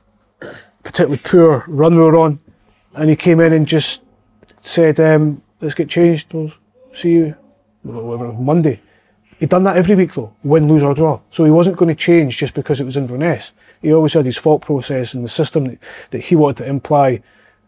particularly 0.83 1.17
poor 1.23 1.63
run 1.67 1.95
we 1.95 2.03
were 2.03 2.17
on, 2.17 2.39
and 2.93 3.09
he 3.09 3.15
came 3.15 3.39
in 3.39 3.51
and 3.51 3.65
just 3.67 4.03
said, 4.61 4.99
um, 4.99 5.41
"Let's 5.61 5.73
get 5.75 5.89
changed. 5.89 6.31
We'll 6.33 6.51
see 6.93 7.13
you 7.13 7.35
whatever 7.83 8.31
Monday." 8.33 8.79
He'd 9.39 9.49
done 9.49 9.63
that 9.63 9.77
every 9.77 9.95
week 9.95 10.13
though, 10.13 10.33
win, 10.43 10.67
lose 10.67 10.83
or 10.83 10.93
draw. 10.93 11.19
So 11.31 11.45
he 11.45 11.51
wasn't 11.51 11.77
going 11.77 11.89
to 11.89 11.95
change 11.95 12.37
just 12.37 12.53
because 12.53 12.79
it 12.81 12.83
was 12.85 12.97
Inverness. 12.97 13.53
He 13.81 13.93
always 13.93 14.13
had 14.13 14.25
his 14.25 14.37
thought 14.37 14.61
process 14.61 15.13
and 15.13 15.23
the 15.23 15.29
system 15.29 15.65
that, 15.65 15.79
that 16.11 16.21
he 16.21 16.35
wanted 16.35 16.57
to 16.63 16.69
imply, 16.69 17.21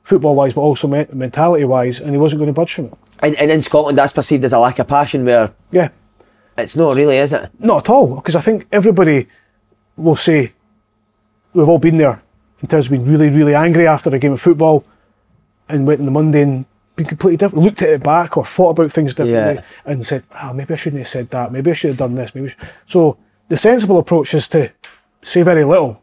football 0.03 0.35
wise, 0.35 0.53
but 0.53 0.61
also 0.61 0.87
me- 0.87 1.05
mentality 1.13 1.63
wise, 1.63 1.99
and 1.99 2.11
he 2.11 2.17
wasn't 2.17 2.39
going 2.39 2.47
to 2.53 2.53
budge 2.53 2.73
from 2.73 2.85
it. 2.85 2.93
And, 3.19 3.35
and 3.37 3.51
in 3.51 3.61
Scotland, 3.61 3.97
that's 3.97 4.13
perceived 4.13 4.43
as 4.43 4.51
a 4.53 4.59
lack 4.59 4.79
of 4.79 4.87
passion, 4.87 5.25
where 5.25 5.53
Yeah, 5.71 5.89
it's 6.57 6.75
not 6.75 6.95
really, 6.97 7.17
is 7.17 7.33
it? 7.33 7.49
Not 7.59 7.87
at 7.87 7.89
all, 7.89 8.15
because 8.15 8.35
I 8.35 8.41
think 8.41 8.65
everybody 8.71 9.27
will 9.95 10.15
say 10.15 10.51
we've 11.53 11.69
all 11.69 11.79
been 11.79 11.97
there 11.97 12.21
in 12.61 12.67
terms 12.67 12.85
of 12.87 12.91
being 12.91 13.05
really, 13.05 13.29
really 13.29 13.55
angry 13.55 13.87
after 13.87 14.13
a 14.13 14.19
game 14.19 14.33
of 14.33 14.41
football 14.41 14.83
and 15.69 15.87
went 15.87 15.99
on 15.99 16.05
the 16.05 16.11
Monday 16.11 16.41
and 16.41 16.65
been 16.95 17.05
completely 17.07 17.37
different, 17.37 17.63
looked 17.63 17.81
at 17.81 17.89
it 17.89 18.03
back 18.03 18.35
or 18.37 18.45
thought 18.45 18.71
about 18.71 18.91
things 18.91 19.13
differently 19.13 19.55
Yeah. 19.55 19.63
and 19.91 20.05
said, 20.05 20.23
ah, 20.33 20.51
maybe 20.53 20.73
I 20.73 20.77
shouldn't 20.77 20.99
have 20.99 21.07
said 21.07 21.29
that, 21.29 21.51
maybe 21.51 21.71
I 21.71 21.73
should 21.73 21.89
have 21.91 21.97
done 21.97 22.15
this. 22.15 22.35
Maybe 22.35 22.53
So 22.85 23.17
the 23.47 23.57
sensible 23.57 23.97
approach 23.97 24.33
is 24.33 24.47
to 24.49 24.71
say 25.21 25.41
very 25.43 25.63
little, 25.63 26.01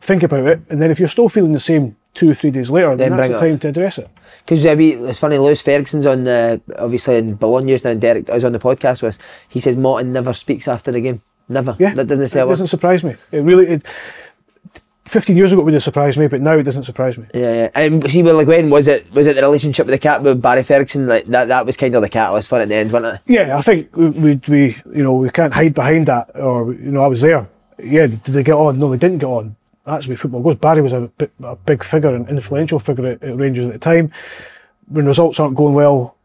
think 0.00 0.22
about 0.22 0.46
it, 0.46 0.60
and 0.68 0.80
then 0.80 0.90
if 0.90 0.98
you're 0.98 1.08
still 1.08 1.28
feeling 1.28 1.52
the 1.52 1.58
same 1.58 1.96
two 2.14 2.30
or 2.30 2.34
three 2.34 2.50
days 2.50 2.70
later, 2.70 2.96
then, 2.96 3.10
Then 3.10 3.18
that's 3.18 3.28
the 3.28 3.34
up. 3.36 3.40
time 3.40 3.58
to 3.60 3.68
address 3.68 3.98
it. 3.98 4.08
Because 4.44 4.64
it's 4.64 5.18
funny, 5.18 5.38
Lewis 5.38 5.62
Ferguson's 5.62 6.06
on 6.06 6.24
the 6.24 6.60
obviously 6.78 7.16
in 7.16 7.36
Bologna 7.36 7.76
now, 7.84 7.90
and 7.90 8.00
Derek 8.00 8.28
is 8.30 8.44
on 8.44 8.52
the 8.52 8.58
podcast 8.58 9.02
with 9.02 9.16
us. 9.16 9.18
He 9.48 9.60
says 9.60 9.76
Martin 9.76 10.12
never 10.12 10.32
speaks 10.32 10.66
after 10.66 10.90
the 10.90 11.00
game, 11.00 11.22
never. 11.48 11.76
Yeah, 11.78 11.94
that 11.94 12.06
doesn't 12.06 12.28
say 12.28 12.42
it 12.42 12.46
doesn't 12.46 12.66
surprise 12.68 13.04
me. 13.04 13.14
It 13.30 13.40
really, 13.40 13.66
it, 13.68 13.86
15 15.04 15.36
years 15.36 15.52
ago 15.52 15.62
it 15.62 15.64
would 15.64 15.72
have 15.74 15.82
surprised 15.82 16.18
me, 16.18 16.28
but 16.28 16.40
now 16.40 16.52
it 16.52 16.64
doesn't 16.64 16.84
surprise 16.84 17.16
me. 17.18 17.26
Yeah, 17.34 17.52
yeah. 17.52 17.70
And 17.74 18.10
see, 18.10 18.22
well, 18.22 18.36
like 18.36 18.46
when 18.46 18.68
was 18.70 18.88
it? 18.88 19.10
Was 19.12 19.26
it 19.26 19.36
the 19.36 19.42
relationship 19.42 19.86
with 19.86 19.94
the 19.94 19.98
cat 19.98 20.22
with 20.22 20.42
Barry 20.42 20.62
Ferguson? 20.62 21.06
Like 21.06 21.26
that, 21.26 21.48
that 21.48 21.66
was 21.66 21.76
kind 21.76 21.94
of 21.94 22.02
the 22.02 22.08
catalyst 22.08 22.48
for 22.48 22.58
it 22.58 22.64
in 22.64 22.68
the 22.68 22.74
end, 22.74 22.92
wasn't 22.92 23.14
it? 23.14 23.20
Yeah, 23.32 23.56
I 23.56 23.62
think 23.62 23.94
we, 23.96 24.10
we, 24.10 24.40
we, 24.48 24.76
you 24.94 25.02
know, 25.02 25.14
we 25.14 25.30
can't 25.30 25.52
hide 25.54 25.74
behind 25.74 26.06
that. 26.06 26.30
Or 26.34 26.72
you 26.72 26.90
know, 26.90 27.04
I 27.04 27.06
was 27.06 27.20
there. 27.22 27.48
Yeah, 27.82 28.06
did 28.06 28.22
they 28.24 28.42
get 28.42 28.54
on? 28.54 28.78
No, 28.78 28.90
they 28.90 28.96
didn't 28.96 29.18
get 29.18 29.26
on. 29.26 29.56
That's 29.84 30.06
the 30.06 30.12
way 30.12 30.16
football 30.16 30.42
goes. 30.42 30.56
Barry 30.56 30.82
was 30.82 30.92
a, 30.92 31.10
a 31.42 31.56
big 31.56 31.82
figure, 31.82 32.14
an 32.14 32.28
influential 32.28 32.78
figure 32.78 33.06
at, 33.06 33.22
at 33.22 33.36
Rangers 33.36 33.66
at 33.66 33.72
the 33.72 33.78
time. 33.78 34.12
When 34.88 35.06
results 35.06 35.38
aren't 35.40 35.56
going 35.56 35.74
well, 35.74 36.16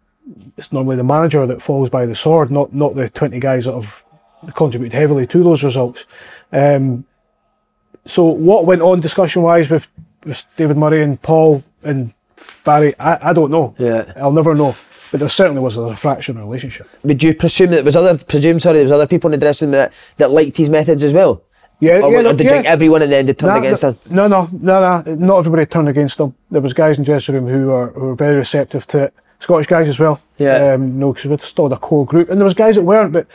it's 0.57 0.71
normally 0.73 0.95
the 0.95 1.03
manager 1.03 1.45
that 1.45 1.61
falls 1.61 1.89
by 1.89 2.05
the 2.05 2.15
sword, 2.15 2.49
not 2.49 2.73
not 2.73 2.95
the 2.95 3.09
twenty 3.09 3.39
guys 3.39 3.65
that 3.65 3.73
have 3.73 4.03
contributed 4.55 4.97
heavily 4.97 5.27
to 5.27 5.43
those 5.43 5.63
results. 5.63 6.05
Um, 6.51 7.05
so 8.05 8.25
what 8.25 8.65
went 8.65 8.81
on 8.81 8.99
discussion 8.99 9.41
wise 9.43 9.69
with, 9.69 9.87
with 10.25 10.45
David 10.57 10.77
Murray 10.77 11.01
and 11.03 11.21
Paul 11.21 11.63
and 11.83 12.13
Barry, 12.65 12.97
I, 12.99 13.29
I 13.29 13.33
don't 13.33 13.51
know. 13.51 13.75
Yeah. 13.77 14.11
I'll 14.17 14.31
never 14.31 14.55
know. 14.55 14.75
But 15.13 15.19
there 15.19 15.29
certainly 15.29 15.61
was 15.61 15.77
a 15.77 15.95
fraction 15.95 16.37
of 16.37 16.43
relationship. 16.45 16.89
Would 17.03 17.21
you 17.21 17.35
presume 17.35 17.69
that 17.69 17.75
there 17.75 17.83
was 17.83 17.95
other 17.95 18.17
presume 18.17 18.57
sorry 18.57 18.77
there 18.77 18.83
was 18.85 18.91
other 18.91 19.05
people 19.05 19.31
in 19.31 19.39
the 19.39 19.45
dressing 19.45 19.67
room 19.67 19.73
that, 19.73 19.93
that 20.17 20.31
liked 20.31 20.57
his 20.57 20.69
methods 20.71 21.03
as 21.03 21.13
well? 21.13 21.43
Yeah, 21.79 21.99
Or, 21.99 22.11
yeah, 22.11 22.29
or 22.29 22.33
did 22.33 22.39
you 22.39 22.45
yeah. 22.45 22.49
think 22.49 22.65
everyone 22.65 23.03
in 23.03 23.11
the 23.11 23.17
end 23.17 23.27
had 23.27 23.37
turned 23.37 23.53
Nah, 23.53 23.59
against 23.59 23.83
no, 23.83 23.89
him? 23.89 23.97
No, 24.09 24.27
no, 24.27 24.49
no, 24.51 25.03
no. 25.05 25.15
Not 25.15 25.37
everybody 25.37 25.67
turned 25.67 25.87
against 25.87 26.19
him. 26.19 26.33
There 26.49 26.61
was 26.61 26.73
guys 26.73 26.97
in 26.97 27.03
the 27.03 27.11
dressing 27.11 27.35
room 27.35 27.47
who 27.47 27.67
were 27.67 27.89
who 27.91 28.05
were 28.07 28.15
very 28.15 28.35
receptive 28.37 28.87
to 28.87 29.03
it. 29.03 29.13
Scottish 29.37 29.67
guys 29.67 29.87
as 29.87 29.99
well. 29.99 30.19
Yeah. 30.39 30.73
Um, 30.73 30.97
no, 30.97 31.13
because 31.13 31.29
we 31.29 31.37
still 31.37 31.65
had 31.69 31.77
a 31.77 31.79
core 31.79 32.07
group, 32.07 32.31
and 32.31 32.41
there 32.41 32.45
was 32.45 32.55
guys 32.55 32.77
that 32.77 32.83
weren't. 32.83 33.13
But 33.13 33.27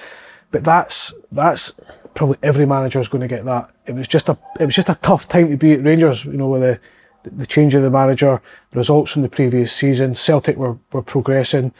but 0.51 0.65
that's 0.65 1.15
that's 1.31 1.77
probably 2.15 2.39
every 2.43 2.67
manager 2.67 2.99
is 2.99 3.07
going 3.07 3.23
to 3.23 3.29
get 3.29 3.45
that. 3.45 3.71
It 3.87 3.95
was 3.95 4.09
just 4.09 4.29
a 4.29 4.37
it 4.59 4.65
was 4.65 4.75
just 4.75 4.89
a 4.89 4.97
tough 4.97 5.29
time 5.29 5.49
to 5.51 5.57
be 5.57 5.75
at 5.75 5.85
Rangers. 5.85 6.25
You 6.25 6.33
know, 6.33 6.49
with 6.49 6.63
the 6.63 6.81
the 7.25 7.47
change 7.47 7.75
of 7.75 7.83
the 7.83 7.91
manager, 7.91 8.41
the 8.71 8.79
results 8.79 9.13
from 9.13 9.23
the 9.23 9.29
previous 9.29 9.73
season, 9.73 10.15
Celtic 10.15 10.57
were 10.57 10.77
were 10.93 11.03
progressing, 11.03 11.73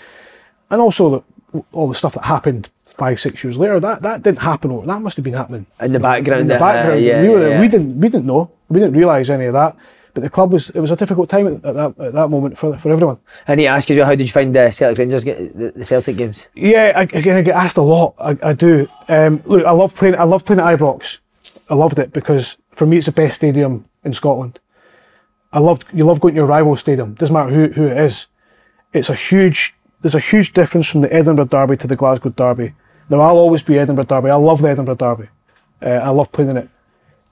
and 0.71 0.81
also 0.81 1.25
the, 1.53 1.63
all 1.73 1.89
the 1.89 1.95
stuff 1.95 2.15
that 2.15 2.25
happened. 2.25 2.69
Five, 2.97 3.21
six 3.21 3.45
years 3.45 3.57
later, 3.57 3.79
that, 3.79 4.03
that 4.03 4.25
didn't 4.25 4.41
happen. 4.41 4.73
or 4.73 4.85
That 4.85 5.01
must 5.01 5.17
have 5.17 5.23
been 5.23 5.35
happening 5.35 5.67
In 5.81 5.93
the 5.93 6.01
background, 6.01 6.41
in 6.41 6.47
the 6.49 6.57
uh, 6.57 6.59
background. 6.59 7.01
yeah, 7.01 7.23
we, 7.23 7.29
were, 7.29 7.49
yeah. 7.49 7.61
we 7.61 7.69
didn't 7.69 8.01
we 8.01 8.09
didn't 8.09 8.27
know. 8.27 8.51
We 8.69 8.81
didn't 8.81 8.97
realise 8.97 9.31
any 9.31 9.45
of 9.45 9.53
that. 9.53 9.77
But 10.15 10.25
the 10.25 10.31
club 10.31 10.53
was 10.53 10.71
it 10.71 10.81
was 10.81 10.91
a 10.91 10.97
difficult 10.97 11.29
time 11.29 11.47
at, 11.47 11.65
at 11.65 11.75
that 11.77 11.95
at 12.01 12.13
that 12.15 12.29
moment 12.29 12.59
for 12.59 12.77
for 12.77 12.91
everyone. 12.91 13.19
I 13.47 13.55
need 13.55 13.65
to 13.65 13.69
ask 13.69 13.89
you 13.89 13.97
well, 13.99 14.07
how 14.07 14.17
did 14.17 14.23
you 14.27 14.33
find 14.33 14.53
the 14.53 14.73
Celtic 14.73 14.99
Rangers 14.99 15.23
get 15.23 15.57
the, 15.57 15.71
the 15.77 15.85
Celtic 15.85 16.17
games? 16.17 16.49
Yeah, 16.57 16.93
I, 16.97 17.03
again 17.03 17.37
I 17.37 17.43
get 17.43 17.55
asked 17.55 17.77
a 17.77 17.83
lot. 17.83 18.17
I, 18.19 18.37
I 18.43 18.53
do. 18.53 18.89
Um, 19.07 19.43
look, 19.45 19.65
I 19.65 19.71
love 19.71 19.95
playing. 19.95 20.17
I 20.17 20.25
love 20.25 20.45
playing 20.45 20.59
at 20.59 20.67
Ibrox. 20.77 21.19
I 21.71 21.77
loved 21.77 22.01
it 22.01 22.13
because 22.13 22.59
for 22.73 22.85
me 22.85 22.97
it's 22.97 23.07
the 23.07 23.13
best 23.13 23.37
stadium 23.37 23.85
in 24.03 24.13
Scotland. 24.13 24.59
I 25.53 25.61
love 25.61 25.81
you 25.93 26.05
love 26.05 26.21
going 26.21 26.35
to 26.35 26.39
your 26.39 26.47
rival 26.47 26.77
stadium. 26.77 27.15
Doesn't 27.15 27.33
matter 27.33 27.51
who 27.51 27.73
who 27.73 27.87
it 27.87 27.97
is. 27.97 28.27
It's 28.93 29.11
a 29.11 29.15
huge. 29.15 29.75
There's 30.01 30.15
a 30.15 30.21
huge 30.21 30.53
difference 30.53 30.87
from 30.87 31.01
the 31.01 31.13
Edinburgh 31.13 31.47
Derby 31.47 31.77
to 31.79 31.87
the 31.87 31.97
Glasgow 31.97 32.31
Derby. 32.31 32.75
Now 33.11 33.21
I'll 33.21 33.37
always 33.37 33.63
be 33.63 33.79
Edinburgh 33.79 34.05
Derby. 34.05 34.31
I 34.31 34.37
love 34.37 34.63
the 34.63 34.69
Edinburgh 34.69 34.97
Derby. 34.97 35.29
Uh, 35.83 35.89
I 35.89 36.11
love 36.11 36.31
playing 36.31 36.51
in 36.51 36.57
it. 36.57 36.69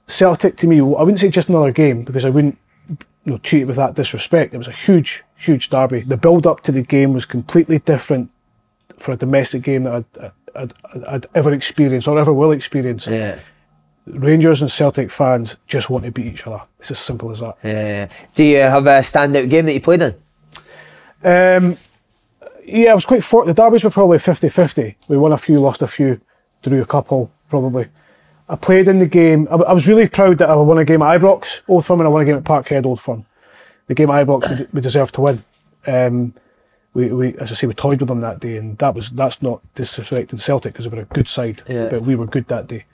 Celtic 0.07 0.57
to 0.57 0.67
me, 0.67 0.79
I 0.79 0.83
wouldn't 0.83 1.21
say 1.21 1.29
just 1.29 1.49
another 1.49 1.73
game 1.73 2.03
because 2.03 2.25
I 2.25 2.31
wouldn't 2.31 2.59
you 2.89 3.33
know, 3.33 3.39
treat 3.39 3.63
it 3.63 3.65
with 3.67 3.77
that 3.77 3.95
disrespect. 3.95 4.55
It 4.55 4.59
was 4.59 4.69
a 4.69 4.73
huge, 4.73 5.25
huge 5.35 5.69
derby. 5.69 6.01
The 6.01 6.17
build 6.17 6.47
up 6.47 6.61
to 6.63 6.73
the 6.73 6.83
game 6.83 7.13
was 7.13 7.27
completely 7.27 7.81
different 7.81 8.31
for 8.99 9.13
a 9.13 9.17
domestic 9.17 9.63
game 9.63 9.83
that 9.85 9.95
I'd, 9.95 10.33
I'd, 10.55 10.73
I'd, 10.95 11.05
I'd 11.05 11.27
ever 11.35 11.53
experienced 11.53 12.09
or 12.09 12.19
ever 12.19 12.33
will 12.33 12.53
experience. 12.53 13.07
Yeah. 13.07 13.41
Rangers 14.07 14.63
and 14.63 14.71
Celtic 14.71 15.11
fans 15.11 15.57
just 15.67 15.91
want 15.91 16.05
to 16.05 16.13
beat 16.13 16.27
each 16.27 16.47
other. 16.47 16.63
It's 16.79 16.91
as 16.93 16.99
simple 16.99 17.31
as 17.31 17.41
that. 17.41 17.57
Yeah. 17.65 18.09
Do 18.35 18.45
you 18.45 18.59
have 18.59 18.87
a 18.87 19.01
standout 19.01 19.51
game 19.51 19.67
that 19.67 19.75
you 19.75 19.81
played 19.81 20.03
in? 20.03 20.15
Um, 21.25 21.77
yeah, 22.65 22.91
I 22.93 22.95
was 22.95 23.05
quite 23.05 23.25
for 23.25 23.45
the 23.45 23.55
derbies 23.55 23.85
were 23.85 23.91
probably 23.91 24.19
50-50. 24.19 24.95
We 25.09 25.17
won 25.17 25.33
a 25.33 25.39
few, 25.39 25.61
lost 25.61 25.83
a 25.83 25.87
few, 25.87 26.21
drew 26.63 26.83
a 26.83 26.87
couple 26.87 27.31
probably. 27.49 27.87
I 28.49 28.55
played 28.57 28.87
in 28.87 28.99
the 28.99 29.07
game. 29.07 29.49
I, 29.51 29.55
I 29.57 29.73
was 29.73 29.89
really 29.89 30.07
proud 30.09 30.39
that 30.39 30.51
I 30.51 30.55
won 30.55 30.79
a 30.79 30.85
game 30.85 31.03
at 31.03 31.21
Ibrox 31.21 31.63
Old 31.69 31.85
Firm 31.85 32.01
and 32.01 32.07
I 32.07 32.11
won 32.11 32.23
a 32.23 32.25
game 32.25 32.37
at 32.37 32.45
Parkhead 32.45 32.87
Old 32.87 33.01
Firm. 33.01 33.25
The 33.89 33.95
game 33.95 34.11
at 34.11 34.25
Ibrox 34.27 34.61
we, 34.61 34.67
we 34.75 34.81
deserved 34.81 35.15
to 35.15 35.21
win. 35.21 35.45
Um, 35.87 36.35
we, 36.95 37.13
we, 37.13 37.35
as 37.39 37.53
I 37.53 37.55
say, 37.55 37.67
we 37.67 37.75
toyed 37.75 38.01
with 38.01 38.09
them 38.09 38.21
that 38.21 38.41
day, 38.41 38.57
and 38.57 38.79
that 38.79 38.95
was 38.95 39.11
that's 39.11 39.43
not 39.43 39.61
disrespecting 39.75 40.41
Celtic 40.41 40.73
because 40.73 40.89
they 40.89 40.97
were 40.97 41.03
a 41.03 41.07
good 41.07 41.29
side, 41.29 41.63
Yeah. 41.69 41.89
but 41.89 42.03
we 42.03 42.15
were 42.15 42.27
good 42.27 42.49
that 42.49 42.67
day. 42.69 42.85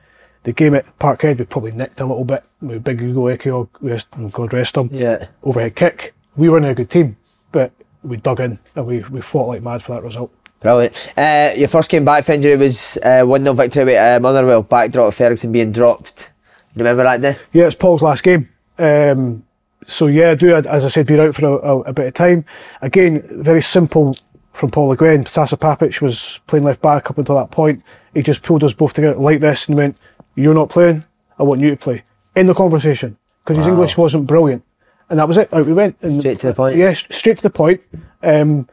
The 0.45 0.53
game 0.53 0.75
at 0.75 0.99
Parkhead 0.99 1.39
we 1.39 1.45
probably 1.45 1.73
nicked 1.73 2.01
a 2.01 2.05
little 2.05 2.25
bit 2.25 2.43
with 2.61 2.83
big 2.85 3.01
Ugo 3.01 3.23
Ehiogu, 3.35 3.69
rest, 3.81 4.09
God 4.33 4.53
rest 4.53 4.77
him 4.77 4.89
Yeah. 4.93 5.27
overhead 5.43 5.77
kick. 5.77 6.15
We 6.37 6.49
were 6.49 6.59
in 6.59 6.65
a 6.65 6.75
good 6.75 6.91
team, 6.91 7.17
but 7.53 7.71
we 8.03 8.17
dug 8.17 8.41
in 8.41 8.59
and 8.75 8.87
we, 8.87 9.03
we 9.11 9.21
fought 9.21 9.47
like 9.49 9.63
mad 9.63 9.83
for 9.83 9.93
that 9.93 10.03
result. 10.03 10.33
Brilliant. 10.61 10.95
Uh, 11.17 11.53
your 11.57 11.69
first 11.69 11.91
game 11.91 12.05
back 12.05 12.25
for 12.25 12.33
injury 12.33 12.57
was 12.57 12.97
uh, 13.05 13.23
1 13.25 13.45
0 13.45 13.55
victory 13.55 13.85
with 13.85 13.99
uh, 13.99 14.21
Motherwell, 14.21 14.63
backdrop 14.63 15.09
of 15.09 15.15
Ferguson 15.15 15.53
being 15.53 15.73
dropped. 15.73 16.33
You 16.75 16.81
remember 16.81 17.03
that 17.05 17.21
day? 17.21 17.37
Yeah, 17.53 17.67
it's 17.67 17.75
Paul's 17.75 18.03
last 18.03 18.23
game. 18.23 18.49
Um, 18.79 19.45
so 19.85 20.07
yeah, 20.07 20.31
I 20.31 20.35
do, 20.37 20.55
as 20.55 20.85
I 20.85 20.89
said, 20.89 21.07
be 21.07 21.19
out 21.21 21.35
for 21.35 21.45
a, 21.47 21.53
a, 21.53 21.81
a 21.81 21.93
bit 21.93 22.07
of 22.07 22.15
time. 22.15 22.45
Again, 22.81 23.23
very 23.43 23.61
simple 23.63 24.17
from 24.53 24.71
Paul 24.71 24.89
Le 24.89 24.97
Guen. 24.97 25.25
Saša 25.25 25.59
Papac 25.59 26.01
was 26.01 26.41
playing 26.47 26.65
left 26.65 26.81
back 26.81 27.11
up 27.11 27.19
until 27.19 27.35
that 27.37 27.51
point. 27.51 27.83
He 28.15 28.23
just 28.23 28.43
pulled 28.43 28.63
us 28.65 28.73
both 28.73 28.95
together 28.95 29.19
like 29.19 29.41
this 29.41 29.67
and 29.69 29.77
went, 29.77 29.97
"You're 30.35 30.55
not 30.55 30.69
playing. 30.71 31.05
I 31.39 31.43
want 31.43 31.61
you 31.61 31.71
to 31.71 31.77
play." 31.77 32.03
In 32.35 32.47
the 32.47 32.55
conversation, 32.55 33.17
because 33.45 33.59
his 33.59 33.67
English 33.67 33.97
wasn't 33.99 34.27
brilliant, 34.27 34.65
and 35.11 35.19
that 35.19 35.29
was 35.29 35.37
it. 35.39 35.53
Out 35.53 35.67
we 35.67 35.73
went. 35.75 35.97
And, 36.03 36.21
Straight 36.21 36.41
to 36.41 36.47
the 36.49 36.55
point. 36.55 36.77
Yeah, 36.77 36.87
s- 36.87 37.07
straight 37.11 37.37
to 37.39 37.43
the 37.43 37.51
point. 37.51 37.81
Um, 38.23 38.69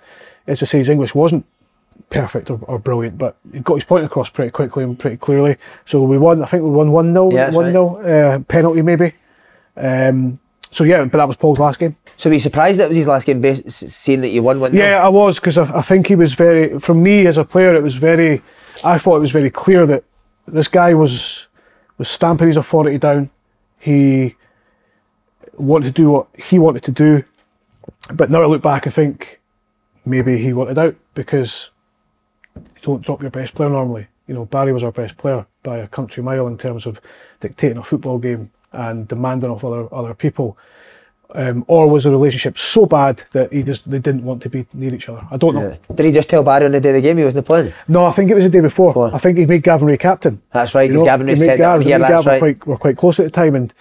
as 0.47 0.63
I 0.63 0.65
say, 0.65 0.77
his 0.77 0.89
English 0.89 1.13
wasn't 1.13 1.45
perfect 2.09 2.49
or, 2.49 2.59
or 2.63 2.79
brilliant, 2.79 3.17
but 3.17 3.35
he 3.51 3.59
got 3.59 3.75
his 3.75 3.83
point 3.83 4.05
across 4.05 4.29
pretty 4.29 4.49
quickly 4.51 4.83
and 4.83 4.97
pretty 4.97 5.17
clearly. 5.17 5.57
So 5.85 6.01
we 6.03 6.17
won. 6.17 6.41
I 6.41 6.45
think 6.45 6.63
we 6.63 6.69
won 6.69 6.91
one 6.91 7.13
0 7.13 7.31
Yeah, 7.31 7.45
that's 7.45 7.55
one 7.55 7.71
0 7.71 7.97
uh, 7.97 8.39
penalty 8.47 8.81
maybe. 8.81 9.13
Um, 9.75 10.39
so 10.71 10.83
yeah, 10.83 11.03
but 11.05 11.17
that 11.17 11.27
was 11.27 11.35
Paul's 11.35 11.59
last 11.59 11.79
game. 11.79 11.95
So 12.15 12.29
were 12.29 12.35
you 12.35 12.39
surprised 12.39 12.79
that 12.79 12.87
was 12.89 12.97
his 12.97 13.07
last 13.07 13.25
game, 13.25 13.41
bas- 13.41 13.63
seeing 13.75 14.21
that 14.21 14.29
you 14.29 14.41
won 14.43 14.59
1 14.59 14.73
Yeah, 14.73 15.03
I 15.03 15.09
was 15.09 15.39
because 15.39 15.57
I, 15.57 15.77
I 15.79 15.81
think 15.81 16.07
he 16.07 16.15
was 16.15 16.33
very. 16.33 16.79
For 16.79 16.93
me 16.93 17.27
as 17.27 17.37
a 17.37 17.43
player, 17.43 17.75
it 17.75 17.83
was 17.83 17.95
very. 17.95 18.41
I 18.83 18.97
thought 18.97 19.17
it 19.17 19.21
was 19.21 19.31
very 19.31 19.49
clear 19.49 19.85
that 19.85 20.03
this 20.47 20.67
guy 20.69 20.93
was 20.93 21.47
was 21.99 22.09
stamping 22.09 22.47
his 22.47 22.57
authority 22.57 22.97
down. 22.97 23.29
He 23.77 24.35
wanted 25.55 25.95
to 25.95 26.01
do 26.01 26.09
what 26.09 26.27
he 26.35 26.57
wanted 26.57 26.83
to 26.83 26.91
do, 26.91 27.23
but 28.11 28.31
now 28.31 28.41
I 28.41 28.47
look 28.47 28.63
back 28.63 28.87
I 28.87 28.89
think 28.89 29.39
maybe 30.05 30.37
he 30.37 30.53
wanted 30.53 30.79
out 30.79 30.95
because 31.13 31.69
you 32.55 32.81
don't 32.81 33.03
drop 33.03 33.21
your 33.21 33.29
best 33.29 33.53
player 33.53 33.69
normally. 33.69 34.07
You 34.25 34.33
know, 34.33 34.45
Barry 34.45 34.73
was 34.73 34.83
our 34.83 34.91
best 34.91 35.17
player 35.17 35.45
by 35.63 35.77
a 35.77 35.87
country 35.87 36.23
mile 36.23 36.47
in 36.47 36.57
terms 36.57 36.85
of 36.85 37.01
dictating 37.39 37.77
a 37.77 37.83
football 37.83 38.17
game 38.17 38.51
and 38.71 39.07
demanding 39.07 39.51
of 39.51 39.63
other 39.63 39.93
other 39.93 40.13
people. 40.13 40.57
Um, 41.31 41.63
or 41.67 41.87
was 41.87 42.05
the 42.05 42.09
relationship 42.09 42.57
so 42.57 42.87
bad 42.87 43.21
that 43.33 43.53
he 43.53 43.61
just 43.61 43.89
they 43.89 43.99
didn't 43.99 44.23
want 44.23 44.41
to 44.41 44.49
be 44.49 44.65
near 44.73 44.95
each 44.95 45.09
other? 45.09 45.27
I 45.29 45.37
don't 45.37 45.53
know. 45.53 45.69
Yeah. 45.69 45.95
Did 45.95 46.07
he 46.07 46.11
just 46.11 46.27
tell 46.27 46.41
Barry 46.41 46.65
on 46.65 46.71
the 46.71 46.79
day 46.79 46.89
of 46.89 46.95
the 46.95 47.01
game 47.01 47.17
he 47.17 47.23
wasn't 47.23 47.45
playing? 47.45 47.71
No, 47.87 48.05
I 48.05 48.11
think 48.11 48.31
it 48.31 48.33
was 48.33 48.45
the 48.45 48.49
day 48.49 48.61
before. 48.61 48.89
Before. 48.89 49.13
I 49.13 49.19
think 49.19 49.37
he 49.37 49.45
made 49.45 49.61
Gavin 49.61 49.87
Rae 49.87 49.97
captain. 49.97 50.41
That's 50.51 50.73
right, 50.73 50.89
because 50.89 51.03
Gavin 51.03 51.27
Rae 51.27 51.35
said 51.35 51.59
that 51.59 51.69
on 51.69 51.81
here, 51.81 51.99
that's 51.99 52.25
Gav 52.25 52.25
were. 52.25 52.39
Quite, 52.39 52.65
were 52.65 52.77
quite 52.77 52.97
close 52.97 53.19
at 53.19 53.25
the 53.25 53.29
time, 53.29 53.53
and 53.53 53.71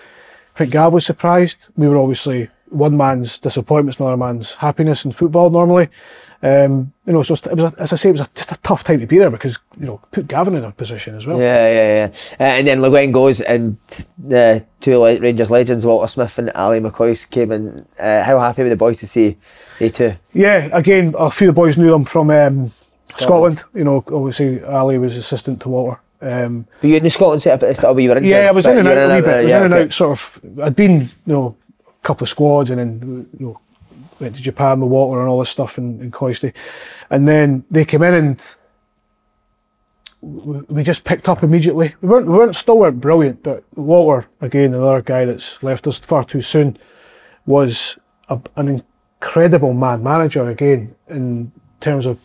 I 0.55 0.59
think 0.59 0.73
Gav 0.73 0.93
was 0.93 1.07
surprised. 1.07 1.69
We 1.75 1.89
were 1.89 1.97
obviously 1.97 2.51
one 2.69 2.99
man's 2.99 3.39
disappointment, 3.39 3.99
another 3.99 4.19
man's 4.19 4.55
happiness 4.55 5.07
in 5.07 5.13
football 5.13 5.49
normally. 5.49 5.89
Um, 6.41 6.93
you 7.05 7.13
know, 7.13 7.23
so 7.23 7.35
it 7.35 7.55
was, 7.57 7.73
a, 7.73 7.75
as 7.81 7.93
I 7.93 7.97
say, 7.97 8.11
it 8.11 8.13
was 8.13 8.21
a, 8.21 8.29
just 8.35 8.53
a 8.53 8.57
tough 8.63 8.85
time 8.85 9.01
to 9.01 9.07
be 9.07 9.19
there 9.19 9.31
because 9.31 9.59
you 9.79 9.87
know 9.87 10.01
put 10.13 10.29
Gavin 10.29 10.55
in 10.55 10.65
a 10.65 10.71
position 10.71 11.17
as 11.17 11.27
well. 11.27 11.39
Yeah, 11.39 11.69
yeah, 11.69 11.95
yeah. 12.07 12.13
Uh, 12.39 12.43
and 12.59 12.67
then 12.67 12.81
Le 12.81 12.91
Guen 12.91 13.11
goes, 13.11 13.41
and 13.41 13.77
the 14.19 14.65
two 14.81 14.99
le- 14.99 15.19
Rangers 15.19 15.51
legends, 15.51 15.85
Walter 15.85 16.07
Smith 16.07 16.39
and 16.39 16.51
Ali 16.51 16.79
McCoist, 16.79 17.31
came 17.31 17.51
in. 17.51 17.85
Uh, 17.99 18.23
how 18.23 18.39
happy 18.39 18.63
were 18.63 18.69
the 18.69 18.77
boys 18.77 18.99
to 19.01 19.07
see 19.09 19.37
they 19.81 19.89
two? 19.89 20.15
Yeah, 20.33 20.69
again, 20.73 21.15
a 21.19 21.31
few 21.31 21.49
of 21.49 21.55
the 21.55 21.61
boys 21.61 21.77
knew 21.77 21.91
them 21.91 22.05
from 22.05 22.31
um, 22.31 22.71
Scotland. 23.17 23.63
You 23.75 23.83
know, 23.85 24.05
obviously 24.07 24.63
Ali 24.63 24.99
was 24.99 25.17
assistant 25.17 25.61
to 25.63 25.69
Walter. 25.69 26.01
Um, 26.21 26.67
Were 26.83 26.89
you 26.89 26.97
in 26.97 27.05
the 27.05 27.11
Scotland 27.11 27.43
setup 27.43 27.69
at? 27.69 27.85
Or 27.85 27.99
you 27.99 28.11
were 28.11 28.17
in 28.17 28.25
Yeah, 28.25 28.49
I 28.49 28.51
was 28.53 28.67
in 28.67 28.79
and 28.79 28.89
out 28.89 29.11
a 29.11 29.15
wee 29.15 29.21
bit. 29.21 29.29
I 29.29 29.43
was 29.43 29.53
in 29.53 29.63
and 29.65 29.75
out, 29.75 29.93
sort 29.93 30.19
of. 30.19 30.41
I'd 30.63 30.75
been, 30.77 31.01
you 31.03 31.09
know, 31.27 31.57
a 31.87 32.03
couple 32.07 32.25
of 32.25 32.29
squads, 32.29 32.71
and 32.71 32.79
then 32.81 33.29
you 33.39 33.47
know, 33.47 33.61
went 34.21 34.35
to 34.37 34.43
Japan 34.43 34.81
with 34.81 34.91
Walter 34.91 35.21
and 35.21 35.29
all 35.29 35.39
this 35.39 35.51
stuff 35.51 35.79
in, 35.79 36.01
in 36.01 36.11
Coisty, 36.11 36.53
and 37.11 37.27
then 37.27 37.65
they 37.71 37.85
came 37.85 38.03
in 38.03 38.15
and 38.15 38.57
we, 40.21 40.83
just 40.83 41.05
picked 41.05 41.29
up 41.29 41.43
immediately. 41.43 41.95
We 42.01 42.09
weren't, 42.09 42.27
we 42.27 42.33
weren't 42.33 42.57
still 42.57 42.79
weren't 42.79 43.01
brilliant, 43.01 43.43
but 43.43 43.65
Walter, 43.77 44.29
again, 44.41 44.75
another 44.75 45.03
guy 45.03 45.25
that's 45.25 45.63
left 45.63 45.87
us 45.87 45.99
far 45.99 46.25
too 46.25 46.41
soon, 46.41 46.77
was 47.47 47.99
a, 48.29 48.41
an 48.57 48.83
incredible 49.21 49.73
man 49.73 50.03
manager 50.03 50.49
again 50.49 50.95
in 51.09 51.53
terms 51.81 52.07
of 52.07 52.21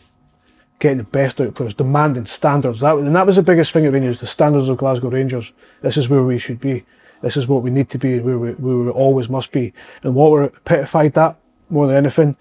getting 0.80 0.98
the 0.98 1.04
best 1.04 1.40
out 1.40 1.46
of 1.46 1.54
players, 1.54 1.74
demanding 1.74 2.26
standards. 2.26 2.80
That 2.80 2.96
and 2.96 3.14
that 3.14 3.26
was 3.26 3.36
the 3.36 3.42
biggest 3.42 3.72
thing 3.72 3.86
at 3.86 3.92
Rangers, 3.92 4.20
the 4.20 4.26
standards 4.26 4.68
of 4.68 4.76
Glasgow 4.76 5.10
Rangers. 5.10 5.52
This 5.80 5.96
is 5.96 6.08
where 6.08 6.22
we 6.22 6.38
should 6.38 6.60
be. 6.60 6.84
This 7.22 7.36
is 7.36 7.48
what 7.48 7.62
we 7.62 7.70
need 7.70 7.88
to 7.90 7.98
be, 7.98 8.20
where 8.20 8.38
we, 8.38 8.52
where 8.52 8.76
we 8.76 8.90
always 8.90 9.30
must 9.30 9.50
be. 9.50 9.72
And 10.02 10.14
Walter 10.14 10.52
petified 10.64 11.14
that 11.14 11.38
more 11.74 11.86
than 11.86 11.96
anything. 11.96 12.36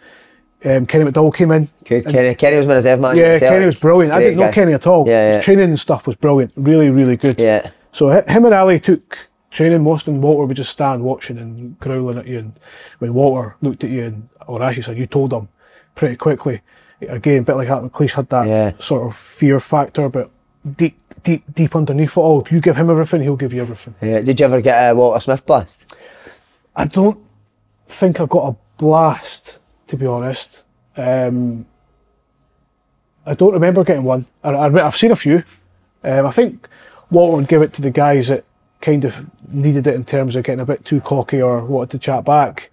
Um, 0.65 0.85
Kenny 0.85 1.03
McDowell 1.03 1.35
came 1.35 1.51
in. 1.51 1.68
Good. 1.84 2.05
Kenny, 2.05 2.35
Kenny 2.35 2.55
was 2.55 2.65
my 2.68 2.76
reserve 2.76 2.99
man. 3.01 3.18
Yeah, 3.18 3.38
Kenny 3.38 3.65
was 3.65 3.76
brilliant. 3.76 4.14
I 4.14 4.22
didn't 4.22 4.39
know. 4.39 4.51
Kenny 4.51 4.72
at 4.73 4.88
all. 4.88 5.05
Yeah, 5.05 5.30
yeah. 5.30 5.35
His 5.38 5.45
training 5.45 5.65
and 5.69 5.80
stuff 5.80 6.07
was 6.07 6.15
brilliant. 6.15 6.53
Really, 6.55 6.89
really 6.89 7.18
good. 7.18 7.38
Yeah. 7.38 7.72
So 7.91 8.10
him 8.10 8.45
and 8.45 8.53
Ali 8.53 8.80
took 8.80 9.18
training 9.51 9.84
most, 9.84 10.07
and 10.07 10.23
Walter 10.23 10.45
would 10.45 10.55
just 10.55 10.69
stand 10.72 11.03
watching 11.03 11.38
and 11.38 11.77
growling 11.80 12.18
at 12.18 12.27
you. 12.27 12.39
And 12.39 12.53
when 12.99 13.14
Walter 13.14 13.57
looked 13.61 13.84
at 13.84 13.89
you, 13.89 14.05
and 14.05 14.30
or 14.47 14.64
actually 14.64 14.84
said 14.84 14.97
you 14.97 15.05
told 15.05 15.34
him 15.34 15.49
pretty 15.95 16.15
quickly. 16.15 16.61
Again, 17.01 17.41
a 17.41 17.43
bit 17.43 17.57
like 17.57 17.68
Hat 17.68 17.81
McLeish 17.84 18.14
had 18.14 18.30
that 18.30 18.47
Yeah. 18.47 18.72
sort 18.80 19.05
of 19.05 19.14
fear 19.14 19.60
factor, 19.60 20.07
but 20.07 20.31
deep, 20.77 20.97
deep, 21.23 21.43
deep 21.53 21.76
underneath 21.76 22.11
it 22.11 22.22
all. 22.22 22.41
If 22.41 22.51
you 22.53 22.61
give 22.61 22.77
him 22.77 22.89
everything, 22.89 23.19
he'll 23.22 23.35
give 23.35 23.51
you 23.51 23.61
everything. 23.61 23.95
Yeah. 24.01 24.22
Did 24.22 24.39
you 24.39 24.45
ever 24.45 24.61
get 24.61 24.91
a 24.91 24.95
Walter 24.95 25.19
Smith 25.19 25.45
blast? 25.45 25.93
I 26.76 26.85
don't 26.85 27.19
think 27.85 28.19
I 28.19 28.26
got 28.26 28.49
a 28.49 28.55
blast, 28.77 29.60
to 29.88 29.97
be 29.97 30.05
honest. 30.05 30.64
Um, 30.97 31.65
I 33.26 33.34
don't 33.34 33.53
remember 33.53 33.84
getting 33.84 34.03
one. 34.03 34.26
I, 34.43 34.53
I've 34.53 34.95
seen 34.95 35.11
a 35.11 35.15
few. 35.15 35.43
Um, 36.03 36.26
I 36.26 36.31
think 36.31 36.68
Walter 37.10 37.38
would 37.38 37.47
give 37.47 37.61
it 37.61 37.73
to 37.73 37.81
the 37.81 37.89
guys 37.91 38.27
that 38.27 38.43
kind 38.81 39.05
of 39.05 39.26
needed 39.53 39.88
it 39.88 39.95
in 39.95 40.03
terms 40.03 40.35
of 40.35 40.43
getting 40.43 40.60
a 40.60 40.65
bit 40.65 40.84
too 40.84 40.99
cocky 40.99 41.41
or 41.41 41.64
wanted 41.64 41.91
to 41.91 41.99
chat 41.99 42.26
back. 42.26 42.69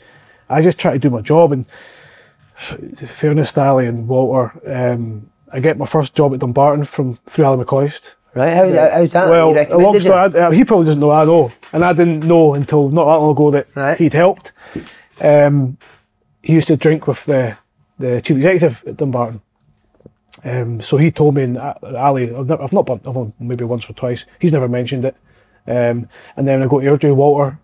I 0.49 0.61
just 0.61 0.79
try 0.79 0.93
to 0.95 0.99
do 0.99 1.11
my 1.11 1.21
job 1.21 1.53
and 1.53 1.67
fairness 2.97 3.57
Ali 3.57 3.87
and 3.87 4.09
Walter. 4.09 4.53
Um, 4.93 5.31
I 5.53 5.61
get 5.61 5.79
my 5.79 5.87
first 5.87 6.15
job 6.15 6.35
at 6.35 6.41
Dumbarton 6.41 6.85
from 6.85 7.19
through 7.29 7.45
Ali 7.45 7.65
McCoist. 7.65 8.15
Right. 8.35 8.53
How's, 8.53 8.75
how's 8.75 9.13
that? 9.13 9.29
Well, 9.29 9.51
a 9.51 9.77
long 9.77 9.99
story. 9.99 10.41
I, 10.41 10.55
he 10.55 10.65
probably 10.65 10.87
doesn't 10.87 11.01
know 11.01 11.11
I 11.11 11.25
know, 11.25 11.51
and 11.73 11.85
I 11.85 11.93
didn't 11.93 12.25
know 12.25 12.55
until 12.55 12.89
not 12.89 13.05
that 13.07 13.19
long 13.21 13.33
ago 13.33 13.51
that 13.51 13.67
Right. 13.75 13.99
he'd 13.99 14.13
helped. 14.13 14.53
Um, 15.21 15.77
he 16.43 16.55
used 16.55 16.69
to 16.69 16.77
drink 16.77 17.07
with 17.07 17.25
the 17.27 17.57
the 17.99 18.21
chief 18.21 18.37
executive 18.39 18.83
at 18.87 18.97
Dumbarton. 18.97 19.41
Um, 20.43 20.81
so 20.81 20.97
he 20.97 21.11
told 21.11 21.35
me, 21.35 21.43
and 21.43 21.59
Ali, 21.59 22.35
I've, 22.35 22.47
never, 22.47 22.63
I've 22.63 22.73
not, 22.73 22.87
been- 22.87 23.01
I've 23.07 23.39
maybe 23.39 23.65
once 23.65 23.91
or 23.91 23.93
twice. 23.93 24.25
He's 24.39 24.53
never 24.53 24.69
mentioned 24.69 25.05
it. 25.05 25.17
Um, 25.67 26.09
and 26.37 26.49
then 26.49 26.63
I 26.63 26.67
go 26.67 26.81
to 26.81 26.87
Airdrie 26.87 27.15
Walter, 27.15 27.59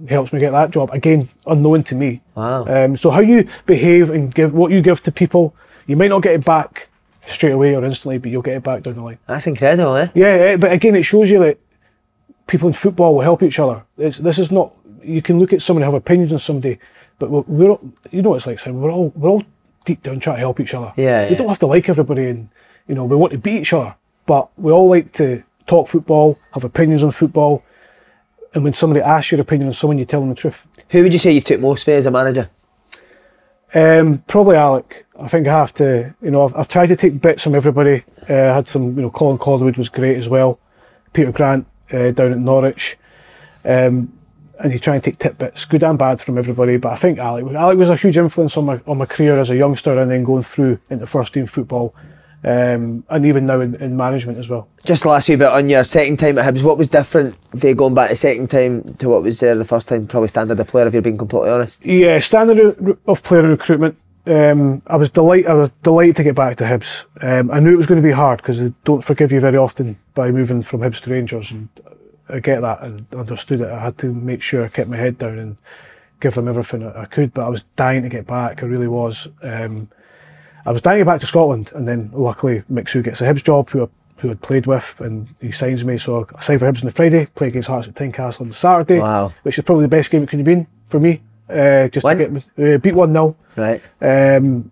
he 0.00 0.14
helps 0.14 0.32
me 0.32 0.38
get 0.38 0.52
that 0.52 0.70
job 0.70 0.90
again, 0.92 1.28
unknown 1.46 1.82
to 1.84 1.94
me. 1.96 2.22
Wow. 2.36 2.66
Um, 2.66 2.96
so 2.96 3.10
how 3.10 3.20
you 3.20 3.48
behave 3.66 4.10
and 4.10 4.32
give 4.32 4.54
what 4.54 4.70
you 4.70 4.80
give 4.80 5.02
to 5.02 5.12
people, 5.12 5.54
you 5.86 5.96
might 5.96 6.08
not 6.08 6.22
get 6.22 6.34
it 6.34 6.44
back 6.44 6.88
straight 7.26 7.52
away 7.52 7.74
or 7.74 7.84
instantly, 7.84 8.18
but 8.18 8.30
you'll 8.30 8.42
get 8.42 8.56
it 8.56 8.62
back 8.62 8.82
down 8.84 8.94
the 8.94 9.02
line. 9.02 9.18
That's 9.26 9.46
incredible, 9.48 9.96
eh? 9.96 10.08
Yeah, 10.14 10.56
but 10.56 10.72
again, 10.72 10.94
it 10.94 11.02
shows 11.02 11.30
you 11.30 11.40
that 11.40 11.58
people 12.46 12.68
in 12.68 12.74
football 12.74 13.14
will 13.14 13.22
help 13.22 13.42
each 13.42 13.58
other. 13.58 13.82
It's, 13.98 14.18
this 14.18 14.38
is 14.38 14.52
not. 14.52 14.72
You 15.02 15.20
can 15.20 15.38
look 15.40 15.52
at 15.52 15.62
someone 15.62 15.82
and 15.82 15.92
have 15.92 16.00
opinions 16.00 16.32
on 16.32 16.38
somebody, 16.38 16.78
but 17.20 17.30
we're, 17.30 17.44
we're 17.46 17.70
all, 17.70 17.80
you 18.10 18.22
know 18.22 18.30
what 18.30 18.36
it's 18.36 18.48
like, 18.48 18.58
saying 18.58 18.80
We're 18.80 18.90
all 18.90 19.12
we're 19.14 19.28
all 19.28 19.44
deep 19.84 20.02
down 20.02 20.18
trying 20.18 20.36
to 20.36 20.40
help 20.40 20.58
each 20.58 20.74
other. 20.74 20.92
Yeah, 20.96 21.26
we 21.26 21.30
yeah. 21.30 21.38
don't 21.38 21.48
have 21.48 21.60
to 21.60 21.66
like 21.66 21.88
everybody, 21.88 22.28
and 22.28 22.48
you 22.88 22.96
know 22.96 23.04
we 23.04 23.14
want 23.14 23.32
to 23.32 23.38
beat 23.38 23.60
each 23.60 23.72
other, 23.72 23.94
but 24.26 24.50
we 24.58 24.72
all 24.72 24.88
like 24.88 25.12
to 25.12 25.44
talk 25.68 25.86
football, 25.86 26.36
have 26.52 26.64
opinions 26.64 27.04
on 27.04 27.12
football, 27.12 27.62
and 28.54 28.64
when 28.64 28.72
somebody 28.72 29.00
asks 29.00 29.30
your 29.30 29.40
opinion 29.40 29.68
on 29.68 29.72
someone, 29.72 29.98
you 29.98 30.04
tell 30.04 30.20
them 30.20 30.30
the 30.30 30.34
truth. 30.34 30.66
Who 30.88 31.02
would 31.04 31.12
you 31.12 31.18
say 31.20 31.30
you've 31.30 31.44
took 31.44 31.60
most 31.60 31.84
for 31.84 31.92
as 31.92 32.06
a 32.06 32.10
manager? 32.10 32.50
Um, 33.72 34.24
probably 34.26 34.56
Alec. 34.56 35.06
I 35.18 35.28
think 35.28 35.46
I 35.46 35.56
have 35.56 35.72
to. 35.74 36.14
You 36.20 36.30
know, 36.32 36.44
I've, 36.44 36.56
I've 36.56 36.68
tried 36.68 36.86
to 36.86 36.96
take 36.96 37.20
bits 37.20 37.44
from 37.44 37.54
everybody. 37.54 38.02
Uh, 38.28 38.34
I 38.34 38.54
had 38.54 38.66
some. 38.66 38.96
You 38.96 39.02
know, 39.02 39.10
Colin 39.10 39.38
Calderwood 39.38 39.76
was 39.76 39.88
great 39.88 40.16
as 40.16 40.28
well. 40.28 40.58
Peter 41.12 41.30
Grant 41.30 41.66
uh, 41.92 42.10
down 42.10 42.32
at 42.32 42.38
Norwich. 42.38 42.98
Um, 43.64 44.12
and 44.62 44.72
you 44.72 44.78
try 44.78 44.94
and 44.94 45.02
take 45.02 45.18
tidbits, 45.18 45.64
good 45.64 45.82
and 45.82 45.98
bad, 45.98 46.20
from 46.20 46.38
everybody. 46.38 46.76
But 46.76 46.92
I 46.92 46.96
think 46.96 47.18
Alec, 47.18 47.46
Alec 47.54 47.78
was 47.78 47.90
a 47.90 47.96
huge 47.96 48.18
influence 48.18 48.56
on 48.56 48.66
my 48.66 48.80
on 48.86 48.98
my 48.98 49.06
career 49.06 49.38
as 49.38 49.50
a 49.50 49.56
youngster, 49.56 49.98
and 49.98 50.10
then 50.10 50.24
going 50.24 50.42
through 50.42 50.78
into 50.90 51.06
first 51.06 51.32
team 51.34 51.46
football, 51.46 51.94
um, 52.44 53.04
and 53.08 53.26
even 53.26 53.46
now 53.46 53.60
in, 53.60 53.74
in 53.76 53.96
management 53.96 54.38
as 54.38 54.48
well. 54.48 54.68
Just 54.84 55.04
last 55.06 55.28
wee 55.28 55.36
bit 55.36 55.48
on 55.48 55.68
your 55.68 55.84
second 55.84 56.18
time 56.18 56.38
at 56.38 56.44
Hibs, 56.54 56.62
what 56.62 56.78
was 56.78 56.88
different 56.88 57.34
if 57.54 57.64
you're 57.64 57.74
going 57.74 57.94
back 57.94 58.10
the 58.10 58.16
second 58.16 58.50
time 58.50 58.94
to 58.94 59.08
what 59.08 59.22
was 59.22 59.40
there 59.40 59.54
the 59.56 59.64
first 59.64 59.88
time? 59.88 60.06
Probably 60.06 60.28
standard 60.28 60.60
of 60.60 60.68
player 60.68 60.86
if 60.86 60.92
you're 60.92 61.02
being 61.02 61.18
completely 61.18 61.50
honest. 61.50 61.84
Yeah, 61.86 62.18
standard 62.20 62.58
of- 62.58 62.98
of 63.06 63.22
player 63.22 63.42
recruitment. 63.42 63.96
Um, 64.26 64.82
I 64.86 64.96
was 64.96 65.10
delight. 65.10 65.46
I 65.46 65.54
was 65.54 65.70
delighted 65.82 66.16
to 66.16 66.22
get 66.24 66.34
back 66.34 66.56
to 66.58 66.64
Hibs. 66.64 67.06
Um, 67.22 67.50
I 67.50 67.58
knew 67.58 67.72
it 67.72 67.76
was 67.78 67.86
going 67.86 68.00
to 68.00 68.06
be 68.06 68.12
hard 68.12 68.36
because 68.42 68.60
they 68.60 68.72
don't 68.84 69.02
forgive 69.02 69.32
you 69.32 69.40
very 69.40 69.56
often 69.56 69.98
by 70.14 70.30
moving 70.30 70.60
from 70.62 70.80
Hibs 70.80 71.00
to 71.02 71.10
Rangers, 71.10 71.50
and 71.50 71.70
I 72.32 72.40
get 72.40 72.60
that 72.62 72.82
and 72.82 73.06
understood 73.14 73.60
it. 73.60 73.68
I 73.68 73.78
had 73.80 73.98
to 73.98 74.12
make 74.12 74.42
sure 74.42 74.64
I 74.64 74.68
kept 74.68 74.88
my 74.90 74.96
head 74.96 75.18
down 75.18 75.38
and 75.38 75.56
give 76.20 76.34
them 76.34 76.48
everything 76.48 76.86
I 76.86 77.04
could. 77.06 77.32
But 77.34 77.46
I 77.46 77.48
was 77.48 77.62
dying 77.76 78.02
to 78.02 78.08
get 78.08 78.26
back. 78.26 78.62
I 78.62 78.66
really 78.66 78.88
was. 78.88 79.28
Um, 79.42 79.88
I 80.66 80.72
was 80.72 80.82
dying 80.82 80.98
to 80.98 81.04
get 81.04 81.10
back 81.10 81.20
to 81.20 81.26
Scotland, 81.26 81.72
and 81.74 81.88
then 81.88 82.10
luckily 82.12 82.62
Mixu 82.70 83.02
gets 83.02 83.20
a 83.20 83.24
Hibs 83.24 83.42
job, 83.42 83.70
who 83.70 83.84
I, 83.84 83.88
who 84.18 84.30
I'd 84.30 84.42
played 84.42 84.66
with, 84.66 85.00
and 85.00 85.28
he 85.40 85.50
signs 85.52 85.84
me. 85.84 85.96
So 85.98 86.26
I 86.36 86.40
signed 86.42 86.60
for 86.60 86.70
Hibs 86.70 86.80
on 86.82 86.86
the 86.86 86.90
Friday, 86.92 87.26
play 87.34 87.48
against 87.48 87.68
Hearts 87.68 87.88
at 87.88 87.94
Tynecastle 87.94 88.42
on 88.42 88.48
the 88.48 88.54
Saturday, 88.54 88.98
Wow. 88.98 89.32
which 89.42 89.58
is 89.58 89.64
probably 89.64 89.84
the 89.84 89.88
best 89.88 90.10
game 90.10 90.22
it 90.22 90.28
could 90.28 90.38
have 90.38 90.46
been 90.46 90.66
for 90.86 91.00
me. 91.00 91.22
Uh, 91.48 91.88
just 91.88 92.04
Win? 92.04 92.18
to 92.18 92.24
get 92.24 92.32
me, 92.32 92.74
uh, 92.74 92.78
beat 92.78 92.94
one 92.94 93.12
0 93.12 93.34
Right. 93.56 93.80
um, 94.02 94.70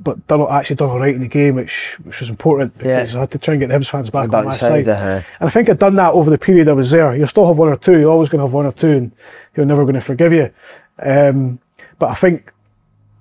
but 0.00 0.26
done 0.26 0.46
actually 0.50 0.76
done 0.76 0.90
all 0.90 0.98
right 0.98 1.14
in 1.14 1.20
the 1.20 1.28
game, 1.28 1.54
which 1.54 1.96
which 2.02 2.20
was 2.20 2.28
important 2.30 2.76
because 2.78 3.12
Yeah. 3.14 3.18
I 3.18 3.20
had 3.22 3.30
to 3.32 3.38
try 3.38 3.54
and 3.54 3.60
get 3.60 3.68
the 3.68 3.74
Hibs 3.74 3.88
fans 3.88 4.10
back, 4.10 4.30
Back 4.30 4.40
on 4.40 4.44
my 4.46 4.52
side, 4.54 4.84
side. 4.84 4.88
uh-huh. 4.88 5.26
And 5.40 5.48
I 5.48 5.50
think 5.50 5.68
I'd 5.68 5.78
done 5.78 5.94
that 5.96 6.12
over 6.14 6.30
the 6.30 6.38
period 6.38 6.68
I 6.68 6.72
was 6.72 6.90
there. 6.90 7.14
You'll 7.16 7.26
still 7.26 7.46
have 7.46 7.56
one 7.56 7.68
or 7.68 7.76
two. 7.76 7.98
You're 7.98 8.10
always 8.10 8.28
going 8.28 8.40
to 8.40 8.46
have 8.46 8.52
one 8.52 8.66
or 8.66 8.72
two, 8.72 8.90
and 8.90 9.12
you're 9.56 9.66
never 9.66 9.82
going 9.84 9.94
to 9.94 10.00
forgive 10.00 10.32
you. 10.32 10.50
Um, 10.98 11.58
but 11.98 12.10
I 12.10 12.14
think, 12.14 12.52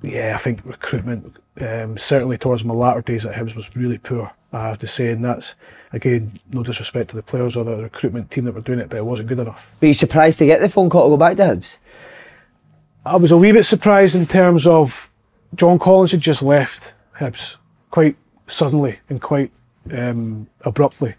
yeah, 0.02 0.34
I 0.36 0.38
think 0.38 0.62
recruitment, 0.66 1.36
um, 1.62 1.98
certainly 1.98 2.38
towards 2.38 2.64
my 2.66 2.74
latter 2.74 3.02
days 3.02 3.26
at 3.26 3.36
Hibs, 3.36 3.56
was 3.56 3.76
really 3.76 3.98
poor. 3.98 4.32
I 4.52 4.68
have 4.68 4.80
to 4.80 4.88
say, 4.88 5.10
and 5.12 5.24
that's 5.26 5.56
again 5.94 6.34
no 6.52 6.64
disrespect 6.64 7.10
to 7.12 7.16
the 7.16 7.24
players 7.24 7.56
or 7.56 7.64
the 7.66 7.76
recruitment 7.78 8.30
team 8.32 8.46
that 8.46 8.54
were 8.54 8.62
doing 8.62 8.80
it, 8.80 8.90
but 8.90 8.98
it 8.98 9.06
wasn't 9.06 9.30
good 9.30 9.40
enough. 9.40 9.72
Were 9.82 9.88
you 9.88 9.94
surprised 9.94 10.38
to 10.40 10.46
get 10.46 10.60
the 10.62 10.70
phone 10.70 10.90
call 10.90 11.06
to 11.06 11.10
go 11.10 11.18
back 11.18 11.38
to 11.38 11.44
Hibs? 11.44 11.78
I 13.06 13.16
was 13.18 13.32
a 13.32 13.38
wee 13.38 13.52
bit 13.52 13.64
surprised 13.66 14.16
in 14.16 14.26
terms 14.28 14.66
of 14.68 15.10
John 15.56 15.80
Collins 15.80 16.12
had 16.12 16.22
just 16.22 16.44
left 16.44 16.94
Hibs 17.18 17.58
quite 17.92 18.16
suddenly 18.48 19.00
and 19.10 19.22
quite 19.22 19.52
um, 19.92 20.48
abruptly. 20.62 21.16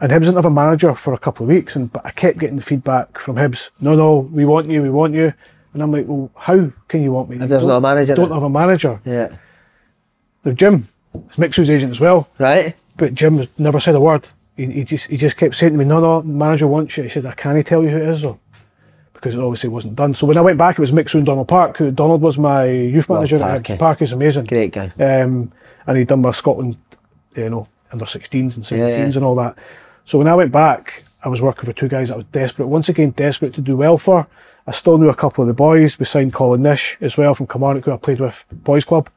And 0.00 0.10
Hibs 0.10 0.22
didn't 0.22 0.34
have 0.36 0.46
a 0.46 0.50
manager 0.50 0.94
for 0.94 1.14
a 1.14 1.18
couple 1.18 1.44
of 1.44 1.48
weeks, 1.50 1.76
and 1.76 1.92
but 1.92 2.04
I 2.04 2.10
kept 2.10 2.38
getting 2.38 2.56
the 2.56 2.62
feedback 2.62 3.18
from 3.18 3.36
Hibs. 3.36 3.70
No, 3.80 3.94
no, 3.94 4.18
we 4.18 4.44
want 4.44 4.68
you, 4.68 4.82
we 4.82 4.90
want 4.90 5.14
you. 5.14 5.32
And 5.72 5.82
I'm 5.82 5.92
like, 5.92 6.06
well, 6.06 6.30
how 6.36 6.70
can 6.88 7.02
you 7.02 7.12
want 7.12 7.30
me? 7.30 7.36
If 7.36 7.48
there's 7.48 7.64
no 7.64 7.80
manager 7.80 8.14
Don't 8.14 8.30
have 8.32 8.42
a 8.42 8.50
manager. 8.50 9.00
Yeah. 9.04 9.36
The 10.42 10.52
Jim, 10.52 10.88
it's 11.26 11.36
Mixu's 11.36 11.70
agent 11.70 11.92
as 11.92 12.00
well, 12.00 12.28
Right. 12.38 12.74
but 12.96 13.14
Jim 13.14 13.46
never 13.58 13.78
said 13.80 13.94
a 13.94 14.00
word. 14.00 14.28
He, 14.56 14.66
he 14.70 14.84
just 14.84 15.08
he 15.08 15.16
just 15.16 15.36
kept 15.36 15.54
saying 15.54 15.72
to 15.72 15.78
me, 15.78 15.84
no, 15.84 16.00
no, 16.00 16.22
manager 16.22 16.66
wants 16.66 16.96
you. 16.96 17.04
He 17.04 17.08
says, 17.08 17.24
I 17.24 17.32
can't 17.32 17.64
tell 17.66 17.82
you 17.82 17.88
who 17.90 17.98
it 17.98 18.08
is 18.08 18.22
though. 18.22 18.38
Because 19.22 19.36
it 19.36 19.40
obviously 19.40 19.68
wasn't 19.68 19.94
done. 19.94 20.14
So 20.14 20.26
when 20.26 20.36
I 20.36 20.40
went 20.40 20.58
back, 20.58 20.76
it 20.76 20.80
was 20.80 20.90
Mixu 20.90 21.14
and 21.14 21.24
Donald 21.24 21.46
Park. 21.46 21.76
Who 21.76 21.92
Donald 21.92 22.22
was 22.22 22.38
my 22.38 22.64
youth 22.64 23.08
manager. 23.08 23.38
Parky. 23.38 23.74
Hibs. 23.74 23.78
Park 23.78 24.02
is 24.02 24.12
amazing. 24.12 24.46
Great 24.46 24.72
guy. 24.72 24.86
Um, 24.98 25.52
and 25.86 25.96
he'd 25.96 26.08
done 26.08 26.22
my 26.22 26.32
Scotland, 26.32 26.76
you 27.36 27.48
know, 27.48 27.68
under 27.92 28.04
16s 28.04 28.56
and 28.56 28.64
17s 28.64 28.70
Yeah, 28.78 28.88
yeah. 28.88 29.04
and 29.04 29.18
all 29.18 29.36
that. 29.36 29.56
So 30.06 30.18
when 30.18 30.26
I 30.26 30.34
went 30.34 30.50
back, 30.50 31.04
I 31.22 31.28
was 31.28 31.40
working 31.40 31.64
for 31.66 31.72
two 31.72 31.86
guys 31.86 32.10
I 32.10 32.16
was 32.16 32.24
desperate, 32.26 32.66
once 32.66 32.88
again, 32.88 33.10
desperate 33.10 33.54
to 33.54 33.60
do 33.60 33.76
well 33.76 33.96
for. 33.96 34.26
I 34.66 34.72
still 34.72 34.98
knew 34.98 35.08
a 35.08 35.14
couple 35.14 35.42
of 35.42 35.48
the 35.48 35.54
boys. 35.54 36.00
We 36.00 36.04
signed 36.04 36.32
Colin 36.32 36.62
Nish 36.62 36.98
as 37.00 37.16
well 37.16 37.32
from 37.32 37.46
Kilmarnock, 37.46 37.84
who 37.84 37.92
I 37.92 37.98
played 37.98 38.18
with 38.18 38.44
boys 38.50 38.84
club 38.84 39.08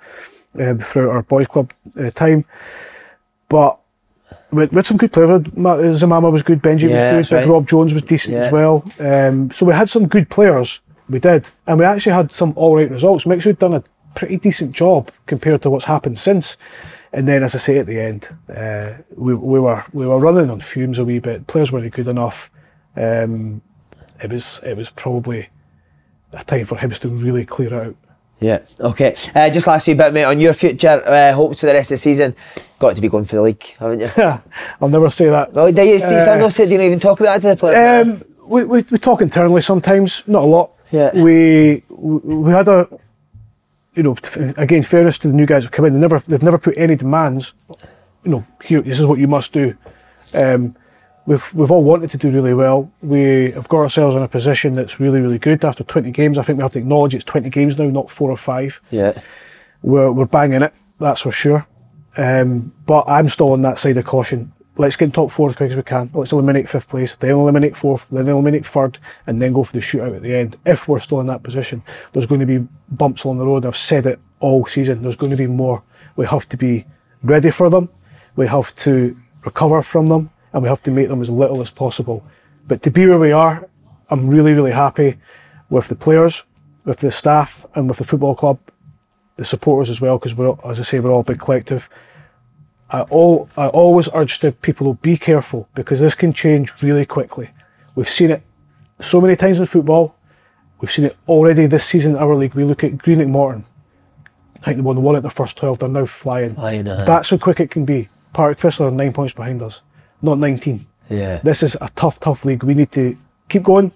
um, 0.60 0.78
throughout 0.78 1.16
our 1.16 1.24
boys 1.24 1.48
club 1.48 1.74
uh, 2.00 2.12
time. 2.12 2.46
But 3.50 3.80
with, 4.52 4.72
with 4.72 4.86
some 4.86 4.98
good 4.98 5.12
players, 5.12 5.42
Ma- 5.56 5.76
Zemmama 5.78 6.32
was 6.32 6.44
good, 6.44 6.62
Benji 6.62 6.90
Yeah, 6.90 7.18
was 7.18 7.30
good, 7.30 7.36
right. 7.36 7.48
Rob 7.48 7.68
Jones 7.68 7.94
was 7.94 8.04
decent 8.04 8.36
Yeah. 8.36 8.44
as 8.44 8.52
well. 8.52 8.84
Um, 9.00 9.52
so 9.52 9.66
we 9.66 9.74
had 9.74 9.90
some 9.90 10.08
good 10.08 10.30
players, 10.30 10.82
we 11.10 11.20
did, 11.20 11.50
and 11.68 11.80
we 11.80 11.86
actually 11.86 12.14
had 12.14 12.32
some 12.32 12.54
all 12.56 12.76
right 12.76 12.90
results. 12.90 13.26
Mixu 13.26 13.46
had 13.46 13.60
done 13.60 13.74
a 13.74 13.84
pretty 14.16 14.38
decent 14.38 14.72
job 14.72 15.12
compared 15.26 15.62
to 15.64 15.70
what's 15.70 15.86
happened 15.86 16.18
since. 16.18 16.58
And 17.14 17.28
then, 17.28 17.44
as 17.44 17.56
I 17.56 17.60
say 17.60 17.78
at 17.78 17.86
the 17.86 18.00
end, 18.00 18.30
uh, 18.54 19.02
we, 19.16 19.34
we 19.34 19.60
were 19.60 19.84
we 19.94 20.06
were 20.06 20.20
running 20.20 20.50
on 20.50 20.60
fumes 20.60 21.00
a 21.00 21.06
wee 21.06 21.20
bit. 21.20 21.48
Players 21.48 21.72
weren't 21.72 21.94
good 21.94 22.08
enough. 22.08 22.52
Um, 22.98 23.62
it 24.22 24.32
was 24.32 24.60
it 24.66 24.76
was 24.76 24.90
probably 24.90 25.48
a 26.34 26.44
time 26.44 26.66
for 26.66 26.76
Hibs 26.78 27.00
to 27.02 27.08
really 27.10 27.46
clear 27.46 27.74
out. 27.74 27.96
Yeah. 28.40 28.60
Okay. 28.80 29.16
Uh, 29.34 29.50
just 29.50 29.68
lastly, 29.68 29.94
wee 29.94 29.98
bit, 29.98 30.14
mate, 30.14 30.26
on 30.26 30.40
your 30.40 30.54
future 30.54 31.02
uh, 31.06 31.34
hopes 31.34 31.60
for 31.62 31.68
the 31.68 31.74
rest 31.74 31.92
of 31.92 31.96
the 31.96 32.00
season. 32.00 32.36
Got 32.80 32.96
to 32.96 33.02
be 33.02 33.08
going 33.08 33.26
for 33.26 33.38
the 33.38 33.42
league, 33.42 33.64
haven't 33.80 34.02
you? 34.02 34.10
I'll 34.82 34.90
never 34.90 35.10
say 35.10 35.30
that. 35.30 35.54
well, 35.54 35.72
do 35.72 35.82
you, 35.82 35.88
do 35.88 35.92
you 35.94 36.00
still 36.00 36.30
Uh, 36.34 36.38
not 36.38 36.54
say, 36.54 36.66
do 36.68 36.74
you 36.74 36.82
even 36.82 37.00
talk 37.00 37.20
about 37.22 37.42
that 37.42 37.48
to 37.50 37.56
the 37.56 37.56
players? 37.56 38.08
Um, 38.08 38.24
we, 38.46 38.64
we 38.66 38.84
we 38.92 38.98
talk 38.98 39.22
internally 39.22 39.62
sometimes, 39.62 40.24
not 40.28 40.44
a 40.44 40.46
lot. 40.46 40.72
Yeah. 40.92 41.12
We 41.16 41.84
we 41.90 42.18
we 42.44 42.52
had 42.52 42.68
a, 42.68 42.88
you 43.96 44.04
know, 44.04 44.16
again, 44.58 44.84
fairness 44.84 45.18
to 45.20 45.30
the 45.30 45.34
new 45.34 45.46
guys 45.46 45.64
who've 45.64 45.72
come 45.72 45.86
in. 45.86 45.94
They 45.94 46.00
never 46.00 46.22
they've 46.28 46.44
never 46.44 46.58
put 46.58 46.78
any 46.78 46.96
demands. 46.96 47.54
You 48.24 48.32
know, 48.32 48.46
here 48.64 48.82
this 48.82 49.00
is 49.00 49.06
what 49.06 49.18
you 49.20 49.28
must 49.28 49.54
do. 49.54 49.76
Um, 50.34 50.76
we've 51.26 51.54
we've 51.54 51.72
all 51.72 51.84
wanted 51.84 52.10
to 52.12 52.18
do 52.18 52.32
really 52.32 52.54
well. 52.54 52.92
We 53.02 53.52
have 53.52 53.68
got 53.68 53.80
ourselves 53.80 54.16
in 54.16 54.24
a 54.24 54.28
position 54.28 54.74
that's 54.74 55.00
really 55.00 55.22
really 55.22 55.40
good 55.40 55.64
after 55.66 55.84
20 55.84 56.12
games. 56.12 56.38
I 56.38 56.44
think 56.44 56.58
we 56.58 56.64
have 56.64 56.74
to 56.74 56.80
acknowledge 56.80 57.16
it's 57.16 57.26
20 57.26 57.50
games 57.50 57.78
now, 57.78 57.90
not 57.90 58.10
four 58.10 58.30
or 58.30 58.38
five 58.38 58.82
yeah. 58.92 59.20
we're, 59.82 60.12
we're 60.12 60.26
banging 60.26 60.62
it, 60.62 60.74
that's 61.00 61.22
for 61.22 61.32
sure. 61.32 61.68
Um, 62.18 62.74
but 62.86 63.06
I'm 63.08 63.30
still 63.30 63.52
on 63.52 63.62
that 63.64 63.78
side 63.78 63.98
of 63.98 64.06
caution. 64.06 64.54
Let's 64.78 64.98
get 64.98 65.06
in 65.06 65.12
top 65.12 65.32
four 65.32 65.50
as 65.50 65.56
quick 65.56 65.70
as 65.70 65.76
we 65.78 65.84
can. 65.84 66.10
Let's 66.14 66.34
eliminate 66.34 66.68
fifth 66.68 66.90
place, 66.90 67.16
then 67.16 67.32
eliminate 67.32 67.78
fourth, 67.78 68.10
then 68.10 68.28
eliminate 68.28 68.66
third, 68.66 69.00
and 69.26 69.42
then 69.42 69.54
go 69.54 69.64
for 69.64 69.72
the 69.72 69.80
shootout 69.80 70.16
at 70.16 70.22
the 70.22 70.36
end. 70.36 70.58
If 70.66 70.88
we're 70.88 71.00
still 71.00 71.22
in 71.22 71.28
that 71.28 71.44
position, 71.44 71.82
there's 72.12 72.26
going 72.26 72.42
to 72.42 72.46
be 72.46 72.68
bumps 72.90 73.24
along 73.24 73.38
the 73.38 73.46
road. 73.46 73.66
I've 73.66 73.78
said 73.78 74.06
it 74.06 74.20
all 74.42 74.66
season. 74.66 75.02
There's 75.02 75.16
going 75.16 75.32
to 75.32 75.38
be 75.38 75.48
more. 75.48 75.82
We 76.18 76.26
have 76.26 76.48
to 76.50 76.58
be 76.58 76.86
ready 77.24 77.52
for 77.52 77.70
them. 77.70 77.90
We 78.36 78.48
have 78.48 78.76
to 78.78 79.18
recover 79.46 79.82
from 79.82 80.08
them, 80.08 80.30
and 80.56 80.64
we 80.64 80.70
have 80.70 80.82
to 80.82 80.90
make 80.92 81.10
them 81.10 81.22
as 81.22 81.30
little 81.30 81.60
as 81.60 81.70
possible. 81.70 82.26
But 82.66 82.82
to 82.84 82.90
be 82.90 83.06
where 83.06 83.20
we 83.20 83.34
are, 83.34 83.68
I'm 84.10 84.28
really, 84.28 84.54
really 84.54 84.72
happy 84.72 85.18
with 85.70 85.90
the 85.90 85.96
players, 85.96 86.46
with 86.86 87.00
the 87.00 87.12
staff, 87.12 87.66
and 87.76 87.90
with 87.90 87.98
the 87.98 88.06
football 88.06 88.36
club 88.36 88.58
the 89.36 89.44
supporters 89.44 89.90
as 89.90 90.00
well, 90.00 90.18
because 90.18 90.34
we're 90.34 90.56
as 90.64 90.80
I 90.80 90.84
say, 90.84 91.00
we're 91.02 91.12
all 91.12 91.20
a 91.20 91.24
big 91.24 91.40
collective. 91.40 91.90
I 92.90 93.02
all 93.02 93.50
I 93.58 93.68
always 93.68 94.08
urge 94.14 94.40
to 94.40 94.54
people 94.54 94.94
to 94.94 95.02
be 95.02 95.18
careful 95.18 95.68
because 95.76 96.00
this 96.00 96.16
can 96.16 96.32
change 96.32 96.72
really 96.82 97.06
quickly. 97.06 97.50
We've 97.96 98.10
seen 98.10 98.32
it 98.32 98.44
so 99.00 99.20
many 99.20 99.36
times 99.36 99.60
in 99.60 99.66
football. 99.66 100.16
We've 100.80 100.92
seen 100.92 101.06
it 101.06 101.18
already 101.28 101.66
this 101.66 101.84
season 101.84 102.16
in 102.16 102.18
our 102.18 102.36
league. 102.36 102.54
We 102.54 102.64
look 102.64 102.84
at 102.84 102.98
Greenock 102.98 103.28
Morton. 103.28 103.66
I 104.58 104.60
think 104.60 104.78
they 104.78 104.84
won 104.84 105.02
one 105.02 105.18
at 105.18 105.24
the 105.24 105.30
first 105.30 105.58
twelve. 105.58 105.80
They're 105.80 105.90
now 105.90 106.06
flying. 106.06 106.54
Flying. 106.54 106.86
That's 106.86 107.30
how 107.30 107.38
quick 107.38 107.60
it 107.60 107.72
can 107.72 107.84
be. 107.84 108.08
Partick 108.32 108.60
Thistle 108.60 108.88
are 108.88 108.92
nine 108.92 109.14
points 109.14 109.34
behind 109.34 109.62
us, 109.62 109.82
not 110.22 110.40
nineteen. 110.40 110.86
Yeah. 111.10 111.40
This 111.44 111.64
is 111.64 111.78
a 111.82 111.90
tough, 111.96 112.20
tough 112.20 112.46
league. 112.46 112.64
We 112.64 112.74
need 112.74 112.92
to 112.92 113.18
keep 113.50 113.64
going. 113.64 113.92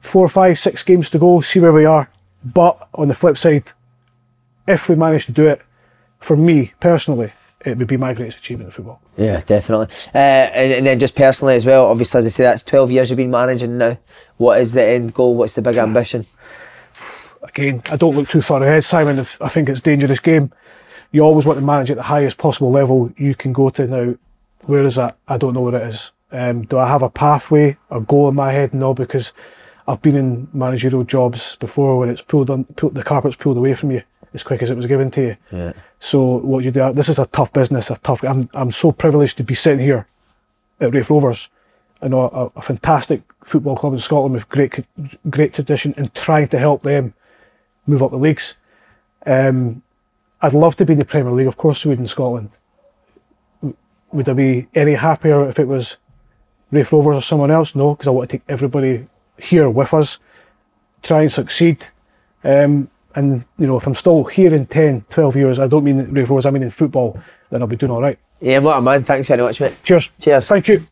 Four, 0.00 0.28
five, 0.28 0.58
six 0.58 0.82
games 0.82 1.10
to 1.10 1.18
go, 1.18 1.40
see 1.40 1.60
where 1.60 1.72
we 1.72 1.86
are. 1.86 2.08
But 2.44 2.88
on 2.94 3.08
the 3.08 3.14
flip 3.14 3.38
side, 3.38 3.72
if 4.68 4.88
we 4.88 4.94
manage 4.94 5.26
to 5.26 5.32
do 5.32 5.46
it, 5.46 5.62
for 6.18 6.36
me 6.36 6.72
personally, 6.78 7.32
it 7.64 7.78
would 7.78 7.88
be 7.88 7.96
my 7.96 8.12
greatest 8.12 8.38
achievement 8.38 8.68
in 8.68 8.70
football. 8.72 9.00
Yeah, 9.16 9.40
definitely. 9.40 9.86
Uh, 10.14 10.18
and, 10.18 10.72
and 10.72 10.86
then 10.86 11.00
just 11.00 11.14
personally 11.14 11.54
as 11.54 11.64
well, 11.64 11.86
obviously, 11.86 12.18
as 12.18 12.26
I 12.26 12.28
say, 12.28 12.44
that's 12.44 12.62
12 12.62 12.90
years 12.90 13.10
you've 13.10 13.16
been 13.16 13.30
managing 13.30 13.78
now. 13.78 13.98
What 14.36 14.60
is 14.60 14.72
the 14.74 14.84
end 14.84 15.14
goal? 15.14 15.34
What's 15.36 15.54
the 15.54 15.62
big 15.62 15.76
ambition? 15.76 16.26
Again, 17.42 17.80
I 17.90 17.96
don't 17.96 18.16
look 18.16 18.28
too 18.28 18.42
far 18.42 18.62
ahead, 18.62 18.84
Simon. 18.84 19.18
If 19.18 19.40
I 19.40 19.48
think 19.48 19.68
it's 19.68 19.80
a 19.80 19.82
dangerous 19.82 20.20
game. 20.20 20.52
You 21.12 21.22
always 21.22 21.46
want 21.46 21.58
to 21.58 21.64
manage 21.64 21.90
at 21.90 21.96
the 21.96 22.02
highest 22.02 22.38
possible 22.38 22.70
level 22.70 23.10
you 23.16 23.34
can 23.34 23.52
go 23.52 23.70
to. 23.70 23.86
Now, 23.86 24.14
where 24.66 24.84
is 24.84 24.96
that? 24.96 25.16
I 25.28 25.38
don't 25.38 25.54
know 25.54 25.60
where 25.60 25.76
it 25.76 25.88
is. 25.88 26.12
Um, 26.32 26.62
do 26.62 26.78
I 26.78 26.88
have 26.88 27.02
a 27.02 27.10
pathway, 27.10 27.76
a 27.90 28.00
goal 28.00 28.28
in 28.28 28.34
my 28.34 28.52
head? 28.52 28.74
No, 28.74 28.92
because 28.94 29.32
I've 29.86 30.02
been 30.02 30.16
in 30.16 30.48
managerial 30.52 31.04
jobs 31.04 31.56
before 31.56 31.98
when 31.98 32.08
it's 32.08 32.22
pulled 32.22 32.50
on, 32.50 32.64
pulled, 32.64 32.94
the 32.94 33.02
carpet's 33.02 33.36
pulled 33.36 33.56
away 33.56 33.74
from 33.74 33.92
you 33.92 34.02
as 34.32 34.42
quick 34.42 34.62
as 34.62 34.70
it 34.70 34.76
was 34.76 34.86
given 34.86 35.10
to 35.12 35.22
you. 35.22 35.36
Yeah. 35.52 35.72
So 35.98 36.38
what 36.38 36.64
you 36.64 36.70
do, 36.70 36.92
this 36.92 37.08
is 37.08 37.18
a 37.18 37.26
tough 37.26 37.52
business, 37.52 37.90
a 37.90 37.96
tough. 37.96 38.24
I'm 38.24 38.48
I'm 38.54 38.70
so 38.70 38.90
privileged 38.90 39.36
to 39.36 39.44
be 39.44 39.54
sitting 39.54 39.84
here 39.84 40.06
at 40.80 40.92
Raith 40.92 41.10
Rovers, 41.10 41.50
I 42.04 42.08
know 42.08 42.52
a, 42.54 42.58
a 42.58 42.62
fantastic 42.62 43.22
football 43.44 43.76
club 43.76 43.94
in 43.94 43.98
Scotland 43.98 44.34
with 44.34 44.48
great 44.48 44.84
great 45.30 45.54
tradition 45.54 45.94
and 45.96 46.12
trying 46.14 46.48
to 46.48 46.58
help 46.58 46.82
them 46.82 47.14
move 47.86 48.02
up 48.02 48.10
the 48.10 48.18
leagues. 48.18 48.56
Um, 49.26 49.82
I'd 50.42 50.52
love 50.52 50.76
to 50.76 50.84
be 50.84 50.92
in 50.92 50.98
the 50.98 51.04
Premier 51.04 51.32
League, 51.32 51.46
of 51.46 51.56
course, 51.56 51.84
would 51.86 51.98
in 51.98 52.06
Scotland. 52.06 52.58
Would 54.14 54.28
I 54.28 54.32
be 54.32 54.68
any 54.76 54.94
happier 54.94 55.48
if 55.48 55.58
it 55.58 55.66
was 55.66 55.96
Raith 56.70 56.92
Rovers 56.92 57.16
or 57.16 57.20
someone 57.20 57.50
else? 57.50 57.74
No, 57.74 57.94
because 57.94 58.06
I 58.06 58.10
want 58.10 58.30
to 58.30 58.36
take 58.36 58.44
everybody 58.48 59.08
here 59.38 59.68
with 59.68 59.92
us, 59.92 60.20
try 61.02 61.22
and 61.22 61.32
succeed. 61.32 61.88
Um, 62.44 62.88
and, 63.16 63.44
you 63.58 63.66
know, 63.66 63.76
if 63.76 63.88
I'm 63.88 63.96
still 63.96 64.22
here 64.22 64.54
in 64.54 64.66
10, 64.66 65.06
12 65.10 65.36
years, 65.36 65.58
I 65.58 65.66
don't 65.66 65.82
mean 65.82 66.12
Raith 66.12 66.28
Rovers, 66.28 66.46
I 66.46 66.50
mean 66.50 66.62
in 66.62 66.70
football, 66.70 67.20
then 67.50 67.60
I'll 67.60 67.66
be 67.66 67.74
doing 67.74 67.90
all 67.90 68.00
right. 68.00 68.16
Yeah, 68.40 68.60
what 68.60 68.78
a 68.78 68.80
man. 68.80 69.02
Thanks 69.02 69.26
very 69.26 69.42
much, 69.42 69.60
mate. 69.60 69.74
Cheers. 69.82 70.12
Cheers. 70.20 70.46
Thank 70.46 70.68
you. 70.68 70.86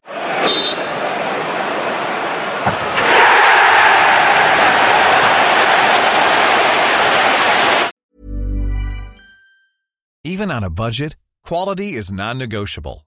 Even 10.25 10.51
on 10.51 10.65
a 10.65 10.71
budget, 10.71 11.17
quality 11.45 11.93
is 11.93 12.13
non-negotiable. 12.13 13.07